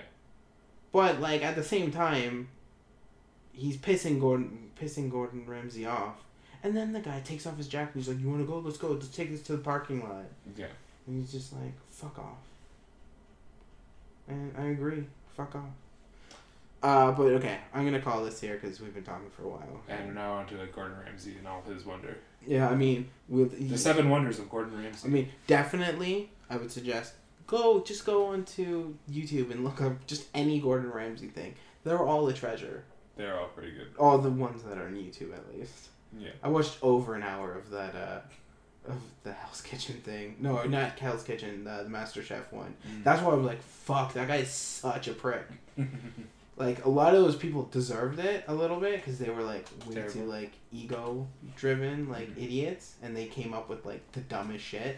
But 0.93 1.21
like 1.21 1.43
at 1.43 1.55
the 1.57 1.65
same 1.65 1.91
time, 1.91 2.49
he's 3.53 3.77
pissing 3.77 4.21
Gordon 4.21 4.71
pissing 4.81 5.11
Gordon 5.11 5.45
Ramsay 5.47 5.87
off, 5.87 6.17
and 6.63 6.77
then 6.77 6.93
the 6.93 7.01
guy 7.01 7.21
takes 7.21 7.47
off 7.47 7.57
his 7.57 7.69
jacket. 7.69 7.93
He's 7.95 8.09
like, 8.09 8.21
"You 8.21 8.29
want 8.31 8.41
to 8.41 8.47
go? 8.47 8.59
Let's 8.59 8.79
go. 8.79 8.89
Let's 8.89 9.09
take 9.09 9.31
this 9.31 9.43
to 9.43 9.53
the 9.53 9.59
parking 9.59 10.03
lot." 10.03 10.25
yeah. 10.57 10.67
And 11.07 11.21
he's 11.21 11.33
just 11.33 11.53
like, 11.53 11.73
"Fuck 11.91 12.19
off." 12.19 12.39
And 14.29 14.53
I 14.59 14.67
agree. 14.67 15.05
Fuck 15.37 15.55
off. 15.55 15.71
Uh, 16.83 17.11
but 17.13 17.25
okay, 17.33 17.59
I'm 17.75 17.85
gonna 17.85 18.01
call 18.01 18.25
this 18.25 18.41
here 18.41 18.55
because 18.61 18.81
we've 18.81 18.95
been 18.95 19.03
talking 19.05 19.31
for 19.31 19.43
a 19.43 19.49
while. 19.49 19.81
And 19.89 20.15
now 20.15 20.35
on 20.35 20.47
to 20.47 20.55
Gordon 20.73 20.97
Ramsay 21.05 21.37
and 21.39 21.49
all 21.49 21.63
his 21.63 21.85
wonder. 21.85 22.17
yeah, 22.47 22.69
I 22.69 22.77
mean, 22.77 23.09
with 23.29 23.69
The 23.69 23.77
seven 23.77 24.11
wonders 24.11 24.39
of 24.39 24.49
Gordon 24.49 24.81
Ramsay. 24.81 25.09
I 25.09 25.11
mean, 25.11 25.29
definitely, 25.49 26.31
I 26.49 26.57
would 26.57 26.71
suggest 26.71 27.15
go 27.49 27.81
just 27.83 28.07
go 28.07 28.27
onto 28.27 28.95
YouTube 29.11 29.51
and 29.51 29.65
look 29.65 29.83
up 29.83 30.07
just 30.07 30.29
any 30.35 30.61
Gordon 30.61 30.91
Ramsay 30.93 31.27
thing. 31.29 31.55
They're 31.83 31.99
all 32.07 32.29
a 32.29 32.33
treasure. 32.33 32.85
they're 33.17 33.37
all 33.41 33.49
pretty 33.49 33.73
good. 33.73 33.89
All 33.99 34.19
the 34.19 34.31
ones 34.31 34.63
that 34.63 34.79
are 34.79 34.87
on 34.87 34.95
YouTube, 34.95 35.33
at 35.35 35.43
least. 35.53 35.89
Yeah. 36.17 36.31
I 36.43 36.49
watched 36.49 36.79
over 36.83 37.15
an 37.17 37.23
hour 37.25 37.53
of 37.55 37.71
that. 37.71 37.95
uh 37.97 38.21
of 38.89 39.03
the 39.23 39.33
Hell's 39.33 39.61
Kitchen 39.61 39.97
thing. 39.97 40.37
No, 40.41 40.63
not 40.65 40.99
Hell's 40.99 41.23
Kitchen. 41.23 41.65
The, 41.65 41.83
the 41.83 41.91
Master 41.91 42.23
Chef 42.23 42.51
one. 42.53 42.75
That's 43.05 43.21
why 43.21 43.33
I 43.33 43.35
was 43.35 43.45
like, 43.45 43.61
"Fuck, 43.61 44.15
that 44.15 44.29
guy 44.29 44.37
is 44.37 44.51
such 44.51 45.09
a 45.09 45.13
prick." 45.13 45.45
Like 46.57 46.85
a 46.85 46.89
lot 46.89 47.15
of 47.15 47.23
those 47.23 47.37
people 47.37 47.69
deserved 47.71 48.19
it 48.19 48.43
a 48.49 48.55
little 48.55 48.81
bit 48.81 48.97
because 48.97 49.19
they 49.21 49.31
were 49.31 49.43
like 49.45 49.65
way 49.87 49.95
Terrible. 49.95 50.13
too 50.13 50.25
like 50.25 50.53
ego 50.73 51.29
driven, 51.55 52.09
like 52.09 52.31
Mhm. 52.35 52.43
idiots, 52.45 52.95
and 53.01 53.17
they 53.17 53.27
came 53.27 53.55
up 53.55 53.69
with 53.69 53.87
like 53.87 54.11
the 54.11 54.21
dumbest 54.23 54.65
shit. 54.65 54.97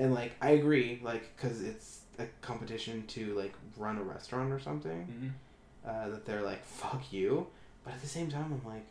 And 0.00 0.14
like 0.14 0.32
I 0.40 0.50
agree, 0.50 1.00
like 1.02 1.36
because 1.36 1.62
it's 1.62 2.00
a 2.18 2.24
competition 2.42 3.06
to 3.08 3.34
like 3.34 3.52
run 3.76 3.98
a 3.98 4.02
restaurant 4.02 4.52
or 4.52 4.58
something, 4.58 5.32
Mhm. 5.86 5.88
uh, 5.90 6.08
that 6.10 6.24
they're 6.26 6.42
like 6.42 6.64
fuck 6.64 7.12
you. 7.12 7.46
But 7.84 7.94
at 7.94 8.00
the 8.02 8.08
same 8.08 8.30
time, 8.30 8.46
I'm 8.64 8.70
like, 8.70 8.86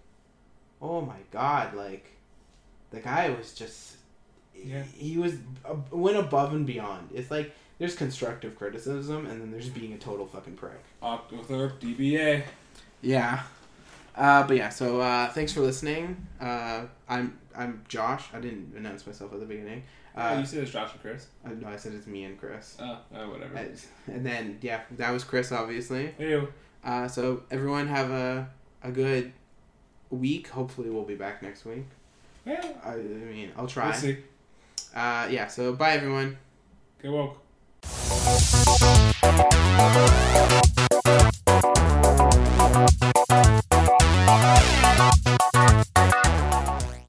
oh 0.81 1.01
my 1.01 1.17
god, 1.31 1.73
like 1.73 2.05
the 2.91 2.99
guy 2.99 3.29
was 3.29 3.53
just 3.53 3.97
Yeah. 4.55 4.83
he 4.83 5.17
was 5.17 5.35
uh, 5.65 5.75
went 5.91 6.17
above 6.17 6.53
and 6.53 6.65
beyond. 6.65 7.09
It's 7.13 7.31
like 7.31 7.53
there's 7.79 7.95
constructive 7.95 8.55
criticism, 8.57 9.25
and 9.25 9.41
then 9.41 9.51
there's 9.51 9.69
being 9.69 9.93
a 9.93 9.97
total 9.97 10.27
fucking 10.27 10.55
prick. 10.57 10.81
Octothorpe 11.01 11.79
DBA. 11.79 12.43
Yeah. 13.01 13.43
Uh, 14.15 14.45
but 14.45 14.57
yeah, 14.57 14.69
so 14.69 14.99
uh, 15.01 15.29
thanks 15.31 15.53
for 15.53 15.61
listening. 15.61 16.27
Uh, 16.39 16.85
I'm 17.07 17.39
I'm 17.55 17.83
Josh. 17.87 18.25
I 18.33 18.39
didn't 18.39 18.73
announce 18.75 19.07
myself 19.07 19.33
at 19.33 19.39
the 19.39 19.45
beginning. 19.45 19.83
Oh, 20.15 20.21
Uh, 20.21 20.39
you 20.39 20.45
said 20.45 20.63
it's 20.63 20.71
Josh 20.71 20.91
and 20.93 21.01
Chris. 21.01 21.27
uh, 21.45 21.49
no, 21.49 21.67
I 21.67 21.75
said 21.77 21.93
it's 21.93 22.07
me 22.07 22.23
and 22.25 22.39
Chris. 22.39 22.77
Oh, 22.81 22.97
oh 23.15 23.29
whatever. 23.31 23.57
Uh, 23.57 23.65
And 24.07 24.25
then 24.25 24.57
yeah, 24.61 24.81
that 24.97 25.11
was 25.11 25.23
Chris, 25.23 25.51
obviously. 25.51 26.13
Hey, 26.17 26.41
Uh, 26.83 27.07
so 27.07 27.43
everyone 27.51 27.87
have 27.87 28.09
a 28.11 28.49
a 28.83 28.91
good 28.91 29.33
week. 30.09 30.47
Hopefully, 30.49 30.89
we'll 30.89 31.03
be 31.03 31.15
back 31.15 31.41
next 31.43 31.65
week. 31.65 31.85
yeah. 32.45 32.65
I, 32.83 32.93
I 32.93 32.97
mean, 32.97 33.51
I'll 33.57 33.67
try. 33.67 33.89
We'll 33.89 33.93
see. 33.99 34.17
Uh, 34.95 35.27
yeah. 35.29 35.47
So 35.47 35.73
bye, 35.73 35.91
everyone. 35.93 36.37
Good 37.01 37.11
woke. 37.11 37.37
Thank 39.21 40.28